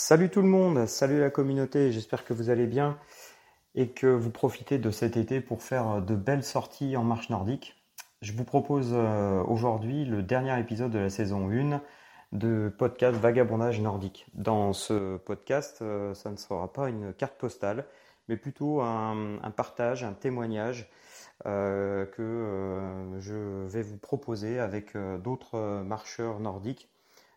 Salut 0.00 0.30
tout 0.30 0.42
le 0.42 0.48
monde, 0.48 0.86
salut 0.86 1.18
la 1.18 1.28
communauté, 1.28 1.90
j'espère 1.90 2.24
que 2.24 2.32
vous 2.32 2.50
allez 2.50 2.68
bien 2.68 2.96
et 3.74 3.88
que 3.88 4.06
vous 4.06 4.30
profitez 4.30 4.78
de 4.78 4.92
cet 4.92 5.16
été 5.16 5.40
pour 5.40 5.60
faire 5.60 6.00
de 6.00 6.14
belles 6.14 6.44
sorties 6.44 6.96
en 6.96 7.02
marche 7.02 7.30
nordique. 7.30 7.82
Je 8.22 8.32
vous 8.32 8.44
propose 8.44 8.90
euh, 8.92 9.42
aujourd'hui 9.42 10.04
le 10.04 10.22
dernier 10.22 10.56
épisode 10.60 10.92
de 10.92 11.00
la 11.00 11.10
saison 11.10 11.50
1 11.50 11.82
de 12.30 12.72
podcast 12.78 13.18
Vagabondage 13.18 13.80
nordique. 13.80 14.26
Dans 14.34 14.72
ce 14.72 15.16
podcast, 15.16 15.80
euh, 15.82 16.14
ça 16.14 16.30
ne 16.30 16.36
sera 16.36 16.72
pas 16.72 16.88
une 16.88 17.12
carte 17.12 17.36
postale, 17.36 17.84
mais 18.28 18.36
plutôt 18.36 18.80
un, 18.80 19.40
partage, 19.56 20.04
un 20.04 20.12
témoignage 20.12 20.88
euh, 21.44 22.06
que 22.06 23.18
je 23.18 23.66
vais 23.66 23.82
vous 23.82 23.98
proposer 23.98 24.60
avec 24.60 24.96
d'autres 24.96 25.82
marcheurs 25.82 26.38
nordiques 26.38 26.88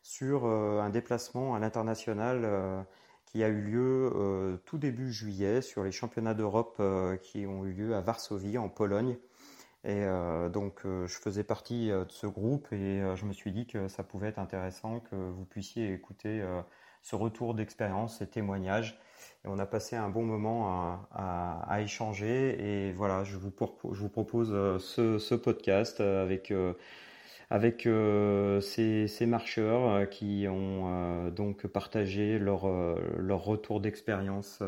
sur 0.02 0.46
euh, 0.46 0.80
un 0.82 0.90
déplacement 0.90 1.55
à 1.55 1.60
l'international 1.60 2.42
euh, 2.44 2.82
qui 3.26 3.44
a 3.44 3.48
eu 3.48 3.62
lieu 3.62 4.12
euh, 4.16 4.58
tout 4.66 4.78
début 4.78 5.12
juillet 5.12 5.62
sur 5.62 5.84
les 5.84 5.92
championnats 5.92 6.34
d'Europe 6.34 6.82
qui 7.22 7.46
ont 7.46 7.66
eu 7.66 7.73
lieu 7.73 7.96
à 7.96 8.02
Varsovie 8.02 8.58
en 8.58 8.70
Pologne. 8.70 9.18
Et 9.84 10.06
donc 10.54 10.82
je 10.84 11.18
faisais 11.18 11.44
partie 11.44 11.88
de 11.88 12.06
ce 12.09 12.28
groupe 12.28 12.72
et 12.72 13.02
je 13.16 13.26
me 13.26 13.34
suis 13.34 13.52
dit 13.52 13.66
que 13.66 13.88
ça 13.88 14.04
pouvait 14.04 14.28
être 14.28 14.38
intéressant 14.38 15.00
que 15.00 15.16
vous 15.16 15.44
puissiez 15.44 15.92
écouter 15.92 16.45
ce 17.02 17.16
retour 17.16 17.56
d'expérience, 17.56 18.20
ces 18.20 18.28
témoignages. 18.28 19.00
Et 19.44 19.48
on 19.48 19.58
a 19.58 19.66
passé 19.66 19.95
un 19.95 20.09
bon 20.09 20.23
moment 20.23 21.02
à, 21.12 21.81
échanger. 21.81 22.59
Et 22.59 22.92
voilà, 22.94 23.23
je 23.23 23.38
vous, 23.38 23.52
je 23.92 24.02
vous 24.02 24.09
propose 24.09 24.50
ce, 24.84 25.18
ce 25.18 25.34
podcast 25.34 26.00
avec 26.00 26.53
avec 27.52 27.85
euh, 27.85 28.61
ces, 28.61 29.25
marcheurs 29.25 29.89
euh, 29.89 30.05
qui 30.05 30.45
ont 30.47 30.85
euh, 30.88 31.31
donc 31.31 31.67
partagé 31.67 32.39
leur, 32.39 32.66
leur 33.17 33.44
retour 33.44 33.81
d'expérience 33.81 34.59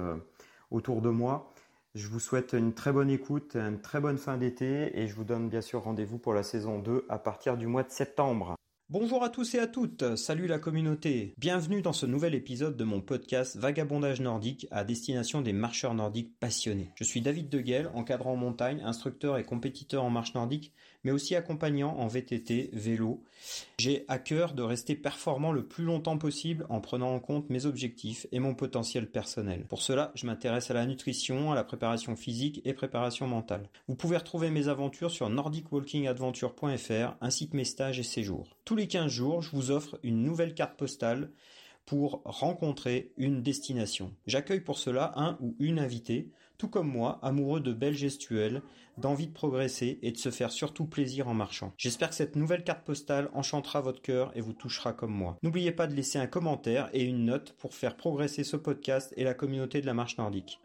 autour 0.70 1.02
de 1.02 1.10
moi. 1.10 1.54
Je 1.96 2.08
vous 2.08 2.20
souhaite 2.20 2.54
une 2.54 2.74
très 2.74 2.92
bonne 2.92 3.10
écoute, 3.10 3.56
une 3.56 3.80
très 3.80 4.02
bonne 4.02 4.18
fin 4.18 4.38
d'été 4.38 5.00
et 5.00 5.08
je 5.08 5.16
vous 5.16 5.24
donne 5.24 5.48
bien 5.48 5.62
sûr 5.62 5.84
rendez-vous 5.84 6.18
pour 6.18 6.34
la 6.34 6.44
saison 6.44 6.80
2 6.80 7.06
à 7.08 7.20
partir 7.20 7.56
du 7.56 7.68
mois 7.68 7.84
de 7.84 7.92
septembre. 7.92 8.56
Bonjour 8.90 9.24
à 9.24 9.30
tous 9.30 9.56
et 9.56 9.60
à 9.60 9.66
toutes, 9.66 10.18
salut 10.18 10.46
la 10.46 10.60
communauté. 10.60 11.34
Bienvenue 11.38 11.82
dans 11.82 11.94
ce 11.94 12.06
nouvel 12.06 12.36
épisode 12.36 12.76
de 12.76 12.84
mon 12.84 13.00
podcast 13.00 13.56
Vagabondage 13.56 14.20
nordique 14.20 14.68
à 14.72 14.84
destination 14.84 15.42
des 15.42 15.54
marcheurs 15.54 15.94
nordiques 15.94 16.38
passionnés. 16.40 16.92
Je 16.96 17.06
suis 17.06 17.22
David 17.22 17.48
Deguel, 17.48 17.90
encadrant 17.94 18.34
en 18.34 18.36
montagne, 18.36 18.82
instructeur 18.84 19.38
et 19.38 19.46
compétiteur 19.46 20.04
en 20.04 20.10
marche 20.10 20.36
nordique 20.36 20.74
mais 21.04 21.12
aussi 21.12 21.36
accompagnant 21.36 21.96
en 21.98 22.08
VTT, 22.08 22.70
vélo. 22.74 23.24
J'ai 23.78 24.06
à 24.08 24.20
cœur 24.20 24.54
de 24.54 24.64
rester 24.64 24.96
performant 24.96 25.52
le 25.52 25.66
plus 25.66 25.84
longtemps 25.84 26.18
possible 26.18 26.66
en 26.70 26.82
prenant 26.82 27.14
en 27.14 27.20
compte 27.20 27.50
mes 27.50 27.66
objectifs 27.66 28.28
et 28.32 28.40
mon 28.40 28.56
potentiel 28.56 29.10
personnel. 29.10 29.66
Pour 29.68 29.82
cela, 29.82 30.12
je 30.16 30.26
m'intéresse 30.26 30.72
à 30.72 30.74
la 30.74 30.86
nutrition, 30.86 31.52
à 31.52 31.56
la 31.56 31.64
préparation 31.64 32.16
physique 32.16 32.62
et 32.66 32.74
préparation 32.74 33.28
mentale. 33.28 33.70
Vous 33.88 33.96
pouvez 33.96 34.18
retrouver 34.18 34.50
mes 34.50 34.68
aventures 34.68 35.12
sur 35.12 35.30
nordicwalkingadventure.fr 35.30 37.18
ainsi 37.22 37.50
que 37.50 37.58
mes 37.58 37.66
stages 37.66 38.00
et 38.00 38.04
séjours. 38.04 38.58
Tous 38.66 38.76
les 38.76 38.88
15 38.88 39.12
jours, 39.12 39.42
je 39.42 39.52
vous 39.52 39.72
offre 39.72 40.00
une 40.04 40.24
nouvelle 40.24 40.54
carte 40.54 40.78
postale 40.78 41.32
pour 41.86 42.22
rencontrer 42.24 43.12
une 43.18 43.44
destination. 43.44 44.14
J'accueille 44.26 44.62
pour 44.62 44.78
cela 44.78 45.12
un 45.16 45.38
ou 45.42 45.56
une 45.60 45.80
invitée 45.80 46.32
tout 46.64 46.70
comme 46.70 46.88
moi, 46.88 47.20
amoureux 47.24 47.60
de 47.60 47.74
belles 47.74 47.94
gestuelles, 47.94 48.62
d'envie 48.98 49.28
de 49.28 49.34
progresser 49.34 50.00
et 50.02 50.14
de 50.14 50.18
se 50.18 50.32
faire 50.32 50.50
surtout 50.50 50.86
plaisir 50.86 51.28
en 51.28 51.34
marchant. 51.34 51.74
J'espère 51.78 52.08
que 52.08 52.16
cette 52.16 52.38
nouvelle 52.38 52.64
carte 52.64 52.86
postale 52.86 53.30
enchantera 53.34 53.82
votre 53.82 54.02
cœur 54.02 54.32
et 54.34 54.40
vous 54.40 54.54
touchera 54.54 54.94
comme 54.94 55.12
moi. 55.12 55.36
N'oubliez 55.44 55.74
pas 55.74 55.88
de 55.88 55.94
laisser 55.94 56.20
un 56.20 56.28
commentaire 56.28 56.90
et 56.94 57.04
une 57.04 57.26
note 57.26 57.52
pour 57.60 57.74
faire 57.74 57.98
progresser 57.98 58.46
ce 58.46 58.56
podcast 58.56 59.14
et 59.18 59.26
la 59.26 59.34
communauté 59.34 59.82
de 59.82 59.86
la 59.88 59.94
marche 59.94 60.18
nordique. 60.18 60.62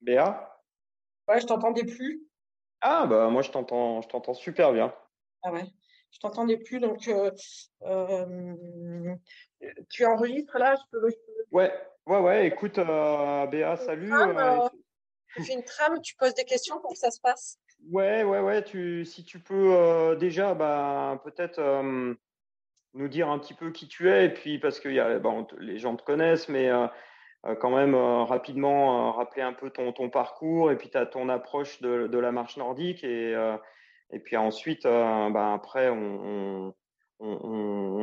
Béa? 0.00 0.48
Ouais, 1.28 1.40
je 1.40 1.46
t'entendais 1.46 1.84
plus. 1.84 2.26
Ah 2.82 3.06
bah 3.06 3.28
moi 3.30 3.42
je 3.42 3.50
t'entends 3.50 4.02
je 4.02 4.08
t'entends 4.08 4.34
super 4.34 4.72
bien. 4.72 4.94
Ah 5.42 5.52
ouais 5.52 5.64
je 6.12 6.18
t'entendais 6.20 6.58
plus. 6.58 6.78
Donc, 6.78 7.08
euh, 7.08 7.30
euh, 7.82 8.54
tu 9.90 10.04
enregistres 10.04 10.58
là 10.58 10.74
je 10.76 10.82
peux, 10.90 11.08
Ouais, 11.50 11.72
ouais, 12.06 12.20
ouais. 12.20 12.46
Écoute, 12.46 12.78
euh, 12.78 13.46
Béa, 13.46 13.76
salut. 13.76 14.12
tu 15.34 15.42
fais 15.42 15.54
une 15.54 15.64
trame, 15.64 16.00
tu 16.02 16.14
poses 16.16 16.34
des 16.34 16.44
questions 16.44 16.80
pour 16.80 16.92
que 16.92 16.98
ça 16.98 17.10
se 17.10 17.20
passe? 17.20 17.58
Ouais, 17.90 18.22
ouais, 18.22 18.40
ouais. 18.40 18.62
Tu, 18.62 19.04
si 19.04 19.24
tu 19.24 19.40
peux 19.40 20.16
déjà, 20.20 20.54
bah, 20.54 21.20
peut-être 21.24 21.60
nous 22.94 23.08
dire 23.08 23.28
un 23.28 23.38
petit 23.38 23.54
peu 23.54 23.72
qui 23.72 23.88
tu 23.88 24.10
es, 24.10 24.26
et 24.26 24.28
puis 24.28 24.58
parce 24.58 24.78
que 24.78 24.88
y 24.88 25.00
a, 25.00 25.18
les 25.58 25.78
gens 25.78 25.96
te 25.96 26.04
connaissent, 26.04 26.48
mais 26.48 26.70
quand 27.60 27.70
même 27.70 27.94
rapidement 27.94 29.12
rappeler 29.12 29.42
un 29.42 29.52
peu 29.54 29.70
ton, 29.70 29.92
ton 29.92 30.10
parcours 30.10 30.70
et 30.70 30.76
puis 30.76 30.90
tu 30.90 30.98
as 30.98 31.06
ton 31.06 31.28
approche 31.28 31.80
de, 31.80 32.06
de, 32.06 32.18
la 32.18 32.30
marche 32.30 32.56
nordique 32.56 33.02
et 33.02 33.34
et 34.12 34.18
puis 34.18 34.36
ensuite, 34.36 34.86
euh, 34.86 35.30
bah, 35.30 35.54
après, 35.54 35.88
on, 35.90 36.74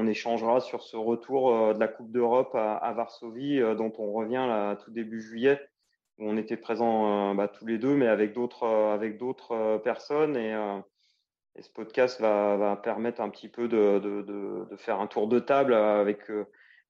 échangera 0.08 0.59
sur 0.59 0.81
ce 0.81 0.97
retour 0.97 1.53
euh, 1.53 1.74
de 1.74 1.80
la 1.80 1.88
Coupe 1.88 2.12
d'Europe 2.12 2.56
à, 2.56 2.94
Varsovie, 2.94 3.59
euh, 3.62 3.75
dont 3.75 3.94
on 4.00 4.12
revient 4.12 4.46
là, 4.48 4.75
tout 4.78 4.90
début 4.90 5.22
juillet, 5.22 5.62
où 6.18 6.28
on 6.28 6.36
était 6.36 6.58
présents 6.58 7.36
bah, 7.36 7.48
tous 7.48 7.68
les 7.68 7.78
deux, 7.78 7.96
mais 7.96 8.08
avec 8.08 8.34
d'autres 8.34 9.78
personnes. 9.84 10.36
Et, 10.36 10.52
et, 11.56 11.62
ce 11.62 11.69
podcast 11.72 12.19
va, 12.19 12.58
va, 12.58 12.75
permettre 12.75 13.22
un 13.22 13.30
petit 13.30 13.50
peu 13.50 13.68
de, 13.68 14.00
de, 14.00 14.22
de, 14.24 14.75
faire 14.78 15.00
un 15.00 15.08
tour 15.08 15.28
de 15.28 15.40
table 15.40 15.74
avec. 15.75 16.30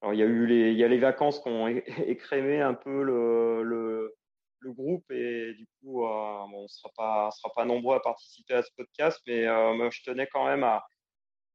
alors, 0.02 0.14
il 0.14 0.20
y 0.20 0.24
a 0.24 0.26
eu 0.26 0.46
les, 0.46 0.72
il 0.72 0.78
y 0.78 0.84
a 0.84 0.88
les 0.88 1.00
vacances 1.00 1.42
qui 1.42 1.50
ont 1.50 1.68
écrémé 2.08 2.62
un 2.62 2.74
peu 2.74 3.04
le, 3.04 3.64
le 3.64 4.16
le 4.62 4.72
groupe 4.72 5.10
et 5.12 5.54
du 5.54 5.68
coup, 5.82 6.06
euh, 6.06 6.10
on 6.54 6.64
ne 6.64 6.68
sera 6.68 6.90
pas, 6.96 7.32
sera 7.32 7.54
pas 7.54 7.66
nombreux 7.66 7.96
à 7.96 8.00
participer 8.00 8.56
à 8.56 8.64
ce 8.64 8.70
podcast, 8.76 9.22
mais 9.28 9.48
euh, 9.48 9.90
je 9.92 10.04
tenais 10.04 10.28
quand 10.28 10.46
même 10.46 10.64
à, 10.64 10.86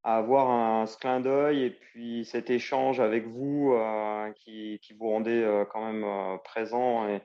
avoir 0.03 0.49
un, 0.49 0.85
ce 0.85 0.97
clin 0.97 1.19
d'œil 1.19 1.63
et 1.63 1.71
puis 1.71 2.25
cet 2.25 2.49
échange 2.51 2.99
avec 2.99 3.25
vous 3.27 3.73
euh, 3.73 4.31
qui, 4.33 4.79
vous 4.99 5.09
rendait 5.09 5.65
quand 5.71 5.91
même 5.91 6.39
présent 6.43 7.07
et, 7.07 7.21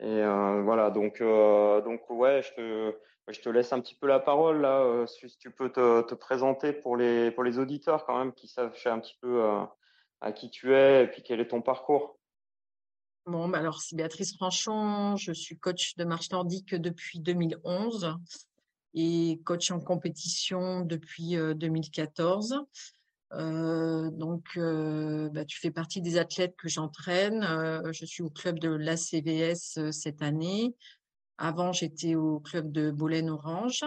voilà 0.00 0.90
donc 0.90 1.22
donc 1.22 2.10
ouais 2.10 2.42
je 2.42 2.52
te 2.54 2.98
je 3.28 3.40
te 3.40 3.48
laisse 3.48 3.72
un 3.72 3.80
petit 3.80 3.94
peu 3.94 4.06
la 4.06 4.20
parole 4.20 4.60
là 4.60 5.06
si 5.06 5.38
tu 5.38 5.50
peux 5.50 5.70
te, 5.70 6.02
te, 6.02 6.14
présenter 6.14 6.74
pour 6.74 6.98
les 6.98 7.30
pour 7.30 7.42
les 7.42 7.58
auditeurs 7.58 8.04
quand 8.04 8.18
même 8.18 8.34
qui 8.34 8.48
savent 8.48 8.76
un 8.84 9.00
petit 9.00 9.16
peu 9.22 9.42
à 10.20 10.32
qui 10.32 10.50
tu 10.50 10.74
es 10.74 11.04
et 11.04 11.06
puis 11.06 11.22
quel 11.22 11.40
est 11.40 11.48
ton 11.48 11.62
parcours. 11.62 12.18
Bon, 13.26 13.48
bah, 13.48 13.58
alors 13.58 13.80
c'est 13.80 13.96
Béatrice 13.96 14.34
Franchon, 14.34 15.16
je 15.16 15.32
suis 15.32 15.58
coach 15.58 15.96
de 15.96 16.04
marche 16.04 16.30
nordique 16.30 16.74
depuis 16.74 17.20
2011 17.20 18.18
et 18.94 19.40
coach 19.44 19.70
en 19.70 19.80
compétition 19.80 20.82
depuis 20.82 21.36
2014. 21.36 22.52
Euh, 22.52 22.56
euh, 23.36 24.10
donc, 24.10 24.44
euh, 24.56 25.28
bah, 25.30 25.44
tu 25.44 25.58
fais 25.58 25.70
partie 25.70 26.00
des 26.00 26.18
athlètes 26.18 26.54
que 26.56 26.68
j'entraîne. 26.68 27.42
je 27.92 28.04
suis 28.04 28.22
au 28.22 28.30
club 28.30 28.58
de 28.58 28.68
l'ACVS 28.68 29.90
cette 29.90 30.22
année. 30.22 30.74
Avant, 31.38 31.72
j'étais 31.72 32.14
au 32.14 32.40
club 32.40 32.70
de 32.70 32.90
Bolaine-Orange. 32.90 33.84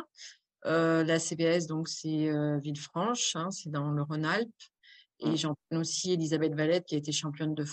L'ACVS, 0.65 1.67
donc, 1.67 1.87
c'est 1.87 2.31
Villefranche, 2.59 3.35
hein, 3.35 3.51
c'est 3.51 3.69
dans 3.69 3.91
le 3.91 4.01
Rhône-Alpes. 4.01 4.49
Et 5.19 5.29
mmh. 5.29 5.37
j'entraîne 5.37 5.79
aussi 5.79 6.13
Elisabeth 6.13 6.53
Valette, 6.53 6.85
qui 6.85 6.95
a 6.95 6.97
été 6.97 7.11
championne 7.11 7.55
de 7.55 7.65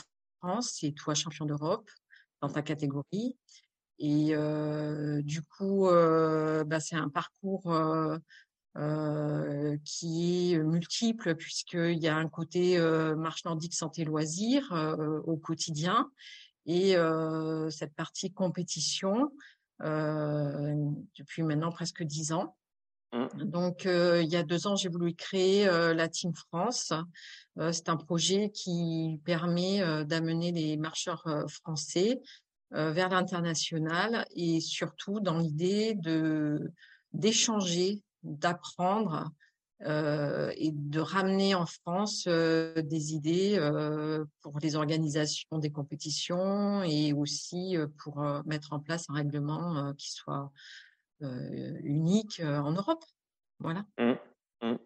France 0.45 0.77
c'est 0.81 0.93
toi 0.93 1.15
champion 1.15 1.47
d'Europe 1.47 1.89
dans 2.43 2.51
ta 2.51 2.63
catégorie. 2.63 3.37
Et 3.99 4.35
du 5.23 5.43
coup, 5.43 5.87
bah, 5.87 6.81
c'est 6.81 6.97
un 6.97 7.09
parcours 7.09 7.73
qui 9.85 10.53
est 10.53 10.59
multiple 10.59 11.35
puisqu'il 11.37 11.99
y 11.99 12.09
a 12.09 12.17
un 12.17 12.29
côté 12.29 12.79
marche 13.17 13.45
nordique 13.45 13.75
santé 13.75 14.05
loisirs 14.05 14.71
au 15.27 15.37
quotidien 15.37 16.11
et 16.67 16.95
cette 17.71 17.95
partie 17.95 18.33
compétition 18.33 19.33
depuis 19.81 21.43
maintenant 21.43 21.73
presque 21.73 22.03
dix 22.03 22.33
ans. 22.33 22.57
Mmh. 23.15 23.45
Donc, 23.45 23.85
il 23.85 24.29
y 24.29 24.37
a 24.37 24.43
deux 24.43 24.67
ans, 24.67 24.75
j'ai 24.75 24.89
voulu 24.89 25.15
créer 25.15 25.67
la 25.67 26.09
Team 26.09 26.35
France. 26.35 26.93
c'est 27.71 27.89
un 27.89 27.97
projet 27.97 28.51
qui 28.51 29.21
permet 29.25 30.05
d'amener 30.05 30.51
les 30.51 30.77
marcheurs 30.77 31.25
français 31.49 32.21
vers 32.73 33.09
l'international 33.09 34.27
et 34.35 34.61
surtout 34.61 35.21
dans 35.21 35.39
l'idée 35.39 35.95
de 35.95 36.73
d'échanger, 37.13 38.03
d'apprendre 38.25 39.31
et 39.81 40.71
de 40.73 41.01
ramener 41.01 41.55
en 41.55 41.67
France 41.67 42.27
des 42.27 43.15
idées 43.15 43.61
pour 44.41 44.59
les 44.59 44.75
organisations 44.75 45.59
des 45.59 45.71
compétitions 45.71 46.83
et 46.83 47.13
aussi 47.13 47.77
pour 47.99 48.21
mettre 48.45 48.73
en 48.73 48.81
place 48.81 49.05
un 49.09 49.15
règlement 49.15 49.95
qui 49.95 50.11
soit 50.11 50.51
euh, 50.51 50.94
unique 51.83 52.41
euh, 52.41 52.59
en 52.59 52.73
Europe. 52.73 53.05
Voilà. 53.59 53.85
Mmh, 53.99 54.13
mmh. 54.63 54.77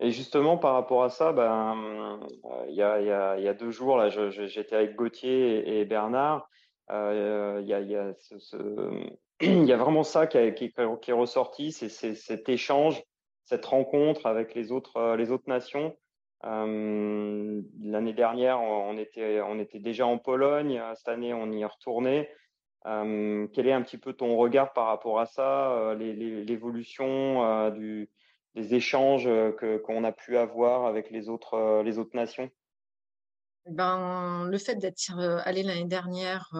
Et 0.00 0.10
justement, 0.10 0.58
par 0.58 0.74
rapport 0.74 1.04
à 1.04 1.10
ça, 1.10 1.32
ben, 1.32 2.20
il 2.68 2.74
y 2.74 2.82
a, 2.82 3.00
y, 3.00 3.10
a, 3.10 3.38
y 3.38 3.48
a, 3.48 3.54
deux 3.54 3.70
jours, 3.70 3.96
là, 3.96 4.08
j'étais 4.08 4.74
avec 4.74 4.96
Gauthier 4.96 5.80
et, 5.80 5.84
Bernard. 5.84 6.48
Il 6.90 7.64
y, 7.66 7.72
a, 7.72 7.80
y, 7.80 7.96
a 7.96 8.12
ce, 8.18 8.56
y, 9.40 9.72
a, 9.72 9.76
vraiment 9.76 10.02
ça 10.02 10.26
qui, 10.26 10.54
qui, 10.54 10.72
qui 10.72 11.10
est 11.10 11.14
ressorti, 11.14 11.72
c'est 11.72 11.88
cet 11.88 12.48
échange, 12.48 13.02
cette 13.44 13.64
rencontre 13.64 14.26
avec 14.26 14.54
les 14.54 14.72
autres, 14.72 15.14
les 15.16 15.30
autres 15.30 15.48
nations. 15.48 15.96
Euh, 16.44 17.62
L'année 17.82 18.12
dernière, 18.12 18.60
on 18.60 18.96
était, 18.96 19.40
on 19.40 19.58
était 19.58 19.78
déjà 19.78 20.06
en 20.06 20.18
Pologne. 20.18 20.82
Cette 20.96 21.08
année, 21.08 21.32
on 21.32 21.50
y 21.52 21.62
est 21.62 21.66
retourné. 21.66 22.28
Euh, 22.86 23.46
quel 23.52 23.66
est 23.66 23.72
un 23.72 23.82
petit 23.82 23.96
peu 23.96 24.12
ton 24.12 24.36
regard 24.36 24.72
par 24.72 24.86
rapport 24.86 25.18
à 25.18 25.26
ça, 25.26 25.72
euh, 25.72 25.94
l'évolution 25.94 27.44
euh, 27.44 27.70
des 28.54 28.74
échanges 28.74 29.24
que 29.24 29.78
qu'on 29.78 30.04
a 30.04 30.12
pu 30.12 30.36
avoir 30.36 30.86
avec 30.86 31.10
les 31.10 31.28
autres, 31.28 31.82
les 31.82 31.98
autres 31.98 32.14
nations? 32.14 32.50
Ben, 33.68 34.46
Le 34.46 34.58
fait 34.58 34.76
d'être 34.76 35.18
allé 35.44 35.62
l'année 35.62 35.86
dernière 35.86 36.50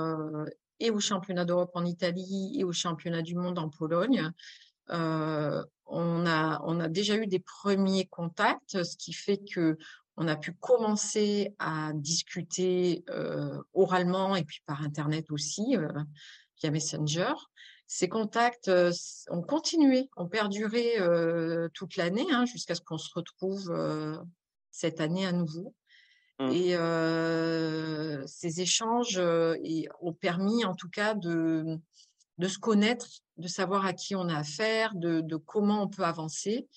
et 0.80 0.90
au 0.90 0.98
championnat 0.98 1.44
d'Europe 1.44 1.72
en 1.74 1.84
Italie 1.84 2.56
et 2.58 2.64
au 2.64 2.72
championnat 2.72 3.20
du 3.22 3.36
monde 3.36 3.58
en 3.58 3.68
Pologne, 3.68 4.30
on, 4.88 6.26
a, 6.26 6.62
on 6.64 6.80
a 6.80 6.88
déjà 6.88 7.16
eu 7.16 7.26
des 7.26 7.40
premiers 7.40 8.06
contacts, 8.06 8.82
ce 8.82 8.96
qui 8.96 9.12
fait 9.12 9.38
que 9.38 9.76
on 10.16 10.28
a 10.28 10.36
pu 10.36 10.52
commencer 10.52 11.54
à 11.58 11.92
discuter 11.94 13.04
euh, 13.10 13.60
oralement 13.72 14.36
et 14.36 14.44
puis 14.44 14.60
par 14.66 14.82
Internet 14.82 15.30
aussi, 15.30 15.76
euh, 15.76 15.88
via 16.60 16.70
Messenger. 16.70 17.34
Ces 17.86 18.08
contacts 18.08 18.68
euh, 18.68 18.92
ont 19.30 19.42
continué, 19.42 20.08
ont 20.16 20.28
perduré 20.28 20.96
toute 21.74 21.96
l'année 21.96 22.26
hein, 22.30 22.44
jusqu'à 22.46 22.74
ce 22.74 22.80
qu'on 22.80 22.98
se 22.98 23.10
retrouve 23.14 23.72
cette 24.70 25.00
année 25.00 25.26
à 25.26 25.32
nouveau. 25.32 25.74
Mmh. 26.40 26.50
Et 26.50 28.26
ces 28.26 28.60
échanges 28.60 29.20
ont 30.00 30.12
permis 30.12 30.64
en 30.64 30.74
tout 30.74 30.88
cas 30.88 31.14
de, 31.14 31.78
de 32.38 32.48
se 32.48 32.58
connaître, 32.58 33.06
de 33.36 33.48
savoir 33.48 33.86
à 33.86 33.92
qui 33.92 34.16
on 34.16 34.28
a 34.28 34.38
affaire, 34.38 34.94
de, 34.94 35.20
de 35.20 35.36
comment 35.36 35.82
on 35.82 35.88
peut 35.88 36.04
avancer 36.04 36.68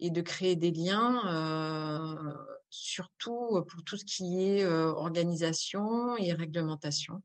et 0.00 0.10
de 0.10 0.20
créer 0.20 0.56
des 0.56 0.70
liens, 0.70 1.22
euh, 1.26 2.34
surtout 2.70 3.62
pour 3.68 3.84
tout 3.84 3.96
ce 3.96 4.04
qui 4.04 4.42
est 4.42 4.64
organisation 4.66 6.16
et 6.16 6.32
réglementation. 6.32 7.22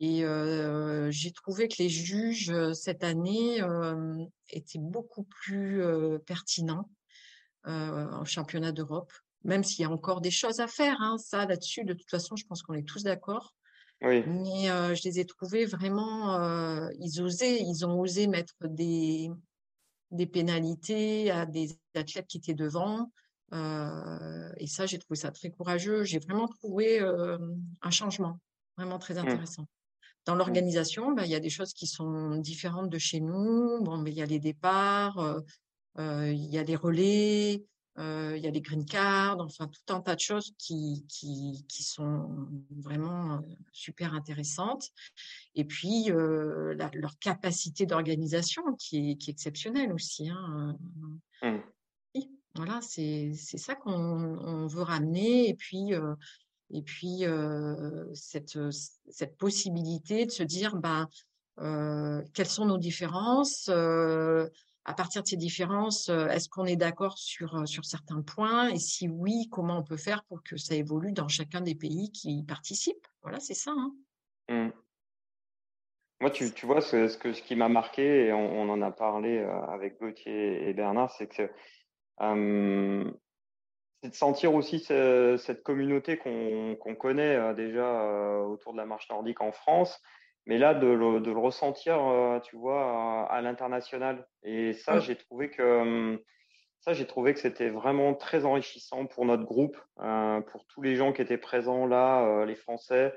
Et 0.00 0.24
euh, 0.24 1.10
j'ai 1.10 1.30
trouvé 1.30 1.68
que 1.68 1.76
les 1.78 1.90
juges 1.90 2.52
cette 2.72 3.04
année 3.04 3.62
euh, 3.62 4.16
étaient 4.48 4.78
beaucoup 4.78 5.24
plus 5.24 5.82
euh, 5.82 6.18
pertinents 6.18 6.90
en 7.66 8.24
championnat 8.24 8.72
d'Europe, 8.72 9.12
même 9.44 9.62
s'il 9.62 9.82
y 9.82 9.84
a 9.84 9.90
encore 9.90 10.22
des 10.22 10.30
choses 10.30 10.60
à 10.60 10.66
faire. 10.66 10.96
Hein, 11.02 11.18
ça, 11.18 11.44
là-dessus, 11.44 11.84
de 11.84 11.92
toute 11.92 12.08
façon, 12.08 12.34
je 12.34 12.46
pense 12.46 12.62
qu'on 12.62 12.72
est 12.72 12.88
tous 12.88 13.02
d'accord. 13.02 13.54
Oui. 14.00 14.24
Mais 14.26 14.68
je 14.96 15.02
les 15.04 15.20
ai 15.20 15.26
trouvés 15.26 15.66
vraiment, 15.66 16.88
ils 16.98 17.20
osaient, 17.20 17.60
ils 17.60 17.84
ont 17.84 18.00
osé 18.00 18.28
mettre 18.28 18.54
des, 18.62 19.30
des 20.10 20.24
pénalités 20.24 21.30
à 21.30 21.44
des 21.44 21.78
athlètes 21.94 22.28
qui 22.28 22.38
étaient 22.38 22.54
devant. 22.54 23.12
Euh, 23.52 24.52
et 24.58 24.66
ça, 24.66 24.86
j'ai 24.86 24.98
trouvé 24.98 25.18
ça 25.18 25.30
très 25.30 25.50
courageux. 25.50 26.04
J'ai 26.04 26.18
vraiment 26.18 26.48
trouvé 26.48 27.00
euh, 27.00 27.38
un 27.82 27.90
changement, 27.90 28.38
vraiment 28.76 28.98
très 28.98 29.14
mmh. 29.14 29.18
intéressant. 29.18 29.66
Dans 30.26 30.34
mmh. 30.34 30.38
l'organisation, 30.38 31.12
bah, 31.12 31.24
il 31.24 31.30
y 31.30 31.34
a 31.34 31.40
des 31.40 31.50
choses 31.50 31.72
qui 31.72 31.86
sont 31.86 32.36
différentes 32.36 32.90
de 32.90 32.98
chez 32.98 33.20
nous. 33.20 33.82
Bon, 33.82 33.98
mais 33.98 34.10
il 34.10 34.16
y 34.16 34.22
a 34.22 34.26
les 34.26 34.38
départs, 34.38 35.42
euh, 35.98 36.32
il 36.32 36.46
y 36.46 36.58
a 36.58 36.62
les 36.62 36.76
relais, 36.76 37.64
euh, 37.98 38.34
il 38.36 38.42
y 38.42 38.46
a 38.46 38.50
les 38.50 38.60
green 38.60 38.86
cards, 38.86 39.40
enfin 39.40 39.68
tout 39.68 39.92
un 39.92 40.00
tas 40.00 40.14
de 40.14 40.20
choses 40.20 40.52
qui, 40.56 41.04
qui, 41.08 41.66
qui 41.68 41.82
sont 41.82 42.48
vraiment 42.70 43.42
super 43.72 44.14
intéressantes. 44.14 44.88
Et 45.54 45.64
puis 45.64 46.10
euh, 46.10 46.74
la, 46.74 46.90
leur 46.94 47.18
capacité 47.18 47.86
d'organisation 47.86 48.62
qui 48.78 49.10
est, 49.10 49.16
qui 49.16 49.30
est 49.30 49.32
exceptionnelle 49.32 49.92
aussi. 49.92 50.30
Hein. 50.30 50.78
Mmh. 51.42 51.58
Voilà, 52.56 52.80
c'est 52.82 53.32
ça 53.34 53.74
qu'on 53.74 54.66
veut 54.66 54.82
ramener. 54.82 55.48
Et 55.48 55.54
puis, 55.54 55.94
euh, 55.94 56.14
et 56.70 56.82
puis 56.82 57.24
euh, 57.24 58.06
cette, 58.14 58.58
cette 59.08 59.36
possibilité 59.36 60.26
de 60.26 60.30
se 60.30 60.42
dire, 60.42 60.76
ben, 60.76 61.08
euh, 61.60 62.22
quelles 62.34 62.48
sont 62.48 62.66
nos 62.66 62.78
différences 62.78 63.70
à 64.84 64.94
partir 64.94 65.22
de 65.22 65.28
ces 65.28 65.36
différences, 65.36 66.08
euh, 66.08 66.28
est-ce 66.28 66.48
qu'on 66.48 66.64
est 66.64 66.76
d'accord 66.76 67.18
sur, 67.18 67.54
euh, 67.54 67.66
sur 67.66 67.84
certains 67.84 68.22
points 68.22 68.70
Et 68.70 68.78
si 68.78 69.08
oui, 69.08 69.48
comment 69.50 69.78
on 69.78 69.82
peut 69.82 69.96
faire 69.96 70.24
pour 70.24 70.42
que 70.42 70.56
ça 70.56 70.74
évolue 70.74 71.12
dans 71.12 71.28
chacun 71.28 71.60
des 71.60 71.74
pays 71.74 72.10
qui 72.10 72.38
y 72.38 72.42
participent? 72.42 73.06
Voilà, 73.22 73.40
c'est 73.40 73.54
ça. 73.54 73.72
Hein. 73.72 73.94
Mmh. 74.48 74.70
Moi, 76.22 76.30
tu, 76.30 76.52
tu 76.52 76.66
vois, 76.66 76.80
ce, 76.80 77.16
que, 77.16 77.32
ce 77.32 77.42
qui 77.42 77.56
m'a 77.56 77.68
marqué, 77.68 78.26
et 78.26 78.32
on, 78.32 78.62
on, 78.62 78.68
en 78.68 78.82
a 78.82 78.90
parlé 78.90 79.38
euh, 79.38 79.62
avec 79.66 79.98
Gauthier 80.00 80.68
et 80.68 80.74
Bernard, 80.74 81.10
c'est 81.10 81.28
que 81.28 81.42
euh, 81.42 81.48
c'est 82.20 84.08
de 84.10 84.14
sentir 84.14 84.54
aussi 84.54 84.78
ce, 84.78 85.36
cette 85.38 85.62
communauté 85.62 86.16
qu'on 86.16 86.94
connaît 86.98 87.54
déjà 87.54 88.42
autour 88.42 88.72
de 88.72 88.78
la 88.78 88.86
marche 88.86 89.08
nordique 89.10 89.40
en 89.40 89.52
France, 89.52 90.00
mais 90.46 90.58
là 90.58 90.74
de 90.74 90.86
le, 90.86 91.20
de 91.20 91.30
le 91.30 91.38
ressentir, 91.38 91.98
euh, 92.00 92.40
tu 92.40 92.56
vois, 92.56 93.26
à, 93.30 93.40
l'international. 93.40 94.26
Et 94.42 94.72
ça, 94.72 94.98
j'ai 94.98 95.16
trouvé 95.16 95.50
que 95.50 96.20
ça, 96.80 96.94
j'ai 96.94 97.06
trouvé 97.06 97.34
que 97.34 97.40
c'était 97.40 97.68
vraiment 97.68 98.14
très 98.14 98.44
enrichissant 98.44 99.06
pour 99.06 99.26
notre 99.26 99.44
groupe, 99.44 99.76
euh, 100.00 100.40
pour 100.40 100.66
tous 100.66 100.80
les 100.82 100.96
gens 100.96 101.12
qui 101.12 101.20
étaient 101.20 101.38
présents 101.38 101.86
là, 101.86 102.24
euh, 102.24 102.46
les 102.46 102.56
Français, 102.56 103.14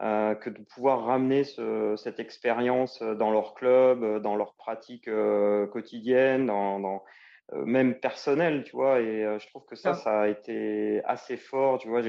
euh, 0.00 0.34
que 0.34 0.50
de 0.50 0.62
pouvoir 0.62 1.04
ramener 1.04 1.44
ce, 1.44 1.96
cette 1.96 2.20
expérience 2.20 3.02
dans 3.02 3.30
leur 3.30 3.54
club, 3.54 4.20
dans 4.22 4.36
leurs 4.36 4.54
pratiques 4.54 5.08
euh, 5.08 5.66
quotidiennes, 5.66 6.46
dans, 6.46 6.78
dans 6.80 6.96
euh, 6.96 6.98
même 7.52 7.98
personnelles, 8.00 8.64
tu 8.64 8.72
vois. 8.72 9.00
Et 9.00 9.38
je 9.38 9.46
trouve 9.48 9.64
que 9.64 9.76
ça, 9.76 9.94
ça 9.94 10.22
a 10.22 10.28
été 10.28 11.02
assez 11.04 11.36
fort, 11.36 11.78
tu 11.78 11.88
vois. 11.88 12.02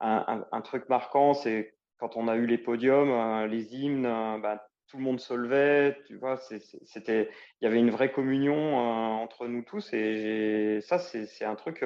Un, 0.00 0.24
un, 0.28 0.46
un 0.52 0.60
truc 0.60 0.88
marquant, 0.88 1.34
c'est 1.34 1.74
quand 1.98 2.16
on 2.16 2.28
a 2.28 2.36
eu 2.36 2.46
les 2.46 2.58
podiums, 2.58 3.10
euh, 3.10 3.46
les 3.46 3.74
hymnes, 3.74 4.06
euh, 4.06 4.38
bah, 4.38 4.68
tout 4.86 4.96
le 4.96 5.02
monde 5.02 5.20
se 5.20 5.34
levait, 5.34 5.98
tu 6.06 6.16
vois, 6.16 6.36
c'était, 6.36 7.28
il 7.60 7.64
y 7.64 7.66
avait 7.66 7.80
une 7.80 7.90
vraie 7.90 8.12
communion 8.12 8.54
euh, 8.54 9.22
entre 9.22 9.46
nous 9.48 9.62
tous 9.62 9.92
et 9.92 10.78
ça, 10.80 10.98
c'est 10.98 11.44
un 11.44 11.56
truc 11.56 11.84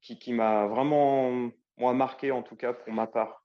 qui, 0.00 0.18
qui 0.18 0.32
m'a 0.32 0.66
vraiment, 0.66 1.50
moi, 1.76 1.92
marqué 1.92 2.32
en 2.32 2.42
tout 2.42 2.56
cas 2.56 2.72
pour 2.72 2.92
ma 2.92 3.06
part. 3.06 3.44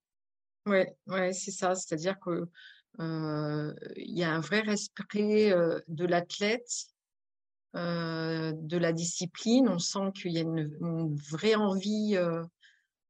Ouais, 0.65 0.95
ouais, 1.07 1.33
c'est 1.33 1.51
ça, 1.51 1.75
c'est-à-dire 1.75 2.19
que 2.19 2.47
euh, 2.99 3.73
il 3.95 4.17
y 4.17 4.23
a 4.23 4.31
un 4.31 4.39
vrai 4.39 4.61
respect 4.61 5.51
euh, 5.51 5.79
de 5.87 6.05
l'athlète, 6.05 6.67
euh, 6.67 6.98
de 7.73 8.77
la 8.77 8.93
discipline. 8.93 9.69
On 9.69 9.79
sent 9.79 10.11
qu'il 10.15 10.31
y 10.31 10.37
a 10.37 10.41
une, 10.41 10.71
une 10.81 11.15
vraie 11.15 11.55
envie 11.55 12.17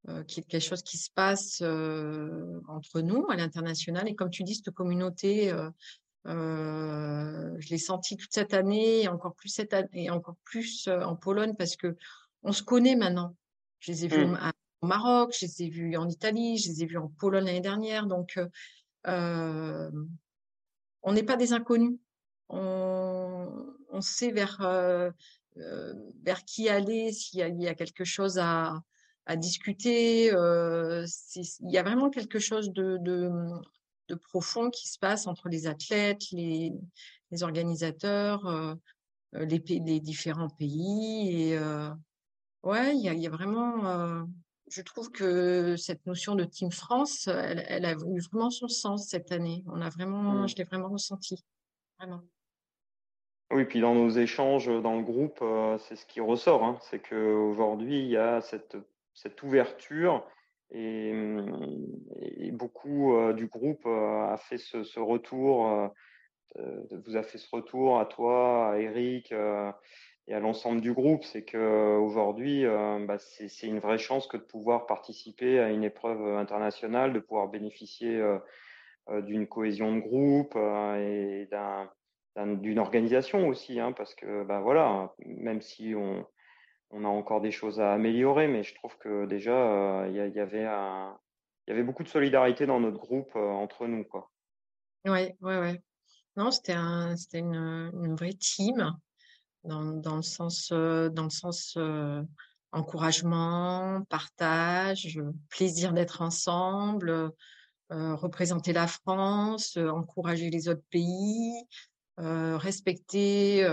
euh, 0.07 0.23
qui 0.23 0.39
est 0.39 0.43
quelque 0.43 0.63
chose 0.63 0.81
qui 0.81 0.97
se 0.97 1.11
passe 1.11 1.59
euh, 1.61 2.61
entre 2.69 3.01
nous 3.01 3.25
à 3.29 3.35
l'international. 3.35 4.07
Et 4.07 4.15
comme 4.15 4.29
tu 4.29 4.43
dis, 4.43 4.55
cette 4.55 4.73
communauté, 4.73 5.51
euh, 5.51 5.69
euh 6.25 7.53
je 7.59 7.69
l'ai 7.69 7.77
senti 7.77 8.15
toute 8.15 8.31
cette 8.33 8.53
année, 8.53 9.03
et 9.03 9.07
encore 9.09 9.35
plus 9.35 9.49
cette 9.49 9.73
année, 9.73 10.05
et 10.05 10.09
encore 10.09 10.37
plus 10.45 10.87
en 10.87 11.17
Pologne, 11.17 11.53
parce 11.57 11.75
que 11.75 11.97
on 12.43 12.53
se 12.53 12.63
connaît 12.63 12.95
maintenant. 12.95 13.35
Je 13.79 13.91
les 13.91 14.05
ai 14.05 14.07
vus 14.07 14.25
mmh. 14.25 14.51
au 14.81 14.87
Maroc, 14.87 15.35
je 15.37 15.45
les 15.45 15.63
ai 15.63 15.69
vus 15.69 15.97
en 15.97 16.07
Italie, 16.07 16.57
je 16.57 16.69
les 16.69 16.83
ai 16.83 16.85
vus 16.85 16.97
en 16.97 17.09
Pologne 17.09 17.45
l'année 17.45 17.59
dernière. 17.59 18.07
Donc, 18.07 18.39
euh, 19.05 19.91
on 21.03 21.11
n'est 21.11 21.23
pas 21.23 21.35
des 21.35 21.51
inconnus. 21.51 21.99
On, 22.47 23.65
on 23.89 24.01
sait 24.01 24.31
vers, 24.31 24.61
euh, 24.61 25.11
vers 26.23 26.43
qui 26.45 26.69
aller 26.69 27.11
s'il 27.11 27.39
y, 27.39 27.63
y, 27.63 27.67
a 27.67 27.75
quelque 27.75 28.03
chose 28.03 28.37
à, 28.37 28.81
à 29.25 29.35
discuter. 29.35 30.33
Euh, 30.33 31.05
il 31.35 31.71
y 31.71 31.77
a 31.77 31.83
vraiment 31.83 32.09
quelque 32.09 32.39
chose 32.39 32.71
de, 32.71 32.97
de, 32.97 33.29
de, 34.07 34.15
profond 34.15 34.69
qui 34.69 34.87
se 34.87 34.97
passe 34.97 35.27
entre 35.27 35.49
les 35.49 35.67
athlètes, 35.67 36.31
les, 36.31 36.73
les 37.31 37.43
organisateurs, 37.43 38.45
euh, 39.35 39.45
les, 39.45 39.59
les, 39.59 39.99
différents 39.99 40.49
pays. 40.49 41.49
Et 41.49 41.57
euh, 41.57 41.89
ouais, 42.63 42.95
il 42.95 43.03
y 43.03 43.09
a, 43.09 43.13
il 43.13 43.21
y 43.21 43.27
a 43.27 43.29
vraiment. 43.29 43.85
Euh, 43.85 44.23
je 44.71 44.81
trouve 44.81 45.11
que 45.11 45.75
cette 45.77 46.05
notion 46.05 46.35
de 46.35 46.43
Team 46.43 46.71
France, 46.71 47.27
elle, 47.27 47.63
elle, 47.67 47.85
a 47.85 47.93
eu 47.93 48.19
vraiment 48.19 48.49
son 48.49 48.67
sens 48.67 49.07
cette 49.07 49.31
année. 49.31 49.63
On 49.67 49.81
a 49.81 49.89
vraiment, 49.89 50.43
mmh. 50.43 50.47
je 50.49 50.55
l'ai 50.55 50.63
vraiment 50.63 50.89
ressenti, 50.89 51.43
vraiment. 51.99 52.21
Oui, 53.51 53.65
puis 53.65 53.81
dans 53.81 53.95
nos 53.95 54.09
échanges 54.09 54.67
dans 54.81 54.95
le 54.97 55.03
groupe, 55.03 55.39
euh, 55.41 55.77
c'est 55.79 55.95
ce 55.95 56.05
qui 56.05 56.21
ressort, 56.21 56.63
hein, 56.63 56.77
c'est 56.81 56.99
qu'aujourd'hui, 56.99 57.99
il 57.99 58.07
y 58.07 58.17
a 58.17 58.41
cette 58.41 58.77
cette 59.13 59.41
ouverture 59.43 60.25
et, 60.71 61.13
et 62.21 62.51
beaucoup 62.51 63.15
euh, 63.15 63.33
du 63.33 63.47
groupe 63.47 63.85
euh, 63.85 64.27
a 64.27 64.37
fait 64.37 64.57
ce, 64.57 64.83
ce 64.83 64.99
retour 64.99 65.67
euh, 65.67 65.87
vous 67.05 67.15
a 67.15 67.23
fait 67.23 67.37
ce 67.37 67.47
retour 67.51 67.99
à 67.99 68.05
toi, 68.05 68.71
à 68.71 68.77
Eric 68.79 69.31
et 69.31 70.33
à 70.33 70.39
l'ensemble 70.39 70.81
du 70.81 70.93
groupe, 70.93 71.23
c'est 71.23 71.43
que 71.43 71.97
aujourd'hui, 71.97 72.65
bah, 72.65 73.19
c'est 73.19 73.67
une 73.67 73.79
vraie 73.79 73.99
chance 73.99 74.25
que 74.25 74.35
de 74.35 74.41
pouvoir 74.41 74.87
participer 74.87 75.59
à 75.59 75.69
une 75.69 75.83
épreuve 75.83 76.37
internationale, 76.37 77.13
de 77.13 77.19
pouvoir 77.19 77.49
bénéficier 77.49 78.19
d'une 79.11 79.47
cohésion 79.47 79.95
de 79.95 79.99
groupe 79.99 80.55
et 80.55 81.47
d'une 82.35 82.79
organisation 82.79 83.47
aussi, 83.47 83.79
hein, 83.79 83.91
parce 83.91 84.15
que 84.15 84.43
bah, 84.43 84.61
voilà, 84.61 85.13
même 85.25 85.61
si 85.61 85.93
on, 85.95 86.25
on, 86.91 87.03
a 87.03 87.07
encore 87.07 87.41
des 87.41 87.51
choses 87.51 87.79
à 87.79 87.93
améliorer, 87.93 88.47
mais 88.47 88.63
je 88.63 88.75
trouve 88.75 88.97
que 88.97 89.25
déjà 89.25 90.05
il 90.07 90.15
y, 90.15 90.39
avait 90.39 90.65
un, 90.65 91.17
y 91.67 91.71
avait 91.71 91.83
beaucoup 91.83 92.03
de 92.03 92.09
solidarité 92.09 92.65
dans 92.65 92.79
notre 92.79 92.97
groupe 92.97 93.35
entre 93.35 93.87
nous, 93.87 94.03
quoi. 94.05 94.31
Ouais, 95.05 95.35
ouais, 95.41 95.59
ouais. 95.59 95.81
Non, 96.37 96.51
c'était 96.51 96.73
un, 96.73 97.15
une, 97.33 97.91
une, 98.03 98.15
vraie 98.15 98.33
team 98.33 98.95
dans, 99.63 99.91
dans 99.91 100.15
le 100.15 100.21
sens, 100.21 100.71
dans 100.71 101.23
le 101.23 101.29
sens 101.29 101.77
encouragement, 102.71 104.03
partage, 104.09 105.19
plaisir 105.49 105.93
d'être 105.93 106.21
ensemble, 106.21 107.31
représenter 107.89 108.73
la 108.73 108.87
France, 108.87 109.77
encourager 109.77 110.49
les 110.49 110.69
autres 110.69 110.83
pays, 110.89 111.67
respecter 112.19 113.63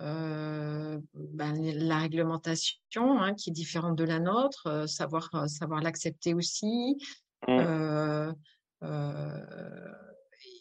ben, 0.00 1.02
la 1.14 1.98
réglementation 1.98 3.20
hein, 3.20 3.34
qui 3.34 3.50
est 3.50 3.52
différente 3.52 3.96
de 3.96 4.04
la 4.04 4.20
nôtre, 4.20 4.88
savoir 4.88 5.48
savoir 5.48 5.80
l'accepter 5.80 6.34
aussi. 6.34 6.98
Mmh. 7.46 8.32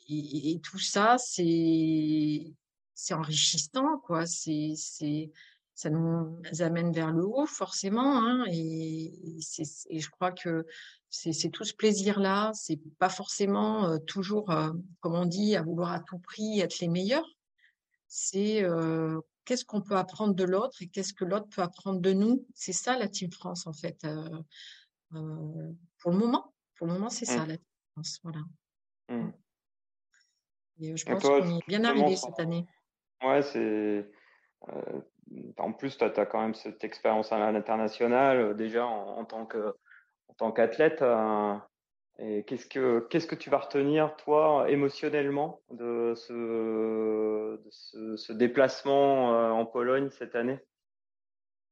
Et, 0.09 0.51
et, 0.51 0.59
tout 0.61 0.79
ça, 0.79 1.17
c'est 1.17 3.13
enrichissant, 3.13 3.99
quoi. 4.03 4.25
C'est, 4.25 4.73
ça 5.77 5.91
nous 5.91 6.41
amène 6.59 6.91
vers 6.91 7.11
le 7.11 7.23
haut, 7.23 7.45
forcément. 7.45 8.17
Hein, 8.17 8.45
et, 8.47 9.13
et, 9.89 9.99
je 9.99 10.09
crois 10.09 10.31
que 10.31 10.65
c'est, 11.11 11.51
tout 11.51 11.65
ce 11.65 11.75
plaisir-là. 11.75 12.51
C'est 12.55 12.79
pas 12.97 13.09
forcément 13.09 13.85
euh, 13.85 13.99
toujours, 13.99 14.49
euh, 14.49 14.71
comme 15.01 15.13
on 15.13 15.27
dit, 15.27 15.55
à 15.55 15.61
vouloir 15.61 15.91
à 15.91 15.99
tout 15.99 16.17
prix 16.17 16.61
être 16.61 16.79
les 16.79 16.87
meilleurs. 16.87 17.29
C'est 18.07 18.63
euh, 18.63 19.21
qu'est-ce 19.45 19.65
qu'on 19.65 19.83
peut 19.83 19.95
apprendre 19.95 20.33
de 20.33 20.43
l'autre 20.43 20.81
et 20.81 20.87
qu'est-ce 20.87 21.13
que 21.13 21.25
l'autre 21.25 21.47
peut 21.49 21.61
apprendre 21.61 21.99
de 22.01 22.11
nous? 22.11 22.43
C'est 22.55 22.73
ça 22.73 22.97
la 22.97 23.07
Team 23.07 23.31
France, 23.31 23.67
en 23.67 23.73
fait. 23.73 24.01
pour 25.11 26.11
le 26.11 26.17
moment, 26.17 26.55
pour 26.73 26.87
le 26.87 26.93
moment, 26.93 27.11
c'est 27.11 27.25
ça 27.25 27.45
mmh. 27.45 27.49
la 27.49 27.57
Team 27.57 27.67
France. 27.93 28.19
Voilà. 28.23 28.39
Mmh. 29.09 29.31
Et 30.79 30.97
je 30.97 31.05
pense 31.05 31.21
qu'on 31.21 31.59
est 31.59 31.67
bien 31.67 31.83
arrivé 31.83 32.15
cette 32.15 32.39
année. 32.39 32.65
Ouais, 33.23 33.43
c'est. 33.43 34.09
Euh, 34.69 35.01
en 35.57 35.73
plus, 35.73 35.97
tu 35.97 36.03
as, 36.03 36.25
quand 36.25 36.41
même 36.41 36.55
cette 36.55 36.83
expérience 36.83 37.31
à 37.31 37.51
l'international, 37.51 38.37
euh, 38.37 38.53
déjà 38.53 38.85
en, 38.85 39.25
tant 39.25 39.45
que 39.45 39.73
en 40.27 40.33
tant 40.33 40.51
qu'athlète. 40.51 41.01
Euh, 41.01 41.55
et 42.19 42.43
qu'est-ce 42.45 42.65
que 42.65 43.05
qu'est-ce 43.11 43.27
que 43.27 43.35
tu 43.35 43.51
vas 43.51 43.59
retenir 43.59 44.15
toi 44.15 44.65
émotionnellement 44.69 45.61
de 45.69 46.13
ce, 46.15 47.59
ce, 47.69 48.33
déplacement 48.33 49.51
en 49.51 49.65
Pologne 49.67 50.09
cette 50.09 50.33
année? 50.33 50.59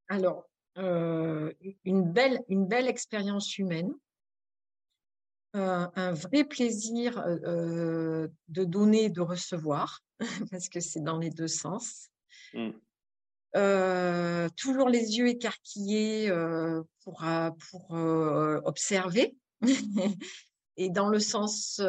Alors, 0.08 0.46
une 0.76 2.12
belle 2.12 2.42
une 2.48 2.68
belle 2.68 2.88
expérience 2.88 3.58
humaine. 3.58 3.92
un 5.54 6.14
vrai 6.14 6.44
plaisir 6.44 7.26
de 7.26 8.30
donner, 8.48 9.10
de 9.10 9.22
recevoir. 9.22 10.06
parce 10.52 10.70
que 10.70 10.80
c'est 10.80 11.02
dans 11.02 11.18
les 11.18 11.30
deux 11.30 11.48
sens. 11.48 12.10
Mmh. 12.54 12.72
Euh, 13.56 14.50
toujours 14.58 14.90
les 14.90 15.18
yeux 15.18 15.30
écarquillés 15.30 16.30
euh, 16.30 16.84
pour, 17.04 17.24
euh, 17.24 17.52
pour 17.72 17.92
observer 18.66 19.38
et 20.78 20.90
dans 20.90 21.08
le 21.08 21.20
sens 21.20 21.82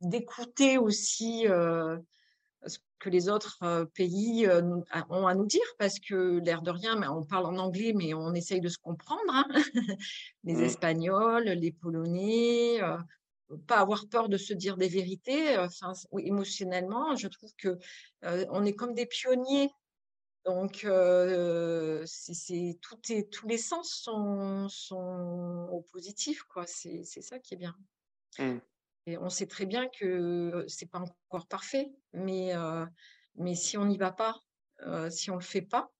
d'écouter 0.00 0.78
aussi 0.78 1.44
ce 1.44 2.78
que 2.98 3.10
les 3.10 3.28
autres 3.28 3.84
pays 3.94 4.48
ont 5.10 5.26
à 5.26 5.34
nous 5.34 5.46
dire 5.46 5.60
parce 5.78 5.98
que 6.00 6.40
l'air 6.40 6.62
de 6.62 6.70
rien, 6.70 6.98
on 7.12 7.24
parle 7.24 7.44
en 7.44 7.58
anglais 7.58 7.92
mais 7.94 8.14
on 8.14 8.32
essaye 8.32 8.62
de 8.62 8.68
se 8.68 8.78
comprendre. 8.78 9.20
Hein. 9.28 9.44
les 10.44 10.54
mmh. 10.54 10.64
Espagnols, 10.64 11.44
les 11.44 11.72
Polonais, 11.72 12.80
pas 13.66 13.78
avoir 13.78 14.08
peur 14.08 14.28
de 14.28 14.36
se 14.36 14.52
dire 14.52 14.76
des 14.76 14.88
vérités. 14.88 15.58
Enfin, 15.58 15.92
émotionnellement, 16.18 17.16
je 17.16 17.28
trouve 17.28 17.52
que 17.56 17.78
on 18.22 18.64
est 18.64 18.74
comme 18.74 18.94
des 18.94 19.06
pionniers. 19.06 19.70
Donc, 20.44 20.86
c'est 22.06 22.78
tout 22.80 23.00
est, 23.10 23.32
tous 23.32 23.48
les 23.48 23.58
sens 23.58 23.90
sont, 23.90 24.68
sont 24.68 25.68
au 25.72 25.82
positif, 25.82 26.42
quoi. 26.44 26.64
C'est 26.66 27.04
ça 27.04 27.38
qui 27.38 27.54
est 27.54 27.58
bien. 27.58 27.76
Mmh. 28.38 28.58
Et 29.06 29.18
on 29.18 29.30
sait 29.30 29.46
très 29.46 29.66
bien 29.66 29.88
que 29.88 30.64
c'est 30.68 30.90
pas 30.90 31.00
encore 31.00 31.46
parfait, 31.46 31.92
mais 32.12 32.52
mais 33.36 33.54
si 33.54 33.76
on 33.76 33.84
n'y 33.84 33.98
va 33.98 34.12
pas, 34.12 34.40
si 35.10 35.30
on 35.30 35.36
le 35.36 35.42
fait 35.42 35.62
pas, 35.62 35.92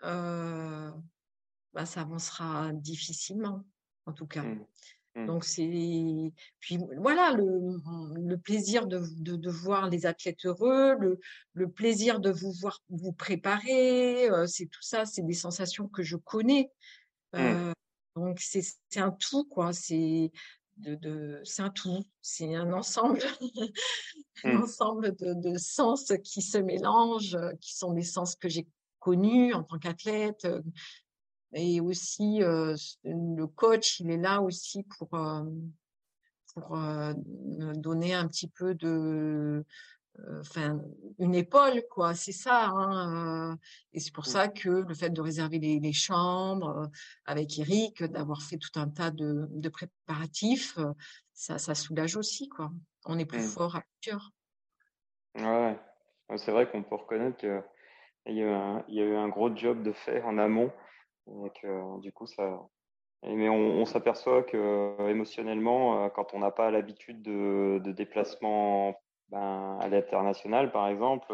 bah, 0.00 1.86
ça 1.86 2.02
avancera 2.02 2.72
difficilement, 2.72 3.64
en 4.06 4.12
tout 4.12 4.26
cas. 4.26 4.42
Mmh. 4.42 4.66
Mmh. 5.14 5.26
Donc 5.26 5.44
c'est 5.44 6.32
puis 6.58 6.78
voilà 6.98 7.32
le, 7.32 7.80
le 8.20 8.36
plaisir 8.36 8.86
de, 8.88 9.00
de, 9.18 9.36
de, 9.36 9.50
voir 9.50 9.88
les 9.88 10.06
athlètes 10.06 10.44
heureux, 10.44 10.96
le, 10.98 11.20
le, 11.52 11.70
plaisir 11.70 12.18
de 12.18 12.30
vous 12.30 12.52
voir 12.52 12.80
vous 12.88 13.12
préparer, 13.12 14.28
euh, 14.28 14.46
c'est 14.48 14.66
tout 14.66 14.82
ça, 14.82 15.06
c'est 15.06 15.22
des 15.22 15.34
sensations 15.34 15.86
que 15.86 16.02
je 16.02 16.16
connais. 16.16 16.68
Mmh. 17.32 17.72
Donc 18.16 18.40
c'est 18.40 18.62
c'est 18.88 19.00
un 19.00 19.12
tout 19.12 19.44
quoi, 19.44 19.72
c'est 19.72 20.32
de, 20.78 20.96
de 20.96 21.40
c'est 21.44 21.62
un 21.62 21.70
tout, 21.70 22.02
c'est 22.20 22.52
un 22.56 22.72
ensemble, 22.72 23.20
un 24.44 24.52
mmh. 24.52 24.62
ensemble 24.62 25.16
de, 25.16 25.34
de 25.34 25.56
sens 25.58 26.12
qui 26.24 26.42
se 26.42 26.58
mélangent, 26.58 27.38
qui 27.60 27.76
sont 27.76 27.92
des 27.92 28.02
sens 28.02 28.34
que 28.34 28.48
j'ai 28.48 28.66
connus 28.98 29.54
en 29.54 29.62
tant 29.62 29.78
qu'athlète, 29.78 30.48
et 31.54 31.80
aussi, 31.80 32.42
euh, 32.42 32.74
le 33.04 33.46
coach, 33.46 34.00
il 34.00 34.10
est 34.10 34.16
là 34.16 34.42
aussi 34.42 34.82
pour, 34.82 35.14
euh, 35.14 35.44
pour 36.52 36.76
euh, 36.76 37.12
donner 37.76 38.12
un 38.12 38.26
petit 38.26 38.48
peu 38.48 38.74
de, 38.74 39.64
enfin, 40.40 40.80
une 41.20 41.34
épaule, 41.36 41.84
quoi. 41.88 42.14
C'est 42.14 42.32
ça. 42.32 42.70
Hein, 42.74 43.56
et 43.92 44.00
c'est 44.00 44.12
pour 44.12 44.24
mmh. 44.24 44.30
ça 44.30 44.48
que 44.48 44.68
le 44.68 44.94
fait 44.94 45.10
de 45.10 45.20
réserver 45.20 45.60
les, 45.60 45.78
les 45.78 45.92
chambres 45.92 46.90
avec 47.24 47.56
Eric, 47.58 48.02
d'avoir 48.02 48.42
fait 48.42 48.58
tout 48.58 48.78
un 48.78 48.88
tas 48.88 49.12
de, 49.12 49.46
de 49.50 49.68
préparatifs, 49.68 50.76
ça, 51.34 51.58
ça 51.58 51.76
soulage 51.76 52.16
aussi, 52.16 52.48
quoi. 52.48 52.72
On 53.04 53.18
est 53.18 53.26
plus 53.26 53.38
mmh. 53.38 53.50
fort 53.50 53.76
à 53.76 53.82
plusieurs. 54.00 54.32
Ouais, 55.36 55.78
c'est 56.36 56.50
vrai 56.50 56.68
qu'on 56.68 56.82
peut 56.82 56.96
reconnaître 56.96 57.36
qu'il 57.36 58.34
y, 58.36 58.42
a 58.42 58.84
il 58.88 58.94
y 58.94 59.00
a 59.00 59.04
eu 59.04 59.14
un 59.14 59.28
gros 59.28 59.54
job 59.54 59.84
de 59.84 59.92
fait 59.92 60.20
en 60.22 60.38
amont 60.38 60.72
donc, 61.26 61.66
du 62.00 62.12
coup, 62.12 62.26
ça. 62.26 62.60
Mais 63.22 63.48
on, 63.48 63.86
s'aperçoit 63.86 64.42
que 64.42 65.08
émotionnellement, 65.08 66.10
quand 66.10 66.34
on 66.34 66.40
n'a 66.40 66.50
pas 66.50 66.70
l'habitude 66.70 67.22
de, 67.22 67.80
de 67.82 67.92
déplacement 67.92 69.00
ben, 69.30 69.78
à 69.80 69.88
l'international, 69.88 70.70
par 70.70 70.88
exemple, 70.88 71.32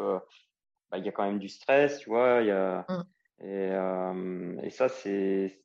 bah, 0.90 0.98
il 0.98 1.04
y 1.04 1.08
a 1.08 1.12
quand 1.12 1.24
même 1.24 1.40
du 1.40 1.48
stress, 1.48 1.98
tu 1.98 2.10
vois. 2.10 2.42
Y 2.42 2.52
a, 2.52 2.86
mmh. 2.88 3.44
et, 3.44 4.66
et, 4.66 4.70
ça, 4.70 4.88
c'est. 4.88 5.60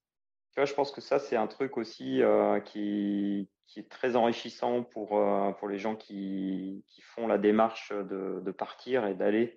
Tu 0.52 0.60
vois, 0.60 0.66
je 0.66 0.74
pense 0.74 0.92
que 0.92 1.02
ça, 1.02 1.20
c'est 1.20 1.36
un 1.36 1.46
truc 1.46 1.78
aussi 1.78 2.22
qui, 2.66 3.48
qui 3.68 3.80
est 3.80 3.90
très 3.90 4.16
enrichissant 4.16 4.84
pour, 4.84 5.22
pour 5.60 5.68
les 5.68 5.78
gens 5.78 5.96
qui, 5.96 6.84
qui 6.88 7.02
font 7.02 7.28
la 7.28 7.38
démarche 7.38 7.92
de, 7.92 8.42
de 8.44 8.52
partir 8.52 9.06
et 9.06 9.14
d'aller 9.14 9.56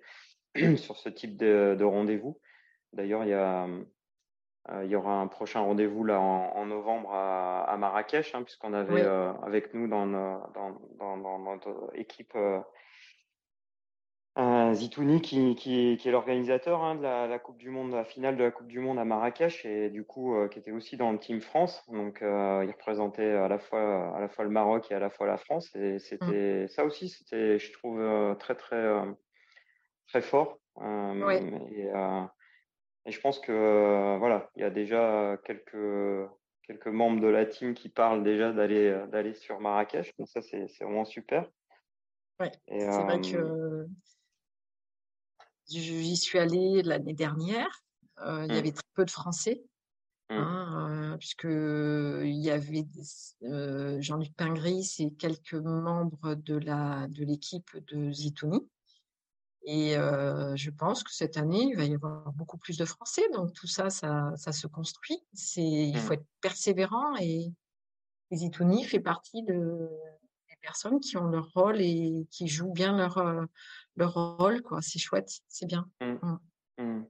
sur 0.77 0.97
ce 0.97 1.09
type 1.09 1.37
de, 1.37 1.75
de 1.77 1.83
rendez-vous. 1.83 2.39
D'ailleurs, 2.93 3.23
il 3.23 3.29
y 3.29 3.33
a, 3.33 3.65
euh, 3.65 3.83
il 4.83 4.89
y 4.89 4.95
aura 4.95 5.13
un 5.13 5.27
prochain 5.27 5.61
rendez-vous 5.61 6.03
là 6.03 6.19
en, 6.19 6.65
novembre 6.65 7.11
à, 7.13 7.75
Marrakech, 7.77 8.35
hein, 8.35 8.43
puisqu'on 8.43 8.73
avait 8.73 9.01
euh, 9.01 9.31
avec 9.41 9.73
nous 9.73 9.87
dans, 9.87 10.05
dans, 10.05 11.17
dans, 11.17 11.39
notre 11.39 11.89
équipe 11.95 12.35
euh, 14.37 14.73
Zitouni 14.73 15.21
qui, 15.21 15.55
qui, 15.55 15.97
qui, 15.97 16.07
est 16.07 16.11
l'organisateur 16.11 16.83
hein, 16.83 16.95
de 16.95 17.01
la, 17.01 17.39
Coupe 17.39 17.57
du 17.57 17.69
Monde, 17.69 17.93
la 17.93 18.05
finale 18.05 18.37
de 18.37 18.43
la 18.43 18.51
Coupe 18.51 18.67
du 18.67 18.79
Monde 18.79 18.99
à 18.99 19.05
Marrakech 19.05 19.65
et 19.65 19.89
du 19.89 20.03
coup 20.03 20.35
qui 20.51 20.59
était 20.59 20.71
aussi 20.71 20.97
dans 20.97 21.11
le 21.11 21.17
Team 21.17 21.41
France. 21.41 21.83
Donc 21.91 22.19
il 22.21 22.71
représentait 22.71 23.31
à 23.31 23.47
la 23.47 23.57
fois 23.57 24.15
à 24.15 24.19
la 24.19 24.29
fois 24.29 24.43
le 24.43 24.51
Maroc 24.51 24.91
et 24.91 24.93
à 24.93 24.99
la 24.99 25.09
fois 25.09 25.25
la 25.25 25.37
France 25.37 25.75
et 25.75 25.97
mmh. 26.21 26.67
ça 26.67 26.85
aussi 26.85 27.09
c'était 27.09 27.57
je 27.57 27.73
trouve 27.73 28.35
très 28.37 28.55
très 28.55 29.03
très 30.07 30.21
fort. 30.21 30.59
Et, 30.79 31.89
et 33.09 33.11
je 33.11 33.19
pense 33.21 33.39
que 33.39 34.17
voilà, 34.19 34.51
il 34.55 34.61
y 34.61 34.63
a 34.63 34.69
déjà 34.69 35.35
quelques, 35.43 36.29
quelques 36.61 36.87
membres 36.87 37.19
de 37.19 37.27
la 37.27 37.47
team 37.47 37.73
qui 37.73 37.89
parlent 37.89 38.23
déjà 38.23 38.51
d'aller 38.51 39.03
d'aller 39.11 39.33
sur 39.33 39.59
Marrakech. 39.59 40.15
Donc 40.19 40.27
ça, 40.27 40.43
c'est 40.43 40.67
vraiment 40.79 41.05
super. 41.05 41.49
Ouais, 42.39 42.51
c'est 42.67 42.85
vrai 42.85 43.19
que 43.19 43.87
j'y 45.67 46.17
suis 46.17 46.37
allée 46.37 46.83
l'année 46.83 47.15
dernière. 47.15 47.81
il 48.19 48.45
y 48.45 48.47
mmh. 48.47 48.51
avait 48.51 48.71
très 48.71 48.89
peu 48.93 49.05
de 49.05 49.11
Français. 49.11 49.63
Mmh. 50.29 50.35
Hein, 50.35 51.15
puisque 51.17 51.45
il 51.45 52.37
y 52.37 52.51
avait 52.51 52.85
Jean-Luc 54.01 54.35
Pingris 54.35 54.97
et 54.99 55.11
quelques 55.15 55.55
membres 55.55 56.35
de 56.35 56.57
la 56.57 57.07
de 57.09 57.25
l'équipe 57.25 57.75
de 57.87 58.11
Zitouni. 58.11 58.69
Et 59.63 59.93
je 59.93 60.69
pense 60.69 61.03
que 61.03 61.11
cette 61.13 61.37
année, 61.37 61.63
il 61.63 61.75
va 61.75 61.83
y 61.83 61.93
avoir 61.93 62.31
beaucoup 62.33 62.57
plus 62.57 62.77
de 62.77 62.85
Français. 62.85 63.23
Donc 63.33 63.53
tout 63.53 63.67
ça, 63.67 63.89
ça, 63.89 64.31
ça 64.35 64.51
se 64.51 64.67
construit. 64.67 65.23
C'est, 65.33 65.61
il 65.61 65.97
faut 65.97 66.11
mmh. 66.11 66.13
être 66.13 66.25
persévérant 66.41 67.15
et 67.19 67.51
Zitouni 68.31 68.83
fait 68.83 68.99
partie 68.99 69.43
de, 69.43 69.89
des 70.49 70.55
personnes 70.61 70.99
qui 70.99 71.17
ont 71.17 71.27
leur 71.27 71.51
rôle 71.53 71.81
et 71.81 72.27
qui 72.31 72.47
jouent 72.47 72.73
bien 72.73 72.95
leur, 72.95 73.47
leur 73.95 74.13
rôle. 74.13 74.61
Quoi. 74.61 74.81
C'est 74.81 74.99
chouette, 74.99 75.29
c'est 75.47 75.65
bien. 75.65 75.89
Mmh. 76.01 77.03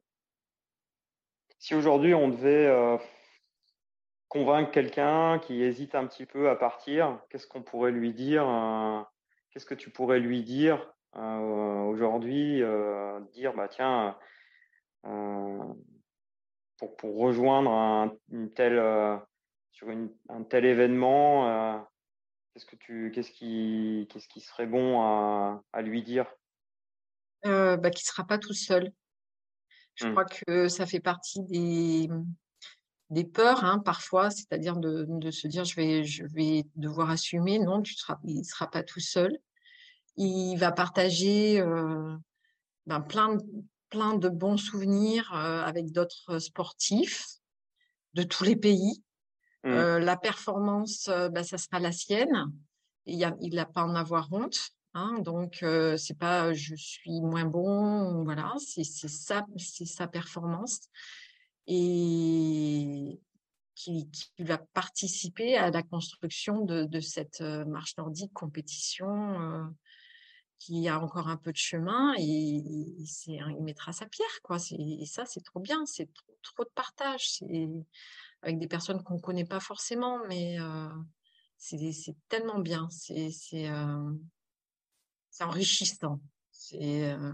Si 1.60 1.76
aujourd'hui 1.76 2.14
on 2.14 2.30
devait 2.30 3.00
convaincre 4.28 4.72
quelqu'un 4.72 5.40
qui 5.40 5.62
hésite 5.62 5.96
un 5.96 6.08
petit 6.08 6.26
peu 6.26 6.50
à 6.50 6.56
partir, 6.56 7.20
qu'est-ce 7.30 7.48
qu'on 7.48 7.64
pourrait 7.64 7.92
lui 7.92 8.14
dire 8.14 8.46
Qu'est-ce 9.52 9.66
que 9.66 9.76
tu 9.76 9.90
pourrais 9.90 10.20
lui 10.20 10.44
dire 10.44 10.94
aujourd'hui 11.14 12.62
Dire, 13.34 13.54
bah 13.56 13.68
tiens, 13.68 14.18
pour, 15.02 16.96
pour 16.98 17.18
rejoindre 17.18 17.72
un, 17.72 18.14
une 18.32 18.52
telle, 18.54 18.82
sur 19.72 19.90
une, 19.90 20.10
un 20.30 20.44
tel 20.44 20.66
événement, 20.66 21.88
qu'est-ce 22.54 22.66
que 22.66 22.76
tu, 22.76 23.12
qu'est-ce 23.14 23.32
qui, 23.32 24.08
qu'est-ce 24.10 24.28
qui 24.28 24.42
serait 24.42 24.68
bon 24.68 25.02
à, 25.02 25.64
à 25.74 25.82
lui 25.82 26.04
dire? 26.04 26.26
Euh, 27.46 27.78
bah, 27.78 27.90
Qu'il 27.90 28.04
ne 28.06 28.10
sera 28.10 28.26
pas 28.26 28.38
tout 28.38 28.54
seul. 28.54 28.92
Je 29.96 30.08
mmh. 30.08 30.12
crois 30.12 30.26
que 30.26 30.68
ça 30.68 30.86
fait 30.86 31.00
partie 31.00 31.42
des, 31.44 32.10
des 33.10 33.24
peurs 33.24 33.64
hein, 33.64 33.80
parfois, 33.80 34.30
c'est-à-dire 34.30 34.78
de, 34.78 35.06
de, 35.08 35.32
se 35.32 35.48
dire 35.48 35.66
je 35.66 35.76
vais, 35.76 36.04
je 36.04 36.26
vais 36.26 36.66
devoir 36.76 37.10
assumer. 37.10 37.60
Non, 37.60 37.82
tu 37.82 37.94
seras, 37.94 38.18
il 38.24 38.40
ne 38.40 38.44
sera 38.44 38.70
pas 38.70 38.84
tout 38.84 39.00
seul. 39.00 39.38
Il 40.18 40.58
va 40.58 40.72
partager 40.72 41.60
euh, 41.62 42.16
ben, 42.86 43.02
plein, 43.02 43.38
plein 43.90 44.16
de 44.16 44.30
bons 44.30 44.58
souvenirs 44.58 45.32
euh, 45.34 45.64
avec 45.64 45.92
d'autres 45.92 46.40
sportifs 46.40 47.26
de 48.14 48.24
tous 48.24 48.44
les 48.44 48.56
pays. 48.56 49.04
Mmh. 49.64 49.70
Euh, 49.70 50.00
la 50.00 50.18
performance, 50.18 51.10
ben, 51.10 51.44
ça 51.44 51.58
sera 51.58 51.80
la 51.80 51.92
sienne. 51.92 52.52
Il 53.06 53.20
n'a 53.54 53.66
pas 53.66 53.84
en 53.84 53.96
avoir 53.96 54.32
honte. 54.32 54.60
Hein, 54.96 55.20
donc 55.20 55.64
c'est 55.98 56.18
pas 56.18 56.52
je 56.52 56.74
suis 56.74 57.22
moins 57.22 57.46
bon, 57.46 58.24
voilà, 58.24 58.56
c'est 58.58 58.84
ça, 58.84 59.46
c'est 59.56 59.86
sa 59.86 60.08
performance 60.08 60.80
et 61.68 63.22
qui, 63.76 64.10
va 64.40 64.58
participer 64.58 65.58
à 65.58 65.70
la 65.70 65.84
construction 65.84 66.66
de, 66.66 67.00
cette 67.00 67.42
marche 67.42 67.96
nordique 67.98 68.34
compétition 68.34 69.72
qui 70.60 70.88
a 70.88 71.00
encore 71.00 71.30
un 71.30 71.38
peu 71.38 71.52
de 71.52 71.58
chemin 71.58 72.14
et, 72.18 72.26
il 72.26 73.64
mettra 73.64 73.94
sa 73.94 74.06
pierre 74.06 74.42
quoi. 74.44 74.58
Et 74.72 75.06
ça 75.06 75.26
c'est 75.26 75.42
trop 75.42 75.60
bien, 75.60 75.86
c'est 75.86 76.10
trop, 76.44 76.64
de 76.64 76.70
partage, 76.76 77.32
c'est 77.32 77.70
avec 78.42 78.60
des 78.60 78.68
personnes 78.68 79.04
qu'on 79.04 79.20
connaît 79.20 79.46
pas 79.46 79.60
forcément, 79.60 80.20
mais 80.28 80.58
c'est 81.58 82.16
tellement 82.28 82.60
bien, 82.60 82.88
c'est 82.90 83.32
c'est 83.32 83.70
enrichissant. 85.44 86.20
C'est, 86.52 87.12
euh, 87.12 87.32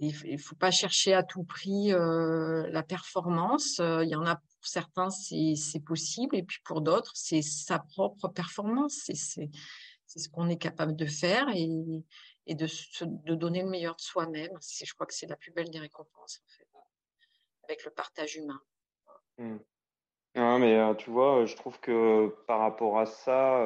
il 0.00 0.32
ne 0.32 0.38
faut 0.38 0.56
pas 0.56 0.70
chercher 0.70 1.14
à 1.14 1.22
tout 1.22 1.44
prix 1.44 1.92
euh, 1.92 2.68
la 2.70 2.82
performance. 2.82 3.80
Euh, 3.80 4.02
il 4.02 4.10
y 4.10 4.16
en 4.16 4.26
a 4.26 4.36
pour 4.36 4.66
certains, 4.66 5.10
c'est 5.10 5.84
possible, 5.84 6.36
et 6.36 6.42
puis 6.42 6.58
pour 6.64 6.80
d'autres, 6.80 7.12
c'est 7.14 7.42
sa 7.42 7.78
propre 7.78 8.28
performance. 8.28 9.10
C'est 9.14 9.50
ce 10.18 10.28
qu'on 10.28 10.48
est 10.48 10.58
capable 10.58 10.96
de 10.96 11.06
faire 11.06 11.46
et, 11.54 11.68
de, 12.54 13.34
donner 13.34 13.62
le 13.62 13.68
meilleur 13.68 13.96
de 13.96 14.00
soi-même. 14.00 14.50
Je 14.60 14.92
crois 14.94 15.06
que 15.06 15.14
c'est 15.14 15.28
la 15.28 15.36
plus 15.36 15.52
belle 15.52 15.70
des 15.70 15.78
récompenses, 15.78 16.42
en 16.44 16.48
fait, 16.48 16.68
avec 17.64 17.84
le 17.84 17.90
partage 17.90 18.36
humain. 18.36 18.60
Mmh. 19.38 19.58
mais 20.34 20.96
tu 20.96 21.10
vois, 21.10 21.44
je 21.46 21.54
trouve 21.56 21.78
que 21.80 22.28
par 22.46 22.60
rapport 22.60 22.98
à 22.98 23.06
ça, 23.06 23.56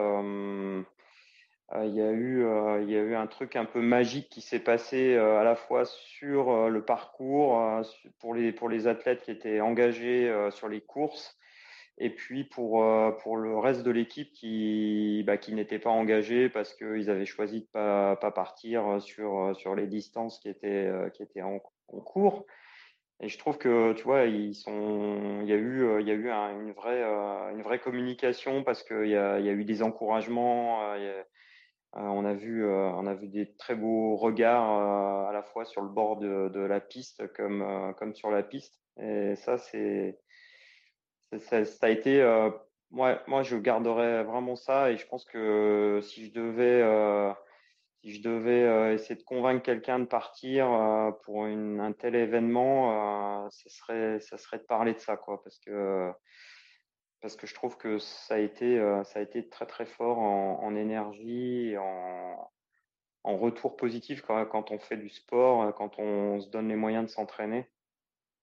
euh, 1.73 1.87
il 1.87 1.95
y 1.95 2.03
a 2.03 2.11
eu 2.11 2.45
euh, 2.45 2.83
y 2.83 2.95
a 2.95 3.01
eu 3.01 3.15
un 3.15 3.27
truc 3.27 3.57
un 3.57 3.65
peu 3.65 3.81
magique 3.81 4.29
qui 4.29 4.41
s'est 4.43 4.61
passé 4.61 5.15
euh, 5.15 5.41
à 5.41 5.45
la 5.45 5.57
fois 5.57 5.85
sur 5.87 6.69
le 6.69 6.85
parcours 6.85 7.83
pour 8.21 8.35
les 8.35 8.53
pour 8.53 8.69
les 8.69 8.87
athlètes 8.87 9.23
qui 9.23 9.31
étaient 9.31 9.61
engagés 9.61 10.33
sur 10.51 10.69
les 10.69 10.81
courses 10.81 11.37
et 11.99 12.11
puis 12.11 12.45
pour 12.45 12.85
pour 13.23 13.37
le 13.37 13.57
reste 13.59 13.83
de 13.83 13.91
l'équipe 13.91 14.33
qui 14.33 15.23
bah, 15.27 15.37
qui 15.37 15.55
n'était 15.55 15.79
pas 15.79 15.91
engagé 15.91 16.49
parce 16.49 16.75
qu'ils 16.75 17.09
avaient 17.09 17.27
choisi 17.27 17.61
de 17.61 17.67
pas 17.67 18.17
pas 18.17 18.33
partir 18.33 19.01
sur 19.01 19.55
sur 19.57 19.75
les 19.75 19.87
distances 19.87 20.41
qui 20.41 20.49
étaient 20.49 20.91
qui 21.15 21.23
étaient 21.23 21.43
en, 21.43 21.61
cours 21.87 22.47
et 23.21 23.29
je 23.29 23.39
trouve 23.39 23.59
que 23.59 23.93
tu 23.93 24.03
vois 24.03 24.25
il 24.25 24.51
y 24.51 25.53
a 25.53 25.57
eu 25.57 26.03
y 26.03 26.11
a 26.11 26.15
eu 26.15 26.31
une 26.31 26.73
vraie 26.73 27.05
une 27.53 27.63
vraie 27.63 27.79
communication 27.79 28.65
parce 28.65 28.83
qu'il 28.83 29.07
y 29.07 29.17
a 29.17 29.39
y 29.39 29.49
a 29.49 29.53
eu 29.53 29.65
des 29.65 29.83
encouragements 29.83 30.83
euh, 31.97 32.01
on, 32.01 32.25
a 32.25 32.35
vu, 32.35 32.65
euh, 32.65 32.91
on 32.91 33.07
a 33.07 33.15
vu 33.15 33.29
des 33.29 33.55
très 33.55 33.77
beaux 33.77 34.17
regards 34.17 35.27
euh, 35.27 35.29
à 35.29 35.33
la 35.33 35.43
fois 35.43 35.65
sur 35.65 35.81
le 35.81 35.89
bord 35.89 36.17
de, 36.17 36.61
la 36.61 36.81
piste 36.81 37.33
comme, 37.35 37.95
comme 37.99 38.15
sur 38.15 38.31
la 38.31 38.43
piste. 38.43 38.81
Et 39.01 39.37
ça, 39.37 39.59
c'est, 39.59 40.19
ça, 41.39 41.87
a 41.87 41.89
été 41.89 42.23
moi, 42.91 43.23
moi, 43.27 43.43
je 43.43 43.57
garderais 43.57 44.25
vraiment 44.25 44.57
ça 44.57 44.91
et 44.91 44.97
je 44.97 45.07
pense 45.07 45.25
que 45.25 46.01
si 46.03 46.27
je 46.27 46.33
devais, 46.33 46.83
si 48.03 48.15
je 48.15 48.23
devais 48.23 48.95
essayer 48.95 49.17
de 49.17 49.23
convaincre 49.23 49.63
quelqu'un 49.63 49.99
de 49.99 50.05
partir 50.05 50.67
pour 51.25 51.45
un 51.45 51.93
tel 51.93 52.15
événement, 52.15 53.49
ce 53.51 53.69
serait, 53.69 54.21
ça 54.21 54.39
serait 54.39 54.59
de 54.59 54.65
parler 54.65 54.95
de 54.95 54.99
ça, 54.99 55.17
quoi, 55.17 55.43
parce 55.43 55.59
que 55.59 56.13
parce 57.25 57.37
que 57.37 57.47
je 57.47 57.55
trouve 57.55 57.79
que 57.79 57.99
ça 57.99 58.35
a 58.35 58.39
été, 58.39 58.79
euh, 58.79 59.03
ça 59.03 59.19
a 59.19 59.23
été 59.23 59.49
très 59.49 59.65
très 59.65 59.87
fort 59.87 60.19
en, 60.19 60.77
énergie 60.77 61.75
en, 61.79 62.51
retour 63.25 63.77
positif 63.77 64.21
quand, 64.21 64.71
on 64.71 64.79
fait 64.79 64.99
du 64.99 65.09
sport, 65.09 65.63
euh, 65.63 65.73
quand 65.73 65.99
on 65.99 66.39
se 66.43 66.51
donne 66.51 66.69
les 66.69 66.77
moyens 66.77 67.07
de 67.07 67.11
s'entraîner, 67.11 67.67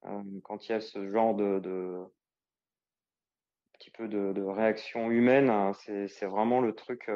euh, 0.06 0.24
quand 0.44 0.68
il 0.68 0.72
y 0.72 0.74
a 0.74 0.82
ce 0.82 1.12
genre 1.12 1.36
de 1.36 2.04
petit 3.82 3.92
peu 3.92 4.08
de, 4.08 4.32
de 4.34 4.44
réaction 4.44 5.10
humaine, 5.10 5.50
hein, 5.50 5.72
c'est 5.74 6.26
vraiment 6.26 6.62
le 6.62 6.74
truc 6.76 7.08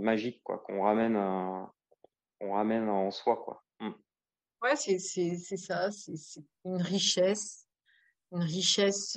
magique 0.00 0.42
quoi 0.42 0.58
qu'on 0.58 0.82
ramène, 0.82 1.16
on 1.16 2.52
ramène 2.52 2.88
en 2.88 3.10
soi 3.12 3.36
quoi. 3.36 3.62
Mmh. 3.78 3.90
Ouais, 4.62 4.76
c'est 4.76 4.98
ça, 4.98 5.90
c'est 5.92 6.42
une 6.64 6.82
richesse, 6.82 7.68
une 8.32 8.42
richesse 8.42 9.16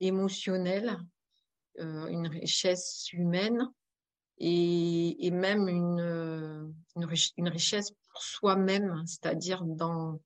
émotionnelle, 0.00 0.98
euh, 1.80 2.06
une 2.08 2.26
richesse 2.26 3.12
humaine 3.12 3.70
et, 4.38 5.26
et 5.26 5.30
même 5.30 5.68
une, 5.68 6.74
une, 6.96 7.48
richesse 7.48 7.90
pour 7.90 8.22
soi-même, 8.22 9.04
c'est-à-dire 9.06 9.64
dans 9.64 10.20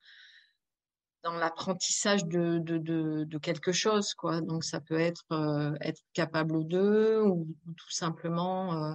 dans 1.23 1.35
l'apprentissage 1.35 2.25
de, 2.25 2.59
de, 2.59 2.79
de, 2.79 3.25
de, 3.25 3.39
quelque 3.39 3.73
chose 3.73 4.15
quoi 4.15 4.41
donc 4.41 4.65
ça 4.65 4.81
peut 4.81 4.99
être 4.99 5.25
euh, 5.33 5.73
être 5.81 6.03
capable 6.13 6.67
d'eux 6.67 7.23
ou, 7.23 7.47
tout 7.77 7.91
simplement 7.91 8.75
euh, 8.75 8.95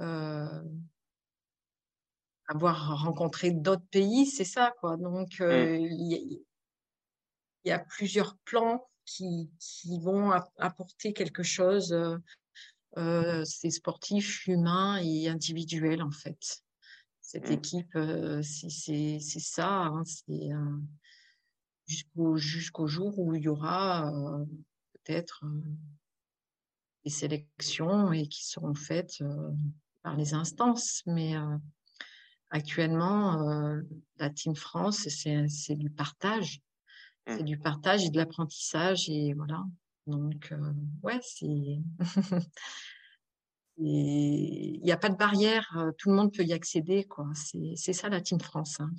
euh, 0.00 0.62
avoir 2.46 3.02
rencontré 3.02 3.50
d'autres 3.50 3.86
pays 3.90 4.26
c'est 4.26 4.44
ça 4.44 4.72
quoi 4.80 4.96
donc 4.96 5.40
mmh. 5.40 5.76
il 5.80 6.40
y, 7.64 7.70
a 7.70 7.78
plusieurs 7.78 8.36
plans 8.44 8.88
qui, 9.04 9.50
qui 9.58 9.98
vont 10.00 10.30
apporter 10.58 11.12
quelque 11.12 11.42
chose, 11.42 11.94
c'est 12.96 13.70
sportif, 13.70 14.46
humain 14.46 14.98
et 15.02 15.28
individuel 15.28 16.02
en 16.02 16.10
fait. 16.10 16.62
Cette 17.20 17.50
mmh. 17.50 17.52
équipe, 17.52 17.98
c'est 18.42 19.40
ça, 19.40 19.68
hein, 19.68 20.02
c'est 20.04 20.50
jusqu'au 21.88 22.36
jusqu'au 22.36 22.86
jour 22.86 23.18
où 23.18 23.34
il 23.34 23.42
y 23.42 23.48
aura 23.48 24.12
euh, 24.12 24.44
peut-être 24.92 25.44
euh, 25.44 25.62
des 27.04 27.10
sélections 27.10 28.12
et 28.12 28.28
qui 28.28 28.46
seront 28.46 28.74
faites 28.74 29.24
par 30.02 30.16
les 30.16 30.34
instances, 30.34 31.02
mais 31.06 31.34
actuellement, 32.50 33.80
la 34.16 34.30
Team 34.30 34.54
France, 34.54 35.08
c'est 35.08 35.74
du 35.76 35.90
partage 35.90 36.60
c'est 37.28 37.42
mmh. 37.42 37.44
du 37.44 37.58
partage 37.58 38.04
et 38.04 38.10
de 38.10 38.16
l'apprentissage 38.16 39.08
et 39.10 39.34
voilà. 39.34 39.64
Donc, 40.06 40.52
ouais, 41.02 41.20
c'est. 41.22 41.78
Il 43.80 44.80
n'y 44.82 44.90
a 44.90 44.96
pas 44.96 45.08
de 45.08 45.16
barrière, 45.16 45.72
tout 45.98 46.10
le 46.10 46.16
monde 46.16 46.32
peut 46.32 46.42
y 46.42 46.52
accéder. 46.52 47.04
quoi. 47.04 47.28
C'est 47.34 47.92
ça 47.92 48.08
la 48.08 48.20
Team 48.20 48.40
France. 48.40 48.80
Hein. 48.80 48.90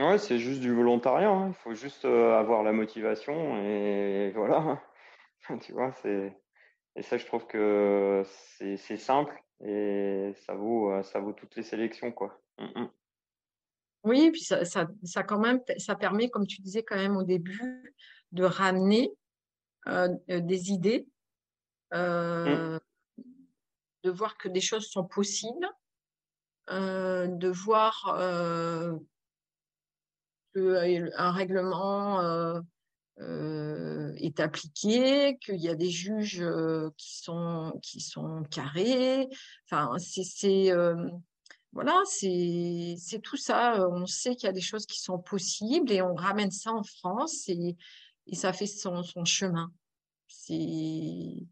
Ouais, 0.00 0.18
c'est 0.18 0.38
juste 0.38 0.60
du 0.60 0.74
volontariat. 0.74 1.30
Hein. 1.30 1.48
Il 1.48 1.54
faut 1.54 1.74
juste 1.74 2.04
avoir 2.04 2.62
la 2.62 2.72
motivation 2.72 3.62
et 3.64 4.32
voilà. 4.34 4.82
tu 5.62 5.72
vois, 5.72 5.92
c'est. 6.02 6.36
Et 6.96 7.02
ça, 7.02 7.18
je 7.18 7.26
trouve 7.26 7.46
que 7.46 8.24
c'est 8.56 8.96
simple 8.96 9.40
et 9.64 10.32
ça 10.44 10.54
vaut, 10.54 11.02
ça 11.02 11.20
vaut 11.20 11.32
toutes 11.32 11.54
les 11.54 11.62
sélections, 11.62 12.10
quoi. 12.10 12.40
Mmh, 12.58 12.80
mmh. 12.80 12.90
Oui, 14.04 14.30
puis 14.30 14.42
ça, 14.42 14.64
ça, 14.64 14.88
ça, 15.04 15.22
quand 15.22 15.38
même, 15.38 15.60
ça 15.76 15.94
permet, 15.94 16.30
comme 16.30 16.46
tu 16.46 16.62
disais 16.62 16.82
quand 16.82 16.96
même 16.96 17.16
au 17.16 17.22
début, 17.22 17.94
de 18.32 18.44
ramener 18.44 19.12
euh, 19.86 20.08
euh, 20.30 20.40
des 20.40 20.70
idées, 20.70 21.06
euh, 21.92 22.76
mmh. 22.76 23.22
de 24.04 24.10
voir 24.10 24.38
que 24.38 24.48
des 24.48 24.60
choses 24.60 24.88
sont 24.88 25.04
possibles, 25.04 25.68
de 26.68 27.48
voir 27.48 28.16
qu'un 30.54 31.30
règlement 31.32 32.60
est 33.18 34.40
appliqué, 34.40 35.38
qu'il 35.38 35.60
y 35.60 35.68
a 35.68 35.74
des 35.74 35.90
juges 35.90 36.44
qui 36.96 37.18
sont 37.18 37.78
qui 37.82 38.00
sont 38.00 38.42
carrés. 38.50 39.28
Enfin, 39.66 39.96
c'est 39.98 40.72
voilà, 41.72 42.02
c'est 42.06 43.20
tout 43.22 43.36
ça. 43.36 43.86
On 43.88 44.06
sait 44.06 44.34
qu'il 44.34 44.46
y 44.46 44.50
a 44.50 44.52
des 44.52 44.60
choses 44.60 44.86
qui 44.86 45.00
sont 45.00 45.18
possibles 45.18 45.92
et 45.92 46.02
on 46.02 46.14
ramène 46.14 46.50
ça 46.50 46.72
en 46.72 46.82
France 46.82 47.48
et, 47.48 47.76
et 48.26 48.34
ça 48.34 48.52
fait 48.52 48.66
son, 48.66 49.02
son 49.02 49.24
chemin. 49.24 49.72
C'est 50.26 51.46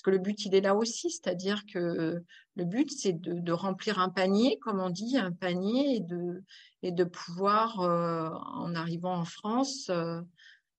parce 0.00 0.16
que 0.16 0.16
le 0.16 0.18
but 0.18 0.46
il 0.46 0.54
est 0.54 0.62
là 0.62 0.74
aussi, 0.74 1.10
c'est-à-dire 1.10 1.66
que 1.66 2.24
le 2.56 2.64
but 2.64 2.90
c'est 2.90 3.12
de, 3.12 3.34
de, 3.34 3.52
remplir 3.52 3.98
un 3.98 4.08
panier, 4.08 4.58
comme 4.62 4.80
on 4.80 4.88
dit, 4.88 5.18
un 5.18 5.30
panier 5.30 5.96
et 5.96 6.00
de 6.00 6.42
et 6.82 6.90
de 6.90 7.04
pouvoir 7.04 7.80
en 7.80 8.74
arrivant 8.74 9.14
en 9.14 9.26
France 9.26 9.90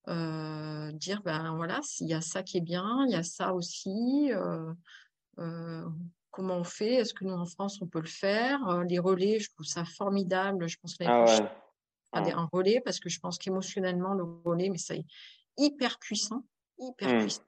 euh, 0.08 0.92
dire 0.94 1.22
ben 1.22 1.56
voilà, 1.56 1.80
s'il 1.84 2.08
y 2.08 2.16
a 2.16 2.22
ça 2.22 2.42
qui 2.42 2.58
est 2.58 2.62
bien, 2.62 3.06
il 3.08 3.12
y 3.12 3.16
a 3.16 3.22
ça 3.22 3.54
aussi. 3.54 4.32
Euh, 4.34 4.74
euh, 5.38 5.88
comment 6.32 6.56
on 6.56 6.64
fait 6.64 6.96
Est-ce 6.96 7.14
que 7.14 7.24
nous 7.24 7.34
en 7.34 7.46
France 7.46 7.80
on 7.82 7.88
peut 7.88 8.02
le 8.02 8.08
faire 8.08 8.84
Les 8.90 8.98
relais, 8.98 9.40
je 9.40 9.52
trouve 9.54 9.68
ça 9.68 9.86
formidable. 9.86 10.68
Je 10.68 10.78
pense 10.82 10.96
que 10.96 11.04
ah 11.06 11.24
ouais. 11.24 12.32
un 12.34 12.50
relais 12.52 12.82
parce 12.84 13.00
que 13.00 13.10
je 13.10 13.20
pense 13.20 13.38
qu'émotionnellement 13.38 14.16
le 14.16 14.24
relais, 14.44 14.70
mais 14.70 14.80
ça 14.80 14.96
est 14.96 15.06
hyper 15.58 16.00
puissant, 16.00 16.44
hyper 16.80 17.14
mmh. 17.14 17.20
puissant. 17.20 17.44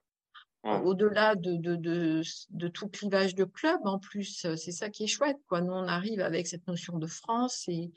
Au-delà 0.63 1.35
de, 1.35 1.57
de, 1.57 1.75
de, 1.75 2.21
de, 2.51 2.67
tout 2.69 2.87
clivage 2.87 3.35
de 3.35 3.43
club, 3.43 3.81
en 3.83 3.99
plus, 3.99 4.47
c'est 4.55 4.71
ça 4.71 4.89
qui 4.89 5.03
est 5.03 5.07
chouette. 5.07 5.37
Quoi. 5.49 5.59
Nous, 5.59 5.73
on 5.73 5.87
arrive 5.89 6.21
avec 6.21 6.47
cette 6.47 6.65
notion 6.67 6.97
de 6.97 7.07
France 7.07 7.65
et, 7.67 7.91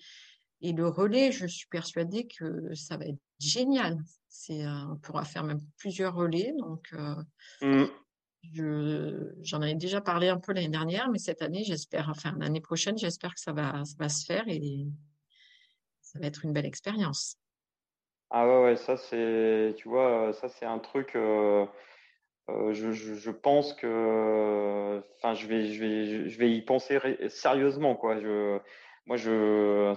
et 0.63 0.73
le 0.73 0.89
relais, 0.89 1.31
je 1.31 1.47
suis 1.47 1.69
persuadée 1.69 2.27
que 2.27 2.75
ça 2.75 2.97
va 2.97 3.07
être 3.07 3.21
génial. 3.39 3.99
C'est, 4.29 4.65
euh, 4.65 4.91
on 4.91 4.97
pourra 4.97 5.25
faire 5.25 5.45
même 5.45 5.61
plusieurs 5.79 6.15
relais. 6.15 6.53
Donc, 6.59 6.93
euh, 6.93 7.15
mmh. 7.63 7.85
j'en 9.43 9.63
avais 9.63 9.77
déjà 9.77 10.01
parlé 10.01 10.29
un 10.29 10.41
peu 10.41 10.53
l'année 10.53 10.69
dernière, 10.69 11.09
mais 11.09 11.19
cette 11.19 11.43
année, 11.43 11.63
j'espère, 11.63 12.09
enfin 12.09 12.35
l'année 12.39 12.61
prochaine, 12.61 12.99
j'espère 12.99 13.35
que 13.35 13.41
ça 13.41 13.53
va, 13.53 13.85
ça 13.85 13.95
va 13.99 14.09
se 14.09 14.25
faire 14.25 14.45
et 14.49 14.87
ça 16.01 16.19
va 16.19 16.27
être 16.27 16.45
une 16.45 16.53
belle 16.53 16.67
expérience. 16.67 17.39
Ah 18.31 18.47
ouais, 18.47 18.65
ouais, 18.65 18.77
ça 18.77 18.97
c'est, 18.97 19.75
tu 19.77 19.89
vois, 19.89 20.33
ça 20.33 20.49
c'est 20.49 20.67
un 20.67 20.81
truc. 20.81 21.15
Euh, 21.15 21.65
je, 22.49 22.93
je, 22.93 23.31
pense 23.31 23.75
que, 23.75 25.03
enfin, 25.17 25.35
je 25.35 25.47
vais, 25.47 25.67
je 25.67 25.81
vais, 25.81 26.29
je 26.29 26.39
vais 26.39 26.51
y 26.51 26.63
penser 26.63 26.99
sérieusement, 27.29 27.97
quoi. 27.97 28.21
Je, 28.21 28.59
moi, 29.07 29.17
je, 29.17 29.95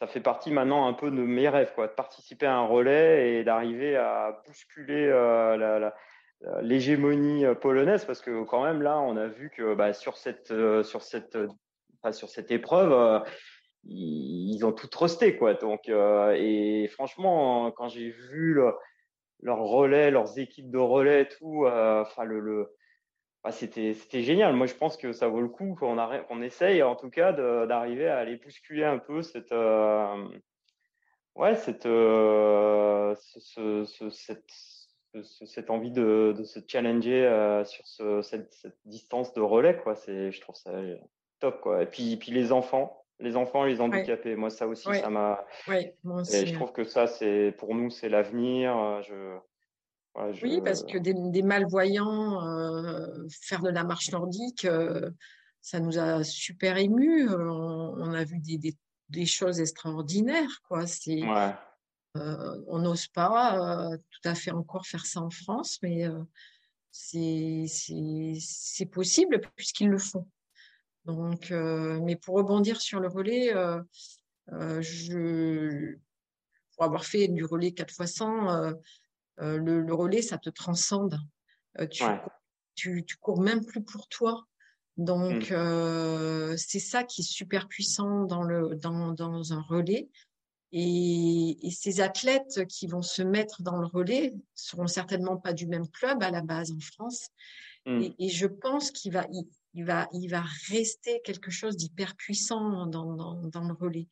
ça 0.00 0.06
fait 0.06 0.20
partie 0.20 0.50
maintenant 0.50 0.86
un 0.86 0.92
peu 0.92 1.10
de 1.10 1.22
mes 1.22 1.48
rêves, 1.48 1.72
quoi, 1.74 1.86
de 1.86 1.92
participer 1.92 2.46
à 2.46 2.56
un 2.56 2.66
relais 2.66 3.34
et 3.34 3.44
d'arriver 3.44 3.96
à 3.96 4.42
bousculer 4.46 5.08
euh, 5.08 6.60
l'hégémonie 6.60 7.46
euh, 7.46 7.54
polonaise, 7.54 8.04
parce 8.04 8.20
que 8.20 8.44
quand 8.44 8.62
même 8.62 8.82
là, 8.82 8.98
on 8.98 9.16
a 9.16 9.26
vu 9.26 9.50
que 9.50 9.74
bah, 9.74 9.94
sur 9.94 10.16
cette 10.18 10.50
euh, 10.50 10.82
sur 10.82 11.02
cette 11.02 11.38
sur 12.12 12.28
cette 12.28 12.52
épreuve, 12.52 13.24
ils, 13.84 14.64
ont 14.64 14.70
tout 14.72 14.86
trusté, 14.86 15.36
quoi. 15.36 15.54
Donc 15.54 15.88
et 15.88 16.88
franchement, 16.92 17.72
quand 17.72 17.88
j'ai 17.88 18.10
vu 18.10 18.60
leurs 19.40 19.60
relais, 19.60 20.10
leurs 20.10 20.38
équipes 20.38 20.70
de 20.70 20.78
relais, 20.78 21.28
tout, 21.28 21.66
enfin 21.66 22.24
le 22.24 22.70
ah, 23.46 23.52
c'était 23.52 23.94
génial. 24.24 24.56
Moi, 24.56 24.66
je 24.66 24.74
pense 24.74 24.96
que 24.96 25.12
ça 25.12 25.28
vaut 25.28 25.40
le 25.40 25.46
coup 25.48 25.76
qu'on 25.76 25.98
on 26.30 26.42
essaye, 26.42 26.82
en 26.82 26.96
tout 26.96 27.10
cas, 27.10 27.30
d'arriver 27.32 28.08
à 28.08 28.18
aller 28.18 28.38
bousculer 28.38 28.82
un 28.82 28.98
peu 28.98 29.22
cette, 29.22 29.52
euh, 29.52 30.26
ouais, 31.36 31.54
cette, 31.54 31.86
euh, 31.86 33.14
cette, 35.14 35.70
envie 35.70 35.92
de, 35.92 36.34
se 36.42 36.58
challenger 36.66 37.24
euh, 37.24 37.64
sur 37.64 38.24
cette, 38.24 38.66
distance 38.84 39.32
de 39.32 39.40
relais. 39.40 39.76
Quoi. 39.76 39.94
Je 40.08 40.40
trouve 40.40 40.56
ça 40.56 40.72
top. 41.38 41.60
Quoi. 41.60 41.84
Et 41.84 41.86
puis, 41.86 42.16
puis 42.16 42.32
les 42.32 42.50
enfants, 42.50 43.05
les 43.18 43.36
enfants 43.36 43.64
les 43.64 43.80
handicapés. 43.80 44.36
Moi, 44.36 44.50
ça 44.50 44.66
aussi, 44.66 44.88
ça 44.94 45.10
m'a. 45.10 45.44
Ouais, 45.68 45.94
je 46.04 46.54
trouve 46.54 46.72
que 46.72 46.84
ça, 46.84 47.06
c'est 47.06 47.54
pour 47.58 47.74
nous, 47.74 47.90
c'est 47.90 48.08
l'avenir. 48.08 49.02
Je 49.02 49.38
oui, 50.42 50.60
parce 50.64 50.82
que 50.82 50.98
des, 50.98 51.42
malvoyants 51.42 52.46
euh, 52.46 53.26
faire 53.28 53.62
de 53.62 53.68
la 53.70 53.84
marche 53.84 54.10
nordique, 54.12 54.64
euh, 54.64 55.10
ça 55.60 55.80
nous 55.80 55.98
a 55.98 56.24
super 56.24 56.78
émus. 56.78 57.28
Euh, 57.28 57.50
on, 57.50 58.12
a 58.14 58.24
vu 58.24 58.38
des, 58.38 59.26
choses 59.26 59.60
extraordinaires, 59.60 60.62
quoi. 60.68 60.86
C'est, 60.86 61.20
on 62.14 62.78
n'ose 62.78 63.08
pas 63.08 63.90
tout 64.10 64.28
à 64.28 64.34
fait 64.34 64.52
encore 64.52 64.86
faire 64.86 65.04
ça 65.04 65.20
en 65.20 65.30
France, 65.30 65.78
mais 65.82 66.06
c'est, 66.90 67.66
possible 68.90 69.40
puisqu'ils 69.54 69.88
le 69.88 69.98
font. 69.98 70.26
Donc, 71.06 71.50
mais 71.50 72.16
pour 72.16 72.36
rebondir 72.36 72.80
sur 72.80 73.00
le 73.00 73.08
relais, 73.08 73.52
je, 74.50 75.96
pour 76.76 76.84
avoir 76.84 77.04
fait 77.04 77.28
du 77.28 77.44
relais 77.44 77.72
4 77.72 77.90
x 77.90 78.12
100, 78.12 78.74
euh, 79.40 79.58
le, 79.58 79.94
relais, 79.94 80.22
ça 80.22 80.38
te 80.38 80.50
transcende. 80.50 81.18
Euh, 81.78 81.86
tu, 82.74 83.04
tu, 83.04 83.16
cours 83.16 83.40
même 83.40 83.64
plus 83.64 83.82
pour 83.82 84.08
toi. 84.08 84.44
Donc, 84.96 85.50
mmh. 85.50 85.54
euh, 85.54 86.56
c'est 86.56 86.80
ça 86.80 87.04
qui 87.04 87.20
est 87.20 87.24
super 87.24 87.68
puissant 87.68 88.24
dans, 88.24 88.42
le, 88.42 88.76
dans, 88.76 89.12
dans 89.12 89.52
un 89.52 89.60
relais. 89.62 90.08
Et, 90.72 91.58
ces 91.70 92.00
athlètes 92.00 92.66
qui 92.66 92.86
vont 92.86 93.02
se 93.02 93.22
mettre 93.22 93.62
dans 93.62 93.76
le 93.76 93.86
relais 93.86 94.34
seront 94.54 94.86
certainement 94.86 95.36
pas 95.36 95.52
du 95.52 95.66
même 95.66 95.88
club 95.88 96.22
à 96.22 96.30
la 96.30 96.40
base 96.40 96.72
en 96.72 96.80
France. 96.80 97.28
Mmh. 97.84 98.08
Et, 98.18 98.28
je 98.28 98.46
pense 98.46 98.90
qu'il 98.90 99.12
va, 99.12 99.26
il, 99.32 99.46
va, 99.84 100.08
il 100.12 100.28
va 100.28 100.42
rester 100.68 101.20
quelque 101.22 101.50
chose 101.50 101.76
d'hyper 101.76 102.16
puissant 102.16 102.86
dans, 102.86 103.14
dans, 103.14 103.34
dans, 103.34 103.66
le 103.66 103.74
relais. 103.74 104.08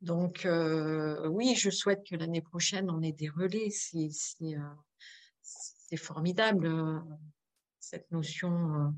Donc, 0.00 0.46
euh, 0.46 1.26
oui, 1.28 1.54
je 1.56 1.70
souhaite 1.70 2.04
que 2.08 2.16
l'année 2.16 2.40
prochaine, 2.40 2.90
on 2.90 3.02
ait 3.02 3.12
des 3.12 3.28
relais. 3.28 3.70
C'est 3.70 4.10
euh, 4.54 5.96
formidable, 5.96 6.66
euh, 6.66 6.98
cette 7.78 8.10
notion 8.10 8.94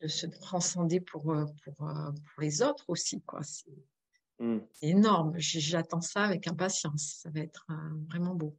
de 0.00 0.08
se 0.08 0.26
transcender 0.26 1.00
pour, 1.00 1.22
pour, 1.64 1.76
pour 1.76 2.40
les 2.40 2.62
autres 2.62 2.84
aussi. 2.88 3.22
C'est 3.40 3.70
mmh. 4.40 4.60
énorme. 4.82 5.34
J'attends 5.38 6.02
ça 6.02 6.24
avec 6.24 6.46
impatience. 6.48 7.20
Ça 7.22 7.30
va 7.30 7.40
être 7.40 7.66
vraiment 8.08 8.34
beau. 8.34 8.56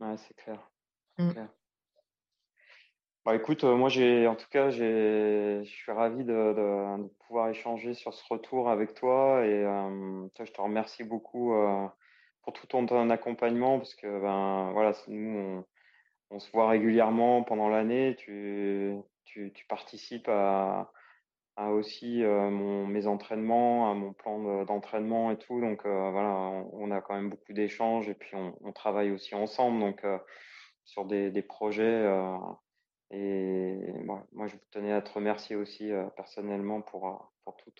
Ouais, 0.00 0.16
c'est 0.16 0.34
clair. 0.34 0.70
Mmh. 1.18 1.30
clair. 1.32 1.48
Bah, 3.24 3.36
écoute, 3.36 3.62
moi 3.62 3.88
j'ai 3.88 4.26
en 4.26 4.34
tout 4.34 4.48
cas 4.50 4.70
je 4.70 5.62
suis 5.64 5.92
ravi 5.92 6.24
de, 6.24 7.08
pouvoir 7.20 7.48
échanger 7.50 7.94
sur 7.94 8.12
ce 8.14 8.24
retour 8.28 8.68
avec 8.68 8.94
toi 8.94 9.46
et 9.46 9.62
je 9.62 10.52
te 10.52 10.60
remercie 10.60 11.04
beaucoup 11.04 11.54
pour 12.42 12.52
tout 12.52 12.66
ton, 12.66 13.10
accompagnement 13.10 13.78
parce 13.78 13.94
que 13.94 14.20
ben 14.20 14.72
voilà 14.72 14.92
nous 15.06 15.64
on, 16.30 16.38
se 16.40 16.50
voit 16.50 16.68
régulièrement 16.68 17.44
pendant 17.44 17.68
l'année. 17.68 18.16
Tu, 18.16 18.96
tu, 19.24 19.52
participes 19.68 20.28
à, 20.28 20.90
aussi 21.56 22.22
mon, 22.24 22.88
mes 22.88 23.06
entraînements, 23.06 23.88
à 23.88 23.94
mon 23.94 24.12
plan 24.14 24.64
d'entraînement 24.64 25.30
et 25.30 25.38
tout. 25.38 25.60
Donc 25.60 25.82
voilà, 25.86 26.64
on, 26.72 26.90
a 26.90 27.00
quand 27.00 27.14
même 27.14 27.30
beaucoup 27.30 27.52
d'échanges 27.52 28.08
et 28.08 28.14
puis 28.14 28.34
on, 28.34 28.72
travaille 28.72 29.12
aussi 29.12 29.36
ensemble 29.36 29.78
donc 29.78 30.04
sur 30.84 31.04
des 31.04 31.42
projets. 31.42 32.04
Et 33.12 33.76
moi, 34.04 34.46
je 34.46 34.56
tenais 34.70 34.92
à 34.92 35.02
te 35.02 35.12
remercier 35.12 35.54
aussi 35.54 35.92
euh, 35.92 36.06
personnellement 36.16 36.80
pour, 36.80 37.06
euh, 37.06 37.16
pour 37.44 37.56
tout, 37.58 37.70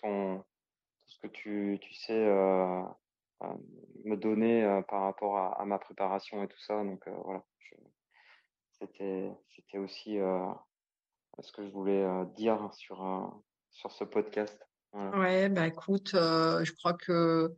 ce 1.05 1.19
que 1.19 1.27
tu, 1.27 1.79
tu 1.81 1.93
sais 1.95 2.13
euh, 2.13 2.83
me 4.05 4.15
donner 4.15 4.81
par 4.87 5.01
rapport 5.01 5.37
à, 5.37 5.65
ma 5.65 5.79
préparation 5.79 6.43
et 6.43 6.47
tout 6.47 6.59
ça. 6.59 6.83
Donc 6.83 7.07
voilà, 7.25 7.43
c'était 8.69 9.77
aussi 9.77 10.17
ce 11.39 11.51
que 11.51 11.65
je 11.65 11.71
voulais 11.71 12.05
dire 12.35 12.69
sur 12.73 13.43
sur 13.71 13.91
ce 13.91 14.03
podcast. 14.03 14.57
Ouais, 14.93 15.49
bah 15.49 15.67
écoute, 15.67 16.11
je 16.13 16.71
crois 16.73 16.93
que 16.93 17.53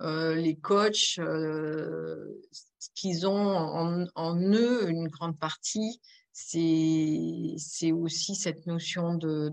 les 0.00 0.56
coachs, 0.58 1.18
ce 1.18 2.88
qu'ils 2.94 3.26
ont 3.26 4.08
en, 4.14 4.36
eux, 4.36 4.88
une 4.88 5.08
grande 5.08 5.38
partie, 5.38 6.00
c'est 6.38 7.92
aussi 7.92 8.34
cette 8.34 8.66
notion 8.66 9.14
de, 9.14 9.50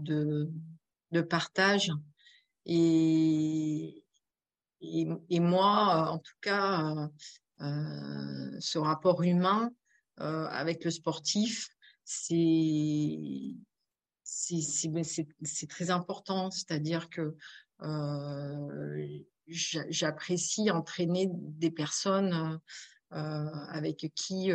de, 1.12 1.22
partage. 1.22 1.93
Et, 2.65 4.04
et, 4.82 5.39
moi, 5.39 6.12
en 6.12 6.19
tout 6.19 6.36
cas, 6.41 7.10
euh, 7.62 8.58
ce 8.60 8.78
rapport 8.80 9.24
humain 9.24 9.72
euh, 10.19 10.46
avec 10.48 10.84
le 10.84 10.91
sportif, 10.91 11.69
c'est 12.04 13.56
très 15.69 15.89
important. 15.89 16.52
C'est-à-dire 16.52 17.10
que 17.10 17.34
euh, 17.82 19.24
j'apprécie 19.48 20.69
entraîner 20.69 21.30
des 21.32 21.72
personnes 21.72 22.60
avec 23.10 24.12
qui 24.15 24.52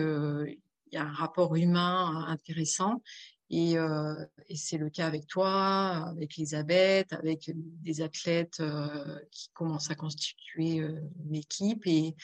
il 0.90 0.94
y 0.94 0.98
a 0.98 1.04
un 1.04 1.12
rapport 1.12 1.54
humain 1.56 2.24
intéressant. 2.28 3.02
Et, 3.50 3.78
euh, 3.78 4.14
et 4.48 4.56
c'est 4.56 4.76
le 4.76 4.90
cas 4.90 5.06
avec 5.06 5.26
toi, 5.26 6.06
avec 6.08 6.38
Elisabeth, 6.38 7.12
avec 7.14 7.50
des 7.54 8.02
athlètes 8.02 8.60
euh, 8.60 9.18
qui 9.30 9.48
commencent 9.54 9.90
à 9.90 9.94
constituer 9.94 10.80
euh, 10.80 11.00
une 11.24 11.34
équipe. 11.34 11.86
Et, 11.86 12.14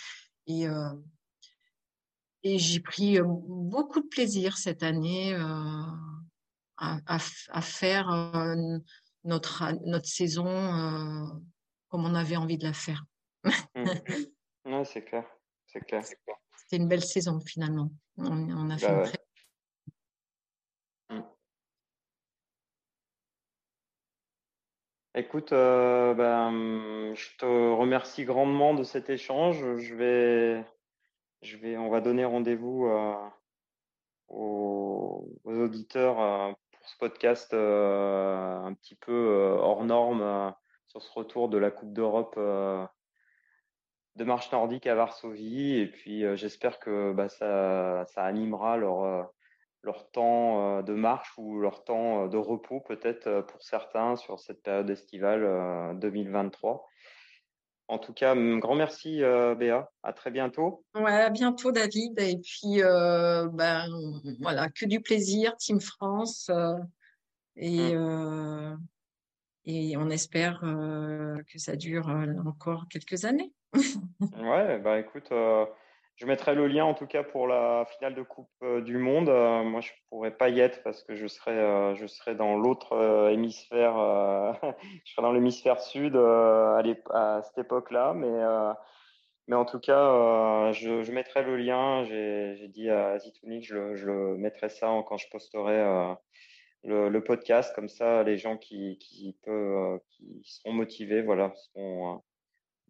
et, 0.46 0.68
euh, 0.68 0.90
et 2.42 2.58
j'ai 2.58 2.80
pris 2.80 3.18
beaucoup 3.22 4.00
de 4.00 4.08
plaisir 4.08 4.58
cette 4.58 4.82
année 4.82 5.34
à, 5.34 5.96
à, 6.76 7.18
à, 7.48 7.60
faire 7.62 8.08
notre, 9.24 9.72
notre 9.86 10.08
saison 10.08 11.40
comme 11.88 12.04
on 12.04 12.14
avait 12.14 12.36
envie 12.36 12.58
de 12.58 12.64
la 12.64 12.74
faire. 12.74 13.02
mmh. 13.44 14.84
c'est 14.84 15.04
clair, 15.04 15.24
c'est 15.66 15.80
clair. 15.86 16.36
C'était 16.64 16.82
une 16.82 16.88
belle 16.88 17.04
saison 17.04 17.40
finalement. 17.40 17.90
On, 18.16 18.26
on 18.26 18.70
a 18.70 18.76
bah 18.76 18.78
fait 18.78 18.92
une 18.92 19.02
très 19.04 19.24
Écoute, 25.16 25.52
euh, 25.52 26.12
ben, 26.14 27.14
je 27.14 27.36
te 27.38 27.44
remercie 27.46 28.24
grandement 28.24 28.74
de 28.74 28.82
cet 28.82 29.10
échange. 29.10 29.76
Je 29.76 29.94
vais, 29.94 30.64
je 31.42 31.56
vais, 31.56 31.76
on 31.76 31.88
va 31.88 32.00
donner 32.00 32.24
rendez-vous 32.24 32.86
euh, 32.86 33.14
aux, 34.26 35.24
auditeurs 35.44 36.20
euh, 36.20 36.52
pour 36.72 36.88
ce 36.88 36.96
podcast 36.98 37.54
un 37.54 38.74
petit 38.74 38.96
peu 38.96 39.56
hors 39.60 39.84
norme 39.84 40.52
sur 40.88 41.00
ce 41.00 41.12
retour 41.12 41.48
de 41.48 41.58
la 41.58 41.70
Coupe 41.70 41.92
d'Europe 41.92 42.36
de 44.16 44.24
marche 44.24 44.50
nordique 44.52 44.86
à 44.86 44.94
Varsovie. 44.94 45.78
Et 45.78 45.86
puis, 45.86 46.24
j'espère 46.36 46.78
que 46.78 47.12
bah, 47.12 47.28
ça, 47.28 48.04
ça 48.06 48.24
animera 48.24 48.76
leur 48.76 49.30
leur 49.84 50.10
temps 50.10 50.78
euh, 50.78 50.82
de 50.82 50.94
marche 50.94 51.32
ou 51.36 51.60
leur 51.60 51.84
temps 51.84 52.24
euh, 52.24 52.28
de 52.28 52.36
repos 52.36 52.80
peut-être 52.80 53.26
euh, 53.26 53.42
pour 53.42 53.62
certains 53.62 54.16
sur 54.16 54.40
cette 54.40 54.62
période 54.62 54.90
estivale 54.90 55.98
2023. 56.00 56.86
En 57.86 57.98
tout 57.98 58.14
cas, 58.14 58.34
un 58.34 58.58
grand 58.58 58.76
merci 58.76 59.20
Béa. 59.58 59.90
À 60.02 60.14
très 60.14 60.30
bientôt. 60.30 60.86
Ouais, 60.94 61.20
à 61.20 61.28
bientôt 61.28 61.70
David. 61.70 62.18
Et 62.18 62.38
puis 62.38 62.80
ben 62.80 63.86
voilà, 64.40 64.70
que 64.70 64.86
du 64.86 65.00
plaisir, 65.00 65.54
Team 65.58 65.82
France. 65.82 66.50
et 67.56 67.94
mmh. 67.94 68.78
et 69.66 69.96
on 69.98 70.08
espère 70.08 70.60
que 70.62 71.58
ça 71.58 71.76
dure 71.76 72.08
encore 72.46 72.86
quelques 72.88 73.26
années. 73.26 73.52
Ouais, 74.40 74.78
bah 74.78 74.98
écoute, 74.98 75.32
je 76.16 76.26
mettrai 76.26 76.54
le 76.54 76.68
lien 76.68 76.84
en 76.84 76.94
tout 76.94 77.06
cas 77.06 77.24
pour 77.24 77.48
la 77.48 77.86
finale 77.86 78.14
de 78.14 78.22
Coupe 78.22 78.48
euh, 78.62 78.80
du 78.80 78.98
Monde. 78.98 79.28
Euh, 79.28 79.64
moi, 79.64 79.80
je 79.80 79.90
pourrais 80.08 80.30
pas 80.30 80.48
y 80.48 80.60
être 80.60 80.82
parce 80.84 81.02
que 81.02 81.16
je 81.16 81.26
serai, 81.26 81.50
euh, 81.52 81.96
je 81.96 82.06
serai 82.06 82.36
dans 82.36 82.56
l'autre 82.56 83.28
hémisphère. 83.32 83.94
je 85.04 85.12
serai 85.12 85.22
dans 85.22 85.32
l'hémisphère 85.32 85.80
sud 85.80 86.16
à, 86.16 87.42
cette 87.44 87.58
époque-là, 87.58 88.14
mais 88.14 88.32
mais 89.46 89.56
en 89.56 89.66
tout 89.66 89.80
cas, 89.80 90.72
je, 90.72 91.10
mettrai 91.12 91.42
le 91.42 91.56
lien. 91.56 92.04
J'ai 92.04 92.68
dit 92.68 92.88
à 92.90 93.18
Zitounik, 93.18 93.64
je, 93.66 93.94
je 93.94 94.06
le 94.06 94.36
mettrai 94.36 94.68
ça 94.68 94.86
quand 95.06 95.18
je 95.18 95.28
posterai 95.30 96.14
le, 96.84 97.08
le, 97.08 97.24
podcast. 97.24 97.74
Comme 97.74 97.88
ça, 97.88 98.22
les 98.22 98.38
gens 98.38 98.56
qui 98.56 98.98
qui, 98.98 99.36
peuvent, 99.44 100.00
qui 100.10 100.42
seront 100.44 100.72
motivés, 100.72 101.22
voilà, 101.22 101.52
seront 101.56 102.22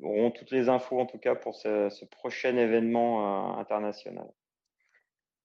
auront 0.05 0.31
toutes 0.31 0.51
les 0.51 0.69
infos 0.69 1.01
en 1.01 1.07
tout 1.07 1.19
cas 1.19 1.35
pour 1.35 1.57
ce, 1.57 1.89
ce 1.91 2.05
prochain 2.05 2.57
événement 2.57 3.57
euh, 3.57 3.61
international. 3.61 4.31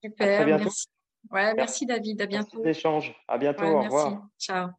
Super, 0.04 0.46
merci. 0.46 0.88
Ouais, 1.32 1.54
merci 1.54 1.86
David, 1.86 2.22
à 2.22 2.26
bientôt. 2.26 2.62
Merci 2.64 2.64
d'échange. 2.64 3.16
À 3.28 3.38
bientôt, 3.38 3.64
ouais, 3.64 3.70
au 3.70 3.80
merci. 3.82 3.96
revoir. 3.96 4.28
Ciao. 4.40 4.70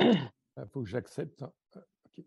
Il 0.00 0.66
faut 0.72 0.82
que 0.82 0.88
j'accepte. 0.88 1.42
Hein. 1.42 1.52
Okay. 2.06 2.26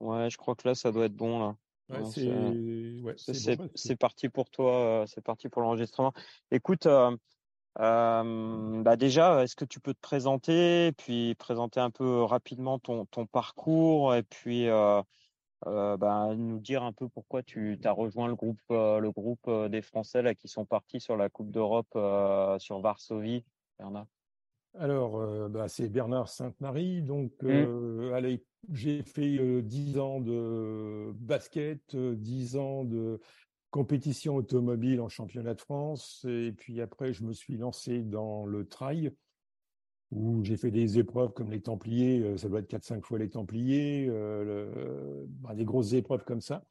Ouais, 0.00 0.30
je 0.30 0.36
crois 0.36 0.54
que 0.54 0.68
là, 0.68 0.74
ça 0.74 0.92
doit 0.92 1.06
être 1.06 1.16
bon. 1.16 1.40
Là. 1.40 1.56
Ouais, 1.88 2.04
c'est 2.04 2.26
ouais, 2.28 3.56
bon, 3.56 3.96
parti 3.98 4.28
pour 4.28 4.50
toi, 4.50 5.02
euh, 5.02 5.06
c'est 5.06 5.20
parti 5.20 5.48
pour 5.48 5.62
l'enregistrement. 5.62 6.12
Écoute, 6.50 6.86
euh, 6.86 7.16
euh, 7.78 8.82
bah 8.82 8.96
déjà, 8.96 9.42
est-ce 9.42 9.56
que 9.56 9.64
tu 9.64 9.80
peux 9.80 9.92
te 9.92 10.00
présenter, 10.00 10.92
puis 10.92 11.34
présenter 11.34 11.80
un 11.80 11.90
peu 11.90 12.22
rapidement 12.22 12.78
ton, 12.78 13.04
ton 13.06 13.26
parcours, 13.26 14.14
et 14.14 14.22
puis 14.22 14.68
euh, 14.68 15.02
euh, 15.66 15.96
bah, 15.96 16.34
nous 16.36 16.58
dire 16.58 16.82
un 16.82 16.92
peu 16.92 17.08
pourquoi 17.08 17.42
tu 17.42 17.78
as 17.84 17.92
rejoint 17.92 18.28
le 18.28 18.34
groupe, 18.34 18.60
le 18.70 19.10
groupe 19.10 19.50
des 19.68 19.82
Français 19.82 20.22
là, 20.22 20.34
qui 20.34 20.48
sont 20.48 20.64
partis 20.64 21.00
sur 21.00 21.16
la 21.16 21.28
Coupe 21.28 21.50
d'Europe 21.50 21.98
sur 22.58 22.80
Varsovie, 22.80 23.44
Bernard? 23.78 24.06
Alors, 24.78 25.48
bah, 25.48 25.68
c'est 25.68 25.88
Bernard 25.88 26.28
Sainte-Marie. 26.28 27.02
Donc, 27.02 27.32
mmh. 27.42 28.12
allez, 28.14 28.44
j'ai 28.72 29.02
fait 29.02 29.62
dix 29.62 29.98
ans 29.98 30.20
de 30.20 31.12
basket, 31.14 31.96
dix 31.96 32.56
ans 32.56 32.84
de 32.84 33.20
compétition 33.70 34.36
automobile 34.36 35.00
en 35.00 35.08
championnat 35.08 35.54
de 35.54 35.60
France. 35.60 36.24
Et 36.28 36.52
puis 36.52 36.80
après, 36.80 37.12
je 37.12 37.24
me 37.24 37.32
suis 37.32 37.56
lancé 37.56 38.02
dans 38.02 38.46
le 38.46 38.66
trail, 38.66 39.12
où 40.10 40.42
j'ai 40.44 40.56
fait 40.56 40.70
des 40.70 40.98
épreuves 40.98 41.32
comme 41.32 41.50
les 41.50 41.60
Templiers, 41.60 42.20
euh, 42.20 42.36
ça 42.36 42.48
doit 42.48 42.60
être 42.60 42.70
4-5 42.70 43.04
fois 43.04 43.18
les 43.18 43.30
Templiers, 43.30 44.06
euh, 44.08 45.24
bah, 45.28 45.54
des 45.54 45.64
grosses 45.64 45.92
épreuves 45.92 46.24
comme 46.24 46.40
ça. 46.40 46.64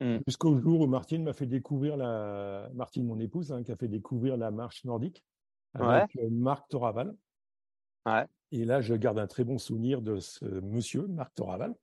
Mmh. 0.00 0.18
Jusqu'au 0.26 0.58
jour 0.58 0.80
où 0.80 0.86
Martine 0.86 1.22
m'a 1.22 1.32
fait 1.32 1.46
découvrir 1.46 1.96
la, 1.96 2.68
Martine, 2.74 3.06
mon 3.06 3.18
épouse, 3.18 3.52
hein, 3.52 3.62
qui 3.62 3.72
a 3.72 3.76
fait 3.76 3.88
découvrir 3.88 4.36
la 4.36 4.50
marche 4.50 4.84
nordique 4.84 5.24
avec 5.72 6.16
euh, 6.16 6.28
Marc 6.30 6.68
Toraval. 6.68 7.14
Ouais. 8.06 8.26
Et 8.52 8.64
là, 8.64 8.80
je 8.80 8.94
garde 8.94 9.18
un 9.18 9.26
très 9.26 9.44
bon 9.44 9.58
souvenir 9.58 10.02
de 10.02 10.18
ce 10.18 10.44
monsieur, 10.44 11.06
Marc 11.06 11.34
Toraval. 11.34 11.74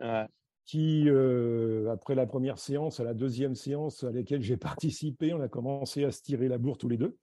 Ouais 0.00 0.26
qui, 0.64 1.04
euh, 1.08 1.90
après 1.90 2.14
la 2.14 2.26
première 2.26 2.58
séance, 2.58 3.00
à 3.00 3.04
la 3.04 3.14
deuxième 3.14 3.54
séance 3.54 4.04
à 4.04 4.12
laquelle 4.12 4.42
j'ai 4.42 4.56
participé, 4.58 5.32
on 5.32 5.40
a 5.40 5.48
commencé 5.48 6.04
à 6.04 6.10
se 6.10 6.22
tirer 6.22 6.48
la 6.48 6.58
bourre 6.58 6.78
tous 6.78 6.88
les 6.88 6.96
deux. 6.96 7.16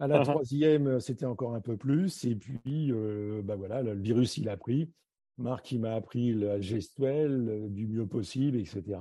À 0.00 0.08
la 0.08 0.20
uh-huh. 0.20 0.24
troisième, 0.24 1.00
c'était 1.00 1.26
encore 1.26 1.54
un 1.54 1.60
peu 1.60 1.76
plus. 1.76 2.24
Et 2.24 2.34
puis, 2.34 2.90
euh, 2.90 3.42
bah 3.42 3.54
voilà, 3.54 3.82
le 3.82 3.94
virus, 3.94 4.36
il 4.38 4.48
a 4.48 4.56
pris. 4.56 4.90
Marc, 5.38 5.72
il 5.72 5.80
m'a 5.80 5.94
appris 5.94 6.32
la 6.32 6.60
gestuelle 6.60 7.48
euh, 7.48 7.68
du 7.68 7.86
mieux 7.86 8.06
possible, 8.06 8.58
etc. 8.58 8.98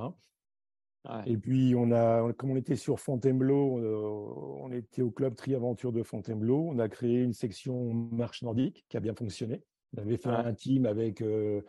Ouais. 1.05 1.21
Et 1.25 1.38
puis, 1.38 1.75
on 1.75 1.91
a, 1.91 2.31
comme 2.33 2.51
on 2.51 2.55
était 2.55 2.75
sur 2.75 2.99
Fontainebleau, 2.99 3.79
euh, 3.79 4.62
on 4.62 4.71
était 4.71 5.01
au 5.01 5.12
club 5.12 5.36
Triaventure 5.36 5.91
de 5.91 6.01
Fontainebleau. 6.01 6.69
On 6.69 6.79
a 6.79 6.88
créé 6.89 7.21
une 7.21 7.33
section 7.33 7.93
marche 7.93 8.41
nordique 8.41 8.86
qui 8.89 8.97
a 8.97 8.99
bien 8.99 9.13
fonctionné. 9.13 9.63
On 9.95 10.01
avait 10.01 10.17
fait 10.17 10.29
ouais. 10.29 10.36
un 10.36 10.53
team 10.53 10.86
avec 10.86 11.21
euh, 11.21 11.62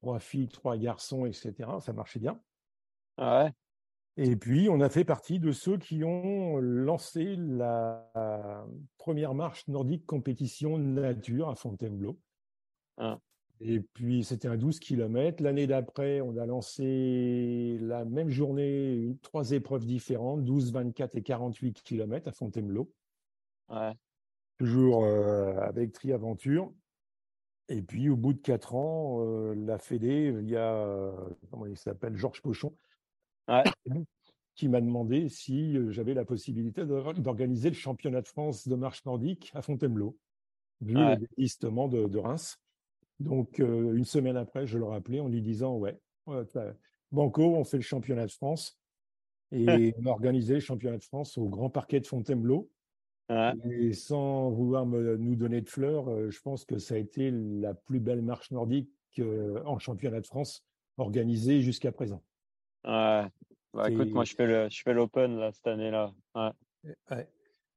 trois 0.00 0.18
filles, 0.18 0.48
trois 0.48 0.76
garçons, 0.76 1.26
etc. 1.26 1.52
Ça 1.80 1.92
marchait 1.92 2.20
bien. 2.20 2.40
Ah 3.16 3.44
ouais. 3.44 3.52
Et 4.16 4.36
puis, 4.36 4.68
on 4.68 4.80
a 4.80 4.88
fait 4.88 5.04
partie 5.04 5.38
de 5.38 5.52
ceux 5.52 5.78
qui 5.78 6.04
ont 6.04 6.58
lancé 6.58 7.36
la 7.36 8.66
première 8.98 9.34
marche 9.34 9.66
nordique 9.68 10.04
compétition 10.04 10.78
nature 10.78 11.48
à 11.48 11.54
Fontainebleau. 11.54 12.18
Ah. 12.96 13.18
Et 13.60 13.80
puis, 13.80 14.24
c'était 14.24 14.48
un 14.48 14.56
12 14.56 14.80
km. 14.80 15.42
L'année 15.42 15.66
d'après, 15.66 16.20
on 16.22 16.36
a 16.38 16.46
lancé 16.46 17.78
la 17.80 18.04
même 18.04 18.30
journée 18.30 18.92
une, 18.94 19.18
trois 19.18 19.52
épreuves 19.52 19.84
différentes, 19.84 20.44
12, 20.44 20.72
24 20.72 21.16
et 21.16 21.22
48 21.22 21.82
km 21.82 22.28
à 22.28 22.32
Fontainebleau. 22.32 22.90
Ouais. 23.68 23.92
Toujours 24.58 25.04
euh, 25.04 25.58
avec 25.60 25.92
Triaventure. 25.92 26.72
Et 27.70 27.82
puis, 27.82 28.08
au 28.08 28.16
bout 28.16 28.32
de 28.32 28.40
quatre 28.40 28.74
ans, 28.74 29.24
la 29.54 29.78
Fédé, 29.78 30.34
il 30.42 30.50
y 30.50 30.56
a, 30.56 31.12
comment 31.50 31.66
il 31.66 31.76
s'appelle, 31.76 32.16
Georges 32.16 32.42
Pochon, 32.42 32.74
qui 34.56 34.68
m'a 34.68 34.80
demandé 34.80 35.28
si 35.28 35.76
j'avais 35.92 36.12
la 36.12 36.24
possibilité 36.24 36.84
d'organiser 36.84 37.68
le 37.70 37.76
championnat 37.76 38.22
de 38.22 38.26
France 38.26 38.66
de 38.66 38.74
marche 38.74 39.04
nordique 39.04 39.52
à 39.54 39.62
Fontainebleau, 39.62 40.18
vu 40.80 40.94
le 40.94 41.16
désistement 41.36 41.86
de, 41.86 42.18
Reims. 42.18 42.58
Donc, 43.20 43.60
une 43.60 44.04
semaine 44.04 44.36
après, 44.36 44.66
je 44.66 44.76
le 44.76 44.84
rappelais 44.84 45.20
en 45.20 45.28
lui 45.28 45.40
disant 45.40 45.76
Ouais, 45.76 45.96
Banco, 47.12 47.54
on 47.54 47.62
fait 47.62 47.76
le 47.76 47.84
championnat 47.84 48.26
de 48.26 48.32
France. 48.32 48.80
Et 49.52 49.94
on 49.98 50.06
a 50.06 50.10
organisé 50.10 50.54
le 50.54 50.60
championnat 50.60 50.98
de 50.98 51.04
France 51.04 51.38
au 51.38 51.48
Grand 51.48 51.70
Parquet 51.70 52.00
de 52.00 52.06
Fontainebleau. 52.06 52.68
Et 53.70 53.92
sans 53.92 54.50
vouloir 54.50 54.86
me, 54.86 55.16
nous 55.16 55.36
donner 55.36 55.60
de 55.60 55.68
fleurs, 55.68 56.08
euh, 56.10 56.30
je 56.30 56.40
pense 56.40 56.64
que 56.64 56.78
ça 56.78 56.94
a 56.94 56.98
été 56.98 57.30
la 57.30 57.74
plus 57.74 58.00
belle 58.00 58.22
marche 58.22 58.50
nordique 58.50 58.90
euh, 59.20 59.62
en 59.64 59.78
championnat 59.78 60.20
de 60.20 60.26
France 60.26 60.64
organisée 60.98 61.60
jusqu'à 61.60 61.92
présent. 61.92 62.22
Ouais. 62.84 63.24
Bah, 63.72 63.88
écoute, 63.88 64.10
moi 64.10 64.24
je 64.24 64.34
fais 64.34 64.68
je 64.68 64.82
fais 64.82 64.92
l'Open 64.92 65.48
cette 65.52 65.66
année-là. 65.68 66.12
Ouais. 66.34 67.28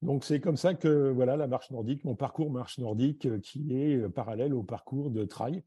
Donc 0.02 0.24
c'est 0.24 0.40
comme 0.40 0.58
ça 0.58 0.74
que 0.74 1.12
voilà 1.12 1.38
la 1.38 1.46
marche 1.46 1.70
nordique, 1.70 2.04
mon 2.04 2.16
parcours 2.16 2.50
marche 2.50 2.80
nordique 2.80 3.28
euh, 3.28 3.40
qui 3.40 3.76
est 3.76 4.10
parallèle 4.10 4.56
au 4.56 4.64
parcours 4.64 5.12
de 5.12 5.24
trail. 5.24 5.64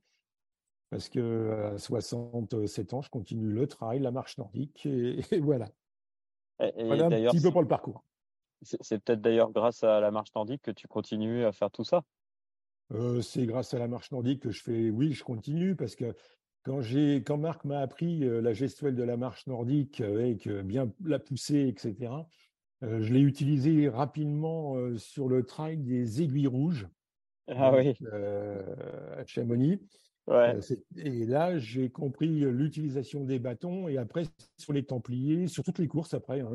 Parce 0.90 1.08
que 1.08 1.74
à 1.74 1.78
67 1.78 2.92
ans, 2.92 3.02
je 3.02 3.10
continue 3.10 3.50
le 3.50 3.66
trail, 3.66 4.00
la 4.00 4.10
marche 4.10 4.38
nordique, 4.38 4.86
et, 4.86 5.20
voilà. 5.40 5.68
voilà 6.58 7.06
un 7.06 7.10
petit 7.10 7.40
peu 7.40 7.50
pour 7.50 7.62
le 7.62 7.68
parcours. 7.68 8.04
C'est 8.62 9.02
peut-être 9.02 9.20
d'ailleurs 9.20 9.50
grâce 9.50 9.84
à 9.84 10.00
la 10.00 10.10
marche 10.10 10.34
nordique 10.34 10.62
que 10.62 10.70
tu 10.70 10.88
continues 10.88 11.44
à 11.44 11.52
faire 11.52 11.70
tout 11.70 11.84
ça. 11.84 12.02
Euh, 12.92 13.20
c'est 13.20 13.46
grâce 13.46 13.74
à 13.74 13.78
la 13.78 13.88
marche 13.88 14.10
nordique 14.10 14.42
que 14.42 14.50
je 14.50 14.62
fais. 14.62 14.90
Oui, 14.90 15.12
je 15.12 15.24
continue 15.24 15.74
parce 15.74 15.96
que 15.96 16.14
quand 16.62 16.80
j'ai, 16.80 17.22
quand 17.22 17.36
Marc 17.36 17.64
m'a 17.64 17.80
appris 17.80 18.24
euh, 18.24 18.40
la 18.40 18.52
gestuelle 18.52 18.94
de 18.94 19.02
la 19.02 19.16
marche 19.16 19.46
nordique 19.46 20.00
avec 20.00 20.46
euh, 20.46 20.62
bien 20.62 20.90
la 21.04 21.18
poussée, 21.18 21.68
etc. 21.68 22.12
je 22.82 23.12
l'ai 23.12 23.20
utilisé 23.20 23.88
rapidement 23.88 24.76
sur 24.98 25.28
le 25.28 25.44
trail 25.44 25.78
des 25.78 26.20
aiguilles 26.22 26.46
rouges. 26.46 26.86
Ah 27.48 27.72
oui. 27.72 27.94
à 28.12 29.24
Chamonix. 29.24 29.80
Euh, 30.28 30.60
et 30.96 31.24
là, 31.24 31.56
j'ai 31.58 31.88
compris 31.88 32.28
l'utilisation 32.28 33.24
des 33.24 33.38
bâtons 33.38 33.88
et 33.88 33.96
après 33.96 34.24
sur 34.58 34.72
les 34.72 34.84
Templiers, 34.84 35.46
sur 35.46 35.62
toutes 35.62 35.78
les 35.78 35.86
courses 35.86 36.14
après, 36.14 36.40
hein, 36.40 36.50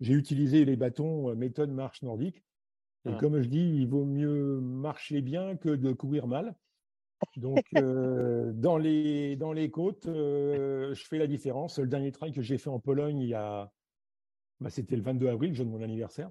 j'ai 0.00 0.12
utilisé 0.12 0.64
les 0.64 0.76
bâtons 0.76 1.30
euh, 1.30 1.34
méthode 1.34 1.70
marche 1.70 2.02
nordique. 2.02 2.42
Et 3.06 3.16
comme 3.16 3.40
je 3.40 3.48
dis, 3.48 3.76
il 3.76 3.86
vaut 3.88 4.04
mieux 4.04 4.60
marcher 4.60 5.22
bien 5.22 5.56
que 5.56 5.70
de 5.70 5.92
courir 5.92 6.26
mal. 6.26 6.54
Donc, 7.38 7.64
euh, 7.78 8.52
dans, 8.54 8.76
les, 8.76 9.34
dans 9.34 9.54
les 9.54 9.70
côtes, 9.70 10.04
je 10.04 11.04
fais 11.08 11.16
la 11.16 11.26
différence. 11.26 11.78
Le 11.78 11.86
dernier 11.86 12.12
trail 12.12 12.32
que 12.32 12.42
j'ai 12.42 12.58
fait 12.58 12.68
en 12.68 12.80
Pologne, 12.80 13.18
il 13.20 13.28
y 13.28 13.34
a, 13.34 13.72
bah, 14.60 14.68
c'était 14.68 14.96
le 14.96 15.00
22 15.00 15.28
avril, 15.28 15.54
jour 15.54 15.64
de 15.64 15.70
mon 15.70 15.80
anniversaire. 15.80 16.30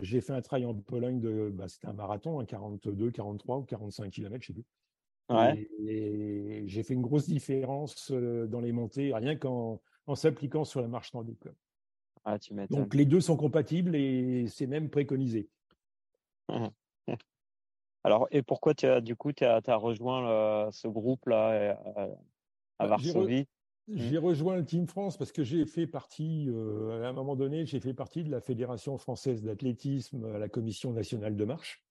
j'ai 0.00 0.22
fait 0.22 0.32
un 0.32 0.40
trail 0.40 0.64
en 0.64 0.72
Pologne 0.72 1.20
de, 1.20 1.50
bah, 1.52 1.68
c'était 1.68 1.88
un 1.88 1.92
marathon, 1.92 2.42
42, 2.42 3.10
43 3.10 3.58
ou 3.58 3.64
45 3.64 4.10
km, 4.10 4.38
je 4.40 4.46
sais 4.46 4.52
plus. 4.54 4.64
Et, 5.30 6.64
j'ai 6.66 6.82
fait 6.82 6.94
une 6.94 7.02
grosse 7.02 7.28
différence 7.28 8.10
dans 8.12 8.60
les 8.60 8.72
montées, 8.72 9.12
rien 9.14 9.36
qu'en 9.36 9.80
s'appliquant 10.14 10.64
sur 10.64 10.80
la 10.80 10.88
marche 10.88 11.14
nordique. 11.14 11.44
Ah, 12.24 12.38
tu 12.38 12.54
Donc 12.68 12.94
les 12.94 13.06
deux 13.06 13.20
sont 13.20 13.36
compatibles 13.36 13.96
et 13.96 14.46
c'est 14.48 14.66
même 14.66 14.90
préconisé. 14.90 15.48
Alors, 18.04 18.28
et 18.30 18.42
pourquoi 18.42 18.74
tu 18.74 18.86
as, 18.86 19.00
du 19.00 19.14
coup, 19.14 19.32
tu 19.32 19.44
as, 19.44 19.60
rejoint 19.76 20.70
ce 20.72 20.88
groupe-là 20.88 21.76
à, 21.84 22.06
bah, 22.78 22.86
Varsovie? 22.86 23.46
Mmh. 23.88 23.96
J'ai 23.96 24.18
rejoint 24.18 24.56
le 24.56 24.64
Team 24.64 24.86
France 24.86 25.16
parce 25.16 25.32
que 25.32 25.42
j'ai 25.42 25.66
fait 25.66 25.86
partie, 25.86 26.48
à 26.48 27.08
un 27.08 27.12
moment 27.12 27.36
donné, 27.36 27.66
j'ai 27.66 27.80
fait 27.80 27.94
partie 27.94 28.24
de 28.24 28.30
la 28.30 28.40
Fédération 28.40 28.98
française 28.98 29.42
d'athlétisme 29.42 30.24
à 30.34 30.38
la 30.38 30.48
Commission 30.48 30.92
nationale 30.92 31.36
de 31.36 31.44
marche. 31.44 31.84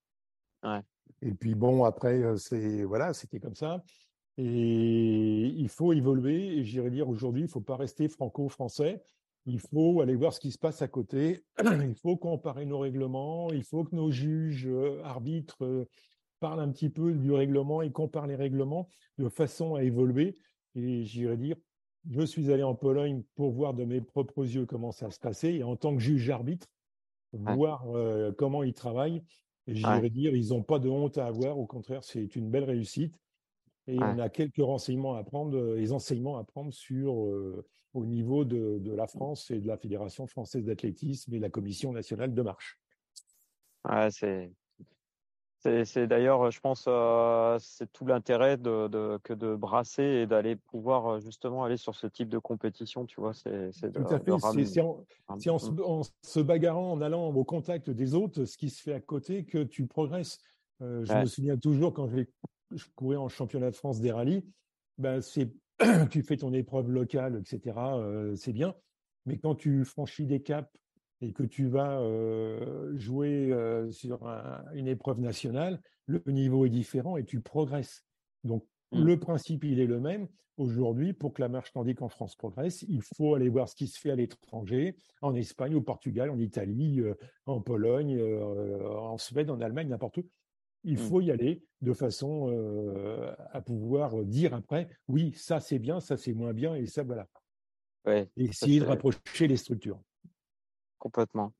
Ouais. 0.63 0.81
Et 1.21 1.33
puis 1.33 1.55
bon, 1.55 1.83
après, 1.83 2.21
euh, 2.21 2.37
c'est 2.37 2.83
voilà, 2.83 3.13
c'était 3.13 3.39
comme 3.39 3.55
ça. 3.55 3.83
Et 4.37 5.47
il 5.47 5.69
faut 5.69 5.93
évoluer. 5.93 6.57
Et 6.57 6.63
j'irais 6.63 6.91
dire 6.91 7.09
aujourd'hui, 7.09 7.41
il 7.41 7.45
ne 7.45 7.49
faut 7.49 7.61
pas 7.61 7.75
rester 7.75 8.07
franco-français. 8.07 9.01
Il 9.45 9.59
faut 9.59 10.01
aller 10.01 10.15
voir 10.15 10.33
ce 10.33 10.39
qui 10.39 10.51
se 10.51 10.57
passe 10.57 10.81
à 10.81 10.87
côté. 10.87 11.43
Il 11.63 11.95
faut 11.95 12.17
comparer 12.17 12.65
nos 12.65 12.79
règlements. 12.79 13.51
Il 13.51 13.63
faut 13.63 13.83
que 13.83 13.95
nos 13.95 14.11
juges, 14.11 14.67
euh, 14.67 15.01
arbitres, 15.03 15.63
euh, 15.63 15.87
parlent 16.39 16.59
un 16.59 16.69
petit 16.69 16.89
peu 16.89 17.13
du 17.13 17.31
règlement 17.31 17.81
et 17.81 17.91
comparent 17.91 18.27
les 18.27 18.35
règlements 18.35 18.89
de 19.17 19.27
façon 19.27 19.75
à 19.75 19.83
évoluer. 19.83 20.35
Et 20.75 21.03
j'irais 21.03 21.37
dire, 21.37 21.55
je 22.09 22.21
suis 22.21 22.51
allé 22.51 22.63
en 22.63 22.75
Pologne 22.75 23.23
pour 23.35 23.51
voir 23.51 23.73
de 23.73 23.85
mes 23.85 24.01
propres 24.01 24.43
yeux 24.43 24.65
comment 24.65 24.91
ça 24.91 25.09
se 25.09 25.19
passait 25.19 25.55
et 25.55 25.63
en 25.63 25.75
tant 25.75 25.93
que 25.93 25.99
juge 25.99 26.29
arbitre, 26.29 26.67
voir 27.33 27.85
comment 28.37 28.63
ils 28.63 28.73
travaillent 28.73 29.21
j'irais 29.75 30.09
dire, 30.09 30.35
ils 30.35 30.49
n'ont 30.49 30.63
pas 30.63 30.79
de 30.79 30.89
honte 30.89 31.17
à 31.17 31.25
avoir. 31.25 31.57
Au 31.57 31.65
contraire, 31.65 32.03
c'est 32.03 32.35
une 32.35 32.49
belle 32.49 32.63
réussite. 32.63 33.19
Et 33.87 33.97
on 33.97 34.19
a 34.19 34.29
quelques 34.29 34.57
renseignements 34.57 35.15
à 35.15 35.23
prendre, 35.23 35.57
euh, 35.57 35.75
les 35.75 35.91
enseignements 35.91 36.37
à 36.37 36.43
prendre 36.43 36.71
sur, 36.71 37.25
euh, 37.25 37.65
au 37.93 38.05
niveau 38.05 38.45
de, 38.45 38.77
de, 38.79 38.91
la 38.91 39.07
France 39.07 39.49
et 39.49 39.59
de 39.59 39.67
la 39.67 39.77
Fédération 39.77 40.27
française 40.27 40.65
d'athlétisme 40.65 41.33
et 41.33 41.39
la 41.39 41.49
Commission 41.49 41.91
nationale 41.91 42.35
de 42.35 42.41
marche. 42.43 42.79
Ouais, 43.89 44.11
c'est 44.11 44.51
c'est 45.61 46.07
d'ailleurs, 46.07 46.51
je 46.51 46.59
pense, 46.61 46.85
euh, 46.87 47.57
c'est 47.59 47.91
tout 47.91 48.05
l'intérêt 48.05 48.55
de, 48.55 49.19
que 49.23 49.33
de 49.33 49.55
brasser 49.55 50.03
et 50.03 50.25
d'aller 50.25 50.55
pouvoir 50.55 51.07
euh, 51.07 51.19
justement 51.19 51.65
aller 51.65 51.75
sur 51.75 51.95
ce 51.95 52.07
type 52.07 52.29
de 52.29 52.37
compétition, 52.37 53.05
tu 53.05 53.19
vois. 53.19 53.33
C'est 53.33 53.71
tout 53.91 54.05
à 54.09 54.19
fait. 54.19 54.31
C'est 55.37 55.49
en, 55.49 56.03
se, 56.23 56.39
bagarrant, 56.39 56.93
en 56.93 57.01
allant 57.01 57.27
au 57.27 57.43
contact 57.43 57.89
des 57.89 58.15
autres, 58.15 58.45
ce 58.45 58.57
qui 58.57 58.69
se 58.69 58.81
fait 58.81 58.93
à 58.93 59.01
côté, 59.01 59.43
que 59.43 59.63
tu 59.63 59.85
progresses. 59.85 60.39
Euh, 60.81 61.03
je 61.03 61.13
me 61.13 61.25
souviens 61.25 61.57
toujours 61.57 61.93
quand 61.93 62.07
je, 62.07 62.85
courais 62.95 63.17
en 63.17 63.27
championnat 63.27 63.71
de 63.71 63.75
France 63.75 63.99
des 63.99 64.11
rallyes, 64.11 64.45
ben 64.97 65.19
c'est 65.21 65.51
tu 66.09 66.23
fais 66.23 66.37
ton 66.37 66.53
épreuve 66.53 66.89
locale, 66.89 67.37
etc. 67.37 67.77
c'est 68.35 68.53
bien, 68.53 68.75
mais 69.25 69.37
quand 69.37 69.55
tu 69.55 69.83
franchis 69.83 70.25
des 70.25 70.41
caps 70.41 70.69
et 71.21 71.33
que 71.33 71.43
tu 71.43 71.67
vas 71.67 72.01
jouer 72.95 73.53
sur 73.91 74.25
une 74.73 74.87
épreuve 74.87 75.19
nationale, 75.19 75.81
le 76.07 76.21
niveau 76.27 76.65
est 76.65 76.69
différent 76.69 77.17
et 77.17 77.25
tu 77.25 77.41
progresses. 77.41 78.05
Donc, 78.43 78.65
mmh. 78.91 79.03
le 79.03 79.19
principe, 79.19 79.63
il 79.63 79.79
est 79.79 79.85
le 79.85 79.99
même. 79.99 80.27
Aujourd'hui, 80.57 81.13
pour 81.13 81.33
que 81.33 81.41
la 81.41 81.47
marche 81.47 81.73
nordique 81.75 82.01
en 82.01 82.09
France 82.09 82.35
progresse, 82.35 82.83
il 82.89 83.01
faut 83.01 83.33
aller 83.35 83.47
voir 83.47 83.69
ce 83.69 83.75
qui 83.75 83.87
se 83.87 83.97
fait 83.99 84.11
à 84.11 84.15
l'étranger, 84.15 84.95
en 85.21 85.33
Espagne, 85.35 85.75
au 85.75 85.81
Portugal, 85.81 86.29
en 86.29 86.39
Italie, 86.39 87.01
en 87.45 87.61
Pologne, 87.61 88.21
en 88.21 89.17
Suède, 89.17 89.49
en 89.49 89.61
Allemagne, 89.61 89.87
n'importe 89.87 90.17
où. 90.17 90.27
Il 90.83 90.95
mmh. 90.95 90.97
faut 90.97 91.21
y 91.21 91.31
aller 91.31 91.63
de 91.81 91.93
façon 91.93 92.49
à 93.51 93.61
pouvoir 93.61 94.23
dire 94.23 94.53
après, 94.53 94.89
oui, 95.07 95.33
ça 95.35 95.59
c'est 95.59 95.79
bien, 95.79 95.99
ça 95.99 96.17
c'est 96.17 96.33
moins 96.33 96.53
bien, 96.53 96.75
et 96.75 96.85
ça 96.87 97.03
voilà. 97.03 97.27
et 98.07 98.27
essayer 98.37 98.79
de 98.79 98.85
rapprocher 98.85 99.47
les 99.47 99.57
structures. 99.57 100.01
Complètement. 100.99 101.53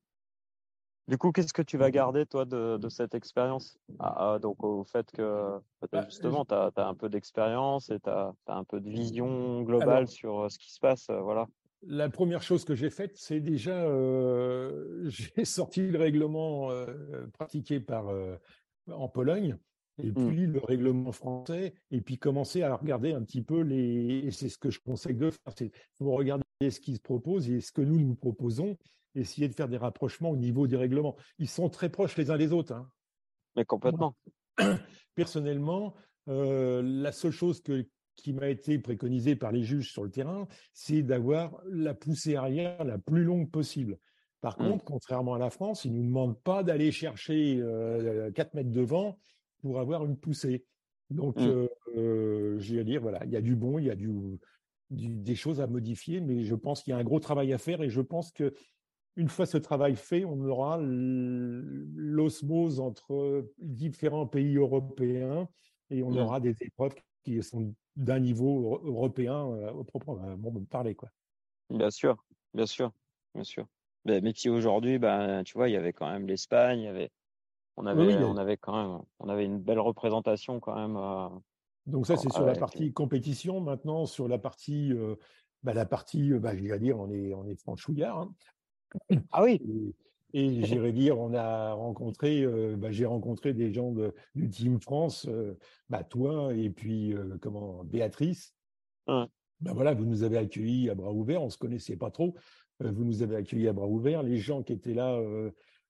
Du 1.10 1.18
coup, 1.18 1.32
qu'est-ce 1.32 1.52
que 1.52 1.62
tu 1.62 1.76
vas 1.76 1.90
garder, 1.90 2.24
toi, 2.24 2.44
de, 2.44 2.88
cette 2.88 3.16
expérience? 3.16 3.76
Ah, 3.98 4.34
ah, 4.34 4.38
Donc, 4.38 4.62
au 4.62 4.84
fait 4.84 5.10
que, 5.10 5.58
bah, 5.90 6.04
justement, 6.04 6.44
tu 6.44 6.54
as, 6.54 6.70
un 6.76 6.94
peu 6.94 7.08
d'expérience 7.08 7.90
et 7.90 7.98
tu 7.98 8.08
as, 8.08 8.32
un 8.46 8.62
peu 8.62 8.78
de 8.78 8.88
vision 8.88 9.62
globale 9.62 10.06
sur 10.06 10.42
euh, 10.42 10.48
ce 10.48 10.56
qui 10.56 10.72
se 10.72 10.78
passe. 10.78 11.10
Euh, 11.10 11.20
voilà. 11.20 11.48
La 11.82 12.10
première 12.10 12.42
chose 12.42 12.64
que 12.64 12.76
j'ai 12.76 12.90
faite, 12.90 13.16
c'est 13.16 13.40
déjà, 13.40 13.82
euh, 13.86 15.02
j'ai 15.08 15.44
sorti 15.44 15.88
le 15.88 15.98
règlement 15.98 16.70
pratiqué 17.32 17.80
par, 17.80 18.06
en 18.88 19.08
Pologne, 19.08 19.56
et 20.00 20.12
mmh. 20.12 20.28
puis 20.28 20.46
le 20.46 20.60
règlement 20.60 21.10
français, 21.10 21.74
et 21.90 22.00
puis 22.00 22.18
commencer 22.18 22.62
à 22.62 22.76
regarder 22.76 23.14
un 23.14 23.22
petit 23.22 23.42
peu 23.42 23.62
les. 23.62 24.26
Et 24.26 24.30
c'est 24.30 24.48
ce 24.48 24.58
que 24.58 24.70
je 24.70 24.78
conseille 24.78 25.16
de 25.16 25.30
faire, 25.30 25.54
c'est 25.56 25.72
regarder 25.98 26.44
ce 26.60 26.78
qui 26.78 26.94
se 26.94 27.00
propose 27.00 27.50
et 27.50 27.60
ce 27.60 27.72
que 27.72 27.82
nous 27.82 27.98
nous 27.98 28.14
proposons, 28.14 28.76
essayer 29.14 29.48
de 29.48 29.54
faire 29.54 29.68
des 29.68 29.76
rapprochements 29.76 30.30
au 30.30 30.36
niveau 30.36 30.66
des 30.66 30.76
règlements. 30.76 31.16
Ils 31.38 31.48
sont 31.48 31.68
très 31.68 31.88
proches 31.88 32.16
les 32.16 32.30
uns 32.30 32.38
des 32.38 32.52
autres. 32.52 32.74
Hein. 32.74 32.90
Mais 33.56 33.64
complètement. 33.64 34.16
personnellement, 35.14 35.94
euh, 36.28 36.82
la 36.82 37.12
seule 37.12 37.32
chose 37.32 37.60
que, 37.62 37.86
qui 38.16 38.32
m'a 38.32 38.48
été 38.48 38.78
préconisée 38.78 39.36
par 39.36 39.52
les 39.52 39.62
juges 39.62 39.92
sur 39.92 40.04
le 40.04 40.10
terrain, 40.10 40.46
c'est 40.72 41.02
d'avoir 41.02 41.60
la 41.66 41.94
poussée 41.94 42.36
arrière 42.36 42.84
la 42.84 42.98
plus 42.98 43.24
longue 43.24 43.50
possible. 43.50 43.98
Par 44.40 44.58
mmh. 44.60 44.68
contre, 44.68 44.84
contrairement 44.84 45.34
à 45.34 45.38
la 45.38 45.50
France, 45.50 45.84
ils 45.84 45.92
ne 45.92 45.98
nous 45.98 46.06
demandent 46.06 46.40
pas 46.40 46.62
d'aller 46.62 46.92
chercher 46.92 47.58
euh, 47.60 48.30
4 48.32 48.54
mètres 48.54 48.70
de 48.70 48.80
vent 48.80 49.18
pour 49.60 49.80
avoir 49.80 50.04
une 50.04 50.16
poussée. 50.16 50.64
Donc, 51.10 51.36
mmh. 51.36 51.68
euh, 51.96 52.58
je 52.58 52.76
vais 52.76 52.84
dire, 52.84 53.02
voilà, 53.02 53.24
il 53.24 53.30
y 53.30 53.36
a 53.36 53.40
du 53.40 53.56
bon, 53.56 53.78
il 53.78 53.86
y 53.86 53.90
a 53.90 53.96
du, 53.96 54.38
des 54.90 55.34
choses 55.34 55.60
à 55.60 55.66
modifier, 55.66 56.20
mais 56.20 56.44
je 56.44 56.54
pense 56.54 56.82
qu'il 56.82 56.92
y 56.92 56.94
a 56.94 56.98
un 56.98 57.04
gros 57.04 57.20
travail 57.20 57.52
à 57.52 57.58
faire 57.58 57.82
et 57.82 57.90
je 57.90 58.00
pense 58.00 58.32
que 58.32 58.54
une 59.16 59.28
fois 59.28 59.46
ce 59.46 59.58
travail 59.58 59.96
fait, 59.96 60.24
on 60.24 60.40
aura 60.44 60.78
l'osmose 60.80 62.80
entre 62.80 63.50
différents 63.58 64.26
pays 64.26 64.56
européens 64.56 65.48
et 65.90 66.02
on 66.02 66.10
Mmh. 66.10 66.18
aura 66.18 66.40
des 66.40 66.54
épreuves 66.60 66.94
qui 67.24 67.42
sont 67.42 67.74
d'un 67.96 68.20
niveau 68.20 68.60
euro- 68.62 68.86
européen 68.86 69.48
euh, 69.50 69.72
au 69.72 69.84
proprement 69.84 70.36
parler. 70.70 70.94
Quoi. 70.94 71.10
Bien 71.68 71.90
sûr, 71.90 72.24
bien 72.54 72.66
sûr, 72.66 72.92
bien 73.34 73.44
sûr. 73.44 73.66
Mais, 74.04 74.20
mais 74.20 74.32
puis 74.32 74.48
aujourd'hui, 74.48 74.98
ben, 74.98 75.42
tu 75.44 75.54
vois, 75.54 75.68
il 75.68 75.72
y 75.72 75.76
avait 75.76 75.92
quand 75.92 76.10
même 76.10 76.26
l'Espagne, 76.26 76.80
il 76.80 76.84
y 76.84 76.88
avait, 76.88 77.10
on 77.76 77.86
avait, 77.86 78.06
Oui, 78.06 78.14
oui, 78.16 78.24
on 78.24 78.36
avait 78.36 78.56
quand 78.56 78.76
même, 78.76 79.00
on 79.20 79.28
avait 79.28 79.44
une 79.46 79.60
belle 79.60 79.80
représentation 79.80 80.60
quand 80.60 80.74
même. 80.76 80.96
euh, 80.96 81.28
Donc 81.86 82.06
ça, 82.06 82.16
c'est 82.16 82.30
sur 82.30 82.46
la 82.46 82.54
partie 82.54 82.92
compétition. 82.92 83.60
Maintenant, 83.60 84.06
sur 84.06 84.28
la 84.28 84.38
partie, 84.38 84.92
euh, 84.92 85.16
bah, 85.62 85.74
la 85.74 85.86
partie, 85.86 86.32
euh, 86.32 86.38
bah, 86.40 86.56
j'irais 86.56 86.78
dire, 86.78 86.98
on 86.98 87.10
est, 87.10 87.34
on 87.34 87.46
est 87.46 87.60
franchouillard. 87.60 88.18
hein. 88.20 88.34
Ah 89.32 89.42
oui, 89.42 89.60
Et, 90.32 90.46
et 90.46 90.64
j'irais 90.64 90.92
dire, 90.92 91.18
on 91.18 91.34
a 91.34 91.72
rencontré, 91.72 92.42
euh, 92.42 92.76
bah, 92.76 92.90
j'ai 92.90 93.06
rencontré 93.06 93.52
des 93.52 93.72
gens 93.72 93.92
de- 93.92 94.14
du 94.34 94.48
Team 94.48 94.80
France, 94.80 95.26
euh, 95.28 95.58
bah, 95.88 96.04
toi 96.04 96.54
et 96.54 96.70
puis 96.70 97.12
euh, 97.14 97.36
comment 97.40 97.82
Béatrice. 97.84 98.54
Ouais. 99.08 99.24
Bah, 99.60 99.72
voilà, 99.74 99.94
vous 99.94 100.04
nous 100.04 100.22
avez 100.22 100.38
accueillis 100.38 100.88
à 100.90 100.94
bras 100.94 101.12
ouverts. 101.12 101.42
On 101.42 101.50
se 101.50 101.58
connaissait 101.58 101.96
pas 101.96 102.10
trop. 102.10 102.34
Vous 102.78 103.04
nous 103.04 103.22
avez 103.22 103.36
accueillis 103.36 103.68
à 103.68 103.72
bras 103.72 103.86
ouverts. 103.88 104.22
Les 104.22 104.38
gens 104.38 104.62
qui 104.62 104.72
étaient 104.72 104.94
là, 104.94 105.20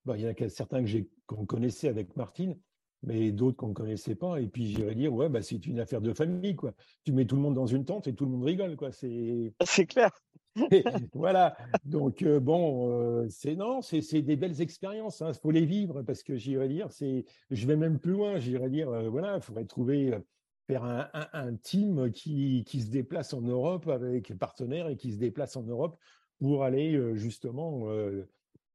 bah, 0.05 0.17
il 0.17 0.25
y 0.25 0.27
en 0.27 0.33
a 0.33 0.49
certains 0.49 0.81
que 0.81 0.87
j'ai 0.89 1.09
qu'on 1.27 1.47
connaissait 1.47 1.89
avec 1.89 2.17
Martine, 2.17 2.59
mais 3.05 3.31
d'autres 3.31 3.57
qu'on 3.57 3.69
ne 3.69 3.75
connaissait 3.75 4.17
pas. 4.17 4.41
Et 4.41 4.49
puis 4.49 4.67
j'irais 4.67 4.97
dire, 4.97 5.15
ouais, 5.15 5.29
bah, 5.29 5.41
c'est 5.43 5.65
une 5.67 5.79
affaire 5.79 6.01
de 6.01 6.13
famille, 6.13 6.57
quoi. 6.57 6.73
Tu 7.05 7.13
mets 7.13 7.27
tout 7.27 7.37
le 7.37 7.43
monde 7.43 7.55
dans 7.55 7.67
une 7.67 7.85
tente 7.85 8.09
et 8.09 8.15
tout 8.15 8.25
le 8.25 8.33
monde 8.33 8.43
rigole, 8.43 8.77
quoi. 8.77 8.91
C'est 8.91 9.53
c'est 9.65 9.87
clair. 9.87 10.11
voilà. 11.15 11.57
Donc 11.85 12.23
euh, 12.23 12.41
bon, 12.41 12.91
euh, 12.91 13.27
c'est 13.29 13.55
non, 13.57 13.83
c'est 13.83 14.01
c'est 14.03 14.23
des 14.23 14.37
belles 14.37 14.61
expériences. 14.61 15.23
Il 15.27 15.35
faut 15.35 15.51
les 15.51 15.65
vivre 15.67 16.03
parce 16.03 16.23
que 16.23 16.37
j'irais 16.37 16.69
dire, 16.69 16.91
c'est, 16.93 17.25
je 17.51 17.67
vais 17.67 17.77
même 17.77 17.99
plus 17.99 18.13
loin. 18.13 18.39
J'irais 18.39 18.71
dire, 18.71 18.91
euh, 18.91 19.09
voilà, 19.09 19.37
il 19.37 19.43
faudrait 19.43 19.65
trouver 19.67 20.19
faire 20.67 20.85
un, 20.85 21.09
un- 21.13 21.29
un 21.33 21.57
team 21.57 22.11
qui 22.13 22.65
qui 22.67 22.81
se 22.81 22.91
déplace 22.91 23.33
en 23.35 23.43
Europe 23.43 23.89
avec 23.89 24.37
partenaires 24.39 24.89
et 24.89 24.97
qui 24.97 25.13
se 25.13 25.19
déplace 25.19 25.57
en 25.57 25.63
Europe 25.63 25.97
pour 26.41 26.65
aller 26.65 27.17
justement 27.17 27.87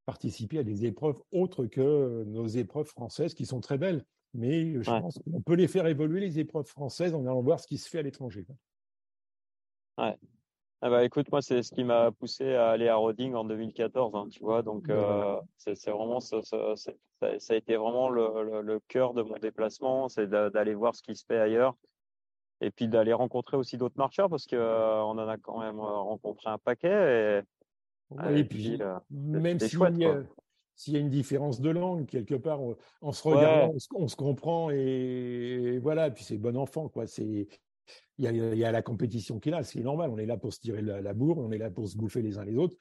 participer 0.05 0.59
à 0.59 0.63
des 0.63 0.85
épreuves 0.85 1.21
autres 1.31 1.65
que 1.65 2.23
nos 2.25 2.47
épreuves 2.47 2.85
françaises 2.87 3.33
qui 3.33 3.45
sont 3.45 3.59
très 3.59 3.77
belles. 3.77 4.05
Mais 4.33 4.81
je 4.83 4.91
Ouais. 4.91 5.01
pense 5.01 5.17
qu'on 5.19 5.41
peut 5.41 5.55
les 5.55 5.67
faire 5.67 5.87
évoluer 5.87 6.19
les 6.19 6.39
épreuves 6.39 6.67
françaises 6.67 7.13
en 7.15 7.21
allant 7.25 7.41
voir 7.41 7.59
ce 7.59 7.67
qui 7.67 7.77
se 7.77 7.89
fait 7.89 7.99
à 7.99 8.01
l'étranger. 8.03 8.45
Ah 10.85 10.89
bah 10.91 11.03
écoute, 11.03 11.31
moi 11.31 11.41
c'est 11.41 11.63
ce 11.63 11.71
qui 11.73 11.83
m'a 11.83 12.11
poussé 12.11 12.53
à 12.53 12.69
aller 12.69 12.87
à 12.89 12.95
Roding 12.95 13.33
en 13.33 13.43
2014, 13.43 14.13
hein, 14.13 14.27
tu 14.29 14.39
vois. 14.39 14.61
Donc 14.61 14.87
euh, 14.87 15.41
c'est 15.57 15.89
vraiment 15.89 16.19
ça, 16.19 16.43
ça, 16.43 16.75
c'est- 16.75 16.95
ça- 17.19 17.39
ça 17.39 17.53
a 17.53 17.57
été 17.57 17.75
vraiment 17.75 18.07
le, 18.07 18.43
le, 18.43 18.61
le 18.61 18.79
cœur 18.81 19.15
de 19.15 19.23
mon 19.23 19.33
déplacement, 19.37 20.09
c'est 20.09 20.27
d'a- 20.27 20.51
d'aller 20.51 20.75
voir 20.75 20.93
ce 20.93 21.01
qui 21.01 21.15
se 21.15 21.25
fait 21.25 21.39
ailleurs 21.39 21.75
et 22.61 22.69
puis 22.69 22.87
d'aller 22.87 23.13
rencontrer 23.13 23.57
aussi 23.57 23.79
d'autres 23.79 23.97
marcheurs 23.97 24.29
parce 24.29 24.45
que 24.45 24.55
euh, 24.55 25.01
on 25.01 25.17
en 25.17 25.27
a 25.27 25.37
quand 25.39 25.59
même 25.59 25.79
euh, 25.79 25.97
rencontré 25.97 26.51
un 26.51 26.59
paquet. 26.59 27.39
Et, 27.39 27.41
Ouais, 28.11 28.41
et 28.41 28.43
puis, 28.43 28.77
puis, 28.77 28.81
euh, 28.83 28.99
même 29.09 29.57
s'il 29.57 29.79
y, 29.79 30.05
a- 30.05 30.21
y 30.85 30.97
une 30.99 31.09
différence 31.09 31.61
de 31.61 31.71
langue, 31.71 32.05
quelque 32.05 32.35
part, 32.35 32.61
on- 32.61 32.75
en 33.01 33.11
se 33.11 33.27
Ouais. 33.27 33.33
regardant, 33.33 33.73
on 33.73 33.79
se, 33.79 33.87
on 33.95 34.07
se 34.07 34.15
comprend 34.15 34.69
et 34.69 35.79
voilà, 35.81 36.11
puis 36.11 36.23
c'est 36.23 36.37
bon 36.37 36.55
enfant, 36.55 36.89
quoi. 36.89 37.07
C'est, 37.07 37.47
il 38.17 38.25
y 38.25 38.27
a, 38.27 38.31
il 38.31 38.57
y 38.57 38.65
a 38.65 38.71
la 38.71 38.81
compétition 38.81 39.39
qui 39.39 39.49
est 39.49 39.51
là, 39.51 39.63
c'est 39.63 39.81
normal, 39.81 40.09
on 40.09 40.17
est 40.17 40.25
là 40.25 40.37
pour 40.37 40.53
se 40.53 40.59
tirer 40.59 40.81
la, 40.81 41.01
la 41.01 41.13
bourre, 41.13 41.37
on 41.37 41.51
est 41.51 41.57
là 41.57 41.69
pour 41.69 41.87
se 41.87 41.97
bouffer 41.97 42.21
les 42.21 42.37
uns 42.37 42.45
les 42.45 42.55
autres, 42.55 42.77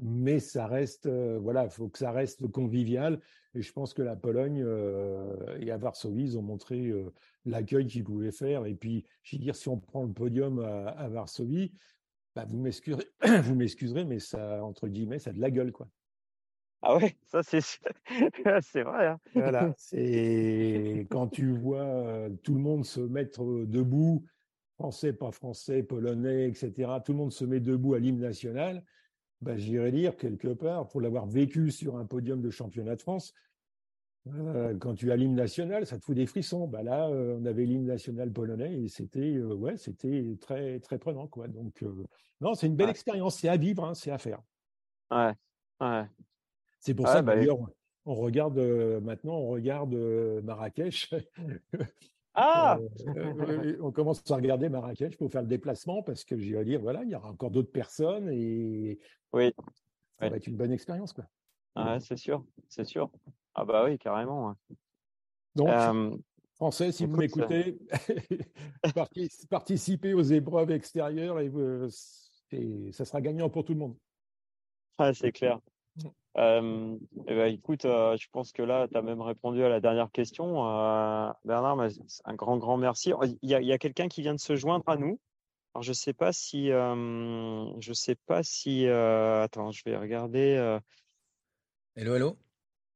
mais 0.00 0.38
ça 0.38 0.66
reste, 0.66 1.06
euh, 1.06 1.38
voilà, 1.38 1.64
il 1.64 1.70
faut 1.70 1.88
que 1.88 1.98
ça 1.98 2.10
reste 2.12 2.46
convivial. 2.48 3.20
Et 3.54 3.60
je 3.60 3.72
pense 3.72 3.92
que 3.92 4.00
la 4.00 4.16
Pologne 4.16 4.62
euh, 4.64 5.58
et 5.60 5.70
à 5.70 5.76
Varsovie, 5.76 6.22
ils 6.22 6.38
ont 6.38 6.42
montré 6.42 6.88
euh, 6.88 7.12
l'accueil 7.44 7.86
qu'ils 7.86 8.04
pouvaient 8.04 8.32
faire. 8.32 8.64
Et 8.64 8.74
puis, 8.74 9.04
je 9.22 9.36
veux 9.36 9.42
dire, 9.42 9.54
si 9.54 9.68
on 9.68 9.78
prend 9.78 10.04
le 10.04 10.12
podium 10.12 10.60
à, 10.60 10.88
à 10.88 11.08
Varsovie, 11.08 11.72
bah, 12.34 12.46
vous 12.48 12.58
m'excuserez, 12.58 13.04
vous 13.42 13.54
m'excuserez, 13.54 14.06
mais 14.06 14.18
ça, 14.18 14.64
entre 14.64 14.88
guillemets, 14.88 15.18
ça 15.18 15.30
a 15.30 15.32
de 15.34 15.40
la 15.40 15.50
gueule, 15.50 15.72
quoi. 15.72 15.88
Ah 16.84 16.96
ouais, 16.96 17.16
ça 17.26 17.44
c'est 17.44 17.60
c'est 18.62 18.82
vrai. 18.82 19.06
Hein. 19.06 19.20
Voilà, 19.34 19.72
c'est 19.78 21.06
quand 21.10 21.28
tu 21.28 21.56
vois 21.56 21.84
euh, 21.84 22.30
tout 22.42 22.54
le 22.54 22.60
monde 22.60 22.84
se 22.84 23.00
mettre 23.00 23.44
debout, 23.44 24.24
français, 24.82 25.12
pas 25.12 25.30
français, 25.30 25.84
polonais, 25.84 26.48
etc. 26.48 27.00
Tout 27.00 27.12
le 27.12 27.18
monde 27.18 27.32
se 27.32 27.44
met 27.44 27.60
debout 27.60 27.94
à 27.94 28.00
l'hymne 28.00 28.18
national. 28.18 28.84
Bah, 29.40 29.56
J'irais 29.56 29.92
dire 29.92 30.16
quelque 30.16 30.48
part, 30.48 30.88
pour 30.88 31.00
l'avoir 31.00 31.26
vécu 31.26 31.70
sur 31.70 31.96
un 31.96 32.04
podium 32.04 32.40
de 32.42 32.50
championnat 32.50 32.96
de 32.96 33.02
France, 33.02 33.32
euh, 34.26 34.76
quand 34.78 34.94
tu 34.94 35.12
as 35.12 35.16
l'hymne 35.16 35.36
national, 35.36 35.86
ça 35.86 35.98
te 35.98 36.04
fout 36.04 36.16
des 36.16 36.26
frissons. 36.26 36.66
Bah 36.66 36.82
là, 36.82 37.08
euh, 37.08 37.38
on 37.40 37.44
avait 37.44 37.64
l'hymne 37.64 37.86
national 37.86 38.32
polonais 38.32 38.74
et 38.82 38.88
c'était 38.88 39.34
euh, 39.36 39.54
ouais, 39.54 39.76
c'était 39.76 40.36
très 40.40 40.80
très 40.80 40.98
prenant 40.98 41.28
quoi. 41.28 41.46
Donc 41.46 41.84
non, 42.40 42.54
c'est 42.54 42.66
une 42.66 42.76
belle 42.76 42.86
Ouais. 42.86 42.90
expérience, 42.90 43.36
c'est 43.38 43.48
à 43.48 43.56
vivre, 43.56 43.84
hein, 43.84 43.94
c'est 43.94 44.10
à 44.10 44.18
faire. 44.18 44.42
Ouais, 45.10 45.32
ouais. 45.80 46.08
C'est 46.80 46.94
pour 46.94 47.06
Ouais, 47.06 47.12
ça 47.12 47.22
bah, 47.22 47.36
d'ailleurs, 47.36 47.58
on 48.04 48.14
regarde 48.14 48.58
euh, 48.58 49.00
maintenant, 49.00 49.34
on 49.38 49.48
regarde 49.48 49.94
euh, 49.94 50.42
Marrakech. 50.42 51.14
Ah, 52.34 52.78
Euh, 52.80 52.88
euh, 53.16 53.76
on 53.82 53.92
commence 53.92 54.22
à 54.30 54.36
regarder 54.36 54.68
Marrakech 54.68 55.16
pour 55.18 55.30
faire 55.30 55.42
le 55.42 55.48
déplacement 55.48 56.02
parce 56.02 56.24
que 56.24 56.38
j'ai 56.38 56.56
à 56.56 56.64
dire, 56.64 56.80
voilà, 56.80 57.02
il 57.04 57.10
y 57.10 57.14
aura 57.14 57.30
encore 57.30 57.50
d'autres 57.50 57.72
personnes 57.72 58.28
et 58.30 58.98
oui, 59.32 59.52
ça 60.18 60.28
va 60.30 60.36
être 60.36 60.46
une 60.46 60.56
bonne 60.56 60.72
expérience. 60.72 61.12
Quoi. 61.12 61.26
ouais, 61.76 62.00
c'est 62.00 62.16
sûr, 62.16 62.44
c'est 62.68 62.84
sûr. 62.84 63.10
Ah 63.54 63.64
bah 63.64 63.84
oui, 63.84 63.98
carrément. 63.98 64.48
ouais. 64.48 64.76
Donc, 65.54 65.68
Euh, 65.68 66.16
Français, 66.54 66.92
si 66.92 67.04
vous 67.04 67.16
m'écoutez, 67.16 67.78
parti- 68.94 69.28
participez 69.50 70.14
aux 70.14 70.22
épreuves 70.22 70.70
extérieures 70.70 71.40
et 71.40 71.50
euh, 71.54 71.88
ça 72.92 73.04
sera 73.04 73.20
gagnant 73.20 73.50
pour 73.50 73.64
tout 73.64 73.72
le 73.72 73.80
monde. 73.80 73.96
Ouais, 74.98 75.12
c'est 75.12 75.32
clair. 75.32 75.58
Euh, 76.38 76.96
eh 77.26 77.34
ben, 77.34 77.52
écoute, 77.52 77.84
euh, 77.84 78.16
je 78.16 78.26
pense 78.32 78.52
que 78.52 78.62
là, 78.62 78.88
tu 78.88 78.96
as 78.96 79.02
même 79.02 79.20
répondu 79.20 79.62
à 79.62 79.68
la 79.68 79.80
dernière 79.80 80.10
question. 80.10 80.66
Euh, 80.66 81.30
Bernard, 81.44 81.78
un 82.24 82.34
grand, 82.34 82.56
grand 82.56 82.76
merci. 82.76 83.12
Oh, 83.12 83.24
Il 83.24 83.50
y 83.50 83.54
a, 83.54 83.60
il 83.60 83.66
y 83.66 83.72
a 83.72 83.78
quelqu'un 83.78 84.08
qui 84.08 84.22
vient 84.22 84.34
de 84.34 84.40
se 84.40 84.56
joindre 84.56 84.88
à 84.88 84.96
nous. 84.96 85.20
Alors, 85.74 85.82
je 85.82 85.92
sais 85.92 86.12
pas 86.12 86.32
si, 86.32 86.68
je 86.68 87.92
sais 87.92 88.14
pas 88.26 88.42
si, 88.42 88.86
attends, 88.86 89.72
je 89.72 89.82
vais 89.84 89.96
regarder. 89.96 90.78
Hello, 91.94 92.14
hello. 92.14 92.36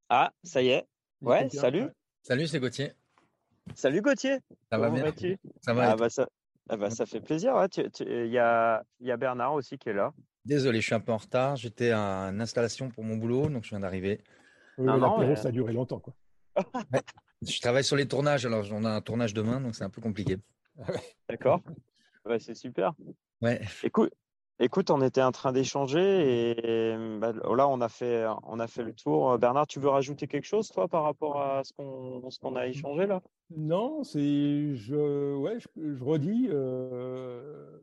Ah, 0.09 0.33
ça 0.43 0.63
y 0.63 0.69
est. 0.69 0.87
Ouais, 1.21 1.49
salut. 1.49 1.87
Salut, 2.23 2.47
c'est 2.47 2.61
Gauthier. 2.61 2.93
Salut 3.75 4.03
Gauthier. 4.03 4.39
Ça 4.71 4.79
va 4.79 4.91
bien? 4.91 5.13
Ça 5.63 5.75
va. 5.75 5.91
Ah 5.91 5.97
bah 5.97 6.09
ça, 6.09 6.29
ah 6.69 6.77
bah, 6.77 6.91
ça 6.91 7.07
fait 7.07 7.21
plaisir. 7.21 7.55
ouais. 7.57 7.67
Il 8.01 8.31
y 8.33 8.39
a, 8.39 8.83
il 9.01 9.07
y 9.07 9.11
a 9.11 9.17
Bernard 9.17 9.55
aussi 9.55 9.79
qui 9.79 9.89
est 9.89 9.93
là. 9.95 10.13
Désolé, 10.45 10.81
je 10.81 10.87
suis 10.87 10.95
un 10.95 11.01
peu 11.01 11.13
en 11.13 11.17
retard. 11.17 11.57
J'étais 11.57 11.91
à 11.91 12.01
une 12.31 12.41
installation 12.41 12.89
pour 12.91 13.05
mon 13.05 13.17
boulot, 13.17 13.49
donc 13.49 13.65
je 13.65 13.71
viens 13.71 13.81
d'arriver. 13.81 14.23
Oui, 14.79 14.87
Non, 14.87 15.19
mais- 15.19 15.37
ça 15.37 15.49
a 15.49 15.51
duré 15.53 15.73
longtemps. 15.73 16.01
Quoi. 16.01 16.15
Je 17.43 17.61
travaille 17.61 17.85
sur 17.85 17.97
les 17.97 18.07
tournages, 18.07 18.47
alors 18.47 18.65
on 18.73 18.85
a 18.85 18.91
un 18.91 19.01
tournage 19.01 19.35
demain, 19.35 19.61
donc 19.61 19.75
c'est 19.75 19.85
un 19.85 19.91
peu 19.91 20.01
compliqué. 20.01 20.37
D'accord. 21.29 21.61
Bah, 22.25 22.39
c'est 22.39 22.55
super. 22.55 22.93
Ouais. 23.41 23.61
Écoute, 23.83 24.13
écoute, 24.59 24.91
on 24.91 25.03
était 25.03 25.23
en 25.23 25.33
train 25.33 25.53
d'échanger 25.53 26.59
et 26.59 26.97
bah, 27.19 27.33
là, 27.33 27.69
on 27.69 27.81
a 27.81 27.89
fait, 27.89 28.27
on 28.45 28.59
a 28.59 28.67
fait 28.67 28.83
le 28.83 28.93
tour. 28.93 29.39
Bernard, 29.39 29.67
tu 29.67 29.81
veux 29.81 29.89
rajouter 29.89 30.27
quelque 30.27 30.47
chose, 30.47 30.71
toi, 30.71 30.89
par 30.89 31.03
rapport 31.03 31.41
à 31.41 31.65
ce 31.65 31.73
qu'on, 31.73 32.23
qu'on 32.41 32.57
a 32.57 32.67
échangé 32.67 33.07
là? 33.07 33.23
Non, 33.57 34.03
c'est 34.03 34.75
je 34.75 35.35
ouais, 35.37 35.59
je, 35.77 36.03
redis 36.03 36.49
euh, 36.51 37.79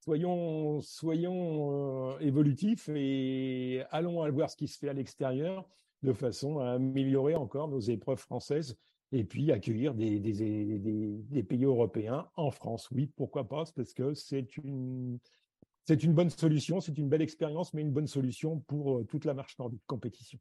soyons 0.00 0.80
soyons 0.80 2.12
euh, 2.12 2.18
évolutifs 2.20 2.88
et 2.94 3.82
allons 3.90 4.30
voir 4.30 4.50
ce 4.50 4.56
qui 4.56 4.68
se 4.68 4.78
fait 4.78 4.88
à 4.88 4.92
l'extérieur 4.92 5.68
de 6.02 6.12
façon 6.12 6.58
à 6.60 6.72
améliorer 6.72 7.34
encore 7.34 7.68
nos 7.68 7.80
épreuves 7.80 8.18
françaises 8.18 8.76
et 9.10 9.24
puis 9.24 9.50
accueillir 9.52 9.94
des, 9.94 10.18
des, 10.18 11.42
pays 11.42 11.64
européens 11.64 12.28
en 12.36 12.50
France. 12.50 12.90
Oui, 12.90 13.10
pourquoi 13.16 13.44
pas, 13.44 13.64
parce 13.74 13.94
que 13.94 14.12
c'est 14.12 14.56
une 14.56 15.18
c'est 15.86 16.02
une 16.02 16.14
bonne 16.14 16.30
solution, 16.30 16.80
c'est 16.80 16.96
une 16.96 17.08
belle 17.08 17.22
expérience, 17.22 17.74
mais 17.74 17.82
une 17.82 17.92
bonne 17.92 18.06
solution 18.06 18.60
pour 18.60 18.98
euh, 18.98 19.04
toute 19.04 19.24
la 19.24 19.34
marche 19.34 19.58
nordique 19.58 19.82
compétition. 19.86 20.38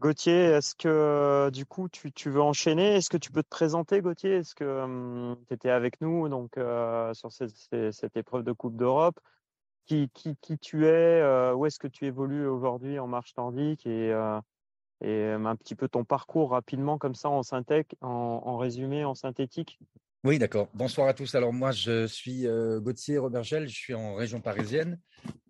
Gauthier, 0.00 0.32
est-ce 0.32 0.74
que 0.74 1.50
du 1.50 1.66
coup 1.66 1.88
tu, 1.88 2.30
veux 2.30 2.40
enchaîner? 2.40 2.96
Est-ce 2.96 3.08
que 3.08 3.16
tu 3.16 3.30
peux 3.30 3.42
te 3.42 3.48
présenter, 3.48 4.00
Gauthier? 4.00 4.36
Est-ce 4.36 4.54
que 4.54 5.36
tu 5.46 5.54
étais 5.54 5.70
avec 5.70 6.00
nous 6.00 6.28
donc 6.28 6.56
euh, 6.58 7.14
sur 7.14 7.30
cette, 7.30 8.16
épreuve 8.16 8.42
de 8.42 8.52
Coupe 8.52 8.76
d'Europe? 8.76 9.18
Qui, 9.86 10.10
tu 10.60 10.86
es? 10.86 10.88
euh, 10.88 11.54
où 11.54 11.66
est-ce 11.66 11.78
que 11.78 11.86
tu 11.86 12.06
évolues 12.06 12.46
aujourd'hui 12.46 12.98
en 12.98 13.06
marche 13.06 13.36
nordique? 13.36 13.86
Et, 13.86 14.12
euh, 14.12 14.40
euh, 15.04 15.44
un 15.44 15.56
petit 15.56 15.74
peu 15.74 15.88
ton 15.88 16.04
parcours 16.04 16.50
rapidement 16.50 16.98
comme 16.98 17.14
ça 17.14 17.28
en 17.28 17.42
synthèque, 17.42 17.94
en 18.00 18.56
résumé, 18.56 19.04
en 19.04 19.14
synthétique? 19.14 19.78
Oui, 20.24 20.38
d'accord. 20.38 20.70
Bonsoir 20.72 21.06
à 21.06 21.12
tous. 21.12 21.34
Alors 21.34 21.52
moi, 21.52 21.70
je 21.70 22.06
suis 22.06 22.46
euh, 22.46 22.80
Gauthier 22.80 23.18
Robergel, 23.18 23.68
je 23.68 23.74
suis 23.74 23.92
en 23.92 24.14
région 24.14 24.40
parisienne, 24.40 24.98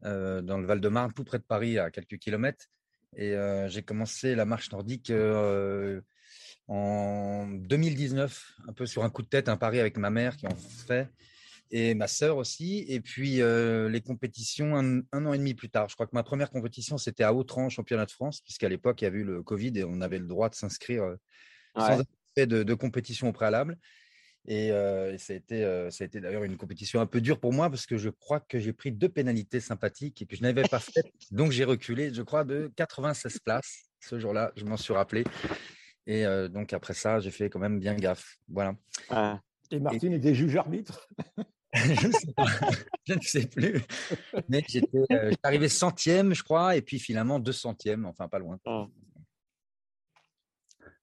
euh, 0.05 0.43
dans 0.43 0.59
le 0.59 0.67
Val-de-Marne, 0.67 1.13
tout 1.13 1.23
près 1.23 1.39
de 1.39 1.45
Paris, 1.45 1.79
à 1.79 1.93
quelques 1.93 2.19
kilomètres. 2.19 2.67
Et 3.15 3.35
euh, 3.35 3.69
j'ai 3.69 3.83
commencé 3.83 4.35
la 4.35 4.45
marche 4.45 4.73
nordique 4.73 5.11
euh, 5.11 6.01
en 6.67 7.47
2019, 7.47 8.55
un 8.67 8.73
peu 8.73 8.85
sur 8.85 9.05
un 9.05 9.11
coup 9.11 9.23
de 9.23 9.29
tête, 9.29 9.49
un 9.49 9.57
pari 9.57 9.79
avec 9.79 9.97
ma 9.97 10.11
mère 10.11 10.37
qui 10.37 10.49
en 10.49 10.57
fait 10.57 11.09
et 11.71 11.95
ma 11.95 12.09
sœur 12.09 12.37
aussi. 12.37 12.85
Et 12.89 13.01
puis 13.01 13.37
les 13.37 14.01
compétitions 14.05 14.77
un, 14.77 15.03
an 15.13 15.33
et 15.33 15.39
demi 15.39 15.55
plus 15.55 15.71
tard. 15.71 15.89
Je 15.89 15.95
crois 15.95 16.09
que 16.09 16.17
ma 16.17 16.25
première 16.25 16.51
compétition, 16.51 16.99
c'était 16.99 17.23
à 17.23 17.33
Autran, 17.33 17.69
championnat 17.69 18.07
de 18.07 18.11
France, 18.11 18.41
puisqu'à 18.41 18.69
l'époque, 18.69 19.03
il 19.03 19.05
y 19.05 19.07
avait 19.07 19.21
eu 19.21 19.25
le 19.25 19.45
Covid 19.45 19.73
et 19.77 19.85
on 19.85 20.01
avait 20.01 20.19
le 20.19 20.27
droit 20.27 20.49
de 20.49 20.57
s'inscrire 20.57 21.15
sans 21.77 22.01
effet 22.01 22.49
de, 22.49 22.75
compétition 22.75 23.29
au 23.29 23.33
préalable. 23.33 23.79
Et, 24.47 24.73
euh, 24.73 25.17
ça 25.19 25.33
a 25.33 25.37
été, 25.37 26.21
d'ailleurs 26.21 26.45
une 26.45 26.57
compétition 26.57 27.01
un 27.01 27.07
peu 27.07 27.21
dure 27.21 27.41
pour 27.41 27.53
moi 27.53 27.71
parce 27.71 27.87
que 27.87 27.97
je 27.97 28.11
crois 28.11 28.41
que 28.41 28.59
j'ai 28.59 28.73
pris 28.73 28.93
deux 28.93 29.09
pénalités 29.09 29.61
sympathiques 29.61 30.23
et 30.23 30.27
que 30.27 30.37
je 30.37 30.43
n'avais 30.43 30.63
pas 30.63 30.81
fait. 30.81 31.13
Donc 31.31 31.51
j'ai 31.51 31.65
reculé, 31.65 32.13
je 32.13 32.23
crois, 32.23 32.45
de 32.45 32.71
96 32.77 33.39
places 33.39 33.89
ce 34.01 34.19
jour-là. 34.19 34.53
Je 34.57 34.65
m'en 34.65 34.77
suis 34.77 34.93
rappelé. 34.93 35.25
Et 36.07 36.25
donc 36.51 36.75
après 36.75 36.93
ça, 36.93 37.21
j'ai 37.21 37.31
fait 37.31 37.49
quand 37.49 37.59
même 37.59 37.79
bien 37.79 37.95
gaffe. 37.95 38.37
Voilà. 38.49 38.75
Et 39.71 39.81
Martine 39.81 40.13
était 40.13 40.35
juge 40.35 40.57
arbitre 40.57 41.09
je, 41.75 42.11
sais 42.13 42.33
pas. 42.37 42.47
je 43.05 43.15
ne 43.15 43.21
sais 43.21 43.47
plus. 43.47 43.83
Mais 44.49 44.63
j'étais 44.69 44.99
euh, 45.11 45.33
arrivé 45.43 45.69
centième, 45.69 46.33
je 46.33 46.43
crois, 46.45 46.77
et 46.77 46.83
puis 46.83 47.01
finalement 47.01 47.41
deux 47.41 47.53
centièmes, 47.53 48.07
enfin 48.07 48.29
pas 48.29 48.39
loin. 48.39 48.59
Ah. 48.65 48.87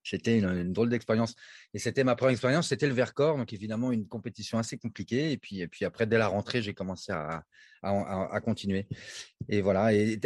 C'était 0.03 0.39
une, 0.39 0.73
drôle 0.73 0.89
d'expérience. 0.89 1.35
Et 1.73 1.79
c'était 1.79 2.03
ma 2.03 2.15
première 2.15 2.31
expérience, 2.31 2.67
c'était 2.67 2.87
le 2.87 2.93
Vercors, 2.93 3.37
donc 3.37 3.53
évidemment 3.53 3.91
une 3.91 4.07
compétition 4.07 4.57
assez 4.57 4.77
compliquée. 4.77 5.31
Et 5.31 5.37
puis, 5.37 5.61
et 5.61 5.67
puis 5.67 5.85
après, 5.85 6.05
dès 6.05 6.17
la 6.17 6.27
rentrée, 6.27 6.61
j'ai 6.61 6.73
commencé 6.73 7.11
à, 7.11 7.43
à, 7.83 8.41
continuer. 8.41 8.87
Et 9.49 9.61
voilà. 9.61 9.93
Et 9.93 10.19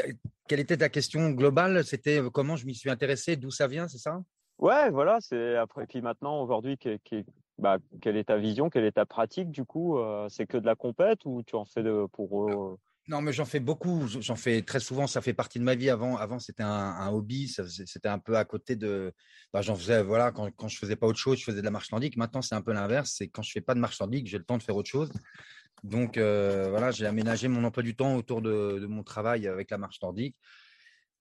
quelle 0.47 0.59
était 0.59 0.77
ta 0.77 0.89
question 0.89 1.31
globale? 1.31 1.83
C'était 1.83 2.21
euh, 2.21 2.29
comment 2.29 2.55
je 2.55 2.65
m'y 2.65 2.75
suis 2.75 2.89
intéressé, 2.89 3.35
d'où 3.35 3.51
ça 3.51 3.67
vient, 3.67 3.87
c'est 3.87 3.97
ça? 3.97 4.21
Ouais, 4.57 4.89
voilà. 4.89 5.17
C'est 5.21 5.55
après. 5.57 5.83
Et 5.83 5.87
puis 5.87 6.01
maintenant, 6.01 6.41
aujourd'hui, 6.41 6.77
bah, 7.57 7.77
quelle 8.01 8.17
est 8.17 8.25
ta 8.25 8.37
vision, 8.37 8.69
quelle 8.69 8.85
est 8.85 8.93
ta 8.93 9.05
pratique 9.05 9.51
du 9.51 9.65
coup 9.65 9.97
euh, 9.97 10.27
C'est 10.29 10.45
que 10.45 10.57
de 10.57 10.65
la 10.65 10.75
compète 10.75 11.25
ou 11.25 11.43
tu 11.43 11.55
en 11.55 11.65
fais 11.65 11.83
de, 11.83 12.05
pour 12.11 12.49
eux 12.49 12.77
non, 13.07 13.21
mais 13.21 13.33
j'en 13.33 13.45
fais 13.45 13.59
beaucoup. 13.59 14.07
J'en 14.07 14.35
fais 14.35 14.63
très 14.63 14.79
souvent. 14.79 15.05
Ça 15.05 15.21
fait 15.21 15.33
partie 15.33 15.59
de 15.59 15.63
ma 15.63 15.75
vie. 15.75 15.89
Avant, 15.91 16.17
avant 16.17 16.39
c'était 16.39 16.63
un, 16.63 17.07
hobby. 17.09 17.47
C'était 17.47 18.09
un 18.09 18.17
peu 18.17 18.35
à 18.35 18.45
côté 18.45 18.75
de. 18.75 19.13
Bah, 19.53 19.61
j'en 19.61 19.75
faisais, 19.75 20.01
voilà, 20.01 20.31
quand, 20.31 20.49
quand 20.55 20.67
je 20.67 20.77
faisais 20.77 20.95
pas 20.95 21.05
autre 21.05 21.19
chose, 21.19 21.37
je 21.39 21.43
faisais 21.43 21.59
de 21.59 21.65
la 21.65 21.71
marche 21.71 21.91
nordique. 21.91 22.17
Maintenant, 22.17 22.41
c'est 22.41 22.55
un 22.55 22.61
peu 22.61 22.73
l'inverse. 22.73 23.13
C'est 23.17 23.27
quand 23.27 23.43
je 23.43 23.51
fais 23.51 23.61
pas 23.61 23.75
de 23.75 23.79
marche 23.79 23.99
nordique, 23.99 24.27
j'ai 24.27 24.39
le 24.39 24.43
temps 24.43 24.57
de 24.57 24.63
faire 24.63 24.75
autre 24.75 24.89
chose. 24.89 25.11
Donc, 25.83 26.17
euh, 26.17 26.67
voilà, 26.69 26.89
j'ai 26.89 27.05
aménagé 27.05 27.47
mon 27.47 27.63
emploi 27.63 27.83
du 27.83 27.95
temps 27.95 28.15
autour 28.15 28.41
de, 28.41 28.85
mon 28.89 29.03
travail 29.03 29.47
avec 29.47 29.69
la 29.69 29.77
marche 29.77 30.01
nordique. 30.01 30.35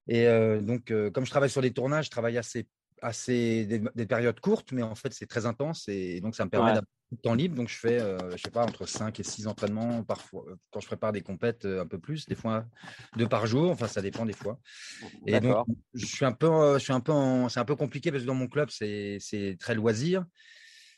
Et 0.09 0.27
euh, 0.27 0.63
donc, 0.63 0.93
comme 1.13 1.27
je 1.27 1.31
travaille 1.31 1.51
sur 1.51 1.61
des 1.61 1.73
tournages, 1.73 2.07
je 2.07 2.11
travaille 2.11 2.39
assez 2.39 2.67
assez 3.03 3.67
des, 3.67 4.07
périodes 4.07 4.41
courtes, 4.41 4.73
mais 4.73 4.83
en 4.83 4.95
fait, 4.95 5.13
c'est 5.13 5.27
très 5.27 5.47
intense 5.47 5.89
et 5.89 6.21
donc 6.21 6.35
ça 6.35 6.45
me 6.45 6.51
permet 6.51 6.69
d'avoir 6.69 6.85
du 7.11 7.19
temps 7.19 7.35
libre. 7.35 7.57
Donc, 7.57 7.69
je 7.69 7.77
fais, 7.77 8.01
euh, 8.01 8.19
je 8.33 8.43
sais 8.43 8.51
pas, 8.51 8.65
entre 8.65 8.87
5 8.87 9.19
et 9.21 9.23
6 9.23 9.47
entraînements 9.47 10.03
parfois 10.03 10.45
euh, 10.49 10.57
quand 10.71 10.81
je 10.81 10.87
prépare 10.87 11.13
des 11.13 11.23
compètes 11.23 11.65
euh, 11.65 11.83
un 11.83 11.87
peu 11.87 11.99
plus, 11.99 12.27
des 12.27 12.35
fois 12.35 12.65
deux 13.17 13.29
par 13.29 13.47
jour. 13.47 13.71
Enfin, 13.71 13.87
ça 13.87 14.03
dépend 14.03 14.25
des 14.25 14.33
fois. 14.33 14.59
Et 15.27 15.39
donc, 15.41 15.67
je 15.95 16.07
suis 16.07 16.25
un 16.25 16.33
peu, 16.33 16.75
je 16.75 16.83
suis 16.83 16.93
un 16.93 17.01
peu, 17.01 17.13
c'est 17.49 17.61
un 17.61 17.65
peu 17.65 17.77
compliqué 17.77 18.11
parce 18.11 18.23
que 18.23 18.29
dans 18.29 18.35
mon 18.35 18.49
club, 18.49 18.71
c'est 18.71 19.57
très 19.59 19.75
loisir 19.75 20.25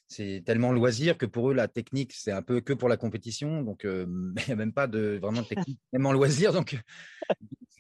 c'est 0.09 0.45
tellement 0.47 0.71
loisir 0.71 1.19
que 1.19 1.27
pour 1.27 1.51
eux, 1.51 1.55
la 1.55 1.67
technique, 1.67 2.13
c'est 2.13 2.31
un 2.31 2.41
peu 2.41 2.61
que 2.61 2.73
pour 2.73 2.89
la 2.89 2.97
compétition. 2.97 3.63
Donc, 3.63 3.81
il 3.85 4.45
n'y 4.47 4.53
a 4.53 4.55
même 4.55 4.73
pas 4.73 4.87
de 4.87 5.19
vraiment 5.21 5.43
de 5.43 5.49
technique, 5.49 5.81
même 5.93 6.07
en 6.07 6.13
loisir. 6.13 6.53
Donc, 6.53 6.79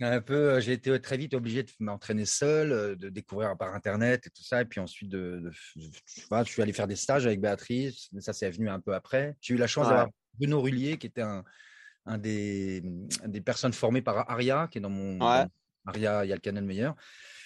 un 0.05 0.21
peu, 0.21 0.61
j'ai 0.61 0.73
été 0.73 1.01
très 1.01 1.17
vite 1.17 1.35
obligé 1.35 1.63
de 1.63 1.71
m'entraîner 1.81 2.27
seul, 2.27 2.97
de 2.97 3.09
découvrir 3.09 3.57
par 3.57 3.75
Internet 3.75 4.27
et 4.27 4.31
tout 4.31 4.43
ça. 4.43 4.61
Et 4.61 4.65
puis 4.67 4.81
ensuite, 4.81 5.09
de, 5.09 5.51
je 5.51 6.45
suis 6.45 6.63
allé 6.63 6.73
faire 6.73 6.87
des 6.87 6.97
stages 6.97 7.27
avec 7.27 7.41
Béatrice. 7.41 8.09
Mais 8.13 8.21
ça, 8.21 8.33
c'est 8.33 8.51
venu 8.51 8.69
un 8.69 8.81
peu 8.81 8.95
après. 8.95 9.37
J'ai 9.41 9.55
eu 9.55 9.57
la 9.57 9.67
chance 9.67 9.89
d'avoir 9.89 10.09
Bruno 10.35 10.61
Rullier, 10.61 10.99
qui 10.99 11.07
était 11.07 11.23
un, 11.23 11.45
un 12.05 12.19
des, 12.19 12.83
des, 13.27 13.41
personnes 13.41 13.73
formées 13.73 14.03
par 14.03 14.31
Aria, 14.31 14.69
qui 14.71 14.79
est 14.79 14.83
dans 14.83 14.91
mon. 14.91 15.19
Aria, 15.87 16.25
il 16.25 16.29
y 16.29 16.33
a 16.33 16.35
le 16.35 16.41
canal 16.41 16.65
meilleur. 16.65 16.95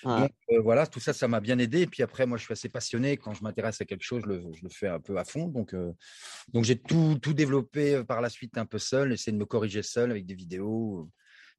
Donc 0.03 0.33
voilà, 0.63 0.87
tout 0.87 0.99
ça, 0.99 1.13
ça 1.13 1.29
m'a 1.29 1.41
bien 1.41 1.59
aidé. 1.59 1.83
Et 1.83 1.87
puis 1.87 2.03
après, 2.03 2.27
moi, 2.27 2.37
je 2.37 2.45
suis 2.45 2.53
assez 2.53 2.69
passionné. 2.69 3.17
Quand 3.17 3.35
je 3.35 3.45
m'intéresse 3.45 3.81
à 3.81 3.85
quelque 3.85 4.03
chose, 4.03 4.23
je 4.25 4.29
le, 4.29 4.43
je 4.55 4.63
le, 4.63 4.71
fais 4.71 4.89
un 4.89 4.99
peu 4.99 5.19
à 5.19 5.25
fond. 5.25 5.47
Donc, 5.47 5.77
donc 6.49 6.65
j'ai 6.65 6.79
tout, 6.81 7.19
tout 7.23 7.35
développé 7.35 8.03
par 8.03 8.21
la 8.21 8.29
suite 8.29 8.59
un 8.59 8.67
peu 8.67 8.79
seul, 8.79 9.13
essayer 9.13 9.33
de 9.33 9.39
me 9.39 9.45
corriger 9.45 9.83
seul 9.83 10.11
avec 10.11 10.27
des 10.27 10.35
vidéos, 10.35 11.11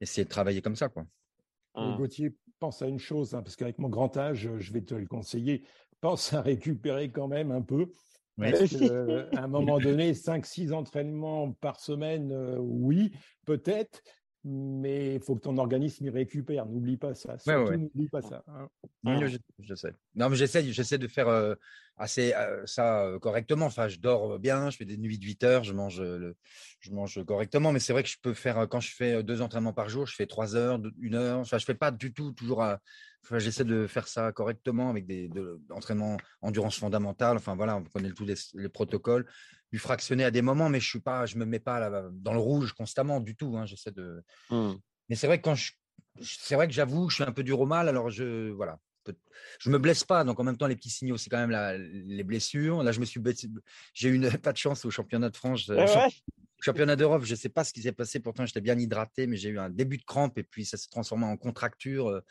essayer 0.02 0.26
de 0.26 0.30
travailler 0.30 0.62
comme 0.62 0.76
ça. 0.76 0.90
Quoi. 0.90 1.06
Mmh. 1.76 1.96
Gauthier, 1.98 2.36
pense 2.60 2.82
à 2.82 2.88
une 2.88 3.00
chose, 3.00 3.34
hein, 3.34 3.42
parce 3.42 3.56
qu'avec 3.56 3.80
mon 3.80 3.90
grand 3.90 4.18
âge, 4.18 4.50
je 4.58 4.74
vais 4.74 4.82
te 4.82 4.94
le 4.94 5.08
conseiller, 5.08 5.64
pense 6.02 6.34
à 6.34 6.42
récupérer 6.42 7.10
quand 7.12 7.28
même 7.28 7.52
un 7.52 7.62
peu. 7.62 7.94
Parce 8.38 8.74
à 9.36 9.44
un 9.44 9.48
moment 9.48 9.80
donné, 9.80 10.14
5-6 10.14 10.74
entraînements 10.74 11.54
par 11.54 11.80
semaine, 11.80 12.34
oui, 12.60 13.14
peut-être, 13.46 14.02
mais 14.44 15.16
il 15.16 15.22
faut 15.22 15.36
que 15.36 15.42
ton 15.42 15.58
organisme 15.58 16.06
y 16.06 16.10
récupère. 16.10 16.66
N'oublie 16.66 16.98
pas 16.98 17.14
ça. 17.14 17.38
N'oublie 17.46 18.10
pas 18.10 18.22
ça. 18.22 18.44
Hein. 18.48 18.70
je, 19.60 19.76
sais. 19.76 19.94
Non, 20.16 20.30
mais 20.30 20.36
j'essaie, 20.36 20.64
j'essaie 20.72 20.98
de 20.98 21.08
faire 21.08 21.28
euh, 21.28 21.54
assez 21.98 22.34
euh, 22.34 22.66
ça 22.66 23.04
euh, 23.06 23.20
correctement. 23.20 23.68
Enfin, 23.68 23.88
je 23.88 24.00
dors 24.00 24.40
bien, 24.40 24.70
je 24.72 24.78
fais 24.78 24.86
des 24.86 24.98
nuits 24.98 25.20
de 25.20 25.26
8 25.26 25.44
heures, 25.44 25.64
je 25.64 25.74
mange, 25.74 26.04
je 26.80 26.92
mange 26.92 27.24
correctement. 27.26 27.72
Mais 27.72 27.80
c'est 27.80 27.94
vrai 27.94 28.02
que 28.02 28.10
je 28.10 28.18
peux 28.20 28.34
faire 28.34 28.68
quand 28.68 28.80
je 28.80 28.96
fais 28.96 29.22
deux 29.24 29.42
entraînements 29.42 29.74
par 29.74 29.90
jour, 29.90 30.08
je 30.08 30.16
fais 30.16 30.26
3 30.26 30.56
heures, 30.56 30.82
1 31.04 31.14
heure. 31.14 31.40
Enfin, 31.40 31.60
je 31.60 31.66
fais 31.66 31.76
pas 31.76 31.92
du 31.92 32.12
tout 32.12 32.32
toujours. 32.32 32.64
J'essaie 33.32 33.64
de 33.64 33.88
faire 33.88 34.08
ça 34.08 34.32
correctement 34.32 34.90
avec 34.90 35.06
des 35.06 35.30
entraînements 35.70 36.18
endurance 36.42 36.78
fondamentale. 36.78 37.38
Enfin 37.38 37.56
voilà, 37.56 37.78
on 37.78 37.84
connaît 37.84 38.12
tous 38.12 38.26
les 38.26 38.70
protocoles 38.70 39.26
du 39.72 39.80
fractionner 39.80 40.24
à 40.24 40.32
des 40.32 40.42
moments, 40.42 40.70
mais 40.70 40.80
je 40.80 40.90
suis 40.90 41.00
pas, 41.00 41.26
je 41.26 41.38
me 41.38 41.46
mets 41.46 41.60
pas 41.60 41.80
là, 41.80 42.10
dans 42.12 42.34
le 42.34 42.40
rouge 42.40 42.74
constamment 42.74 43.20
du 43.20 43.36
tout. 43.36 43.56
Hein, 43.58 43.66
j'essaie 43.66 43.92
de. 43.92 44.24
Mmh. 44.50 44.74
Mais 45.10 45.16
c'est 45.16 45.28
vrai 45.28 45.40
que 45.40 45.44
quand 45.44 45.56
je, 45.56 45.72
c'est 46.22 46.56
vrai 46.56 46.68
que 46.68 46.74
j'avoue, 46.74 47.10
je 47.10 47.16
suis 47.16 47.24
un 47.24 47.32
peu 47.32 47.44
dur 47.44 47.60
au 47.60 47.66
mal. 47.66 47.88
Alors 47.88 48.10
je, 48.10 48.52
voilà, 48.52 48.80
je 49.60 49.70
me 49.70 49.78
blesse 49.78 50.04
pas, 50.04 50.24
donc 50.24 50.40
en 50.40 50.44
même 50.44 50.58
temps 50.58 50.68
les 50.68 50.76
petits 50.76 50.90
signaux, 50.90 51.18
c'est 51.18 51.30
quand 51.30 51.38
même 51.38 51.52
la, 51.52 51.78
les 51.78 52.24
blessures. 52.24 52.84
Là, 52.84 52.92
je 52.92 53.00
me 53.00 53.06
suis, 53.06 53.22
j'ai 53.94 54.10
eu 54.10 54.16
une, 54.16 54.30
pas 54.38 54.52
de 54.52 54.58
chance 54.58 54.86
au 54.86 54.92
championnat 54.92 55.30
de 55.30 55.38
France. 55.38 55.70
Euh, 55.70 55.86
championnat 56.62 56.96
d'Europe, 56.96 57.24
je 57.24 57.34
sais 57.34 57.50
pas 57.50 57.64
ce 57.64 57.74
qui 57.74 57.82
s'est 57.82 57.92
passé. 57.92 58.20
Pourtant, 58.20 58.46
j'étais 58.46 58.62
bien 58.62 58.78
hydraté, 58.78 59.26
mais 59.26 59.38
j'ai 59.38 59.50
eu 59.50 59.60
un 59.60 59.70
début 59.70 59.98
de 59.98 60.04
crampe 60.04 60.38
et 60.38 60.44
puis 60.44 60.66
ça 60.66 60.78
s'est 60.78 60.90
transformé 60.90 61.26
en 61.26 61.38
contracture. 61.38 62.22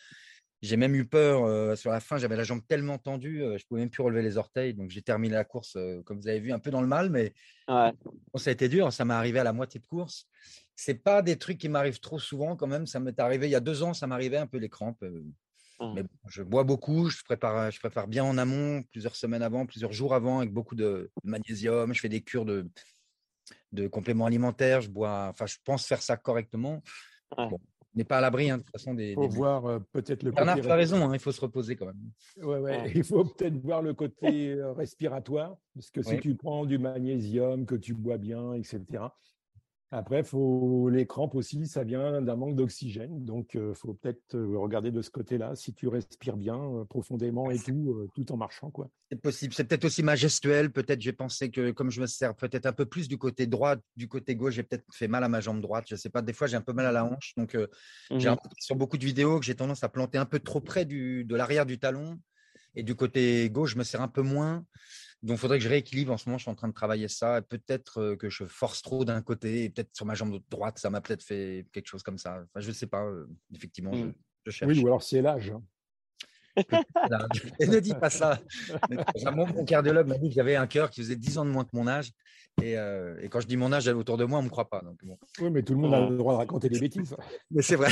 J'ai 0.62 0.76
même 0.76 0.94
eu 0.94 1.06
peur 1.06 1.44
euh, 1.44 1.74
sur 1.74 1.90
la 1.90 2.00
fin, 2.00 2.18
j'avais 2.18 2.36
la 2.36 2.44
jambe 2.44 2.60
tellement 2.66 2.98
tendue, 2.98 3.42
euh, 3.42 3.56
je 3.56 3.64
pouvais 3.66 3.80
même 3.80 3.88
plus 3.88 4.02
relever 4.02 4.22
les 4.22 4.36
orteils. 4.36 4.74
Donc 4.74 4.90
j'ai 4.90 5.00
terminé 5.00 5.34
la 5.34 5.44
course, 5.44 5.76
euh, 5.76 6.02
comme 6.02 6.20
vous 6.20 6.28
avez 6.28 6.40
vu, 6.40 6.52
un 6.52 6.58
peu 6.58 6.70
dans 6.70 6.82
le 6.82 6.86
mal, 6.86 7.08
mais 7.08 7.32
ça 7.66 8.50
a 8.50 8.50
été 8.50 8.68
dur. 8.68 8.92
Ça 8.92 9.06
m'est 9.06 9.14
arrivé 9.14 9.38
à 9.38 9.44
la 9.44 9.54
moitié 9.54 9.80
de 9.80 9.86
course. 9.86 10.28
C'est 10.76 11.02
pas 11.02 11.22
des 11.22 11.38
trucs 11.38 11.56
qui 11.56 11.70
m'arrivent 11.70 12.00
trop 12.00 12.18
souvent 12.18 12.56
quand 12.56 12.66
même. 12.66 12.86
Ça 12.86 13.00
m'est 13.00 13.18
arrivé 13.20 13.46
il 13.48 13.52
y 13.52 13.54
a 13.54 13.60
deux 13.60 13.82
ans, 13.82 13.94
ça 13.94 14.06
m'arrivait 14.06 14.36
un 14.36 14.46
peu 14.46 14.58
les 14.58 14.68
crampes. 14.68 15.02
Mmh. 15.02 15.94
Mais 15.94 16.04
je 16.28 16.42
bois 16.42 16.64
beaucoup, 16.64 17.08
je 17.08 17.22
prépare, 17.24 17.70
je 17.70 17.80
prépare 17.80 18.06
bien 18.06 18.22
en 18.22 18.36
amont, 18.36 18.82
plusieurs 18.92 19.16
semaines 19.16 19.42
avant, 19.42 19.64
plusieurs 19.64 19.92
jours 19.92 20.14
avant, 20.14 20.40
avec 20.40 20.52
beaucoup 20.52 20.74
de 20.74 21.10
magnésium. 21.24 21.94
Je 21.94 22.00
fais 22.00 22.10
des 22.10 22.20
cures 22.20 22.44
de, 22.44 22.68
de 23.72 23.88
compléments 23.88 24.26
alimentaires. 24.26 24.82
Je 24.82 24.90
bois, 24.90 25.28
enfin, 25.30 25.46
je 25.46 25.56
pense 25.64 25.86
faire 25.86 26.02
ça 26.02 26.18
correctement 26.18 26.82
n'est 27.94 28.04
pas 28.04 28.18
à 28.18 28.20
l'abri 28.20 28.50
hein, 28.50 28.58
de 28.58 28.62
toute 28.62 28.72
façon 28.72 28.94
des. 28.94 29.10
Il 29.10 29.14
faut 29.14 29.28
voir 29.28 29.66
euh, 29.66 29.78
peut-être 29.92 30.22
le. 30.22 30.30
Bernard, 30.30 30.60
tu 30.60 30.68
as 30.68 30.74
raison, 30.74 31.08
hein, 31.08 31.14
il 31.14 31.18
faut 31.18 31.32
se 31.32 31.40
reposer 31.40 31.76
quand 31.76 31.86
même. 31.86 32.00
Ouais, 32.42 32.58
ouais. 32.58 32.92
Il 32.94 33.04
faut 33.04 33.24
peut-être 33.24 33.56
voir 33.56 33.82
le 33.82 33.94
côté 33.94 34.52
euh, 34.52 34.72
respiratoire, 34.72 35.56
parce 35.74 35.90
que 35.90 36.02
si 36.02 36.18
tu 36.18 36.34
prends 36.34 36.64
du 36.64 36.78
magnésium, 36.78 37.66
que 37.66 37.74
tu 37.74 37.94
bois 37.94 38.18
bien, 38.18 38.54
etc. 38.54 39.04
Après, 39.92 40.22
faut 40.22 40.88
les 40.88 41.06
crampes 41.06 41.34
aussi, 41.34 41.66
ça 41.66 41.82
vient 41.82 42.22
d'un 42.22 42.36
manque 42.36 42.54
d'oxygène, 42.54 43.24
donc 43.24 43.54
il 43.54 43.60
euh, 43.60 43.74
faut 43.74 43.94
peut-être 43.94 44.38
regarder 44.38 44.92
de 44.92 45.02
ce 45.02 45.10
côté-là 45.10 45.56
si 45.56 45.74
tu 45.74 45.88
respires 45.88 46.36
bien 46.36 46.86
profondément 46.88 47.50
et 47.50 47.58
tout, 47.58 48.08
tout 48.14 48.30
en 48.32 48.36
marchant, 48.36 48.70
quoi. 48.70 48.88
C'est 49.10 49.20
possible. 49.20 49.52
C'est 49.52 49.64
peut-être 49.64 49.84
aussi 49.84 50.04
ma 50.04 50.14
gestuelle. 50.14 50.70
Peut-être 50.70 51.00
j'ai 51.00 51.12
pensé 51.12 51.50
que 51.50 51.72
comme 51.72 51.90
je 51.90 52.00
me 52.00 52.06
sers 52.06 52.34
peut-être 52.36 52.66
un 52.66 52.72
peu 52.72 52.86
plus 52.86 53.08
du 53.08 53.18
côté 53.18 53.48
droit, 53.48 53.74
du 53.96 54.06
côté 54.06 54.36
gauche, 54.36 54.54
j'ai 54.54 54.62
peut-être 54.62 54.84
fait 54.92 55.08
mal 55.08 55.24
à 55.24 55.28
ma 55.28 55.40
jambe 55.40 55.60
droite. 55.60 55.86
Je 55.88 55.96
sais 55.96 56.10
pas. 56.10 56.22
Des 56.22 56.32
fois, 56.32 56.46
j'ai 56.46 56.56
un 56.56 56.60
peu 56.60 56.72
mal 56.72 56.86
à 56.86 56.92
la 56.92 57.04
hanche. 57.04 57.34
Donc, 57.36 57.56
euh, 57.56 57.66
j'ai 58.16 58.30
mmh 58.30 58.36
sur 58.58 58.76
beaucoup 58.76 58.98
de 58.98 59.04
vidéos 59.04 59.40
que 59.40 59.44
j'ai 59.44 59.56
tendance 59.56 59.82
à 59.82 59.88
planter 59.88 60.18
un 60.18 60.26
peu 60.26 60.38
trop 60.38 60.60
près 60.60 60.84
du, 60.84 61.24
de 61.24 61.34
l'arrière 61.34 61.66
du 61.66 61.78
talon. 61.80 62.20
Et 62.76 62.84
du 62.84 62.94
côté 62.94 63.50
gauche, 63.50 63.72
je 63.72 63.78
me 63.78 63.82
sers 63.82 64.00
un 64.00 64.08
peu 64.08 64.22
moins. 64.22 64.64
Donc, 65.22 65.36
il 65.36 65.40
faudrait 65.40 65.58
que 65.58 65.64
je 65.64 65.68
rééquilibre. 65.68 66.12
En 66.12 66.16
ce 66.16 66.28
moment, 66.28 66.38
je 66.38 66.44
suis 66.44 66.50
en 66.50 66.54
train 66.54 66.68
de 66.68 66.72
travailler 66.72 67.08
ça. 67.08 67.42
Peut-être 67.42 68.00
euh, 68.00 68.16
que 68.16 68.30
je 68.30 68.44
force 68.44 68.80
trop 68.82 69.04
d'un 69.04 69.20
côté 69.20 69.64
et 69.64 69.70
peut-être 69.70 69.94
sur 69.94 70.06
ma 70.06 70.14
jambe 70.14 70.40
droite, 70.50 70.78
ça 70.78 70.88
m'a 70.88 71.00
peut-être 71.00 71.22
fait 71.22 71.66
quelque 71.72 71.88
chose 71.88 72.02
comme 72.02 72.18
ça. 72.18 72.42
Enfin, 72.44 72.60
je 72.60 72.68
ne 72.68 72.74
sais 72.74 72.86
pas. 72.86 73.04
Euh, 73.04 73.26
effectivement, 73.54 73.92
je, 73.92 74.04
mmh. 74.04 74.14
cherche. 74.50 74.72
Oui, 74.72 74.82
ou 74.82 74.86
alors 74.86 75.02
c'est 75.02 75.20
l'âge. 75.20 75.50
Hein 75.50 75.62
ne 76.56 77.80
dis 77.80 77.94
pas 77.94 78.10
ça. 78.10 78.40
Mon, 79.32 79.64
cardiologue 79.64 80.08
m'a 80.08 80.18
dit 80.18 80.28
que 80.28 80.34
j'avais 80.34 80.56
un 80.56 80.66
cœur 80.66 80.90
qui 80.90 81.00
faisait 81.00 81.16
10 81.16 81.38
ans 81.38 81.44
de 81.44 81.50
moins 81.50 81.64
que 81.64 81.70
mon 81.74 81.86
âge. 81.86 82.10
Et, 82.62 82.76
euh, 82.76 83.16
et, 83.22 83.28
quand 83.28 83.40
je 83.40 83.46
dis 83.46 83.56
mon 83.56 83.72
âge 83.72 83.86
autour 83.88 84.16
de 84.16 84.24
moi, 84.24 84.38
on 84.38 84.42
ne 84.42 84.46
me 84.46 84.50
croit 84.50 84.68
pas. 84.68 84.82
Donc, 84.82 85.00
Oui, 85.40 85.50
mais 85.50 85.62
tout 85.62 85.74
le 85.74 85.80
monde 85.80 85.94
a 85.94 86.08
le 86.08 86.16
droit 86.16 86.34
de 86.34 86.38
raconter 86.38 86.68
des 86.68 86.80
bêtises. 86.80 87.16
Mais 87.50 87.62
c'est 87.62 87.76
vrai. 87.76 87.90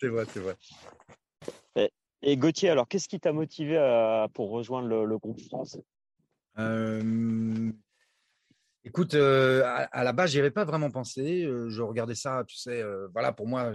c'est 0.00 0.08
vrai, 0.08 0.24
c'est 0.32 0.40
vrai. 0.40 0.54
Et 2.26 2.38
Gauthier, 2.38 2.70
alors 2.70 2.88
qu'est-ce 2.88 3.06
qui 3.08 3.20
t'a 3.20 3.32
motivé 3.32 3.76
à- 3.76 4.28
pour 4.32 4.48
rejoindre 4.50 4.88
le, 4.88 5.04
le 5.04 5.18
groupe 5.18 5.40
France? 5.42 5.78
Euh, 6.58 7.70
écoute, 8.82 9.14
euh, 9.14 9.62
à, 9.64 9.82
à 9.84 10.04
la 10.04 10.12
base, 10.14 10.30
j'y 10.30 10.38
avais 10.38 10.50
pas 10.50 10.64
vraiment 10.64 10.90
pensé. 10.90 11.44
Euh, 11.44 11.68
je 11.68 11.82
regardais 11.82 12.14
ça, 12.14 12.42
tu 12.46 12.56
sais, 12.56 12.80
euh, 12.80 13.08
voilà, 13.12 13.32
pour 13.32 13.46
moi, 13.46 13.72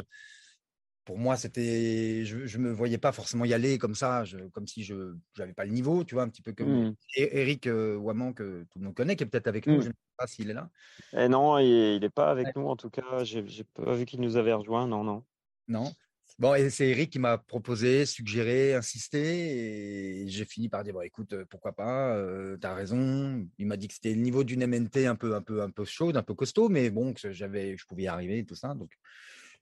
pour 1.05 1.19
moi, 1.19 1.37
c'était, 1.37 2.25
je, 2.25 2.47
je 2.47 2.57
me 2.57 2.71
voyais 2.71 2.97
pas 2.97 3.11
forcément 3.11 3.45
y 3.45 3.53
aller 3.53 3.77
comme 3.77 3.93
ça, 3.95 4.25
je- 4.25 4.47
comme 4.49 4.65
si 4.65 4.83
je 4.83 5.13
n'avais 5.37 5.53
pas 5.53 5.65
le 5.65 5.71
niveau, 5.71 6.03
tu 6.03 6.15
vois, 6.15 6.23
un 6.23 6.29
petit 6.29 6.41
peu 6.41 6.53
comme 6.53 6.87
Hmm. 6.89 6.93
Et- 7.15 7.41
Eric 7.41 7.67
Ouaman, 7.71 8.33
que 8.33 8.63
tout 8.71 8.79
le 8.79 8.85
monde 8.85 8.95
connaît, 8.95 9.15
qui 9.15 9.23
est 9.23 9.27
peut-être 9.27 9.47
avec 9.47 9.67
nous, 9.67 9.77
Mm. 9.77 9.81
je 9.81 9.87
ne 9.89 9.93
sais 9.93 10.15
pas 10.17 10.25
s'il 10.27 10.49
est 10.49 10.53
là. 10.53 10.69
Eh 11.13 11.27
non, 11.27 11.59
il 11.59 11.99
n'est 11.99 12.09
pas 12.09 12.31
avec 12.31 12.47
Ouais. 12.47 12.53
nous 12.55 12.67
en 12.67 12.75
tout 12.75 12.89
cas. 12.89 13.23
J'ai 13.23 13.45
j'ai 13.47 13.63
pas 13.63 13.93
vu 13.93 14.05
qu'il 14.05 14.21
nous 14.21 14.37
avait 14.37 14.53
rejoint. 14.53 14.87
Non, 14.87 15.03
non. 15.03 15.23
Non. 15.67 15.91
Bon, 16.39 16.55
et 16.55 16.69
c'est 16.69 16.87
Eric 16.87 17.11
qui 17.11 17.19
m'a 17.19 17.37
proposé, 17.37 18.05
suggéré, 18.05 18.73
insisté, 18.73 20.21
et 20.23 20.27
j'ai 20.29 20.45
fini 20.45 20.69
par 20.69 20.85
dire 20.85 20.93
bon, 20.93 21.01
écoute, 21.01 21.33
euh, 21.33 21.43
pourquoi 21.49 21.73
pas, 21.73 22.17
tu 22.59 22.65
as 22.65 22.73
raison. 22.73 23.45
Il 23.57 23.67
m'a 23.67 23.75
dit 23.75 23.89
que 23.89 23.93
c'était 23.93 24.13
le 24.13 24.21
niveau 24.21 24.45
d'une 24.45 24.65
MNT 24.65 25.05
un 25.05 25.15
peu, 25.15 25.35
un 25.35 25.41
peu, 25.41 25.61
un 25.61 25.69
peu 25.69 25.83
chaude, 25.83 26.15
un 26.15 26.23
peu 26.23 26.33
costaud, 26.33 26.69
mais 26.69 26.89
bon, 26.91 27.13
que 27.13 27.33
j'avais, 27.33 27.75
je 27.75 27.85
pouvais 27.85 28.03
y 28.03 28.07
arriver 28.07 28.45
tout 28.45 28.55
ça. 28.55 28.73
Donc, 28.73 28.89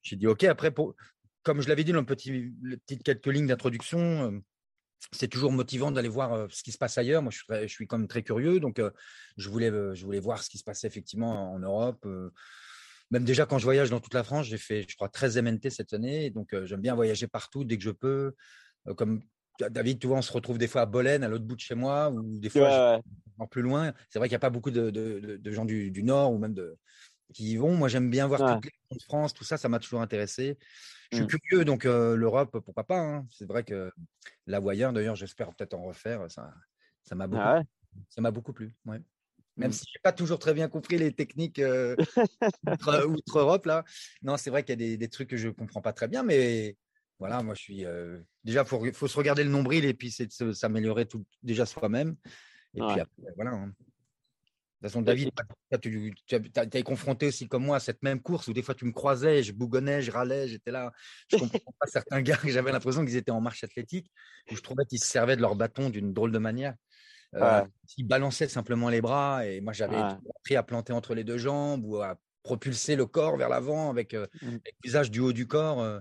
j'ai 0.03 0.17
dit 0.17 0.28
ok. 0.28 0.43
Après, 0.43 0.69
pour, 0.69 0.95
comme 1.41 1.61
je 1.61 1.67
l'avais 1.67 1.84
dit 1.84 1.93
dans 1.93 2.01
le 2.01 2.05
petit, 2.05 2.53
quelques 3.03 3.25
lignes 3.25 3.47
d'introduction, 3.47 4.32
euh, 4.32 4.39
c'est 5.11 5.30
toujours 5.30 5.51
motivant 5.51 5.91
d'aller 5.91 6.09
voir 6.09 6.34
euh, 6.34 6.47
ce 6.51 6.61
qui 6.61 6.71
se 6.71 6.78
passe 6.78 6.99
ailleurs. 6.99 7.23
Moi, 7.23 7.32
je 7.32 7.38
suis, 7.38 7.67
je 7.67 7.73
suis 7.73 7.88
quand 7.88 7.97
même 7.97 8.07
très 8.07 8.21
curieux, 8.21 8.59
donc 8.59 8.78
euh, 8.78 8.91
je 9.38 9.49
voulais, 9.49 9.71
euh, 9.71 9.95
je 9.95 10.05
voulais 10.05 10.19
voir 10.19 10.43
ce 10.43 10.49
qui 10.49 10.59
se 10.59 10.63
passait 10.63 10.88
effectivement 10.88 11.53
en 11.53 11.59
Europe. 11.59 12.05
euh, 12.05 12.30
même 13.12 13.24
déjà 13.24 13.45
quand 13.45 13.58
je 13.58 13.64
voyage 13.64 13.89
dans 13.89 13.99
toute 13.99 14.14
la 14.14 14.24
France, 14.24 14.47
j'ai 14.47 14.58
fait, 14.58 14.86
je 14.88 14.95
crois, 14.95 15.10
13 15.10 15.38
MNT 15.38 15.70
cette 15.70 15.93
année. 15.93 16.30
Donc, 16.30 16.53
euh, 16.53 16.66
j'aime 16.66 16.82
bien 16.82 16.95
voyager 16.95 17.28
partout 17.28 17.64
dès 17.64 17.78
que 17.78 17.84
je 17.84 17.91
peux. 17.91 18.34
Euh, 18.88 18.93
comme 18.93 19.22
David, 19.60 19.99
tu 19.99 20.08
vois, 20.08 20.18
on 20.18 20.22
se 20.22 20.32
retrouve 20.32 20.58
des 20.58 20.68
fois 20.68 20.82
à 20.82 20.86
Bolène, 20.86 21.24
à 21.24 21.30
l'autre 21.30 21.45
bout 21.45 21.55
de 21.55 21.62
chez 21.62 21.74
moi, 21.76 22.12
ou 22.12 22.38
des 22.39 22.49
fois 22.49 22.62
Ouais, 22.62 22.95
ouais. 22.97 23.01
encore 23.38 23.49
plus 23.49 23.62
loin. 23.62 23.93
C'est 24.10 24.20
vrai 24.20 24.28
qu'il 24.28 24.34
n'y 24.34 24.38
a 24.38 24.39
pas 24.39 24.49
beaucoup 24.51 24.72
de, 24.72 24.89
de- 24.91 25.20
de- 25.20 25.38
de 25.38 25.51
gens 25.51 25.66
du, 25.66 25.89
du 25.89 26.03
Nord 26.03 26.32
ou 26.34 26.38
même 26.38 26.53
de, 26.53 26.78
qui 27.34 27.51
y 27.53 27.58
vont. 27.58 27.76
Moi, 27.76 27.88
j'aime 27.88 28.10
bien 28.10 28.28
voir 28.28 28.41
Ouais. 28.41 28.53
toutes 28.55 28.66
les 28.66 28.72
régions 28.91 28.97
de 28.97 29.03
France, 29.03 29.34
tout 29.34 29.43
ça, 29.43 29.58
ça 29.58 29.68
m'a 29.70 29.80
toujours 29.80 30.01
intéressé. 30.01 30.58
Je 31.12 31.18
suis 31.18 31.26
Mm. 31.26 31.28
curieux, 31.30 31.66
donc 31.66 31.86
euh, 31.86 32.16
l'Europe, 32.16 32.58
pourquoi 32.64 32.84
pas. 32.84 32.99
hein. 32.99 33.26
C'est 33.32 33.45
vrai 33.47 33.64
que 33.64 33.91
ou 34.47 34.70
ailleurs, 34.70 34.93
d'ailleurs, 34.93 35.16
j'espère 35.16 35.53
peut-être 35.55 35.74
en 35.74 35.84
refaire. 35.84 36.30
Ça, 36.30 36.53
ça 37.03 37.16
m'a 37.16 37.28
beaucoup, 37.28 37.41
Ah 37.43 37.62
ça 38.10 38.22
m'a 38.22 38.32
beaucoup 38.32 38.53
plu. 38.53 38.76
Ouais. 38.86 38.99
Même 39.58 39.70
Mm. 39.70 39.74
si 39.74 39.86
j'ai 39.91 39.99
pas 40.03 40.12
toujours 40.12 40.39
très 40.39 40.53
bien 40.53 40.70
compris 40.70 40.97
les 40.97 41.12
techniques 41.12 41.60
euh, 41.60 41.95
outre, 42.68 43.05
outre 43.08 43.39
Europe 43.39 43.66
là. 43.66 43.84
Non, 44.22 44.38
c'est 44.38 44.49
vrai 44.49 44.64
qu'il 44.64 44.72
y 44.80 44.86
a 44.86 44.88
des, 44.88 44.97
des 44.97 45.10
trucs 45.10 45.30
que 45.30 45.38
je 45.38 45.49
comprends 45.49 45.82
pas 45.82 45.93
très 45.93 46.08
bien, 46.08 46.24
mais 46.24 46.78
voilà, 47.20 47.41
moi 47.41 47.55
je 47.55 47.62
suis 47.62 47.86
euh, 47.86 48.20
déjà 48.43 48.64
faut, 48.66 48.84
faut 48.93 49.08
se 49.08 49.18
regarder 49.18 49.43
le 49.43 49.49
nombril 49.49 49.86
et 49.86 49.93
puis 49.93 50.12
c'est 50.12 50.28
de 50.43 50.51
s'améliorer 50.53 51.08
déjà 51.41 51.66
soi-même. 51.66 52.16
Et 52.76 52.80
puis 52.82 52.99
après, 52.99 53.34
voilà. 53.36 53.51
hein. 53.51 53.74
De 54.80 54.88
toute 54.88 54.91
façon, 54.91 55.01
David, 55.01 55.32
tu, 55.82 56.14
été 56.28 56.84
confronté 56.84 57.26
aussi 57.26 57.47
comme 57.47 57.66
moi 57.66 57.78
à 57.78 57.80
cette 57.80 58.03
même 58.03 58.22
course 58.22 58.47
où 58.47 58.53
des 58.53 58.62
fois 58.62 58.76
tu 58.76 58.86
me 58.86 58.91
croisais, 58.91 59.41
je 59.41 59.51
bougonnais, 59.51 60.03
je 60.03 60.12
râlais, 60.12 60.47
j'étais 60.47 60.70
là. 60.70 60.91
Je 61.32 61.38
comprends 61.60 61.74
pas 61.80 61.88
certains 61.88 62.22
gars 62.22 62.38
que 62.38 62.49
j'avais 62.51 62.72
l'impression 62.72 63.03
qu'ils 63.03 63.16
étaient 63.16 63.32
en 63.32 63.41
marche 63.41 63.64
athlétique 63.64 64.12
où 64.51 64.55
je 64.55 64.62
trouvais 64.62 64.86
qu'ils 64.86 64.99
se 64.99 65.08
servaient 65.08 65.36
de 65.36 65.41
leur 65.41 65.55
bâton 65.55 65.89
d'une 65.89 66.14
drôle 66.14 66.32
de 66.32 66.38
manière. 66.38 66.76
Euh, 67.36 67.61
Ouais. 67.61 67.67
Ils 67.97 68.07
balançaient 68.07 68.47
simplement 68.47 68.89
les 68.89 69.01
bras 69.01 69.45
et 69.45 69.59
moi 69.61 69.73
j'avais 69.73 69.97
Ouais. 69.97 70.15
appris 70.39 70.55
à 70.55 70.63
planter 70.63 70.93
entre 70.93 71.13
les 71.13 71.23
deux 71.23 71.38
jambes 71.38 71.84
ou 71.86 71.97
à 72.01 72.15
propulser 72.43 72.95
le 72.95 73.05
corps 73.05 73.36
vers 73.36 73.49
l'avant 73.49 73.89
avec, 73.89 74.13
euh, 74.13 74.25
Mm. 74.41 74.47
avec 74.47 74.75
l'usage 74.84 75.11
du 75.11 75.19
haut 75.19 75.34
du 75.34 75.47
corps 75.47 75.82
euh, 75.82 75.99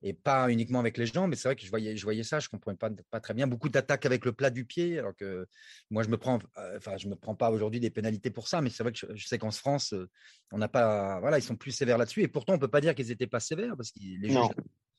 et 0.00 0.12
pas 0.14 0.48
uniquement 0.48 0.78
avec 0.78 0.96
les 0.96 1.06
jambes. 1.06 1.30
Mais 1.30 1.34
c'est 1.36 1.48
vrai 1.48 1.56
que 1.56 1.64
je 1.64 1.70
voyais, 1.70 1.96
je 1.96 2.04
voyais 2.04 2.22
ça, 2.22 2.38
je 2.38 2.48
comprenais 2.48 2.76
pas, 2.76 2.90
pas 3.10 3.18
très 3.20 3.34
bien. 3.34 3.48
Beaucoup 3.48 3.68
d'attaques 3.68 4.06
avec 4.06 4.24
le 4.24 4.32
plat 4.32 4.50
du 4.50 4.64
pied, 4.64 5.00
alors 5.00 5.16
que 5.16 5.48
moi 5.90 6.04
je 6.04 6.08
me 6.08 6.16
prends, 6.16 6.38
euh, 6.58 6.76
enfin 6.76 6.96
je 6.98 7.08
me 7.08 7.16
prends 7.16 7.34
pas 7.34 7.50
aujourd'hui 7.50 7.80
des 7.80 7.90
pénalités 7.90 8.30
pour 8.30 8.46
ça, 8.46 8.60
mais 8.60 8.70
c'est 8.70 8.84
vrai 8.84 8.92
que 8.92 8.98
je, 8.98 9.06
je 9.16 9.26
sais 9.26 9.38
qu'en 9.38 9.50
France 9.50 9.92
euh, 9.92 10.08
on 10.52 10.58
n'a 10.58 10.68
pas, 10.68 11.18
voilà, 11.18 11.38
ils 11.38 11.42
sont 11.42 11.56
plus 11.56 11.72
sévères 11.72 11.98
là-dessus 11.98 12.22
et 12.22 12.28
pourtant 12.28 12.54
on 12.54 12.58
peut 12.60 12.68
pas 12.68 12.80
dire 12.80 12.94
qu'ils 12.94 13.10
étaient 13.10 13.26
pas 13.26 13.40
sévères 13.40 13.76
parce 13.76 13.90
que 13.90 13.98
les 14.00 14.28
juges 14.30 14.50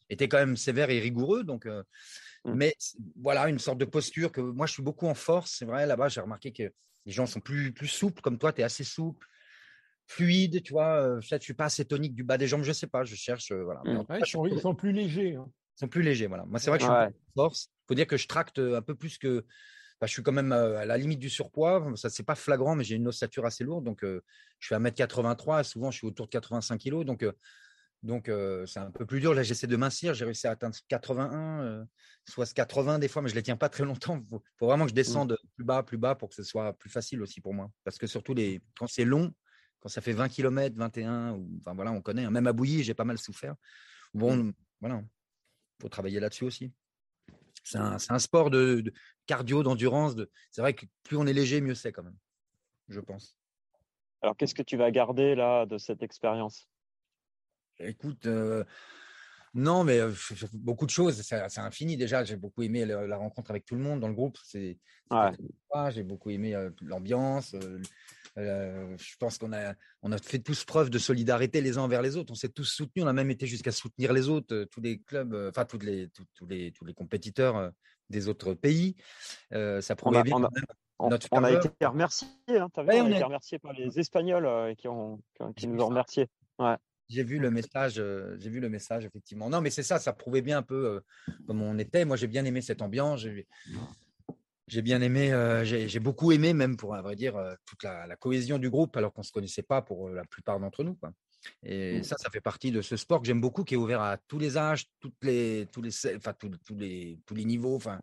étaient 0.10 0.28
quand 0.28 0.38
même 0.39 0.57
sévères 0.57 0.89
et 0.89 0.99
rigoureux. 0.99 1.43
Donc, 1.43 1.66
euh, 1.66 1.84
Mm. 2.45 2.53
mais 2.55 2.74
voilà, 3.22 3.49
une 3.49 3.60
sorte 3.60 3.80
de 3.80 3.84
posture 3.86 4.32
que 4.32 4.39
moi 4.39 4.66
je 4.66 4.72
suis 4.72 4.82
beaucoup 4.82 5.07
en 5.07 5.14
force. 5.14 5.55
C'est 5.60 5.66
vrai, 5.66 5.86
là-bas, 5.86 6.07
j'ai 6.07 6.22
remarqué 6.22 6.53
que 6.53 6.72
les 7.05 7.12
gens 7.12 7.26
sont 7.26 7.41
plus, 7.41 7.74
plus 7.74 7.88
souples, 7.89 8.22
comme 8.22 8.38
toi, 8.38 8.53
tu 8.53 8.62
es 8.62 8.64
assez 8.64 8.86
souple, 8.86 9.28
fluide, 10.07 10.64
tu 10.64 10.74
vois. 10.74 11.01
euh, 11.01 11.20
Peut-être 11.20 11.41
je 11.41 11.45
suis 11.45 11.53
pas 11.53 11.66
assez 11.66 11.86
tonique 11.86 12.16
du 12.16 12.24
bas 12.24 12.38
des 12.38 12.47
jambes, 12.47 12.64
je 12.64 12.72
sais 12.72 12.88
pas, 12.88 13.03
je 13.03 13.16
cherche. 13.16 13.51
euh, 13.51 13.64
voilà. 13.64 13.82
Mm. 13.84 13.97
Ouais, 13.97 14.05
cas, 14.05 14.18
ils, 14.20 14.26
sont, 14.26 14.45
ils 14.45 14.60
sont 14.60 14.74
plus 14.76 14.91
légers. 14.91 15.36
hein. 15.36 15.45
ils 15.76 15.80
sont 15.82 15.88
plus 15.88 16.01
légers, 16.01 16.28
voilà. 16.28 16.45
Moi, 16.45 16.60
c'est 16.60 16.70
vrai 16.70 16.78
que 16.80 16.84
je 16.86 16.89
suis 16.89 16.95
Ouais. 16.97 17.07
en 17.07 17.41
force. 17.43 17.70
faut 17.88 17.93
dire 17.95 18.07
que 18.07 18.18
je 18.18 18.28
tracte 18.28 18.60
un 18.60 18.82
peu 18.82 18.95
plus 18.95 19.18
que. 19.18 19.39
enfin, 19.99 20.07
je 20.07 20.12
suis 20.14 20.24
quand 20.24 20.32
même 20.32 20.51
euh, 20.53 20.78
à 20.80 20.86
la 20.86 20.97
limite 20.97 21.20
du 21.20 21.30
surpoids. 21.30 21.91
Ça, 21.95 22.10
c'est 22.10 22.24
pas 22.24 22.36
flagrant, 22.36 22.76
mais 22.76 22.84
j'ai 22.84 22.95
une 22.95 23.07
ossature 23.07 23.45
assez 23.45 23.64
lourde. 23.64 23.84
Donc, 23.86 24.03
euh, 24.03 24.24
je 24.60 24.68
fais 24.70 24.76
1m83. 24.76 25.64
Souvent, 25.64 25.91
je 25.91 25.97
suis 25.97 26.07
autour 26.07 26.28
de 26.28 26.32
85 26.32 26.78
kg. 26.80 27.03
Donc, 27.03 27.24
euh, 27.24 27.34
donc 28.02 28.30
euh, 28.30 28.66
c'est 28.66 28.80
un 28.80 28.91
peu 28.91 29.06
plus 29.06 29.20
dur. 29.20 29.34
Là, 29.34 29.43
j'essaie 29.43 29.68
de 29.68 29.76
mincir. 29.76 30.14
J'ai 30.14 30.26
réussi 30.26 30.47
à 30.47 30.52
atteindre 30.52 30.76
81, 30.88 31.62
euh, 31.62 31.86
soit 32.26 32.52
80 32.52 33.00
des 33.00 33.08
fois, 33.08 33.22
mais 33.22 33.30
je 33.30 33.36
les 33.36 33.43
tiens 33.43 33.58
pas 33.58 33.70
très 33.70 33.84
longtemps. 33.84 34.18
Il 34.18 34.28
faut, 34.30 34.43
faut 34.58 34.68
vraiment 34.68 34.86
que 34.86 34.91
je 34.91 34.95
descende 34.95 35.38
plus 35.56 35.66
bas, 35.66 35.84
plus 35.84 35.97
bas 35.97 36.16
pour 36.16 36.30
que 36.30 36.36
ce 36.36 36.43
soit 36.43 36.74
plus 36.74 36.89
facile 36.89 37.22
aussi 37.22 37.41
pour 37.41 37.54
moi. 37.54 37.70
Parce 37.84 37.97
que 37.97 38.08
surtout, 38.08 38.34
les, 38.34 38.62
quand 38.78 38.88
c'est 38.88 39.06
long, 39.06 39.34
quand 39.80 39.89
ça 39.89 40.02
fait 40.02 40.14
20 40.14 40.30
km, 40.30 40.76
21, 40.78 41.34
ou, 41.34 41.50
enfin 41.60 41.74
voilà, 41.74 41.91
on 41.91 42.02
connaît. 42.02 42.26
hein. 42.26 42.32
Même 42.32 42.47
à 42.47 42.54
Bouilly, 42.54 42.84
j'ai 42.84 42.93
pas 42.93 43.06
mal 43.06 43.18
souffert. 43.18 43.56
Bon, 44.14 44.54
voilà, 44.80 45.04
faut 45.82 45.89
travailler 45.89 46.20
là-dessus 46.20 46.45
aussi. 46.45 46.74
C'est 47.64 47.78
un, 47.78 48.20
sport 48.20 48.50
de, 48.50 48.82
de 48.82 48.93
cardio, 49.28 49.62
d'endurance. 49.62 50.16
De... 50.16 50.32
C'est 50.50 50.62
vrai 50.62 50.74
que 50.74 50.86
plus 51.04 51.18
on 51.18 51.28
est 51.28 51.34
léger, 51.34 51.62
mieux 51.62 51.76
c'est 51.76 51.91
quand 51.91 52.04
même, 52.04 52.18
je 52.88 53.00
pense. 53.00 53.38
Alors, 54.22 54.36
qu'est-ce 54.36 54.56
que 54.56 54.64
tu 54.64 54.76
vas 54.76 54.89
garder 54.91 55.36
là 55.36 55.66
de 55.66 55.78
cette 55.78 56.02
expérience? 56.02 56.68
Écoute, 57.80 58.25
euh, 58.25 58.63
non, 59.53 59.84
mais 59.84 59.99
euh, 59.99 60.11
beaucoup 60.53 60.86
de 60.86 60.91
choses. 60.91 61.21
C'est 61.21 61.59
infini 61.59 61.97
déjà. 61.97 62.23
J'ai 62.23 62.36
beaucoup 62.36 62.61
aimé 62.63 62.86
le- 62.86 63.05
la 63.07 63.17
rencontre 63.17 63.51
avec 63.51 63.65
tout 63.65 63.75
le 63.75 63.82
monde 63.82 63.99
dans 63.99 64.07
le 64.07 64.13
groupe. 64.13 64.38
C'est, 64.43 64.77
Ouais. 65.11 65.32
J'ai 65.91 66.03
beaucoup 66.03 66.30
aimé 66.30 66.53
euh, 66.55 66.69
l'ambiance. 66.82 67.55
je 68.36 69.15
pense 69.19 69.38
qu'on 69.38 69.51
a, 69.53 69.73
on 70.03 70.11
a 70.11 70.17
fait 70.17 70.39
tous 70.39 70.63
preuve 70.65 70.89
de 70.89 70.99
solidarité 70.99 71.61
les 71.61 71.77
uns 71.77 71.82
envers 71.82 72.01
les 72.01 72.15
autres. 72.15 72.32
On 72.32 72.36
s'est 72.36 72.49
tous 72.49 72.65
soutenus. 72.65 73.03
On 73.05 73.07
a 73.07 73.13
même 73.13 73.32
été 73.32 73.47
jusqu'à 73.47 73.71
soutenir 73.71 74.13
les 74.13 74.30
autres, 74.30 74.65
tous 74.65 74.82
les 74.82 74.99
clubs, 74.99 75.34
enfin 75.49 75.65
tous 75.65 75.80
les, 75.80 76.09
tous, 76.09 76.25
tous 76.36 76.45
les, 76.45 76.71
tous 76.71 76.86
les 76.86 76.93
compétiteurs 76.93 77.71
des 78.09 78.27
autres 78.27 78.53
pays. 78.53 78.95
Ça 79.51 79.95
prouvait 79.95 80.17
bien 80.23 80.36
on 80.36 80.43
a- 80.43 80.49
on- 80.99 81.09
été. 81.17 81.27
Hein, 81.32 81.89
Ouais, 82.84 83.01
on 83.01 83.05
a 83.05 83.09
été 83.09 83.21
a- 83.23 83.25
remerciés 83.25 83.59
par 83.59 83.73
les 83.73 83.99
Espagnols 83.99 84.45
euh, 84.45 84.75
qui, 84.75 84.88
ont, 84.88 85.17
qui, 85.36 85.41
ont- 85.43 85.53
qui 85.53 85.61
J'ai 85.61 85.67
nous 85.67 85.82
ont 85.82 85.88
remerciés. 85.88 86.27
Ouais. 86.59 86.75
J'ai 87.10 87.24
vu 87.24 87.39
le 87.39 87.49
message, 87.49 87.95
euh, 87.97 88.36
j'ai 88.39 88.51
vu 88.51 88.60
le 88.60 88.70
message 88.70 89.03
effectivement. 89.03 89.49
Non, 89.49 89.62
mais 89.62 89.72
c'est 89.72 89.84
ça, 89.84 89.97
ça 89.97 90.14
prouvait 90.14 90.43
bien 90.43 90.60
un 90.60 90.64
peu 90.64 90.86
euh, 90.86 90.99
comme 91.47 91.62
on 91.62 91.78
était. 91.80 92.05
Moi, 92.05 92.18
j'ai 92.18 92.28
bien 92.28 92.45
aimé 92.45 92.62
cette 92.62 92.84
ambiance. 92.84 93.26
J'ai, 94.68 94.84
bien 94.84 95.01
aimé, 95.01 95.34
euh, 95.34 95.66
j'ai, 95.66 95.99
beaucoup 95.99 96.32
aimé 96.32 96.53
même 96.53 96.78
pour 96.78 96.93
à 96.93 97.01
vrai 97.01 97.16
dire 97.16 97.36
euh, 97.36 97.55
toute 97.66 97.82
la, 97.82 98.05
la 98.05 98.16
cohésion 98.16 98.60
du 98.60 98.70
groupe, 98.70 98.95
alors 98.95 99.12
qu'on 99.12 99.24
se 99.24 99.32
connaissait 99.32 99.64
pas 99.64 99.82
pour 99.82 100.10
la 100.10 100.24
plupart 100.24 100.60
d'entre 100.60 100.84
nous. 100.84 100.93
Quoi. 100.93 101.12
Et 101.64 101.99
Mm. 101.99 102.03
ça, 102.03 102.18
ça 102.20 102.30
fait 102.30 102.41
partie 102.41 102.70
de 102.70 102.84
ce 102.84 102.95
sport 102.95 103.22
que 103.22 103.26
j'aime 103.26 103.41
beaucoup, 103.41 103.64
qui 103.64 103.74
est 103.74 103.78
ouvert 103.78 104.01
à 104.01 104.18
tous 104.18 104.38
les 104.38 104.57
âges, 104.57 104.86
toutes 104.99 105.24
les, 105.24 105.68
tous 105.72 105.82
les, 105.82 105.91
enfin 106.16 106.34
tous, 106.34 106.51
tous 106.64 106.76
les, 106.76 107.20
tous 107.26 107.34
les 107.34 107.45
niveaux. 107.45 107.76
Enfin, 107.76 107.99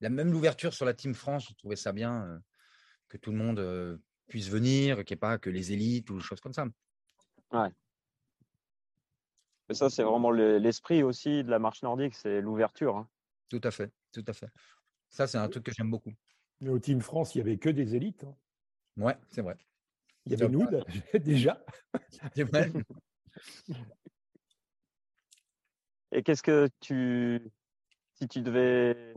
la 0.00 0.10
même 0.10 0.30
l'ouverture 0.30 0.74
sur 0.74 0.84
la 0.84 0.92
Team 0.92 1.14
France, 1.14 1.46
je 1.48 1.54
trouvais 1.54 1.76
ça 1.76 1.92
bien 1.92 2.26
euh, 2.26 2.38
que 3.08 3.16
tout 3.16 3.30
le 3.30 3.38
monde 3.38 3.98
puisse 4.28 4.48
venir, 4.48 4.96
qu'il 5.04 5.14
n'y 5.14 5.18
ait 5.18 5.20
pas 5.20 5.38
que 5.38 5.48
les 5.48 5.72
élites 5.72 6.10
ou 6.10 6.18
des 6.18 6.22
choses 6.22 6.40
comme 6.40 6.52
ça. 6.52 6.66
Ça, 9.72 9.88
c'est 9.90 10.02
vraiment 10.02 10.30
le- 10.30 10.58
l'esprit 10.58 11.02
aussi 11.02 11.44
de 11.44 11.50
la 11.50 11.58
marche 11.58 11.82
nordique, 11.82 12.14
c'est 12.14 12.40
l'ouverture. 12.40 12.96
hein. 12.96 13.08
Tout 13.48 13.60
à 13.62 13.70
fait, 13.70 13.90
tout 14.12 14.24
à 14.26 14.32
fait. 14.32 14.48
Ça, 15.08 15.26
c'est 15.26 15.38
un 15.38 15.48
truc 15.48 15.64
que 15.64 15.72
j'aime 15.72 15.90
beaucoup. 15.90 16.12
Mais 16.60 16.70
au 16.70 16.78
Team 16.78 17.00
France, 17.00 17.34
il 17.34 17.38
n'y 17.38 17.42
avait 17.42 17.58
que 17.58 17.68
des 17.70 17.94
élites. 17.96 18.24
hein. 18.24 18.36
Ouais, 18.96 19.16
c'est 19.28 19.42
vrai. 19.42 19.56
Il 20.26 20.32
y 20.32 20.34
avait 20.34 20.48
nous 20.48 20.66
déjà. 21.24 21.64
C'est 22.34 22.44
vrai. 22.44 22.70
Et 26.12 26.22
qu'est-ce 26.22 26.42
que 26.42 26.68
tu, 26.80 27.40
si 28.14 28.28
tu 28.28 28.42
devais 28.42 29.14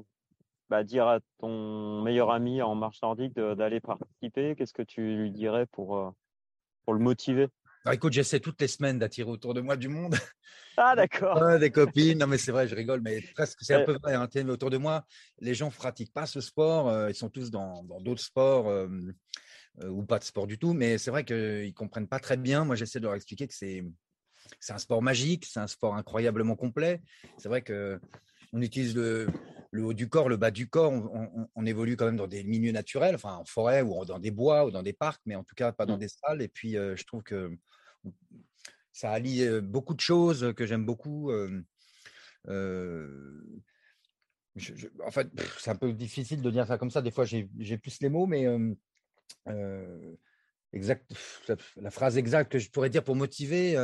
bah, 0.70 0.84
dire 0.84 1.08
à 1.08 1.20
ton 1.40 2.02
meilleur 2.04 2.32
ami 2.32 2.62
en 2.62 2.76
marche 2.76 3.02
nordique 3.02 3.34
d'aller 3.36 3.82
participer, 3.82 4.56
qu'est-ce 4.56 4.74
que 4.74 4.84
tu 4.84 5.16
lui 5.18 5.32
dirais 5.32 5.66
pour, 5.66 5.98
euh, 5.98 6.12
pour 6.86 6.94
le 6.94 7.00
motiver? 7.00 7.48
Alors, 7.86 7.96
écoute, 7.96 8.14
j'essaie 8.14 8.40
toutes 8.40 8.62
les 8.62 8.70
semaines 8.70 8.98
d'attirer 8.98 9.30
autour 9.30 9.54
de 9.54 9.60
moi 9.60 9.76
du 9.76 9.90
monde. 9.90 10.16
Ah, 10.78 10.96
d'accord. 10.96 11.60
Des 11.60 11.70
copines. 11.70 12.18
Non, 12.18 12.28
mais 12.28 12.38
c'est 12.38 12.54
vrai, 12.54 12.66
je 12.66 12.76
rigole, 12.76 13.02
mais 13.02 13.20
presque, 13.36 13.58
c'est 13.62 13.74
un 13.74 13.84
peu 13.84 13.98
vrai. 14.02 14.14
hein. 14.14 14.26
Tu 14.28 14.40
sais, 14.40 14.46
Autour 14.46 14.70
de 14.70 14.78
moi, 14.78 15.06
les 15.40 15.54
gens 15.54 15.68
ne 15.68 15.72
pratiquent 15.72 16.14
pas 16.14 16.26
ce 16.26 16.40
sport. 16.40 16.88
euh, 16.88 17.10
ils 17.10 17.16
sont 17.16 17.30
tous 17.30 17.52
dans 17.52 17.84
d'autres 18.00 18.22
sports 18.22 18.70
euh, 18.70 18.88
euh, 19.82 19.90
ou 19.90 20.04
pas 20.04 20.18
de 20.18 20.24
sport 20.24 20.48
du 20.48 20.58
tout. 20.58 20.74
Mais 20.74 20.98
c'est 20.98 21.12
vrai 21.12 21.26
qu'ils 21.26 21.36
ne 21.36 21.72
comprennent 21.72 22.08
pas 22.08 22.20
très 22.20 22.38
bien. 22.38 22.64
Moi, 22.64 22.78
j'essaie 22.78 23.00
de 23.00 23.06
leur 23.06 23.16
expliquer 23.16 23.50
que 23.50 23.54
c'est 23.54 23.84
un 24.70 24.78
sport 24.78 25.02
magique, 25.02 25.46
c'est 25.46 25.60
un 25.60 25.68
sport 25.68 25.96
incroyablement 25.96 26.56
complet. 26.56 27.02
C'est 27.38 27.50
vrai 27.50 27.64
que 27.64 28.00
on 28.54 28.62
utilise 28.62 28.96
le, 28.96 29.28
le 29.72 29.84
haut 29.84 29.94
du 29.94 30.08
corps, 30.08 30.30
le 30.30 30.38
bas 30.38 30.52
du 30.52 30.70
corps, 30.70 30.94
on, 31.56 31.66
évolue 31.66 31.98
quand 31.98 32.06
même 32.06 32.18
dans 32.18 32.28
des 32.28 32.44
milieux 32.44 32.72
naturels, 32.72 33.16
enfin 33.16 33.34
en 33.34 33.46
forêt 33.46 33.82
ou 33.82 34.06
dans 34.06 34.20
des 34.20 34.30
bois 34.30 34.66
ou 34.66 34.72
dans 34.72 34.84
des 34.84 34.94
parcs, 34.94 35.22
mais 35.26 35.36
en 35.36 35.44
tout 35.44 35.56
cas 35.56 35.72
pas 35.72 35.88
dans 35.88 35.96
mmh. 35.96 36.00
des 36.00 36.08
salles. 36.08 36.42
Et 36.44 36.48
puis, 36.48 36.74
je 36.74 37.04
trouve 37.04 37.24
que 37.24 37.58
ça 38.92 39.12
allie 39.12 39.62
beaucoup 39.62 39.94
de 39.94 40.00
choses 40.00 40.54
que 40.56 40.66
j'aime 40.66 40.86
beaucoup. 40.86 41.32
en 41.32 41.62
fait, 45.12 45.28
c'est 45.60 45.72
un 45.72 45.76
peu 45.76 45.94
difficile 45.94 46.42
de 46.42 46.52
dire 46.52 46.68
ça 46.68 46.78
comme 46.78 46.92
ça. 46.92 47.02
Des 47.02 47.12
fois, 47.12 47.26
j'ai 47.26 47.78
plus 47.78 48.02
les 48.02 48.10
mots, 48.10 48.28
mais 48.28 48.46
exact, 50.74 51.12
la 51.78 51.92
phrase 51.92 52.18
exacte 52.18 52.52
que 52.52 52.60
je 52.60 52.70
pourrais 52.70 52.90
dire 52.90 53.04
pour 53.04 53.16
motiver, 53.16 53.78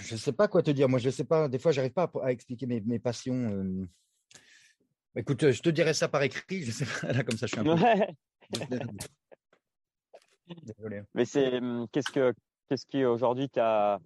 je 0.00 0.14
ne 0.14 0.18
sais 0.18 0.32
pas 0.32 0.48
quoi 0.48 0.62
te 0.62 0.70
dire. 0.70 0.88
Moi, 0.88 0.98
je 0.98 1.06
ne 1.06 1.12
sais 1.12 1.24
pas. 1.24 1.48
Des 1.48 1.58
fois, 1.58 1.72
j'arrive 1.72 1.92
pas 1.92 2.10
à, 2.22 2.32
expliquer 2.32 2.66
mes, 2.66 2.98
passions. 2.98 3.34
Euh. 3.34 3.86
Écoute, 5.16 5.50
je 5.50 5.60
te 5.60 5.68
dirai 5.68 5.94
ça 5.94 6.08
par 6.08 6.22
écrit. 6.22 6.64
Je 6.64 6.70
sais 6.70 6.86
pas. 6.86 7.12
Là, 7.12 7.24
comme 7.24 7.36
ça, 7.36 7.46
je 7.46 7.52
suis 7.52 7.60
un 7.60 7.76
peu. 7.76 7.82
Désolé. 10.48 11.02
Mais 11.14 11.24
c'est 11.24 11.58
hum, 11.58 11.86
qu'est-ce 11.92 12.10
que 12.10 12.32
qu'est-ce 12.68 12.86
qui 12.86 13.04
aujourd'hui 13.04 13.48
t'a 13.48 14.00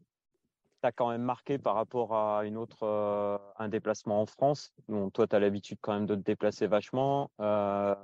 t'a 0.82 0.92
quand 0.92 1.10
même 1.10 1.22
marqué 1.22 1.58
par 1.58 1.74
rapport 1.74 2.14
à 2.14 2.44
une 2.44 2.56
autre 2.56 2.82
euh, 2.82 3.38
un 3.58 3.68
déplacement 3.68 4.20
en 4.20 4.26
France? 4.26 4.72
Bon, 4.88 5.10
toi, 5.10 5.26
tu 5.26 5.34
as 5.34 5.40
l'habitude 5.40 5.78
quand 5.80 5.94
même 5.94 6.06
de 6.06 6.14
te 6.14 6.20
déplacer 6.20 6.66
vachement. 6.66 7.30
Euh, 7.40 7.94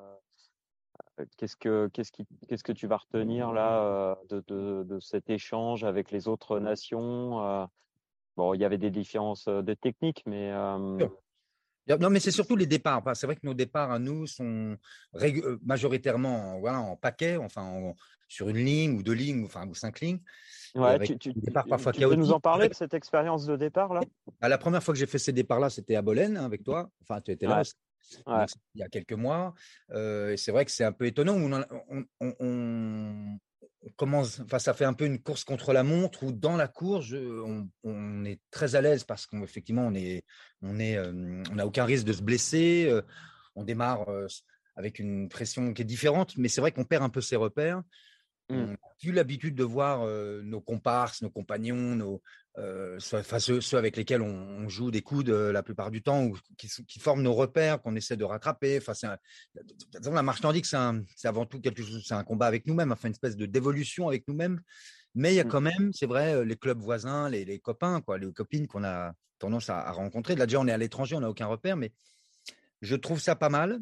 qu'est-ce 1.36 1.56
que 1.56 1.88
qu'est-ce 1.92 2.12
qui 2.12 2.26
qu'est-ce 2.48 2.64
que 2.64 2.72
tu 2.72 2.86
vas 2.86 2.96
retenir 2.96 3.52
là 3.52 4.16
de, 4.30 4.42
de, 4.46 4.84
de, 4.84 5.00
cet 5.00 5.30
échange 5.30 5.84
avec 5.84 6.10
les 6.10 6.28
autres 6.28 6.58
nations 6.58 7.68
Bon, 8.36 8.54
il 8.54 8.60
y 8.60 8.64
avait 8.64 8.78
des 8.78 8.90
différences 8.90 9.46
de 9.46 9.74
technique, 9.74 10.22
mais 10.24 10.50
non, 11.88 12.10
mais 12.10 12.20
c'est 12.20 12.30
surtout 12.30 12.56
les 12.56 12.66
départs. 12.66 13.02
C'est 13.14 13.26
vrai 13.26 13.36
que 13.36 13.44
nos 13.44 13.54
départs 13.54 13.90
à 13.90 13.98
nous 13.98 14.26
sont 14.26 14.76
majoritairement 15.64 16.58
voilà, 16.60 16.80
en 16.80 16.96
paquet, 16.96 17.36
enfin 17.36 17.92
sur 18.28 18.48
une 18.48 18.56
ligne 18.56 18.96
ou 18.96 19.02
deux 19.02 19.12
lignes, 19.12 19.44
enfin 19.44 19.68
ou 19.68 19.74
cinq 19.74 20.00
lignes. 20.00 20.20
Ouais, 20.74 20.98
tu, 21.00 21.18
tu, 21.18 21.32
parfois 21.52 21.92
tu 21.92 22.00
peux 22.00 22.14
nous 22.14 22.32
en 22.32 22.40
parler 22.40 22.68
de 22.68 22.74
cette 22.74 22.94
expérience 22.94 23.44
de 23.44 23.56
départ 23.56 23.92
là? 23.92 24.00
Bah, 24.40 24.48
La 24.48 24.56
première 24.56 24.82
fois 24.82 24.94
que 24.94 24.98
j'ai 24.98 25.06
fait 25.06 25.18
ces 25.18 25.32
départs-là, 25.32 25.68
c'était 25.68 25.96
à 25.96 26.02
Bolène 26.02 26.38
hein, 26.38 26.46
avec 26.46 26.64
toi. 26.64 26.90
Enfin, 27.02 27.20
tu 27.20 27.30
étais 27.30 27.46
là 27.46 27.62
il 28.26 28.80
y 28.80 28.82
a 28.82 28.88
quelques 28.88 29.12
mois. 29.12 29.54
et 29.94 30.34
c'est 30.36 30.52
vrai 30.52 30.64
que 30.64 30.70
c'est 30.70 30.84
un 30.84 30.92
peu 30.92 31.06
étonnant. 31.06 31.36
On, 32.20 33.38
commence, 33.96 34.40
enfin, 34.40 34.58
ça 34.58 34.74
fait 34.74 34.84
un 34.84 34.92
peu 34.92 35.06
une 35.06 35.20
course 35.20 35.44
contre 35.44 35.72
la 35.72 35.82
montre 35.82 36.22
où 36.24 36.32
dans 36.32 36.56
la 36.56 36.68
course, 36.68 37.12
on, 37.12 38.24
est 38.24 38.40
très 38.50 38.74
à 38.74 38.80
l'aise 38.80 39.04
parce 39.04 39.26
qu'effectivement, 39.26 39.86
on 39.86 39.94
est, 39.94 40.24
on 40.62 40.78
est, 40.78 40.98
on 40.98 41.54
n'a 41.54 41.66
aucun 41.66 41.84
risque 41.84 42.04
de 42.04 42.12
se 42.12 42.22
blesser. 42.22 42.92
on 43.54 43.64
démarre 43.64 44.06
avec 44.76 44.98
une 44.98 45.28
pression 45.28 45.74
qui 45.74 45.82
est 45.82 45.86
différente, 45.86 46.36
mais 46.36 46.48
c'est 46.48 46.60
vrai 46.60 46.72
qu'on 46.72 46.84
perd 46.84 47.02
un 47.02 47.08
peu 47.08 47.20
ses 47.20 47.36
repères. 47.36 47.82
Mmh. 48.48 48.54
On 48.56 48.72
a 48.74 48.94
plus 49.00 49.12
l'habitude 49.12 49.54
de 49.54 49.64
voir 49.64 50.06
nos 50.42 50.60
comparses, 50.60 51.22
nos 51.22 51.30
compagnons, 51.30 51.96
nos, 51.96 52.22
ceux, 52.56 53.78
avec 53.78 53.96
lesquels 53.96 54.22
on, 54.22 54.68
joue 54.68 54.90
des 54.90 55.02
coudes 55.02 55.30
la 55.30 55.62
plupart 55.62 55.90
du 55.90 56.02
temps, 56.02 56.24
ou 56.24 56.38
qui, 56.56 56.98
forment 56.98 57.22
nos 57.22 57.34
repères, 57.34 57.80
qu'on 57.80 57.96
essaie 57.96 58.16
de 58.16 58.24
rattraper. 58.24 58.78
Enfin, 58.78 59.16
la 60.02 60.22
marche 60.22 60.42
nordique, 60.42 60.66
c'est 60.66 61.28
avant 61.28 61.46
tout 61.46 61.60
quelque 61.60 61.82
chose, 61.82 62.02
c'est 62.06 62.14
un 62.14 62.24
combat 62.24 62.46
avec 62.46 62.66
nous-mêmes, 62.66 62.92
enfin 62.92 63.08
une 63.08 63.14
espèce 63.14 63.36
de 63.36 63.46
dévolution 63.46 64.08
avec 64.08 64.28
nous-mêmes. 64.28 64.60
Mais 65.14 65.32
il 65.32 65.36
y 65.36 65.40
a 65.40 65.44
mmh. 65.44 65.48
quand 65.48 65.60
même, 65.60 65.92
c'est 65.92 66.06
vrai, 66.06 66.44
les 66.44 66.56
clubs 66.56 66.78
voisins, 66.78 67.28
les, 67.28 67.58
copains, 67.58 68.00
quoi, 68.00 68.18
les 68.18 68.32
copines 68.32 68.66
qu'on 68.66 68.84
a 68.84 69.12
tendance 69.38 69.68
à, 69.68 69.90
rencontrer. 69.90 70.36
Là 70.36 70.46
déjà, 70.46 70.60
on 70.60 70.66
est 70.66 70.72
à 70.72 70.78
l'étranger, 70.78 71.16
on 71.16 71.20
n'a 71.20 71.30
aucun 71.30 71.46
repère, 71.46 71.76
mais 71.76 71.92
je 72.80 72.96
trouve 72.96 73.20
ça 73.20 73.36
pas 73.36 73.50
mal. 73.50 73.80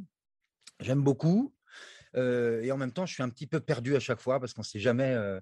J'aime 0.80 1.02
beaucoup. 1.02 1.54
et 2.14 2.72
en 2.72 2.76
même 2.76 2.92
temps, 2.92 3.06
je 3.06 3.14
suis 3.14 3.22
un 3.22 3.28
petit 3.28 3.46
peu 3.46 3.60
perdu 3.60 3.94
à 3.96 4.00
chaque 4.00 4.20
fois 4.20 4.40
parce 4.40 4.54
qu'on 4.54 4.62
ne 4.62 4.66
sait 4.66 4.80
jamais 4.80 5.12
euh, 5.14 5.40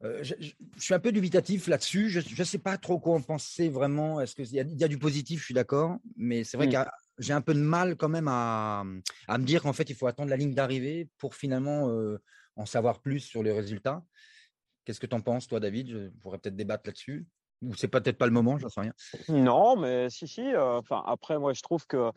je, 0.00 0.34
suis 0.78 0.94
un 0.94 1.00
peu 1.00 1.10
dubitatif 1.12 1.66
là-dessus. 1.66 2.08
Je 2.08 2.20
ne 2.20 2.44
sais 2.44 2.58
pas 2.58 2.78
trop 2.78 2.98
quoi 2.98 3.16
en 3.16 3.20
penser 3.20 3.68
vraiment. 3.68 4.20
Est-ce 4.20 4.34
qu'il 4.34 4.46
y, 4.46 4.80
y, 4.80 4.84
a 4.84 4.88
du 4.88 4.98
positif, 4.98 5.40
je 5.40 5.44
suis 5.46 5.54
d'accord. 5.54 5.96
Mais 6.16 6.44
c'est 6.44 6.56
vrai 6.56 6.68
mmh. 6.68 6.72
que 6.72 6.90
j'ai 7.18 7.32
un 7.32 7.40
peu 7.40 7.54
de 7.54 7.60
mal 7.60 7.96
quand 7.96 8.08
même 8.08 8.28
à, 8.28 8.84
à 9.26 9.38
me 9.38 9.44
dire 9.44 9.62
qu'en 9.62 9.72
fait, 9.72 9.90
il 9.90 9.96
faut 9.96 10.06
attendre 10.06 10.30
la 10.30 10.36
ligne 10.36 10.54
d'arrivée 10.54 11.08
pour 11.18 11.34
finalement 11.34 11.88
euh, 11.88 12.20
en 12.56 12.66
savoir 12.66 13.00
plus 13.00 13.20
sur 13.20 13.42
les 13.42 13.52
résultats. 13.52 14.02
Qu'est-ce 14.84 15.00
que 15.00 15.06
tu 15.06 15.16
en 15.16 15.20
penses, 15.20 15.48
toi, 15.48 15.60
David? 15.60 15.90
Je 15.90 16.08
pourrais 16.20 16.38
peut-être 16.38 16.56
débattre 16.56 16.84
là-dessus. 16.86 17.26
Ou 17.62 17.74
c'est 17.74 17.88
peut-être 17.88 18.18
pas 18.18 18.26
le 18.26 18.32
moment, 18.32 18.56
j'en 18.56 18.68
sais 18.68 18.80
rien. 18.80 18.92
Non, 19.28 19.76
mais 19.76 20.08
si, 20.10 20.28
si. 20.28 20.42
Euh, 20.42 20.80
après, 21.06 21.38
moi, 21.38 21.52
je 21.54 21.62
trouve 21.62 21.86
que 21.86 22.12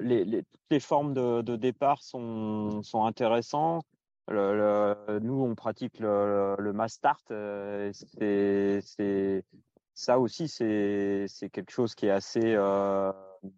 les, 0.00 0.24
les, 0.24 0.42
les, 0.70 0.80
formes 0.80 1.14
de, 1.14 1.42
de 1.42 1.54
départ 1.56 2.02
sont, 2.02 2.82
sont 2.82 3.04
intéressantes. 3.04 3.84
Nous, 4.28 5.42
on 5.42 5.54
pratique 5.54 5.98
le, 5.98 6.56
le 6.58 6.72
mass 6.72 6.94
start. 6.94 7.30
Euh, 7.30 7.92
c'est 7.92 9.44
ça 9.94 10.18
aussi, 10.18 10.48
c'est 10.48 11.50
quelque 11.52 11.70
chose 11.70 11.94
qui 11.94 12.06
est 12.06 12.10
assez 12.10 12.54
euh, 12.54 13.12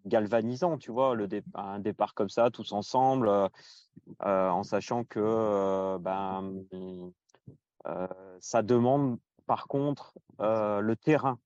galvanisant, 0.05 0.77
tu 0.77 0.91
vois, 0.91 1.15
le 1.15 1.27
un 1.53 1.79
départ 1.79 2.13
comme 2.13 2.29
ça, 2.29 2.49
tous 2.49 2.73
ensemble, 2.73 3.29
euh, 3.29 3.49
en 4.19 4.63
sachant 4.63 5.03
que 5.05 5.97
ben, 5.97 6.63
ça 8.39 8.63
demande 8.63 9.17
par 9.45 9.67
contre 9.67 10.13
le 10.39 10.93
terrain 10.95 11.39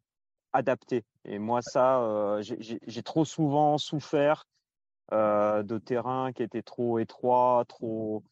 adapté. 0.53 1.03
Et 1.25 1.37
moi, 1.37 1.61
ça, 1.61 2.39
j'ai 2.41 3.03
trop 3.03 3.25
souvent 3.25 3.77
souffert 3.77 4.47
de 5.11 5.77
terrain 5.77 6.31
qui 6.31 6.41
était 6.41 6.63
trop 6.63 6.97
étroit, 6.97 7.63
trop 7.67 8.23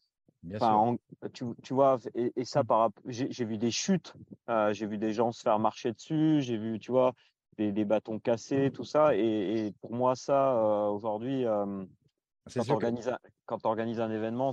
tu, 1.32 1.44
tu, 1.62 1.74
vois, 1.74 1.98
et, 2.14 2.44
ça, 2.44 2.62
mmh. 2.62 2.66
par 2.66 2.90
j'ai 3.06 3.44
vu 3.44 3.58
des 3.58 3.70
chutes, 3.70 4.14
euh, 4.48 4.72
j'ai 4.72 4.86
vu 4.86 4.98
des 4.98 5.12
gens 5.12 5.32
se 5.32 5.42
faire 5.42 5.58
marcher 5.58 5.92
dessus, 5.92 6.40
j'ai 6.40 6.56
vu, 6.56 6.78
tu 6.78 6.92
vois, 6.92 7.12
des, 7.56 7.72
des, 7.72 7.84
bâtons 7.84 8.18
cassés, 8.18 8.70
tout 8.72 8.84
ça. 8.84 9.16
Et, 9.16 9.72
pour 9.80 9.92
moi, 9.92 10.14
ça, 10.14 10.52
euh, 10.54 10.88
aujourd'hui, 10.88 11.44
euh, 11.44 11.84
quand 12.54 12.62
tu 12.62 12.70
organises, 12.70 13.10
organises, 13.64 14.00
un 14.00 14.10
événement, 14.10 14.52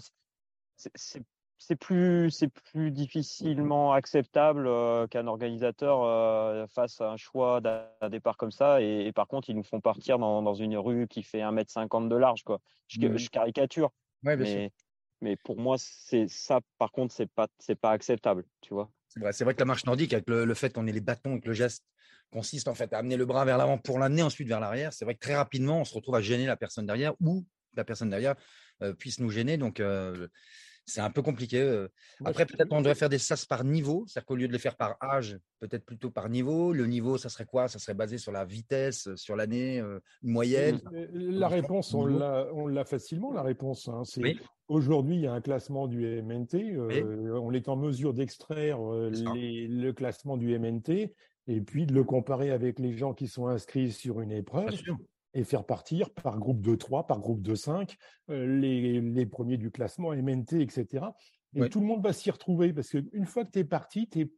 c'est 0.75 1.75
plus, 1.75 2.31
c'est 2.31 2.49
plus 2.49 2.91
difficilement 2.91 3.93
acceptable 3.93 4.67
qu'un 5.09 5.27
organisateur 5.27 6.67
fasse 6.69 6.99
un 6.99 7.15
choix 7.15 7.61
d'un 7.61 8.09
départ 8.09 8.37
comme 8.37 8.51
ça. 8.51 8.81
Et, 8.81 9.11
par 9.13 9.27
contre, 9.27 9.49
ils 9.51 9.55
nous 9.55 9.63
font 9.63 9.81
partir 9.81 10.17
dans, 10.17 10.41
dans 10.41 10.55
une 10.55 10.77
rue 10.77 11.07
qui 11.07 11.21
fait 11.21 11.41
1m50 11.41 12.07
de 12.09 12.15
large. 12.15 12.43
Quoi. 12.43 12.59
Je, 12.87 12.99
mmh 12.99 13.17
je 13.17 13.29
caricature. 13.29 13.91
Ouais, 14.23 14.35
bien 14.35 14.45
sûr. 14.45 14.69
Mais 15.21 15.35
pour 15.37 15.57
moi, 15.57 15.77
c'est 15.79 16.27
ça, 16.27 16.59
par 16.77 16.91
contre, 16.91 17.13
c'est 17.13 17.29
pas, 17.29 17.47
c'est 17.59 17.79
pas 17.79 17.91
acceptable, 17.91 18.43
tu 18.61 18.73
vois? 18.73 18.89
C'est 19.07 19.45
vrai, 19.45 19.53
que 19.53 19.59
la 19.59 19.65
marche 19.65 19.85
nordique, 19.85 20.13
avec 20.13 20.29
le, 20.29 20.53
fait 20.53 20.73
qu'on 20.73 20.87
ait 20.87 20.91
les 20.91 20.99
bâtons 20.99 21.37
et 21.37 21.39
que 21.39 21.47
le 21.47 21.53
geste 21.53 21.85
consiste 22.31 22.67
en 22.67 22.75
fait 22.75 22.91
à 22.91 22.97
amener 22.97 23.15
le 23.15 23.25
bras 23.25 23.45
vers 23.45 23.57
l'avant 23.57 23.77
pour 23.77 23.97
l'amener 23.97 24.23
ensuite 24.23 24.47
vers 24.47 24.59
l'arrière, 24.59 24.91
c'est 24.91 25.05
vrai 25.05 25.15
que 25.15 25.19
très 25.19 25.35
rapidement, 25.35 25.79
on 25.79 25.85
se 25.85 25.93
retrouve 25.93 26.15
à 26.15 26.21
gêner 26.21 26.45
la 26.45 26.57
personne 26.57 26.85
derrière 26.85 27.13
ou 27.21 27.45
la 27.75 27.85
personne 27.85 28.09
derrière 28.09 28.35
euh, 28.81 28.93
puisse 28.93 29.19
nous 29.19 29.29
gêner. 29.29 29.57
Donc, 29.57 29.79
euh, 29.79 30.27
c'est 30.85 31.01
un 31.01 31.09
peu 31.09 31.21
compliqué. 31.21 31.59
Euh. 31.59 31.87
Après, 32.23 32.45
peut-être 32.45 32.71
on 32.71 32.79
devrait 32.79 32.95
faire 32.95 33.09
des 33.09 33.17
sas 33.17 33.45
par 33.45 33.63
niveau, 33.63 34.05
c'est-à-dire 34.07 34.25
qu'au 34.25 34.35
lieu 34.35 34.47
de 34.47 34.53
les 34.53 34.59
faire 34.59 34.75
par 34.75 34.97
âge, 35.01 35.37
peut-être 35.59 35.85
plutôt 35.85 36.11
par 36.11 36.29
niveau. 36.29 36.73
Le 36.73 36.85
niveau, 36.85 37.17
ça 37.17 37.29
serait 37.29 37.45
quoi? 37.45 37.67
Ça 37.67 37.79
serait 37.79 37.93
basé 37.93 38.17
sur 38.17 38.31
la 38.31 38.45
vitesse, 38.45 39.13
sur 39.15 39.35
l'année, 39.35 39.83
moyenne? 40.21 40.79
La 41.13 41.47
réponse, 41.47 41.93
on 41.93 42.05
l'a 42.05 42.85
facilement, 42.85 43.31
la 43.31 43.41
réponse. 43.41 43.87
Hein. 43.87 44.03
Aujourd'hui, 44.67 45.15
il 45.15 45.21
y 45.21 45.27
a 45.27 45.33
un 45.33 45.41
classement 45.41 45.87
du 45.87 46.21
MNT. 46.21 46.77
On 47.33 47.51
est 47.51 47.67
en 47.67 47.75
mesure 47.75 48.13
d'extraire 48.13 48.77
le 48.79 49.91
classement 49.91 50.37
du 50.37 50.57
MNT 50.57 51.13
et 51.47 51.61
puis 51.61 51.85
de 51.85 51.93
le 51.93 52.03
comparer 52.03 52.51
avec 52.51 52.79
les 52.79 52.97
gens 52.97 53.13
qui 53.13 53.27
sont 53.27 53.47
inscrits 53.47 53.91
sur 53.91 54.21
une 54.21 54.31
épreuve 54.31 54.75
et 55.35 55.43
faire 55.43 55.65
partir 55.65 56.09
par 56.09 56.39
groupe 56.39 56.61
de 56.61 56.75
3, 56.75 57.05
par 57.05 57.19
groupe 57.19 57.41
de 57.41 57.53
5, 57.53 57.95
euh, 58.29 58.59
les, 58.59 59.01
les, 59.01 59.25
premiers 59.25 59.57
du 59.57 59.69
classement, 59.69 60.11
MNT, 60.11 60.61
etc. 60.61 61.05
Et 61.55 61.69
tout 61.69 61.79
le 61.79 61.85
monde 61.85 62.03
va 62.03 62.13
s'y 62.13 62.31
retrouver 62.31 62.73
parce 62.73 62.89
qu'une 62.89 63.25
fois 63.25 63.45
que 63.45 63.51
tu 63.51 63.59
es 63.59 63.63
parti, 63.63 64.09
tu 64.09 64.21
es 64.21 64.31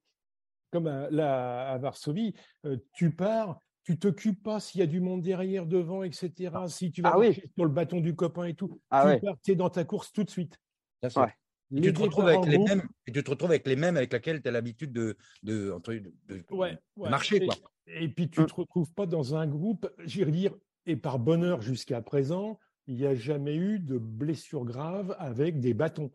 comme 0.72 0.88
à, 0.88 1.10
là, 1.10 1.72
à 1.72 1.78
Varsovie, 1.78 2.34
euh, 2.66 2.78
tu 2.93 3.12
pars, 3.12 3.62
tu 3.84 3.98
t'occupes 3.98 4.43
pas 4.43 4.60
s'il 4.60 4.82
y 4.82 4.84
a 4.84 4.88
du 4.88 5.00
monde 5.00 5.22
derrière, 5.22 5.66
devant, 5.66 6.04
etc. 6.04 6.52
Si 6.68 6.91
tu 6.91 7.02
vas 7.02 7.16
ah 7.16 7.34
sur 7.56 7.66
le 7.66 7.72
bâton 7.72 8.02
du 8.02 8.16
copain 8.16 8.45
et 8.45 8.54
tout, 8.54 8.82
ah 8.89 9.16
tu 9.43 9.52
es 9.52 9.56
dans 9.56 9.70
ta 9.70 9.86
course 9.86 10.12
tout 10.12 10.24
de 10.24 10.30
suite. 10.30 10.60
Et 11.04 11.82
tu, 11.82 11.93
te 11.93 12.00
retrouves 12.00 12.28
avec 12.28 12.45
les 12.45 12.58
mêmes, 12.58 12.88
et 13.06 13.12
tu 13.12 13.24
te 13.24 13.30
retrouves 13.30 13.52
avec 13.52 13.68
les 13.68 13.76
mêmes 13.76 13.98
avec 13.98 14.14
lesquels 14.14 14.41
tu 14.41 14.48
as 14.48 14.52
l'habitude 14.52 14.93
de, 14.93 15.18
de, 15.43 15.74
de, 16.28 16.45
marcher. 17.10 17.45
Quoi. 17.45 17.56
Et, 17.88 18.08
puis 18.10 18.30
tu 18.30 18.39
ne 18.39 18.45
mmh. 18.45 18.48
te 18.50 18.56
retrouves 18.56 18.93
pas 18.93 19.06
dans 19.06 19.36
un 19.36 19.48
groupe, 19.48 19.89
j'irais 20.06 20.32
dire, 20.32 20.54
et 20.88 20.95
par 20.95 21.19
bonheur, 21.19 21.61
jusqu'à 21.61 22.01
présent, 22.01 22.59
il 22.88 22.95
n'y 22.95 23.05
a 23.05 23.13
jamais 23.13 23.55
eu 23.55 23.79
de 23.79 23.97
blessure 23.97 24.65
grave 24.65 25.15
avec 25.19 25.59
des 25.59 25.73
bâtons. 25.73 26.11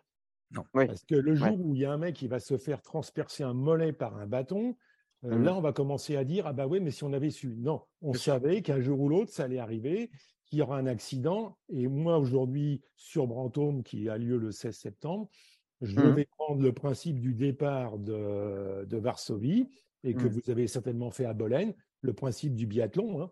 Non. 0.51 0.65
Parce 0.73 1.05
que 1.05 1.15
le 1.15 1.35
jour 1.35 1.59
où 1.61 1.75
il 1.75 1.83
y 1.83 1.85
a 1.85 1.93
un 1.93 1.99
mec 1.99 2.17
qui 2.17 2.29
va 2.29 2.41
se 2.41 2.59
faire 2.59 2.83
transpercer 2.83 3.43
un 3.43 3.55
mollet 3.55 3.93
par 3.93 4.17
un 4.19 4.27
bâton, 4.27 4.75
Mmh. 5.23 5.45
Là, 5.45 5.57
on 5.57 5.61
va 5.61 5.73
commencer 5.73 6.17
à 6.17 6.25
dire, 6.25 6.47
ah 6.47 6.53
bah 6.53 6.67
oui, 6.67 6.81
mais 6.81 6.91
si 6.91 7.05
on 7.05 7.13
avait 7.13 7.31
su. 7.31 7.57
Non, 7.57 7.83
on 8.01 8.13
savait 8.13 8.63
qu'un 8.63 8.81
jour 8.81 9.01
ou 9.01 9.09
l'autre, 9.09 9.31
ça 9.31 9.45
allait 9.45 9.59
arriver, 9.59 10.11
qu'il 10.47 10.59
y 10.59 10.63
aura 10.63 10.79
un 10.79 10.87
accident. 10.87 11.57
Et 11.69 11.87
moi, 11.87 12.19
aujourd'hui, 12.19 12.83
sur 12.97 13.27
Brantôme, 13.27 13.83
qui 13.85 14.09
a 14.09 14.19
lieu 14.19 14.37
le 14.37 14.51
16 14.51 14.77
septembre, 14.77 15.29
je 15.81 15.99
mmh. 15.99 16.15
vais 16.15 16.29
prendre 16.37 16.63
le 16.63 16.73
principe 16.73 17.21
du 17.21 17.35
départ 17.35 17.99
de, 17.99 18.85
de 18.85 18.97
Varsovie 18.97 19.69
et 20.05 20.15
que 20.15 20.25
mmh. 20.25 20.29
vous 20.29 20.51
avez 20.51 20.67
certainement 20.67 21.11
fait 21.11 21.25
à 21.25 21.35
Bologne, 21.35 21.73
le 22.01 22.13
principe 22.13 22.57
du 22.57 22.67
biathlon. 22.67 23.23
Hein. 23.23 23.31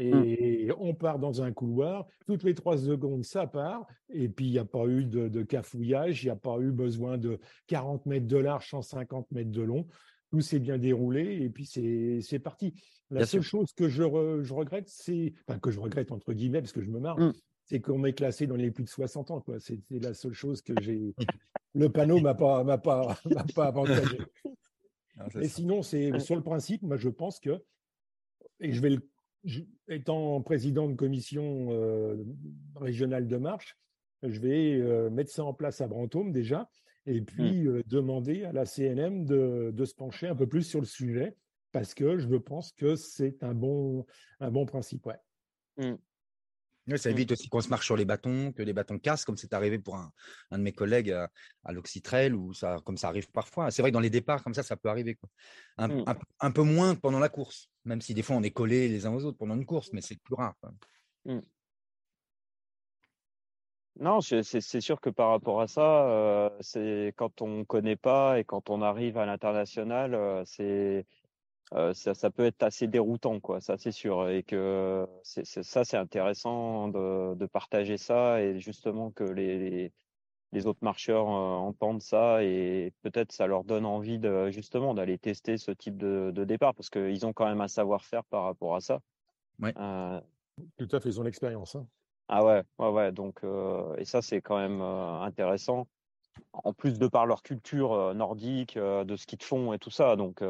Et 0.00 0.68
on 0.78 0.94
part 0.94 1.18
dans 1.18 1.42
un 1.42 1.52
couloir, 1.52 2.06
toutes 2.26 2.44
les 2.44 2.54
trois 2.54 2.78
secondes, 2.78 3.24
ça 3.24 3.48
part, 3.48 3.84
et 4.10 4.28
puis 4.28 4.46
il 4.46 4.52
n'y 4.52 4.58
a 4.58 4.64
pas 4.64 4.86
eu 4.86 5.04
de, 5.04 5.28
de 5.28 5.42
cafouillage, 5.42 6.22
il 6.22 6.26
n'y 6.26 6.30
a 6.30 6.36
pas 6.36 6.56
eu 6.60 6.70
besoin 6.70 7.18
de 7.18 7.40
40 7.66 8.06
mètres 8.06 8.28
de 8.28 8.36
large, 8.36 8.68
150 8.70 9.32
mètres 9.32 9.50
de 9.50 9.62
long 9.62 9.86
tout 10.30 10.40
s'est 10.40 10.58
bien 10.58 10.78
déroulé 10.78 11.42
et 11.42 11.48
puis 11.48 11.66
c'est 11.66 12.38
parti. 12.38 12.74
La 13.10 13.24
seule 13.24 13.42
chose 13.42 13.72
que 13.72 13.88
je, 13.88 14.02
je 14.42 14.54
regrette, 14.54 14.88
c'est, 14.88 15.32
enfin 15.46 15.58
que 15.58 15.70
je 15.70 15.80
regrette 15.80 16.12
entre 16.12 16.32
guillemets 16.32 16.60
parce 16.60 16.72
que 16.72 16.82
je 16.82 16.90
me 16.90 17.00
marre, 17.00 17.18
mmh. 17.18 17.32
c'est 17.64 17.80
qu'on 17.80 17.98
m'ait 17.98 18.12
classé 18.12 18.46
dans 18.46 18.56
les 18.56 18.70
plus 18.70 18.84
de 18.84 18.88
60 18.88 19.30
ans. 19.30 19.42
C'était 19.58 19.98
la 19.98 20.14
seule 20.14 20.34
chose 20.34 20.62
que 20.62 20.74
j'ai. 20.80 21.14
Le 21.74 21.90
panneau 21.90 22.20
m'a 22.20 22.34
pas 22.34 22.64
m'a 22.64 22.78
pas 22.78 23.18
m'a 23.30 23.44
pas 23.54 23.66
avantagé. 23.66 24.18
et 25.40 25.48
sinon, 25.48 25.82
c'est 25.82 26.18
sur 26.18 26.34
le 26.34 26.42
principe, 26.42 26.82
moi 26.82 26.96
je 26.96 27.08
pense 27.08 27.40
que 27.40 27.62
et 28.60 28.72
je 28.72 28.80
vais 28.80 28.90
le 28.90 29.00
étant 29.88 30.40
président 30.42 30.88
de 30.88 30.94
commission 30.94 31.68
euh, 31.70 32.16
régionale 32.76 33.28
de 33.28 33.36
marche, 33.36 33.76
je 34.22 34.40
vais 34.40 34.74
euh, 34.80 35.10
mettre 35.10 35.30
ça 35.30 35.44
en 35.44 35.54
place 35.54 35.80
à 35.80 35.86
Brantôme 35.86 36.32
déjà 36.32 36.68
et 37.06 37.20
mmh. 37.20 37.24
puis 37.24 37.66
demander 37.86 38.44
à 38.44 38.52
la 38.52 38.66
CNM 38.66 39.24
de, 39.24 39.84
se 39.84 39.94
pencher 39.94 40.28
un 40.28 40.34
peu 40.34 40.46
plus 40.46 40.62
sur 40.62 40.80
le 40.80 40.86
sujet 40.86 41.36
parce 41.72 41.94
que 41.94 42.18
je 42.18 42.36
pense 42.36 42.72
que 42.72 42.96
c'est 42.96 43.42
un 43.42 43.54
bon, 43.54 44.06
un 44.40 44.50
bon 44.50 44.66
principe. 44.66 45.06
Ouais. 45.06 45.18
Mmh. 45.76 46.96
ça 46.96 47.08
mmh. 47.08 47.12
évite 47.12 47.32
aussi 47.32 47.48
qu'on 47.48 47.60
se 47.60 47.68
marche 47.68 47.86
sur 47.86 47.96
les 47.96 48.04
bâtons, 48.04 48.52
que 48.52 48.62
les 48.62 48.72
bâtons 48.72 48.98
cassent, 48.98 49.24
comme 49.24 49.36
c'est 49.36 49.54
arrivé 49.54 49.78
pour 49.78 49.96
un, 49.96 50.12
de 50.52 50.58
mes 50.58 50.72
collègues 50.72 51.12
à, 51.12 51.30
à 51.64 51.72
l'Oxytrail, 51.72 52.32
ou 52.32 52.52
ça, 52.52 52.76
comme 52.84 52.96
ça 52.96 53.08
arrive 53.08 53.30
parfois. 53.30 53.70
C'est 53.70 53.82
vrai 53.82 53.90
que 53.90 53.94
dans 53.94 54.00
les 54.00 54.10
départs, 54.10 54.42
comme 54.42 54.54
ça, 54.54 54.62
ça 54.62 54.76
peut 54.76 54.88
arriver. 54.88 55.14
Quoi. 55.14 55.28
Un, 56.40 56.50
peu 56.50 56.62
moins 56.62 56.94
pendant 56.94 57.20
la 57.20 57.28
course, 57.28 57.70
même 57.88 58.00
si 58.00 58.14
des 58.14 58.22
fois 58.22 58.36
on 58.36 58.42
est 58.42 58.50
collés 58.50 58.88
les 58.88 59.06
uns 59.06 59.14
aux 59.14 59.24
autres 59.24 59.38
pendant 59.38 59.56
une 59.56 59.66
course, 59.66 59.92
mais 59.92 60.00
c'est 60.00 60.20
plus 60.22 60.34
rare. 60.34 60.54
Non, 64.00 64.20
c'est 64.20 64.80
sûr 64.80 65.00
que 65.00 65.10
par 65.10 65.30
rapport 65.30 65.60
à 65.60 65.66
ça, 65.66 66.08
euh, 66.08 66.50
c'est 66.60 67.12
quand 67.16 67.42
on 67.42 67.64
connaît 67.64 67.96
pas 67.96 68.38
et 68.38 68.44
quand 68.44 68.70
on 68.70 68.80
arrive 68.80 69.18
à 69.18 69.26
l'international, 69.26 70.14
euh, 70.14 70.44
c'est 70.44 71.04
euh, 71.74 71.92
ça, 71.94 72.14
ça, 72.14 72.30
peut 72.30 72.46
être 72.46 72.62
assez 72.62 72.86
déroutant, 72.86 73.40
quoi. 73.40 73.60
Ça, 73.60 73.76
c'est 73.76 73.92
sûr, 73.92 74.28
et 74.30 74.42
que 74.44 75.06
ça, 75.24 75.84
c'est 75.84 75.96
intéressant 75.96 76.88
de, 76.88 77.34
de, 77.34 77.46
partager 77.46 77.98
ça 77.98 78.40
et 78.42 78.60
justement 78.60 79.10
que 79.10 79.24
les, 79.24 79.58
les, 79.58 79.92
autres 80.66 80.82
marcheurs 80.82 81.26
entendent 81.26 82.02
ça 82.02 82.42
et 82.42 82.92
peut-être 83.02 83.32
ça 83.32 83.46
leur 83.46 83.64
donne 83.64 83.84
envie 83.84 84.18
de 84.18 84.50
justement 84.50 84.94
d'aller 84.94 85.18
tester 85.18 85.58
ce 85.58 85.70
type 85.70 85.96
de, 85.96 86.30
de 86.34 86.44
départ 86.44 86.74
parce 86.74 86.90
qu'ils 86.90 87.26
ont 87.26 87.32
quand 87.32 87.46
même 87.46 87.60
un 87.60 87.68
savoir-faire 87.68 88.24
par 88.24 88.44
rapport 88.44 88.74
à 88.74 88.80
ça. 88.80 89.00
Ouais. 89.60 89.72
Tout 90.76 90.88
à 90.90 91.00
fait, 91.00 91.08
ils 91.08 91.20
ont 91.20 91.22
l'expérience. 91.22 91.76
Hein. 91.76 91.86
Ah 92.28 92.44
ouais, 92.44 92.62
ouais, 92.78 92.90
ouais. 92.90 93.12
Donc, 93.12 93.42
et 93.98 94.04
ça, 94.04 94.22
c'est 94.22 94.40
quand 94.40 94.58
même 94.58 94.80
intéressant. 94.80 95.86
En 96.52 96.72
plus 96.72 96.98
de 96.98 97.06
par 97.08 97.26
leur 97.26 97.42
culture 97.42 98.14
nordique, 98.14 98.76
de 98.78 99.16
ce 99.16 99.26
qu'ils 99.26 99.42
font 99.42 99.72
et 99.72 99.78
tout 99.78 99.90
ça. 99.90 100.16
Donc, 100.16 100.42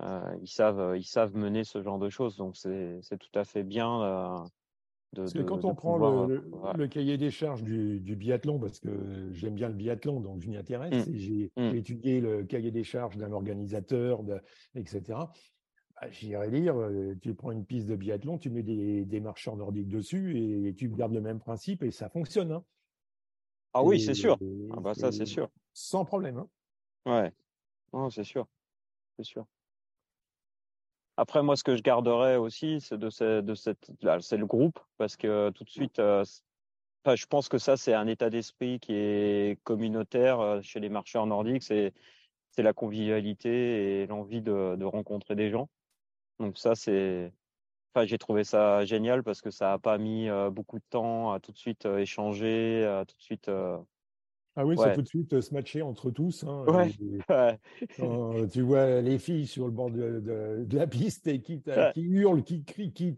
ils, 0.00 0.48
savent, 0.48 0.96
ils 0.96 1.04
savent 1.04 1.34
mener 1.36 1.64
ce 1.64 1.82
genre 1.82 1.98
de 1.98 2.08
choses. 2.08 2.36
Donc, 2.36 2.56
c'est 2.56 3.18
tout 3.18 3.38
à 3.38 3.44
fait 3.44 3.62
bien. 3.62 4.44
De, 5.12 5.20
parce 5.20 5.34
que 5.34 5.42
quand 5.42 5.64
on 5.66 5.74
prend 5.74 6.26
le, 6.26 6.86
cahier 6.88 7.18
des 7.18 7.30
charges 7.30 7.62
du, 7.62 8.16
biathlon, 8.16 8.58
parce 8.58 8.80
que 8.80 8.88
j'aime 9.32 9.54
bien 9.54 9.68
le 9.68 9.74
biathlon, 9.74 10.20
donc 10.20 10.40
je 10.40 10.48
m'y 10.48 10.56
intéresse, 10.56 11.06
mmh. 11.06 11.10
et 11.10 11.12
mmh. 11.14 11.18
j'ai 11.18 11.76
étudié 11.76 12.20
le 12.20 12.44
cahier 12.44 12.70
des 12.70 12.84
charges 12.84 13.18
d'un 13.18 13.32
organisateur, 13.32 14.22
etc. 14.74 15.02
Bah, 16.00 16.10
j'irais 16.10 16.50
lire, 16.50 16.74
tu 17.20 17.34
prends 17.34 17.50
une 17.50 17.66
piste 17.66 17.88
de 17.88 17.96
biathlon, 17.96 18.38
tu 18.38 18.48
mets 18.48 18.62
des, 18.62 19.20
marcheurs 19.20 19.56
nordiques 19.56 19.88
dessus 19.88 20.66
et 20.66 20.74
tu 20.74 20.88
gardes 20.88 21.12
le 21.12 21.20
même 21.20 21.40
principe 21.40 21.82
et 21.82 21.90
ça 21.90 22.08
fonctionne. 22.08 22.52
Hein. 22.52 22.64
Ah 23.74 23.82
oui, 23.82 24.00
c'est 24.00 24.14
sûr. 24.14 24.38
Ah 24.72 24.80
bah 24.80 24.94
ça, 24.94 25.12
c'est 25.12 25.26
sûr. 25.26 25.48
Sans 25.72 26.04
problème. 26.04 26.38
Hein. 26.38 26.48
Ouais. 27.06 27.32
Non, 27.92 28.10
c'est 28.10 28.24
sûr. 28.24 28.46
C'est 29.16 29.24
sûr. 29.24 29.46
Après, 31.22 31.40
moi, 31.40 31.54
ce 31.54 31.62
que 31.62 31.76
je 31.76 31.82
garderais 31.82 32.34
aussi, 32.34 32.80
c'est 32.80 32.98
de, 32.98 33.40
de 33.40 33.54
cette, 33.54 33.92
c'est 34.22 34.36
le 34.36 34.44
groupe, 34.44 34.80
parce 34.98 35.16
que 35.16 35.50
tout 35.50 35.62
de 35.62 35.70
suite, 35.70 35.98
je 35.98 37.26
pense 37.26 37.48
que 37.48 37.58
ça, 37.58 37.76
c'est 37.76 37.94
un 37.94 38.08
état 38.08 38.28
d'esprit 38.28 38.80
qui 38.80 38.92
est 38.94 39.62
communautaire 39.62 40.58
chez 40.64 40.80
les 40.80 40.88
marcheurs 40.88 41.26
nordiques. 41.26 41.62
C'est, 41.62 41.94
c'est 42.50 42.64
la 42.64 42.72
convivialité 42.72 44.02
et 44.02 44.06
l'envie 44.08 44.42
de 44.42 44.84
rencontrer 44.84 45.36
des 45.36 45.48
gens. 45.48 45.68
Donc 46.40 46.58
ça, 46.58 46.74
c'est, 46.74 47.32
enfin, 47.94 48.04
j'ai 48.04 48.18
trouvé 48.18 48.42
ça 48.42 48.84
génial 48.84 49.22
parce 49.22 49.42
que 49.42 49.52
ça 49.52 49.68
n'a 49.68 49.78
pas 49.78 49.98
mis 49.98 50.28
beaucoup 50.50 50.80
de 50.80 50.84
temps 50.90 51.32
à 51.32 51.38
tout 51.38 51.52
de 51.52 51.56
suite 51.56 51.84
échanger, 51.86 52.84
à 52.84 53.04
tout 53.04 53.16
de 53.16 53.22
suite. 53.22 53.48
Ah 54.54 54.66
oui, 54.66 54.76
c'est 54.78 54.94
tout 54.94 55.02
de 55.02 55.08
suite 55.08 55.40
se 55.40 55.54
matcher 55.54 55.80
entre 55.82 56.10
tous. 56.10 56.44
Hein, 56.44 56.66
tu 58.52 58.60
vois 58.60 59.00
les 59.00 59.18
filles 59.18 59.46
sur 59.46 59.64
le 59.64 59.70
bord 59.70 59.90
de, 59.90 60.66
la 60.70 60.86
piste 60.86 61.26
et 61.26 61.40
qui, 61.40 61.62
qui 61.94 62.02
hurlent, 62.02 62.42
qui 62.42 62.62
crient, 62.62 62.92
qui 62.92 63.14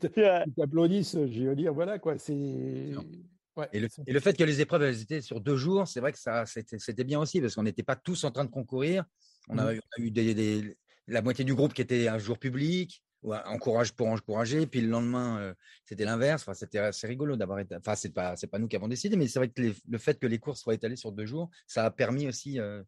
t'applaudissent. 0.56 1.18
Je 1.26 1.44
veux 1.44 1.56
dire, 1.56 1.74
voilà 1.74 1.98
quoi, 1.98 2.18
c'est. 2.18 2.34
et, 2.34 3.80
le, 3.80 4.20
fait 4.20 4.36
que 4.36 4.44
les 4.44 4.60
épreuves 4.60 4.82
elles 4.82 5.02
étaient 5.02 5.20
sur 5.20 5.40
deux 5.40 5.56
jours, 5.56 5.88
c'est 5.88 6.00
vrai 6.00 6.12
que 6.12 6.18
ça 6.18 6.44
c'était 6.46 7.04
bien 7.04 7.20
aussi 7.20 7.40
parce 7.40 7.54
qu'on 7.54 7.64
n'était 7.64 7.82
pas 7.82 7.96
tous 7.96 8.24
en 8.24 8.30
train 8.30 8.44
de 8.44 8.50
concourir. 8.50 9.04
On 9.48 9.58
a, 9.58 9.74
mmh. 9.74 9.78
eu 9.98 10.10
des, 10.10 10.76
la 11.08 11.20
moitié 11.20 11.44
du 11.44 11.54
groupe 11.54 11.74
qui 11.74 11.82
était 11.82 12.08
un 12.08 12.18
jour 12.18 12.38
public, 12.38 13.03
encourage 13.24 13.92
pour 13.92 14.08
encourager. 14.08 14.66
Puis 14.66 14.80
le 14.80 14.88
lendemain, 14.88 15.38
euh, 15.40 15.54
c'était 15.84 16.04
l'inverse. 16.04 16.42
Enfin, 16.42 16.54
c'était 16.54 16.78
assez 16.78 17.06
rigolo 17.06 17.36
d'avoir 17.36 17.58
été. 17.58 17.74
Enfin, 17.76 17.94
c'est 17.94 18.12
pas, 18.12 18.36
c'est 18.36 18.46
pas 18.46 18.58
nous 18.58 18.68
qui 18.68 18.76
avons 18.76 18.88
décidé, 18.88 19.16
mais 19.16 19.26
c'est 19.26 19.38
vrai 19.38 19.48
que 19.48 19.62
le 19.62 19.98
fait 19.98 20.18
que 20.18 20.26
les 20.26 20.38
courses 20.38 20.60
soient 20.60 20.74
étalées 20.74 20.96
sur 20.96 21.12
deux 21.12 21.26
jours, 21.26 21.50
ça 21.66 21.84
a 21.84 21.90
permis 21.90 22.28
aussi 22.28 22.58
euh, 22.58 22.82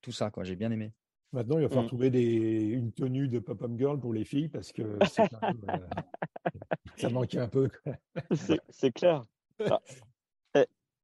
tout 0.00 0.12
ça. 0.12 0.30
Quoi, 0.30 0.44
j'ai 0.44 0.56
bien 0.56 0.70
aimé. 0.70 0.92
Maintenant, 1.32 1.58
il 1.58 1.62
va 1.62 1.68
falloir 1.68 1.84
mmh. 1.84 1.88
trouver 1.88 2.10
des, 2.10 2.22
une 2.22 2.92
tenue 2.92 3.28
de 3.28 3.40
pop-up 3.40 3.72
girl 3.76 3.98
pour 3.98 4.12
les 4.12 4.24
filles 4.24 4.48
parce 4.48 4.72
que 4.72 4.82
euh, 4.82 4.98
ça 6.96 7.10
manquait 7.10 7.40
un 7.40 7.48
peu. 7.48 7.68
c'est 8.70 8.92
clair. 8.92 9.24
Ah. 9.60 9.80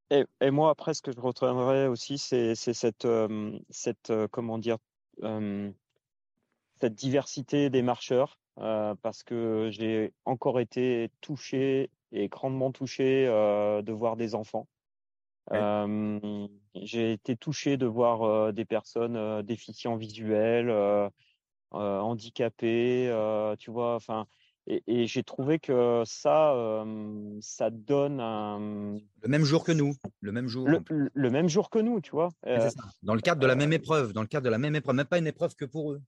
Et, 0.09 0.25
et, 0.41 0.51
moi, 0.51 0.69
après, 0.69 0.93
ce 0.93 1.01
que 1.01 1.11
je 1.13 1.19
retiendrai 1.19 1.87
aussi, 1.87 2.17
c'est 2.17 2.55
cette, 2.55 3.07
cette 3.69 4.11
comment 4.31 4.57
dire, 4.57 4.77
cette 6.81 6.95
diversité 6.95 7.69
des 7.69 7.81
marcheurs. 7.81 8.40
Euh, 8.59 8.95
parce 9.01 9.23
que 9.23 9.69
j'ai 9.71 10.13
encore 10.25 10.59
été 10.59 11.09
touché 11.21 11.89
et 12.11 12.27
grandement 12.27 12.71
touché 12.71 13.25
euh, 13.27 13.81
de 13.81 13.93
voir 13.93 14.17
des 14.17 14.35
enfants. 14.35 14.67
Euh, 15.53 16.47
j'ai 16.75 17.13
été 17.13 17.35
touché 17.35 17.77
de 17.77 17.85
voir 17.85 18.53
des 18.53 18.65
personnes 18.65 19.41
déficients 19.41 19.95
visuels, 19.95 20.71
handicapés, 21.71 23.11
tu 23.57 23.71
vois. 23.71 23.95
Enfin, 23.95 24.27
et, 24.67 24.83
et 24.85 25.07
j'ai 25.07 25.23
trouvé 25.23 25.57
que 25.57 26.03
ça, 26.05 26.85
ça 27.41 27.69
donne 27.69 28.19
un... 28.19 28.99
le 29.23 29.27
même 29.27 29.43
jour 29.43 29.63
que 29.63 29.71
nous, 29.71 29.95
le 30.19 30.31
même 30.31 30.47
jour. 30.47 30.67
Le, 30.67 31.29
même 31.29 31.49
jour 31.49 31.69
que 31.69 31.79
nous, 31.79 31.99
tu 31.99 32.11
vois. 32.11 32.29
Dans 33.01 33.15
le 33.15 33.21
cadre 33.21 33.41
de 33.41 33.47
la 33.47 33.55
même 33.55 33.73
épreuve, 33.73 34.13
dans 34.13 34.21
le 34.21 34.27
cadre 34.27 34.45
de 34.45 34.51
la 34.51 34.59
même 34.59 34.75
épreuve, 34.75 34.95
même 34.95 35.05
pas 35.07 35.17
une 35.17 35.27
épreuve 35.27 35.55
que 35.55 35.65
pour 35.65 35.93
eux. 35.93 36.01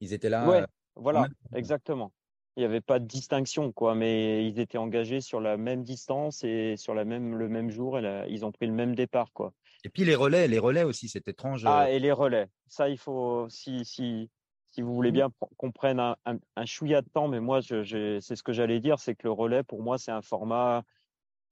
Ils 0.00 0.12
étaient 0.12 0.30
là. 0.30 0.66
Voilà, 1.00 1.26
exactement. 1.54 2.12
Il 2.56 2.60
n'y 2.60 2.66
avait 2.66 2.80
pas 2.80 2.98
de 2.98 3.06
distinction, 3.06 3.72
quoi, 3.72 3.94
mais 3.94 4.46
ils 4.46 4.58
étaient 4.58 4.78
engagés 4.78 5.20
sur 5.20 5.40
la 5.40 5.56
même 5.56 5.82
distance 5.82 6.44
et 6.44 6.76
sur 6.76 6.94
la 6.94 7.04
même, 7.04 7.36
le 7.36 7.48
même 7.48 7.70
jour, 7.70 7.98
et 7.98 8.26
ils 8.28 8.44
ont 8.44 8.52
pris 8.52 8.66
le 8.66 8.72
même 8.72 8.94
départ, 8.94 9.32
quoi. 9.32 9.52
Et 9.84 9.88
puis 9.88 10.04
les 10.04 10.14
relais, 10.14 10.46
les 10.46 10.58
relais 10.58 10.82
aussi, 10.82 11.08
c'est 11.08 11.26
étrange. 11.26 11.64
Ah, 11.64 11.90
et 11.90 11.98
les 11.98 12.12
relais. 12.12 12.48
Ça, 12.68 12.88
il 12.88 12.98
faut, 12.98 13.46
si, 13.48 13.84
si, 13.84 14.28
si 14.70 14.82
vous 14.82 14.94
voulez 14.94 15.10
mmh. 15.10 15.14
bien 15.14 15.28
qu'on 15.56 15.72
prenne 15.72 16.00
un, 16.00 16.16
un, 16.26 16.66
chouïa 16.66 17.00
de 17.00 17.08
temps, 17.08 17.28
mais 17.28 17.40
moi, 17.40 17.62
c'est 17.62 17.84
ce 17.84 18.42
que 18.42 18.52
j'allais 18.52 18.80
dire, 18.80 18.98
c'est 18.98 19.14
que 19.14 19.26
le 19.26 19.32
relais, 19.32 19.62
pour 19.62 19.82
moi, 19.82 19.96
c'est 19.96 20.12
un 20.12 20.22
format 20.22 20.82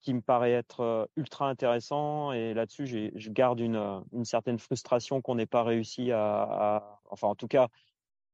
qui 0.00 0.14
me 0.14 0.20
paraît 0.20 0.52
être 0.52 0.80
euh, 0.80 1.06
ultra 1.16 1.48
intéressant. 1.48 2.32
Et 2.32 2.54
là-dessus, 2.54 3.12
je 3.14 3.30
garde 3.30 3.60
une, 3.60 4.02
une 4.12 4.24
certaine 4.24 4.58
frustration 4.58 5.22
qu'on 5.22 5.36
n'ait 5.36 5.46
pas 5.46 5.62
réussi 5.62 6.12
à, 6.12 6.42
à, 6.42 7.00
enfin, 7.10 7.28
en 7.28 7.34
tout 7.34 7.48
cas, 7.48 7.68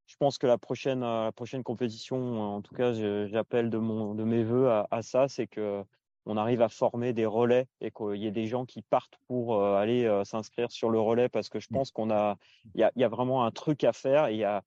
je 0.06 0.16
pense 0.16 0.38
que 0.38 0.46
la 0.46 0.58
prochaine, 0.58 1.02
euh, 1.02 1.24
la 1.24 1.32
prochaine 1.32 1.62
compétition, 1.62 2.56
en 2.56 2.62
tout 2.62 2.74
cas, 2.74 2.92
j'appelle 2.92 3.70
de, 3.70 3.78
mon, 3.78 4.14
de 4.14 4.24
mes 4.24 4.44
voeux 4.44 4.70
à, 4.70 5.02
ça, 5.02 5.28
c'est 5.28 5.46
que 5.46 5.82
on 6.26 6.38
arrive 6.38 6.62
à 6.62 6.70
former 6.70 7.12
des 7.12 7.26
relais 7.26 7.66
et 7.82 7.90
qu'il 7.90 8.16
y 8.16 8.26
ait 8.26 8.30
des 8.30 8.46
gens 8.46 8.64
qui 8.64 8.80
partent 8.80 9.18
pour 9.26 9.56
euh, 9.56 9.76
aller 9.76 10.06
euh, 10.06 10.24
s'inscrire 10.24 10.72
sur 10.72 10.88
le 10.88 10.98
relais 10.98 11.28
parce 11.28 11.50
que 11.50 11.60
je 11.60 11.66
mmh. 11.70 11.74
pense 11.74 11.90
qu'on 11.90 12.10
a, 12.10 12.38
il 12.74 12.80
y 12.80 12.84
a, 12.84 12.90
y 12.96 13.04
a, 13.04 13.08
vraiment 13.08 13.44
un 13.44 13.50
truc 13.50 13.84
à 13.84 13.92
faire 13.92 14.30
il 14.30 14.38
y 14.38 14.44
a, 14.44 14.62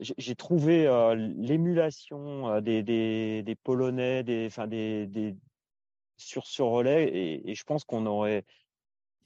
j'ai 0.00 0.36
trouvé 0.36 0.86
euh, 0.86 1.14
l'émulation 1.14 2.48
euh, 2.48 2.60
des, 2.60 2.82
des, 2.82 3.42
des, 3.42 3.54
Polonais, 3.56 4.22
des, 4.22 4.46
enfin 4.46 4.66
des, 4.66 5.06
des 5.06 5.34
sur 6.16 6.46
ce 6.46 6.62
relais, 6.62 7.04
et, 7.08 7.50
et 7.50 7.54
je 7.54 7.64
pense 7.64 7.84
qu'on 7.84 8.06
aurait. 8.06 8.44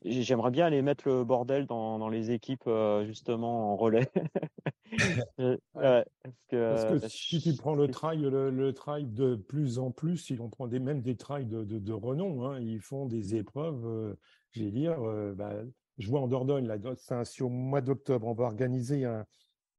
J'aimerais 0.05 0.51
bien 0.51 0.67
aller 0.67 0.83
mettre 0.83 1.09
le 1.09 1.25
bordel 1.25 1.67
dans, 1.67 1.99
dans 1.99 2.09
les 2.09 2.31
équipes 2.31 2.67
euh, 2.67 3.05
justement 3.07 3.73
en 3.73 3.77
relais. 3.77 4.11
parce, 5.73 6.05
que, 6.49 7.09
si 7.09 7.41
tu 7.41 7.55
prends 7.55 7.75
le 7.75 7.89
trail, 7.89 8.19
le, 8.19 8.51
le, 8.51 8.73
trail 8.73 9.07
de 9.07 9.37
plus 9.37 9.79
en 9.79 9.91
plus, 9.91 10.17
si 10.19 10.37
on 10.41 10.49
prend 10.49 10.67
des, 10.67 10.81
même 10.81 11.03
des 11.03 11.17
trails 11.17 11.47
de, 11.47 11.65
de, 11.65 11.79
de 11.79 11.93
renom, 11.93 12.45
hein, 12.45 12.61
ils 12.61 12.81
font 12.81 13.07
des 13.07 13.37
épreuves. 13.37 14.17
je 14.51 14.65
vais 14.65 14.71
dire, 14.71 14.99
bah, 15.37 15.55
je 15.99 16.09
vois 16.09 16.21
en 16.21 16.29
Dordogne, 16.29 16.67
là, 16.67 16.77
c'est 17.25 17.43
au 17.43 17.49
mois 17.49 17.81
d'octobre, 17.81 18.27
on 18.27 18.35
va 18.35 18.45
organiser 18.45 19.05
un, 19.05 19.25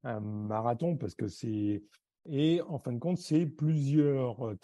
un 0.03 0.19
marathon 0.19 0.97
parce 0.97 1.15
que 1.15 1.27
c'est 1.27 1.83
et 2.29 2.61
en 2.61 2.77
fin 2.77 2.93
de 2.93 2.99
compte, 2.99 3.17
c'est 3.17 3.45
plusieurs 3.45 4.47
euh, 4.47 4.57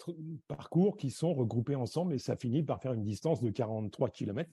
parcours 0.48 0.96
qui 0.96 1.10
sont 1.10 1.34
regroupés 1.34 1.74
ensemble 1.74 2.14
et 2.14 2.18
ça 2.18 2.36
finit 2.36 2.62
par 2.62 2.80
faire 2.80 2.94
une 2.94 3.04
distance 3.04 3.42
de 3.42 3.50
43 3.50 4.08
km. 4.10 4.50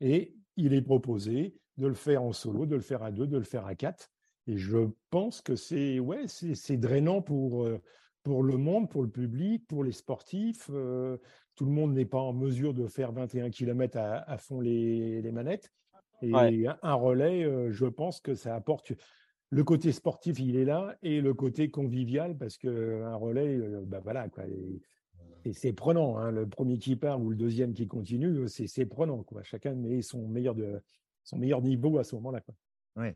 Et 0.00 0.34
il 0.56 0.74
est 0.74 0.82
proposé 0.82 1.54
de 1.76 1.86
le 1.86 1.94
faire 1.94 2.22
en 2.22 2.32
solo, 2.32 2.66
de 2.66 2.76
le 2.76 2.82
faire 2.82 3.02
à 3.02 3.10
deux, 3.10 3.26
de 3.26 3.36
le 3.36 3.44
faire 3.44 3.66
à 3.66 3.74
quatre. 3.74 4.10
Et 4.46 4.56
je 4.56 4.88
pense 5.10 5.40
que 5.40 5.56
c'est 5.56 5.98
ouais, 5.98 6.26
c'est 6.28 6.76
drainant 6.76 7.20
pour, 7.20 7.64
euh, 7.64 7.82
pour 8.22 8.42
le 8.42 8.56
monde, 8.56 8.88
pour 8.88 9.02
le 9.02 9.10
public, 9.10 9.66
pour 9.66 9.84
les 9.84 9.92
sportifs. 9.92 10.70
Euh, 10.72 11.18
tout 11.54 11.64
le 11.64 11.72
monde 11.72 11.94
n'est 11.94 12.06
pas 12.06 12.20
en 12.20 12.32
mesure 12.32 12.74
de 12.74 12.86
faire 12.86 13.12
21 13.12 13.50
km 13.50 13.96
à, 13.98 14.38
fond 14.38 14.60
les, 14.60 15.22
les, 15.22 15.32
manettes. 15.32 15.72
Et 16.22 16.32
un 16.34 16.94
relais, 16.94 17.70
je 17.70 17.86
pense 17.86 18.20
que 18.20 18.34
ça 18.34 18.54
apporte 18.54 18.92
le 19.50 19.64
côté 19.64 19.92
sportif, 19.92 20.38
il 20.40 20.56
est 20.56 20.64
là, 20.64 20.96
et 21.02 21.20
le 21.20 21.34
côté 21.34 21.70
convivial, 21.70 22.36
parce 22.36 22.56
qu'un 22.56 23.14
relais, 23.14 23.56
euh, 23.56 23.82
bah 23.86 24.00
voilà, 24.02 24.28
quoi. 24.28 24.44
C'est 25.52 25.72
prenant. 25.72 26.18
Hein, 26.18 26.30
le 26.30 26.48
premier 26.48 26.78
qui 26.78 26.96
part 26.96 27.20
ou 27.20 27.30
le 27.30 27.36
deuxième 27.36 27.74
qui 27.74 27.86
continue, 27.86 28.48
c'est 28.48 28.86
prenant. 28.86 29.22
Quoi. 29.22 29.42
Chacun 29.42 29.74
met 29.74 30.02
son 30.02 30.26
meilleur, 30.28 30.54
de, 30.54 30.80
son 31.24 31.36
meilleur 31.38 31.62
niveau 31.62 31.98
à 31.98 32.04
ce 32.04 32.14
moment-là. 32.16 32.42
Oui. 32.96 33.08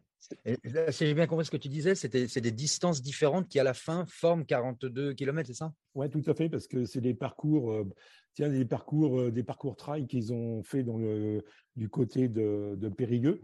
Si 0.91 1.07
j'ai 1.07 1.15
bien 1.15 1.27
compris 1.27 1.47
ce 1.47 1.51
que 1.51 1.57
tu 1.57 1.69
disais, 1.69 1.95
c'est 1.95 2.09
des 2.39 2.51
distances 2.51 3.01
différentes 3.01 3.49
qui, 3.49 3.59
à 3.59 3.65
la 3.65 3.75
fin, 3.75 4.05
forment 4.07 4.45
42 4.45 5.15
km, 5.15 5.47
c'est 5.47 5.55
ça? 5.55 5.73
Oui, 5.95 6.11
tout 6.11 6.23
à 6.27 6.35
fait, 6.35 6.49
parce 6.51 6.67
que 6.67 6.85
c'est 6.85 7.01
des 7.01 7.15
parcours, 7.15 7.73
euh, 7.73 7.89
tiens, 8.35 8.51
des 8.51 8.67
parcours, 8.67 9.19
euh, 9.19 9.31
des 9.31 9.43
parcours 9.43 9.77
trail 9.77 10.07
qu'ils 10.07 10.33
ont 10.35 10.63
fait 10.63 10.83
dans 10.83 10.99
le, 10.99 11.43
du 11.77 11.89
côté 11.89 12.29
de, 12.29 12.75
de 12.77 12.89
Périgueux. 12.89 13.43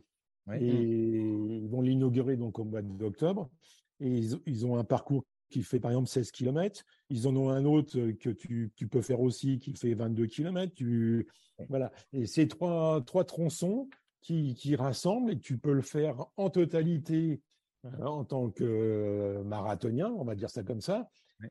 Et 0.54 0.68
ils 0.68 1.68
vont 1.68 1.80
l'inaugurer 1.80 2.36
donc 2.36 2.58
au 2.60 2.64
mois 2.64 2.82
d'octobre. 2.82 3.50
Et 3.98 4.20
ils, 4.46 4.66
ont 4.66 4.76
un 4.76 4.84
parcours 4.84 5.24
qui 5.48 5.62
fait 5.62 5.80
par 5.80 5.90
exemple 5.92 6.08
16 6.08 6.30
km. 6.30 6.84
Ils 7.10 7.28
en 7.28 7.36
ont 7.36 7.50
un 7.50 7.64
autre 7.64 8.10
que 8.12 8.30
tu, 8.30 8.72
tu 8.74 8.88
peux 8.88 9.02
faire 9.02 9.20
aussi 9.20 9.58
qui 9.58 9.74
fait 9.74 9.94
22 9.94 10.26
km. 10.26 10.72
Tu, 10.74 11.28
voilà. 11.68 11.92
Et 12.12 12.26
c'est 12.26 12.48
trois, 12.48 13.02
trois 13.06 13.24
tronçons 13.24 13.88
qui, 14.20 14.54
qui 14.54 14.76
rassemblent 14.76 15.32
et 15.32 15.38
tu 15.38 15.58
peux 15.58 15.72
le 15.72 15.82
faire 15.82 16.26
en 16.36 16.50
totalité 16.50 17.40
euh, 17.84 18.04
en 18.04 18.24
tant 18.24 18.50
que 18.50 19.42
marathonien, 19.44 20.10
on 20.16 20.24
va 20.24 20.34
dire 20.34 20.50
ça 20.50 20.62
comme 20.62 20.80
ça. 20.80 21.08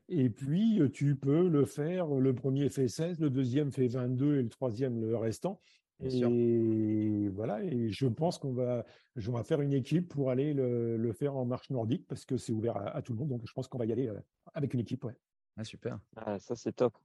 Et 0.08 0.30
puis, 0.30 0.80
tu 0.92 1.14
peux 1.14 1.48
le 1.48 1.64
faire, 1.64 2.08
le 2.08 2.34
premier 2.34 2.68
fait 2.70 2.88
16, 2.88 3.20
le 3.20 3.30
deuxième 3.30 3.70
fait 3.70 3.86
22 3.86 4.38
et 4.38 4.42
le 4.42 4.48
troisième 4.48 5.00
le 5.00 5.16
restant. 5.16 5.60
Et 6.04 7.28
voilà, 7.30 7.62
et 7.62 7.90
je 7.90 8.06
pense 8.06 8.38
qu'on 8.38 8.52
va, 8.52 8.84
je 9.14 9.30
vais 9.30 9.42
faire 9.44 9.62
une 9.62 9.72
équipe 9.72 10.08
pour 10.08 10.30
aller 10.30 10.52
le, 10.52 11.12
faire 11.12 11.36
en 11.36 11.46
marche 11.46 11.70
nordique 11.70 12.06
parce 12.06 12.24
que 12.24 12.36
c'est 12.36 12.52
ouvert 12.52 12.76
à, 12.76 13.00
tout 13.02 13.12
le 13.12 13.18
monde. 13.18 13.30
Donc, 13.30 13.42
je 13.46 13.52
pense 13.52 13.66
qu'on 13.66 13.78
va 13.78 13.86
y 13.86 13.92
aller 13.92 14.08
euh, 14.08 14.20
avec 14.52 14.74
une 14.74 14.80
équipe. 14.80 15.04
Ouais. 15.04 15.16
Ah, 15.56 15.64
super. 15.64 15.98
Ah, 16.16 16.38
ça, 16.38 16.54
c'est 16.54 16.72
top. 16.72 16.96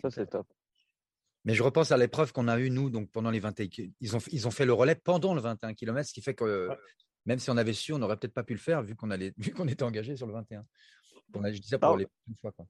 Ça, 0.00 0.10
c'est 0.10 0.26
top. 0.26 0.46
Mais 1.44 1.54
je 1.54 1.62
repense 1.62 1.92
à 1.92 1.96
l'épreuve 1.96 2.32
qu'on 2.32 2.48
a 2.48 2.58
eue, 2.58 2.70
nous, 2.70 2.90
donc 2.90 3.10
pendant 3.10 3.30
les 3.30 3.38
21 3.38 3.68
ils 4.00 4.16
ont, 4.16 4.18
ils 4.32 4.48
ont 4.48 4.50
fait 4.50 4.66
le 4.66 4.72
relais 4.72 4.96
pendant 4.96 5.32
le 5.34 5.40
21 5.40 5.74
km, 5.74 6.08
ce 6.08 6.12
qui 6.12 6.20
fait 6.20 6.34
que 6.34 6.68
même 7.24 7.38
si 7.38 7.50
on 7.50 7.56
avait 7.56 7.72
su, 7.72 7.92
on 7.92 7.98
n'aurait 7.98 8.16
peut-être 8.16 8.34
pas 8.34 8.44
pu 8.44 8.54
le 8.54 8.58
faire 8.58 8.82
vu 8.82 8.96
qu'on 8.96 9.10
allait, 9.10 9.34
vu 9.38 9.52
qu'on 9.52 9.68
était 9.68 9.82
engagé 9.82 10.16
sur 10.16 10.26
le 10.26 10.32
21. 10.32 10.64
je 11.34 11.60
dis 11.60 11.68
ça 11.68 11.78
pour 11.78 11.96
les 11.96 12.06
prochaines 12.06 12.36
fois. 12.40 12.52
Quoi. 12.52 12.66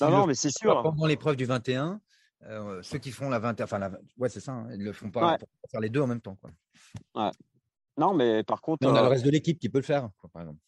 non, 0.00 0.10
non, 0.10 0.26
mais 0.26 0.34
c'est 0.34 0.50
sûr. 0.50 0.82
Pendant 0.82 1.06
l'épreuve 1.06 1.36
du 1.36 1.44
21, 1.44 2.00
euh, 2.46 2.80
ceux 2.82 2.98
qui 2.98 3.10
font 3.10 3.28
la 3.28 3.38
20, 3.38 3.60
enfin, 3.60 3.78
la, 3.78 3.90
ouais, 4.18 4.28
c'est 4.28 4.40
ça, 4.40 4.52
hein, 4.52 4.68
ils 4.72 4.82
le 4.82 4.92
font 4.92 5.10
pas 5.10 5.36
pour 5.38 5.48
faire 5.70 5.80
les 5.80 5.90
deux 5.90 6.00
en 6.00 6.06
même 6.06 6.20
temps. 6.20 6.36
Quoi. 6.40 6.50
Ouais. 7.14 7.30
Non, 7.98 8.14
mais 8.14 8.42
par 8.44 8.62
contre. 8.62 8.86
on 8.86 8.94
a 8.94 9.00
le 9.00 9.06
euh, 9.06 9.10
reste 9.10 9.24
de 9.24 9.30
l'équipe 9.30 9.58
qui 9.58 9.68
peut 9.68 9.78
le 9.78 9.84
faire, 9.84 10.08
par 10.32 10.42
exemple. 10.42 10.58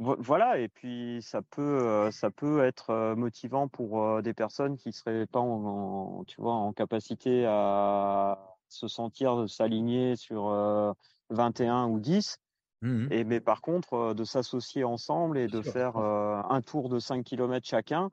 Voilà, 0.00 0.60
et 0.60 0.68
puis 0.68 1.18
ça 1.22 1.42
peut, 1.42 1.60
euh, 1.60 2.12
ça 2.12 2.30
peut 2.30 2.64
être 2.64 3.14
motivant 3.16 3.66
pour 3.66 4.22
des 4.22 4.32
personnes 4.32 4.76
qui 4.76 4.92
seraient 4.92 5.26
pas 5.26 5.40
en, 5.40 6.22
tu 6.24 6.40
vois, 6.40 6.54
en 6.54 6.72
capacité 6.72 7.44
à 7.46 8.56
se 8.68 8.86
sentir 8.86 9.48
s'aligner 9.48 10.14
sur 10.14 10.94
21 11.30 11.88
ou 11.88 11.98
10. 11.98 12.38
Mmh 12.80 13.08
et 13.10 13.24
mais 13.24 13.40
par 13.40 13.60
contre, 13.60 14.14
de 14.14 14.22
s'associer 14.22 14.84
ensemble 14.84 15.36
et 15.36 15.48
de 15.48 15.62
faire 15.62 15.96
un 15.96 16.62
tour 16.62 16.88
de 16.88 17.00
5 17.00 17.24
km 17.24 17.66
chacun, 17.66 18.08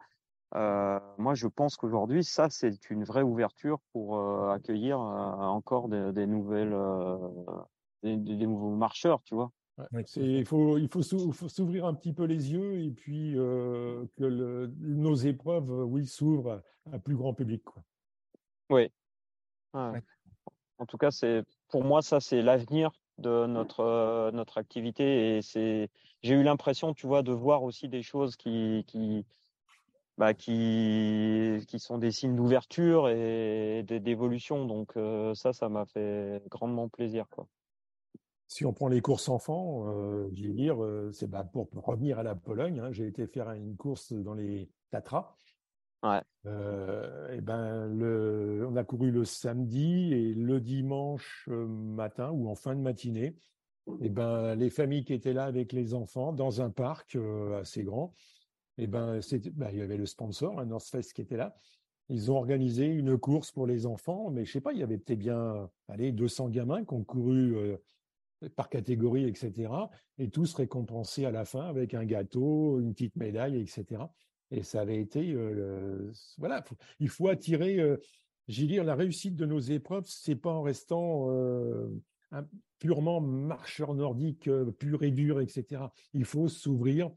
euh, 0.55 0.99
moi, 1.17 1.35
je 1.35 1.47
pense 1.47 1.75
qu'aujourd'hui, 1.75 2.23
ça, 2.23 2.49
c'est 2.49 2.89
une 2.89 3.03
vraie 3.03 3.23
ouverture 3.23 3.79
pour 3.91 4.17
euh, 4.17 4.51
accueillir 4.51 4.99
euh, 4.99 5.01
encore 5.01 5.89
des, 5.89 6.27
nouvelles, 6.27 6.75
des, 8.03 8.47
nouveaux 8.47 8.75
marcheurs, 8.75 9.21
tu 9.23 9.35
vois? 9.35 9.51
il 10.15 10.45
faut, 10.45 10.77
il 10.77 10.87
faut 10.87 11.01
s'ouvrir 11.01 11.85
un 11.85 11.93
petit 11.93 12.13
peu 12.13 12.23
les 12.23 12.53
yeux 12.53 12.81
et 12.81 12.91
puis 12.91 13.33
que 13.33 14.71
nos 14.79 15.15
épreuves, 15.15 15.69
oui, 15.69 16.07
s'ouvrent 16.07 16.63
à, 16.93 16.99
plus 16.99 17.17
grand 17.17 17.33
public. 17.33 17.61
Quoi. 17.65 17.83
Oui. 18.69 18.89
En 19.73 20.85
tout 20.87 20.97
cas, 20.97 21.11
c'est 21.11 21.43
pour 21.67 21.83
moi, 21.83 22.01
ça, 22.01 22.21
c'est 22.21 22.41
l'avenir 22.41 22.91
de 23.17 23.45
notre 23.47 24.31
notre 24.31 24.57
activité 24.57 25.37
et 25.37 25.41
c'est 25.41 25.89
j'ai 26.21 26.33
eu 26.33 26.43
l'impression 26.43 26.93
tu 26.93 27.07
vois 27.07 27.23
de 27.23 27.31
voir 27.31 27.63
aussi 27.63 27.87
des 27.87 28.03
choses 28.03 28.35
qui 28.35 28.83
qui 28.87 29.25
bah, 30.17 30.33
qui, 30.33 31.65
qui 31.67 31.79
sont 31.79 31.97
des 31.97 32.11
signes 32.11 32.35
d'ouverture 32.35 33.09
et 33.09 33.83
d'évolution. 33.83 34.65
Donc 34.65 34.95
euh, 34.95 35.33
ça, 35.33 35.53
ça 35.53 35.69
m'a 35.69 35.85
fait 35.85 36.41
grandement 36.49 36.87
plaisir. 36.87 37.27
Quoi. 37.29 37.47
Si 38.47 38.65
on 38.65 38.73
prend 38.73 38.87
les 38.87 39.01
courses 39.01 39.27
enfants, 39.27 39.85
euh, 39.87 40.29
je 40.33 40.43
vais 40.43 40.53
dire, 40.53 40.81
euh, 40.83 41.11
c'est 41.11 41.29
bah, 41.29 41.43
pour 41.43 41.67
revenir 41.73 42.19
à 42.19 42.23
la 42.23 42.35
Pologne. 42.35 42.79
Hein, 42.79 42.91
j'ai 42.91 43.07
été 43.07 43.27
faire 43.27 43.51
une 43.51 43.75
course 43.75 44.13
dans 44.13 44.33
les 44.33 44.69
Tatras. 44.91 45.35
Ouais. 46.03 46.21
et 46.45 47.41
ben, 47.41 47.87
le, 47.87 48.67
on 48.69 48.75
a 48.75 48.83
couru 48.83 49.09
le 49.09 49.25
samedi 49.25 50.13
et 50.13 50.35
le 50.35 50.61
dimanche 50.61 51.49
matin 51.49 52.29
ou 52.29 52.47
en 52.47 52.53
fin 52.53 52.75
de 52.75 52.79
matinée. 52.79 53.35
Et 54.01 54.09
ben, 54.09 54.53
les 54.53 54.69
familles 54.69 55.03
qui 55.03 55.13
étaient 55.13 55.33
là 55.33 55.45
avec 55.45 55.73
les 55.73 55.95
enfants 55.95 56.31
dans 56.31 56.61
un 56.61 56.69
parc 56.69 57.17
assez 57.59 57.83
grand, 57.83 58.13
et 58.77 58.87
ben, 58.87 59.19
ben, 59.53 59.69
il 59.71 59.77
y 59.77 59.81
avait 59.81 59.97
le 59.97 60.05
sponsor, 60.05 60.59
un 60.59 60.63
hein, 60.63 60.65
North 60.65 60.87
Face 60.87 61.13
qui 61.13 61.21
était 61.21 61.37
là. 61.37 61.55
Ils 62.09 62.31
ont 62.31 62.37
organisé 62.37 62.85
une 62.85 63.17
course 63.17 63.51
pour 63.51 63.65
les 63.65 63.85
enfants, 63.85 64.29
mais 64.29 64.45
je 64.45 64.51
sais 64.51 64.61
pas, 64.61 64.73
il 64.73 64.79
y 64.79 64.83
avait 64.83 64.97
peut-être 64.97 65.19
bien, 65.19 65.69
allez, 65.87 66.11
200 66.11 66.49
gamins 66.49 66.83
qui 66.85 66.93
ont 66.93 67.03
couru 67.03 67.57
euh, 67.57 67.77
par 68.55 68.69
catégorie, 68.69 69.25
etc. 69.27 69.71
Et 70.19 70.29
tous 70.29 70.53
récompensés 70.53 71.25
à 71.25 71.31
la 71.31 71.45
fin 71.45 71.65
avec 71.65 71.93
un 71.93 72.05
gâteau, 72.05 72.79
une 72.79 72.93
petite 72.93 73.15
médaille, 73.15 73.59
etc. 73.59 74.03
Et 74.51 74.61
ça 74.61 74.81
avait 74.81 74.99
été, 74.99 75.33
euh, 75.33 76.11
voilà, 76.37 76.63
il 76.99 77.09
faut 77.09 77.27
attirer. 77.27 77.79
Euh, 77.79 77.97
j'ai 78.47 78.67
dire, 78.67 78.83
la 78.83 78.93
réussite 78.93 79.35
de 79.35 79.47
nos 79.47 79.59
épreuves, 79.59 80.05
c'est 80.05 80.35
pas 80.35 80.51
en 80.51 80.61
restant 80.61 81.31
purement 82.77 83.19
marcheur 83.19 83.95
nordique, 83.95 84.47
pur 84.77 85.01
et 85.01 85.09
dur, 85.09 85.41
etc. 85.41 85.81
Il 86.13 86.25
faut 86.25 86.47
s'ouvrir 86.47 87.09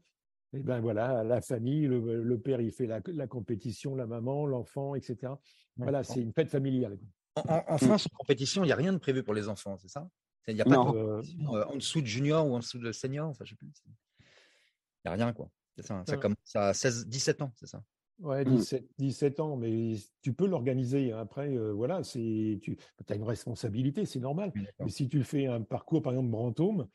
et 0.53 0.59
ben 0.59 0.79
voilà, 0.79 1.23
la 1.23 1.41
famille, 1.41 1.85
le, 1.85 2.39
père, 2.39 2.59
il 2.59 2.71
fait 2.71 2.87
la, 2.87 3.27
compétition, 3.27 3.95
la 3.95 4.07
maman, 4.07 4.47
l'enfant, 4.47 4.95
etc. 4.95 5.33
Voilà, 5.77 6.03
c'est 6.03 6.21
une 6.21 6.33
fête 6.33 6.49
familiale. 6.49 6.97
En, 7.35 7.77
France, 7.77 8.07
en 8.11 8.17
compétition, 8.17 8.63
il 8.63 8.67
n'y 8.67 8.71
a 8.71 8.75
rien 8.75 8.91
de 8.91 8.97
prévu 8.97 9.23
pour 9.23 9.33
les 9.33 9.47
enfants, 9.47 9.77
c'est 9.77 9.89
ça? 9.89 10.09
Il 10.47 10.55
n'y 10.55 10.61
a 10.61 10.65
pas 10.65 10.71
de 10.71 10.97
euh, 10.97 11.65
en 11.65 11.75
dessous 11.75 12.01
de 12.01 12.07
junior 12.07 12.47
ou 12.47 12.55
en 12.55 12.59
dessous 12.59 12.79
de 12.79 12.91
senior, 12.91 13.29
enfin, 13.29 13.45
je 13.45 13.51
sais 13.51 13.55
plus. 13.55 13.67
Il 14.19 14.25
n'y 15.05 15.11
a 15.11 15.11
rien, 15.11 15.31
quoi. 15.33 15.51
Ça, 15.79 16.03
ça 16.05 16.17
commence 16.17 16.55
à 16.55 16.73
16, 16.73 17.07
17 17.07 17.41
ans, 17.43 17.51
c'est 17.55 17.67
ça? 17.67 17.83
Ouais, 18.19 18.43
17, 18.43 18.85
17, 18.97 19.39
ans, 19.39 19.55
mais 19.55 19.93
tu 20.21 20.33
peux 20.33 20.45
l'organiser. 20.45 21.13
Après, 21.13 21.55
euh, 21.55 21.71
voilà, 21.71 22.03
c'est 22.03 22.59
tu 22.61 22.77
as 23.07 23.15
une 23.15 23.23
responsabilité, 23.23 24.05
c'est 24.05 24.19
normal. 24.19 24.51
mais 24.79 24.89
si 24.89 25.07
tu 25.07 25.23
fais 25.23 25.45
un 25.45 25.61
parcours, 25.61 26.01
par 26.01 26.13
exemple, 26.13 26.29
Brantôme, 26.29 26.87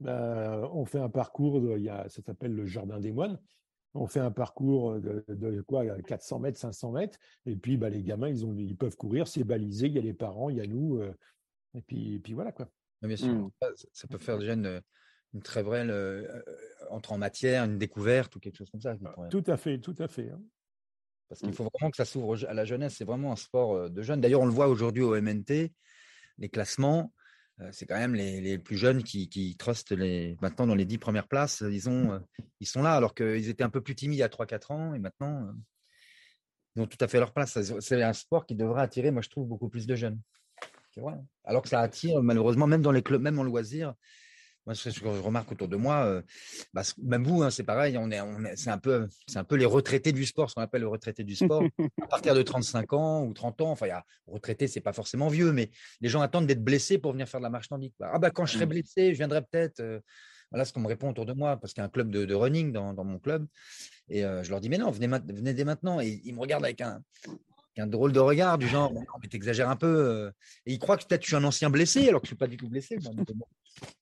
bah, 0.00 0.68
on 0.72 0.84
fait 0.84 0.98
un 0.98 1.08
parcours, 1.08 1.60
il 1.76 1.82
y 1.82 1.88
a, 1.88 2.08
ça 2.08 2.22
s'appelle 2.22 2.54
le 2.54 2.66
Jardin 2.66 3.00
des 3.00 3.12
Moines. 3.12 3.38
On 3.96 4.08
fait 4.08 4.20
un 4.20 4.32
parcours 4.32 5.00
de, 5.00 5.60
quoi 5.62 5.84
400 6.00 6.40
mètres, 6.40 6.58
500 6.58 6.92
mètres. 6.92 7.18
Et 7.46 7.54
puis, 7.54 7.76
bah, 7.76 7.88
les 7.88 8.02
gamins, 8.02 8.28
ils, 8.28 8.44
ont, 8.44 8.54
ils 8.56 8.76
peuvent 8.76 8.96
courir, 8.96 9.28
c'est 9.28 9.44
balisé. 9.44 9.86
Il 9.86 9.94
y 9.94 9.98
a 9.98 10.02
les 10.02 10.14
parents, 10.14 10.50
il 10.50 10.56
y 10.56 10.60
a 10.60 10.66
nous. 10.66 10.98
Euh, 10.98 11.14
et, 11.74 11.80
puis, 11.80 12.18
puis 12.18 12.32
voilà 12.32 12.50
quoi. 12.50 12.68
Bien 13.02 13.16
sûr, 13.16 13.34
mmh. 13.34 13.50
ça 13.92 14.08
peut 14.08 14.18
faire 14.18 14.38
déjà 14.38 14.54
une, 14.54 14.80
très 15.42 15.62
vraie. 15.62 15.86
Euh, 15.86 16.26
entre 16.90 17.12
en 17.12 17.18
matière, 17.18 17.64
une 17.64 17.78
découverte 17.78 18.34
ou 18.34 18.40
quelque 18.40 18.56
chose 18.56 18.70
comme 18.70 18.80
ça. 18.80 18.96
Tout 19.30 19.44
à 19.46 19.56
fait, 19.56 19.78
tout 19.78 19.96
à 19.98 20.08
fait. 20.08 20.30
Hein. 20.30 20.42
Parce 21.28 21.40
qu'il 21.40 21.52
faut 21.52 21.68
vraiment 21.72 21.90
que 21.90 21.96
ça 21.96 22.04
s'ouvre 22.04 22.44
à 22.48 22.54
la 22.54 22.64
jeunesse. 22.64 22.96
C'est 22.96 23.04
vraiment 23.04 23.32
un 23.32 23.36
sport 23.36 23.90
de 23.90 24.02
jeunes. 24.02 24.20
D'ailleurs, 24.20 24.40
on 24.40 24.46
le 24.46 24.52
voit 24.52 24.68
aujourd'hui 24.68 25.02
au 25.02 25.20
MNT, 25.20 25.72
les 26.38 26.48
classements. 26.48 27.12
C'est 27.70 27.86
quand 27.86 27.98
même 27.98 28.14
les, 28.14 28.58
plus 28.58 28.76
jeunes 28.76 29.02
qui, 29.02 29.56
trustent 29.58 29.92
les, 29.92 30.36
maintenant 30.42 30.66
dans 30.66 30.74
les 30.74 30.84
dix 30.84 30.98
premières 30.98 31.28
places. 31.28 31.62
Ils, 31.70 31.88
ont, 31.88 32.20
ils 32.60 32.66
sont 32.66 32.82
là 32.82 32.94
alors 32.94 33.14
qu'ils 33.14 33.48
étaient 33.48 33.62
un 33.62 33.70
peu 33.70 33.80
plus 33.80 33.94
timides 33.94 34.16
il 34.16 34.20
y 34.20 34.24
a 34.24 34.28
3-4 34.28 34.72
ans 34.72 34.94
et 34.94 34.98
maintenant 34.98 35.52
ils 36.74 36.82
ont 36.82 36.86
tout 36.86 36.98
à 37.00 37.08
fait 37.08 37.18
leur 37.18 37.32
place. 37.32 37.60
C'est 37.80 38.02
un 38.02 38.12
sport 38.12 38.46
qui 38.46 38.56
devrait 38.56 38.82
attirer, 38.82 39.10
moi 39.10 39.22
je 39.22 39.28
trouve, 39.28 39.46
beaucoup 39.46 39.68
plus 39.68 39.86
de 39.86 39.94
jeunes. 39.94 40.20
Alors 41.44 41.62
que 41.62 41.68
ça 41.68 41.80
attire 41.80 42.22
malheureusement 42.22 42.66
même 42.66 42.82
dans 42.82 42.92
les 42.92 43.02
clubs, 43.02 43.22
même 43.22 43.38
en 43.38 43.42
loisirs, 43.42 43.94
moi, 44.66 44.74
ce 44.74 44.88
que 44.88 45.14
je 45.14 45.20
remarque 45.20 45.52
autour 45.52 45.68
de 45.68 45.76
moi, 45.76 46.04
euh, 46.06 46.22
bah, 46.72 46.82
même 47.02 47.24
vous, 47.24 47.42
hein, 47.42 47.50
c'est 47.50 47.64
pareil, 47.64 47.98
on 47.98 48.10
est, 48.10 48.20
on 48.20 48.44
est, 48.44 48.56
c'est 48.56 48.70
un 48.70 48.78
peu, 48.78 49.08
c'est 49.26 49.38
un 49.38 49.44
peu 49.44 49.56
les 49.56 49.66
retraités 49.66 50.12
du 50.12 50.24
sport, 50.24 50.48
ce 50.48 50.54
qu'on 50.54 50.62
appelle 50.62 50.82
les 50.82 50.86
retraités 50.86 51.24
du 51.24 51.36
sport. 51.36 51.62
à 52.02 52.06
partir 52.06 52.34
de 52.34 52.42
35 52.42 52.92
ans 52.94 53.24
ou 53.24 53.34
30 53.34 53.60
ans, 53.60 53.70
enfin, 53.70 53.86
il 53.86 53.90
y 53.90 53.92
a 53.92 54.04
retraité, 54.26 54.66
c'est 54.66 54.80
pas 54.80 54.92
forcément 54.92 55.28
vieux, 55.28 55.52
mais 55.52 55.70
les 56.00 56.08
gens 56.08 56.22
attendent 56.22 56.46
d'être 56.46 56.64
blessés 56.64 56.98
pour 56.98 57.12
venir 57.12 57.28
faire 57.28 57.40
de 57.40 57.44
la 57.44 57.50
marche 57.50 57.70
nordique. 57.70 57.94
Ah 58.00 58.18
bah 58.18 58.30
quand 58.30 58.46
je 58.46 58.54
serai 58.54 58.66
mmh. 58.66 58.68
blessé, 58.70 59.12
je 59.12 59.18
viendrai 59.18 59.42
peut-être. 59.42 59.80
Euh, 59.80 60.00
voilà 60.50 60.64
ce 60.64 60.72
qu'on 60.72 60.80
me 60.80 60.86
répond 60.86 61.10
autour 61.10 61.26
de 61.26 61.32
moi, 61.32 61.56
parce 61.56 61.72
qu'il 61.72 61.80
y 61.80 61.82
a 61.82 61.86
un 61.86 61.90
club 61.90 62.10
de, 62.10 62.32
running 62.32 62.70
dans, 62.70 62.94
dans, 62.94 63.02
mon 63.02 63.18
club, 63.18 63.46
et 64.08 64.24
euh, 64.24 64.44
je 64.44 64.50
leur 64.50 64.60
dis 64.60 64.68
mais 64.68 64.78
non, 64.78 64.90
venez, 64.90 65.08
venez 65.08 65.52
dès 65.52 65.64
maintenant, 65.64 66.00
et 66.00 66.20
ils 66.24 66.32
me 66.32 66.38
regardent 66.38 66.64
avec 66.64 66.80
un, 66.80 67.02
un 67.78 67.86
drôle 67.86 68.12
de 68.12 68.20
regard 68.20 68.58
du 68.58 68.66
genre, 68.66 68.92
mais 69.22 69.28
t'exagères 69.28 69.68
un 69.68 69.76
peu. 69.76 70.30
Et 70.66 70.72
ils 70.72 70.78
croient 70.78 70.96
que 70.96 71.04
peut-être 71.04 71.22
je 71.22 71.28
suis 71.28 71.36
un 71.36 71.44
ancien 71.44 71.70
blessé, 71.70 72.08
alors 72.08 72.20
que 72.20 72.26
je 72.26 72.30
suis 72.30 72.36
pas 72.36 72.46
du 72.46 72.56
tout 72.56 72.68
blessé. 72.68 72.98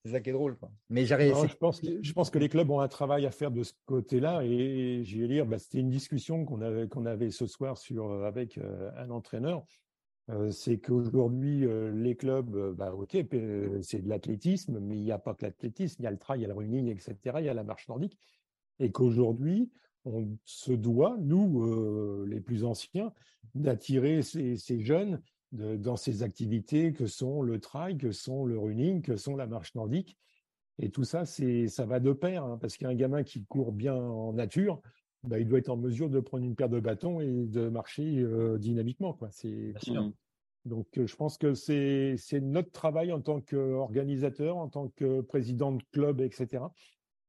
C'est 0.04 0.10
ça 0.10 0.20
qui 0.20 0.30
est 0.30 0.32
drôle. 0.32 0.56
Quoi. 0.56 0.70
Mais 0.90 1.06
j'arrive. 1.06 1.34
Je 1.48 1.56
pense, 1.56 1.80
que, 1.80 2.02
je 2.02 2.12
pense 2.12 2.30
que 2.30 2.38
les 2.38 2.48
clubs 2.48 2.70
ont 2.70 2.80
un 2.80 2.88
travail 2.88 3.26
à 3.26 3.30
faire 3.30 3.50
de 3.50 3.62
ce 3.62 3.72
côté-là. 3.86 4.42
Et 4.44 5.02
j'ai 5.04 5.26
lire, 5.26 5.46
bah, 5.46 5.58
c'était 5.58 5.78
une 5.78 5.90
discussion 5.90 6.44
qu'on 6.44 6.60
avait, 6.60 6.88
qu'on 6.88 7.06
avait 7.06 7.30
ce 7.30 7.46
soir 7.46 7.78
sur, 7.78 8.10
euh, 8.10 8.24
avec 8.24 8.58
euh, 8.58 8.90
un 8.96 9.10
entraîneur. 9.10 9.64
Euh, 10.30 10.50
c'est 10.50 10.78
qu'aujourd'hui, 10.78 11.66
les 11.94 12.16
clubs, 12.16 12.74
bah, 12.76 12.92
ok, 12.94 13.16
c'est 13.82 14.02
de 14.02 14.08
l'athlétisme, 14.08 14.78
mais 14.78 14.96
il 14.96 15.02
n'y 15.02 15.12
a 15.12 15.18
pas 15.18 15.34
que 15.34 15.44
l'athlétisme, 15.44 15.96
il 16.00 16.04
y 16.04 16.06
a 16.06 16.10
le 16.10 16.18
trail, 16.18 16.40
il 16.40 16.42
y 16.42 16.44
a 16.44 16.48
le 16.48 16.54
running, 16.54 16.88
etc. 16.88 17.16
Il 17.38 17.44
y 17.44 17.48
a 17.48 17.54
la 17.54 17.64
marche 17.64 17.88
nordique. 17.88 18.18
Et 18.78 18.92
qu'aujourd'hui, 18.92 19.70
on 20.04 20.28
se 20.44 20.72
doit, 20.72 21.16
nous, 21.20 22.24
les 22.24 22.40
plus 22.40 22.64
anciens, 22.64 23.12
d'attirer 23.54 24.22
ces, 24.22 24.56
ces 24.56 24.80
jeunes 24.80 25.20
dans 25.52 25.96
ces 25.96 26.22
activités 26.22 26.92
que 26.92 27.06
sont 27.06 27.42
le 27.42 27.60
trail, 27.60 27.98
que 27.98 28.10
sont 28.10 28.46
le 28.46 28.58
running, 28.58 29.02
que 29.02 29.16
sont 29.16 29.36
la 29.36 29.46
marche 29.46 29.74
nordique. 29.74 30.16
Et 30.78 30.90
tout 30.90 31.04
ça, 31.04 31.24
c'est, 31.24 31.68
ça 31.68 31.84
va 31.84 32.00
de 32.00 32.12
pair, 32.12 32.44
hein, 32.44 32.58
parce 32.60 32.76
qu'un 32.76 32.94
gamin 32.94 33.22
qui 33.22 33.44
court 33.44 33.72
bien 33.72 33.94
en 33.94 34.32
nature, 34.32 34.80
bah, 35.22 35.38
il 35.38 35.46
doit 35.46 35.58
être 35.58 35.68
en 35.68 35.76
mesure 35.76 36.08
de 36.08 36.18
prendre 36.18 36.44
une 36.44 36.56
paire 36.56 36.68
de 36.68 36.80
bâtons 36.80 37.20
et 37.20 37.44
de 37.46 37.68
marcher 37.68 38.18
euh, 38.18 38.58
dynamiquement. 38.58 39.12
Quoi. 39.12 39.28
C'est, 39.30 39.74
donc, 40.64 40.86
euh, 40.98 41.06
je 41.06 41.16
pense 41.16 41.38
que 41.38 41.54
c'est, 41.54 42.14
c'est 42.16 42.40
notre 42.40 42.70
travail 42.70 43.12
en 43.12 43.20
tant 43.20 43.40
qu'organisateur, 43.40 44.56
en 44.56 44.68
tant 44.68 44.88
que 44.96 45.20
président 45.20 45.72
de 45.72 45.82
club, 45.92 46.20
etc., 46.20 46.64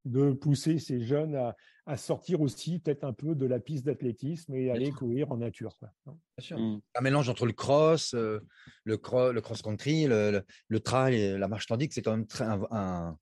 de 0.05 0.31
pousser 0.31 0.79
ces 0.79 1.01
jeunes 1.01 1.35
à, 1.35 1.55
à 1.85 1.97
sortir 1.97 2.41
aussi 2.41 2.79
peut-être 2.79 3.03
un 3.03 3.13
peu 3.13 3.35
de 3.35 3.45
la 3.45 3.59
piste 3.59 3.85
d'athlétisme 3.85 4.53
et 4.53 4.71
aller 4.71 4.91
courir 4.91 5.31
en 5.31 5.37
nature. 5.37 5.77
Quoi. 5.77 5.89
Bien 6.05 6.15
sûr. 6.39 6.59
Mmh. 6.59 6.81
Un 6.95 7.01
mélange 7.01 7.29
entre 7.29 7.45
le 7.45 7.53
cross, 7.53 8.13
euh, 8.13 8.39
le, 8.83 8.99
le 9.31 9.41
cross-country, 9.41 10.05
le, 10.05 10.43
le, 10.67 10.79
trail 10.79 11.15
et 11.15 11.37
la 11.37 11.47
marche 11.47 11.69
nordique, 11.69 11.93
c'est 11.93 12.01
quand 12.01 12.11
même 12.11 12.27
très, 12.27 12.45
un, 12.45 13.17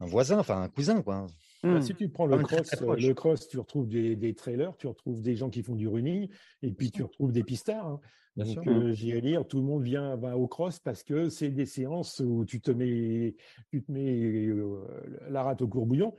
un, 0.00 0.06
voisin, 0.06 0.38
enfin 0.38 0.62
un 0.62 0.68
cousin. 0.68 1.02
Quoi. 1.02 1.26
Bah, 1.62 1.80
si 1.80 1.92
mmh. 1.92 1.96
tu 1.96 2.08
prends 2.08 2.26
le 2.26 2.38
cross, 2.38 2.70
euh, 2.82 2.96
le 2.96 3.14
cross, 3.14 3.48
tu 3.48 3.58
retrouves 3.58 3.88
des, 3.88 4.14
des, 4.14 4.34
trailers, 4.34 4.76
tu 4.76 4.86
retrouves 4.86 5.22
des 5.22 5.36
gens 5.36 5.50
qui 5.50 5.62
font 5.62 5.74
du 5.74 5.88
running, 5.88 6.28
et 6.62 6.72
puis 6.72 6.90
tu 6.90 7.02
retrouves 7.02 7.32
des 7.32 7.44
pistards. 7.44 7.86
Hein. 7.86 8.00
Donc, 8.36 8.66
euh, 8.66 8.92
j'y 8.92 9.18
lire, 9.20 9.46
tout 9.46 9.58
le 9.58 9.64
monde 9.64 9.82
vient 9.82 10.14
va 10.16 10.36
au 10.36 10.46
cross 10.46 10.78
parce 10.78 11.02
que 11.02 11.30
c'est 11.30 11.50
des 11.50 11.64
séances 11.64 12.20
où 12.20 12.44
tu 12.44 12.60
te 12.60 12.70
mets, 12.70 13.34
tu 13.70 13.82
te 13.82 13.90
mets 13.90 14.48
la 15.30 15.42
rate 15.42 15.62
au 15.62 15.68
courbouillon 15.68 16.12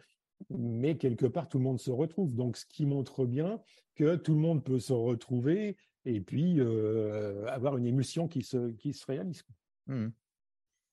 mais 0.50 0.98
quelque 0.98 1.26
part, 1.26 1.48
tout 1.50 1.58
le 1.58 1.64
monde 1.64 1.80
se 1.80 1.92
retrouve. 1.92 2.34
Donc, 2.34 2.58
ce 2.58 2.66
qui 2.66 2.86
montre 2.86 3.26
bien 3.26 3.62
que 3.96 4.16
tout 4.16 4.34
le 4.34 4.40
monde 4.40 4.64
peut 4.64 4.80
se 4.80 4.94
retrouver 4.94 5.78
et 6.06 6.22
puis 6.22 6.60
euh, 6.60 7.46
avoir 7.48 7.78
une 7.78 7.86
émulsion 7.86 8.28
qui 8.28 8.44
se, 8.44 8.72
qui 8.72 8.94
se 8.94 9.06
réalise. 9.06 9.44
Mmh. 9.88 10.08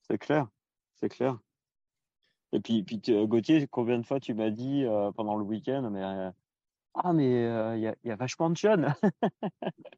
C'est 0.09 0.19
clair, 0.19 0.49
c'est 0.95 1.09
clair. 1.09 1.39
Et 2.53 2.61
puis, 2.61 2.83
puis 2.83 3.01
Gauthier, 3.27 3.67
combien 3.69 3.99
de 3.99 4.07
fois 4.07 4.21
tu 4.21 4.35
m'as 4.35 4.51
dit 4.51 4.85
euh, 4.85 5.11
pendant 5.13 5.37
le 5.37 5.45
week-end, 5.45 5.91
mais 5.91 6.03
euh, 6.03 6.31
ah, 6.95 7.13
mais 7.13 7.43
il 7.79 7.95
y, 8.05 8.09
y, 8.09 8.11
a 8.11 8.17
vachement 8.17 8.51
de 8.51 8.57
jeunes. 8.57 8.95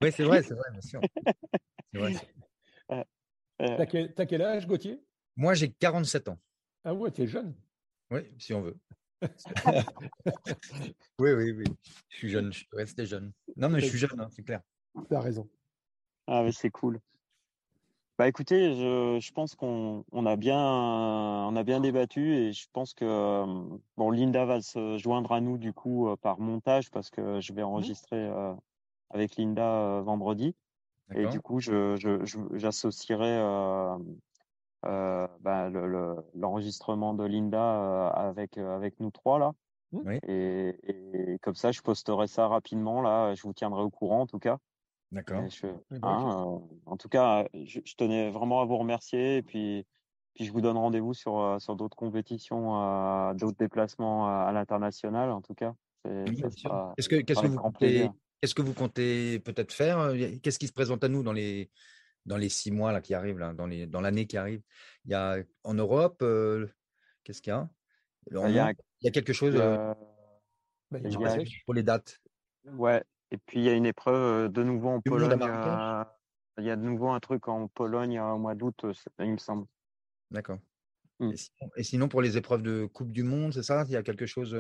oui, 0.03 0.13
c'est 0.13 0.25
vrai, 0.25 0.43
c'est 0.43 0.55
vrai, 0.55 0.71
bien 0.73 0.81
sûr. 0.81 1.01
T'as 3.59 3.87
quel, 3.87 4.13
as 4.17 4.27
quel 4.27 4.43
âge, 4.43 4.67
Gauthier? 4.67 5.03
Moi, 5.37 5.55
j'ai 5.55 5.71
47 5.73 6.29
ans. 6.29 6.39
Ah 6.85 6.95
ouais, 6.95 7.11
tu 7.11 7.23
es 7.23 7.27
jeune. 7.27 7.55
Oui, 8.11 8.21
si 8.39 8.55
on 8.55 8.63
veut. 8.63 8.77
oui, 11.19 11.33
oui, 11.33 11.53
oui. 11.53 11.65
Je 12.09 12.17
suis 12.17 12.29
jeune, 12.29 12.53
je 12.53 12.59
suis 12.59 12.69
resté 12.73 13.07
jeune. 13.07 13.33
Non, 13.57 13.69
mais 13.69 13.81
je 13.81 13.87
suis 13.87 13.99
jeune, 13.99 14.21
hein, 14.21 14.29
c'est 14.31 14.43
clair. 14.43 14.61
Tu 15.09 15.15
as 15.15 15.21
raison. 15.21 15.49
Ah, 16.27 16.43
mais 16.43 16.53
c'est 16.53 16.71
cool. 16.71 17.01
Bah 18.19 18.29
écoutez, 18.29 18.75
je, 18.75 19.19
je 19.21 19.33
pense 19.33 19.55
qu'on 19.55 20.05
on 20.11 20.25
a 20.25 20.37
bien 20.37 20.59
on 20.59 21.55
a 21.55 21.63
bien 21.63 21.81
débattu 21.81 22.35
et 22.35 22.53
je 22.53 22.67
pense 22.73 22.95
que 22.95 23.45
bon 23.97 24.11
Linda 24.11 24.47
va 24.47 24.63
se 24.63 24.97
joindre 24.97 25.33
à 25.33 25.41
nous 25.41 25.59
du 25.59 25.75
coup 25.75 26.09
euh, 26.09 26.17
par 26.17 26.41
montage 26.41 26.91
parce 26.91 27.11
que 27.11 27.41
je 27.41 27.53
vais 27.53 27.63
mmh. 27.63 27.67
enregistrer 27.67 28.27
euh, 28.27 28.55
avec 29.11 29.37
Linda 29.37 29.69
euh, 29.69 30.01
vendredi 30.01 30.55
et 31.15 31.27
du 31.27 31.41
coup 31.41 31.61
je 31.61 31.95
j'associerai 32.55 33.39
euh, 34.85 35.27
bah, 35.41 35.69
l'enregistrement 36.35 37.13
le, 37.13 37.19
de 37.19 37.25
Linda 37.25 37.59
euh, 37.59 38.11
avec, 38.11 38.59
euh, 38.59 38.77
avec 38.77 39.01
nous 39.01 39.11
trois 39.11 39.39
là. 39.39 39.53
Et, 40.29 40.77
et, 40.85 41.39
comme 41.41 41.55
ça, 41.55 41.73
je 41.73 41.81
posterai 41.81 42.27
ça 42.27 42.49
rapidement 42.49 43.01
là. 43.01 43.35
Je 43.35 43.43
vous 43.43 43.55
tiendrai 43.55 43.83
au 43.83 43.91
courant 43.91 44.23
en 44.23 44.27
tout 44.27 44.39
cas. 44.39 44.59
D'accord. 45.17 45.45
Hein, 46.03 46.61
en 46.85 46.97
tout 46.97 47.09
cas, 47.09 47.47
je, 47.55 47.81
tenais 47.97 48.31
vraiment 48.31 48.61
à 48.61 48.65
vous 48.67 48.77
remercier 48.77 49.39
et 49.39 49.43
puis, 49.43 49.87
puis 50.35 50.45
je 50.45 50.53
vous 50.53 50.61
donne 50.61 50.77
rendez-vous 50.77 51.15
sur, 51.15 51.57
sur 51.59 51.75
d'autres 51.77 51.97
compétitions, 51.97 53.33
d'autres 53.35 53.57
déplacements 53.57 54.29
à, 54.29 54.53
l'international 54.53 55.31
en 55.31 55.41
tout 55.41 55.55
cas. 55.55 55.75
Qu'est-ce 56.05 57.09
que, 57.09 57.17
qu'est-ce 57.23 57.41
que 57.41 57.47
vous 57.47 57.59
comptez, 57.59 58.11
qu'est-ce 58.41 58.55
que 58.55 58.63
vous 58.63 58.75
comptez 58.75 59.41
peut-être 59.41 59.73
faire 59.73 60.13
Qu'est-ce 60.43 60.59
qui 60.59 60.69
se 60.69 60.73
présente 60.73 61.03
à 61.03 61.09
nous 61.09 61.23
dans 61.23 61.33
les 61.33 61.71
dans 62.27 62.37
les 62.37 62.49
six 62.49 62.71
mois 62.71 62.93
là, 62.93 63.01
qui 63.01 63.15
arrivent, 63.15 63.39
là, 63.39 63.55
dans, 63.55 63.67
les, 63.67 63.87
dans 63.87 64.01
l'année 64.01 64.27
qui 64.27 64.37
arrive? 64.37 64.61
Il 65.05 65.13
y 65.13 65.15
a 65.15 65.39
en 65.65 65.75
Europe, 65.75 66.19
euh, 66.23 66.67
qu'est-ce 67.25 67.41
qu'il 67.41 67.53
y 67.53 67.55
a? 67.55 67.69
Il 68.31 68.37
y 68.37 68.59
a, 68.59 68.73
il 68.73 69.05
y 69.05 69.09
a 69.09 69.11
quelque 69.13 69.33
chose 69.33 69.55
euh, 69.57 69.95
bah, 70.91 70.99
pour 71.65 71.75
les 71.75 71.85
dates? 71.85 72.21
Ouais, 72.65 73.03
et 73.31 73.39
puis 73.39 73.61
il 73.61 73.65
y 73.65 73.69
a 73.69 73.75
une 73.75 73.87
épreuve 73.87 74.51
de 74.51 74.63
nouveau 74.63 74.91
en 74.91 75.01
Pologne. 75.01 75.39
il 76.59 76.65
y 76.65 76.71
a 76.71 76.77
de 76.77 76.83
nouveau 76.83 77.11
un 77.11 77.21
truc 77.21 77.49
en 77.49 77.69
Pologne 77.69 78.21
au 78.21 78.39
mois 78.39 78.55
d'août, 78.55 78.87
il 79.19 79.33
me 79.33 79.39
semble. 79.39 79.67
D'accord. 80.31 80.59
Mmh. 81.19 81.33
Et, 81.77 81.83
sinon, 81.83 82.09
pour 82.09 82.21
les 82.21 82.37
épreuves 82.37 82.63
de 82.63 82.87
Coupe 82.87 83.13
du 83.13 83.23
Monde, 83.23 83.53
c'est 83.53 83.63
ça? 83.63 83.85
Il 83.87 83.93
y 83.93 83.97
a 83.97 84.03
quelque 84.03 84.27
chose 84.27 84.57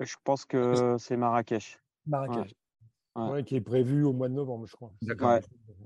Je 0.00 0.16
pense 0.24 0.44
que 0.44 0.96
c'est 0.98 1.16
Marrakech. 1.16 1.78
Marrakech. 2.06 2.54
Ouais. 3.16 3.44
qui 3.44 3.56
est 3.56 3.60
prévu 3.60 4.04
au 4.04 4.12
mois 4.12 4.28
de 4.28 4.34
novembre, 4.34 4.66
je 4.66 4.74
crois. 4.74 4.92
D'accord. 5.02 5.40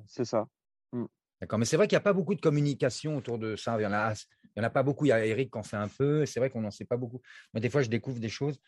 c'est 0.06 0.24
ça. 0.24 0.46
Mmh. 0.92 1.06
D'accord, 1.40 1.58
mais 1.58 1.64
c'est 1.64 1.76
vrai 1.76 1.88
qu'il 1.88 1.96
n'y 1.96 2.00
a 2.00 2.04
pas 2.04 2.12
beaucoup 2.12 2.34
de 2.34 2.40
communication 2.40 3.16
autour 3.16 3.38
de 3.38 3.56
ça. 3.56 3.74
Il 3.76 3.80
n'y 3.80 3.86
en, 3.86 3.92
a, 3.92 4.12
il 4.12 4.58
y 4.58 4.60
en 4.60 4.64
a 4.64 4.70
pas 4.70 4.82
beaucoup. 4.82 5.04
Il 5.04 5.08
y 5.08 5.12
a 5.12 5.24
Eric 5.24 5.50
qui 5.52 5.58
en 5.58 5.62
fait 5.62 5.76
un 5.76 5.88
peu. 5.88 6.24
C'est 6.26 6.38
vrai 6.38 6.50
qu'on 6.50 6.60
n'en 6.60 6.70
sait 6.70 6.84
pas 6.84 6.96
beaucoup. 6.96 7.20
Moi, 7.52 7.60
des 7.60 7.70
fois, 7.70 7.82
je 7.82 7.88
découvre 7.88 8.20
des 8.20 8.28
choses 8.28 8.60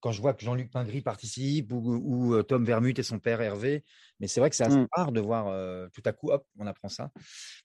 quand 0.00 0.12
je 0.12 0.20
vois 0.20 0.34
que 0.34 0.42
Jean-Luc 0.42 0.70
Pingry 0.70 1.00
participe 1.00 1.72
ou, 1.72 2.34
euh, 2.34 2.42
Tom 2.42 2.64
Vermut 2.64 2.98
et 2.98 3.02
son 3.02 3.18
père 3.18 3.40
Hervé. 3.40 3.84
Mais 4.18 4.26
c'est 4.26 4.40
vrai 4.40 4.50
que 4.50 4.56
c'est 4.56 4.64
assez 4.64 4.76
mmh. 4.76 4.88
rare 4.92 5.12
de 5.12 5.20
voir 5.20 5.48
euh, 5.48 5.88
tout 5.92 6.02
à 6.04 6.12
coup, 6.12 6.30
hop, 6.30 6.46
on 6.58 6.66
apprend 6.66 6.88
ça. 6.88 7.10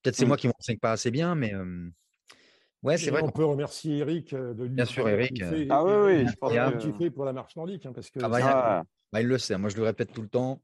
Peut-être 0.04 0.16
c'est 0.16 0.26
mmh. 0.26 0.28
moi 0.28 0.38
qui 0.38 0.48
ne 0.48 0.52
m'enseigne 0.52 0.80
pas 0.80 0.92
assez 0.92 1.12
bien, 1.12 1.36
mais 1.36 1.54
ouais, 2.84 2.98
c'est 2.98 3.12
vrai. 3.12 3.22
On 3.24 3.32
peut 3.32 3.46
remercier 3.46 4.00
Eric 4.00 4.34
de 4.36 4.64
lui. 4.64 4.76
Bien 4.76 4.86
sûr, 4.86 5.08
Eric. 5.08 5.42
ah 5.70 5.84
oui, 5.84 5.94
oui, 5.94 6.28
je 6.28 6.36
pense 6.36 6.52
que... 6.52 6.92
fait 6.98 7.10
pour 7.10 7.26
la 7.26 7.34
marche 7.34 7.56
nordique. 7.56 7.86
Hein, 7.86 7.94
parce 7.94 8.10
que 8.10 8.20
ah 8.22 8.30
bah, 8.30 8.40
ah. 8.44 8.84
bah, 9.12 9.22
il 9.22 9.28
le 9.28 9.38
sait. 9.38 9.58
Moi, 9.58 9.70
je 9.70 9.78
le 9.78 9.84
répète 9.84 10.12
tout 10.14 10.22
le 10.22 10.30
temps. 10.30 10.62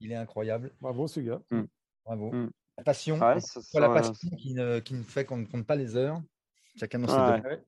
Il 0.00 0.12
est 0.12 0.16
incroyable. 0.16 0.72
Bravo, 0.80 1.06
ce 1.06 1.20
gars. 1.20 1.40
Bravo. 2.04 2.32
La 2.76 2.82
passion, 2.82 3.18
la 3.18 3.88
passion 3.88 4.30
qui 4.36 4.52
ne, 4.54 4.80
qui 4.80 4.94
ne 4.94 5.02
fait 5.04 5.24
qu'on 5.24 5.36
ne 5.36 5.46
compte 5.46 5.64
pas 5.64 5.76
les 5.76 5.96
heures. 5.96 6.20
Chacun 6.78 6.98
dans 6.98 7.08
ses 7.08 7.42
ouais. 7.42 7.62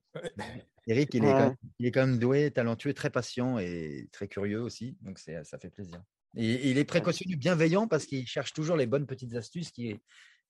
Eric, 0.87 1.13
il 1.13 1.25
est, 1.25 1.31
quand 1.31 1.39
même, 1.39 1.55
il 1.79 1.85
est, 1.85 1.91
quand 1.91 2.05
même, 2.05 2.19
doué, 2.19 2.51
talentueux, 2.51 2.93
très 2.93 3.09
patient 3.09 3.57
et 3.57 4.07
très 4.11 4.27
curieux 4.27 4.61
aussi. 4.61 4.97
Donc, 5.01 5.19
ça 5.19 5.57
fait 5.57 5.69
plaisir. 5.69 6.01
Et, 6.35 6.69
il 6.69 6.77
est 6.77 6.85
précautionneux, 6.85 7.35
bienveillant 7.35 7.87
parce 7.87 8.05
qu'il 8.05 8.25
cherche 8.27 8.53
toujours 8.53 8.77
les 8.77 8.85
bonnes 8.85 9.05
petites 9.05 9.35
astuces. 9.35 9.71
Qui, 9.71 9.99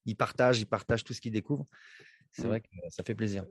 il 0.06 0.16
partage, 0.16 0.60
il 0.60 0.66
partage 0.66 1.04
tout 1.04 1.14
ce 1.14 1.22
qu'il 1.22 1.32
découvre. 1.32 1.66
C'est 2.32 2.44
mmh. 2.44 2.48
vrai 2.48 2.62
que 2.62 2.68
ça 2.90 3.04
fait 3.04 3.16
plaisir. 3.16 3.46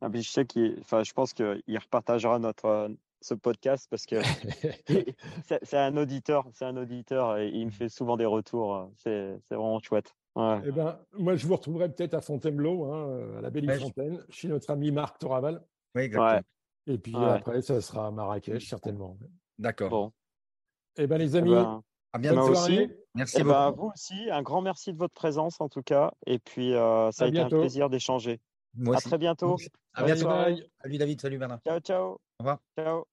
Ah, 0.00 0.08
je 0.12 0.20
sais 0.22 0.46
qu'il, 0.46 0.78
enfin, 0.80 1.02
je 1.02 1.12
pense 1.12 1.34
qu'il 1.34 1.78
repartagera 1.78 2.38
notre 2.38 2.64
euh, 2.66 2.88
ce 3.20 3.34
podcast 3.34 3.86
parce 3.90 4.06
que 4.06 4.16
c'est 5.62 5.76
un 5.76 5.96
auditeur, 5.96 6.48
c'est 6.54 6.64
un 6.64 6.76
auditeur 6.76 7.38
et 7.38 7.48
il 7.48 7.66
me 7.66 7.70
fait 7.70 7.88
souvent 7.88 8.16
des 8.16 8.24
retours. 8.24 8.74
euh, 8.74 9.36
c'est 9.48 9.54
vraiment 9.54 9.80
chouette. 9.80 10.14
Ouais. 10.40 10.62
Eh 10.66 10.70
ben, 10.72 10.98
moi, 11.18 11.36
je 11.36 11.46
vous 11.46 11.54
retrouverai 11.56 11.92
peut-être 11.92 12.14
à 12.14 12.20
Fontainebleau, 12.20 12.84
hein, 12.92 13.38
à 13.38 13.40
la 13.42 13.50
Belle 13.50 13.66
Ouais, 13.66 13.74
je- 13.74 13.80
Fontaine, 13.80 14.24
chez 14.28 14.48
notre 14.48 14.70
ami 14.70 14.90
Marc 14.90 15.18
Toraval. 15.18 15.62
Oui, 15.94 16.02
exactement. 16.02 16.32
Ouais. 16.36 16.42
Et 16.86 16.98
puis 16.98 17.14
Ouais. 17.14 17.24
après, 17.24 17.62
ça 17.62 17.80
sera 17.80 18.06
à 18.06 18.10
Marrakech, 18.10 18.66
certainement. 18.68 19.16
D'accord. 19.58 19.90
Bon. 19.90 20.12
Eh 20.96 21.06
ben, 21.06 21.18
les 21.18 21.36
Eh 21.36 21.38
amis, 21.38 21.50
ben, 21.50 21.82
À 22.12 22.18
bientôt. 22.18 22.48
aussi. 22.50 22.88
Merci 23.14 23.36
eh 23.38 23.42
beaucoup. 23.42 23.52
ben, 23.54 23.70
vous 23.72 23.90
aussi, 23.94 24.30
un 24.30 24.42
grand 24.42 24.62
merci 24.62 24.92
de 24.92 24.98
votre 24.98 25.14
présence 25.14 25.60
en 25.60 25.68
tout 25.68 25.82
cas. 25.82 26.12
Et 26.26 26.38
puis, 26.38 26.74
euh, 26.74 27.10
ça 27.12 27.24
À 27.24 27.26
a 27.26 27.30
été 27.30 27.40
un 27.40 27.48
plaisir 27.48 27.90
d'échanger. 27.90 28.40
Moi 28.74 28.94
À 28.94 28.98
aussi. 28.98 29.08
très 29.08 29.18
bientôt. 29.18 29.56
À 29.94 30.00
Salut, 30.06 30.14
bientôt. 30.14 30.62
Salut 30.82 30.98
David, 30.98 31.20
salut 31.20 31.38
Bernard. 31.38 31.60
Ciao, 31.66 31.80
ciao. 31.80 32.06
Au 32.12 32.18
revoir. 32.38 32.58
Ciao. 32.78 33.09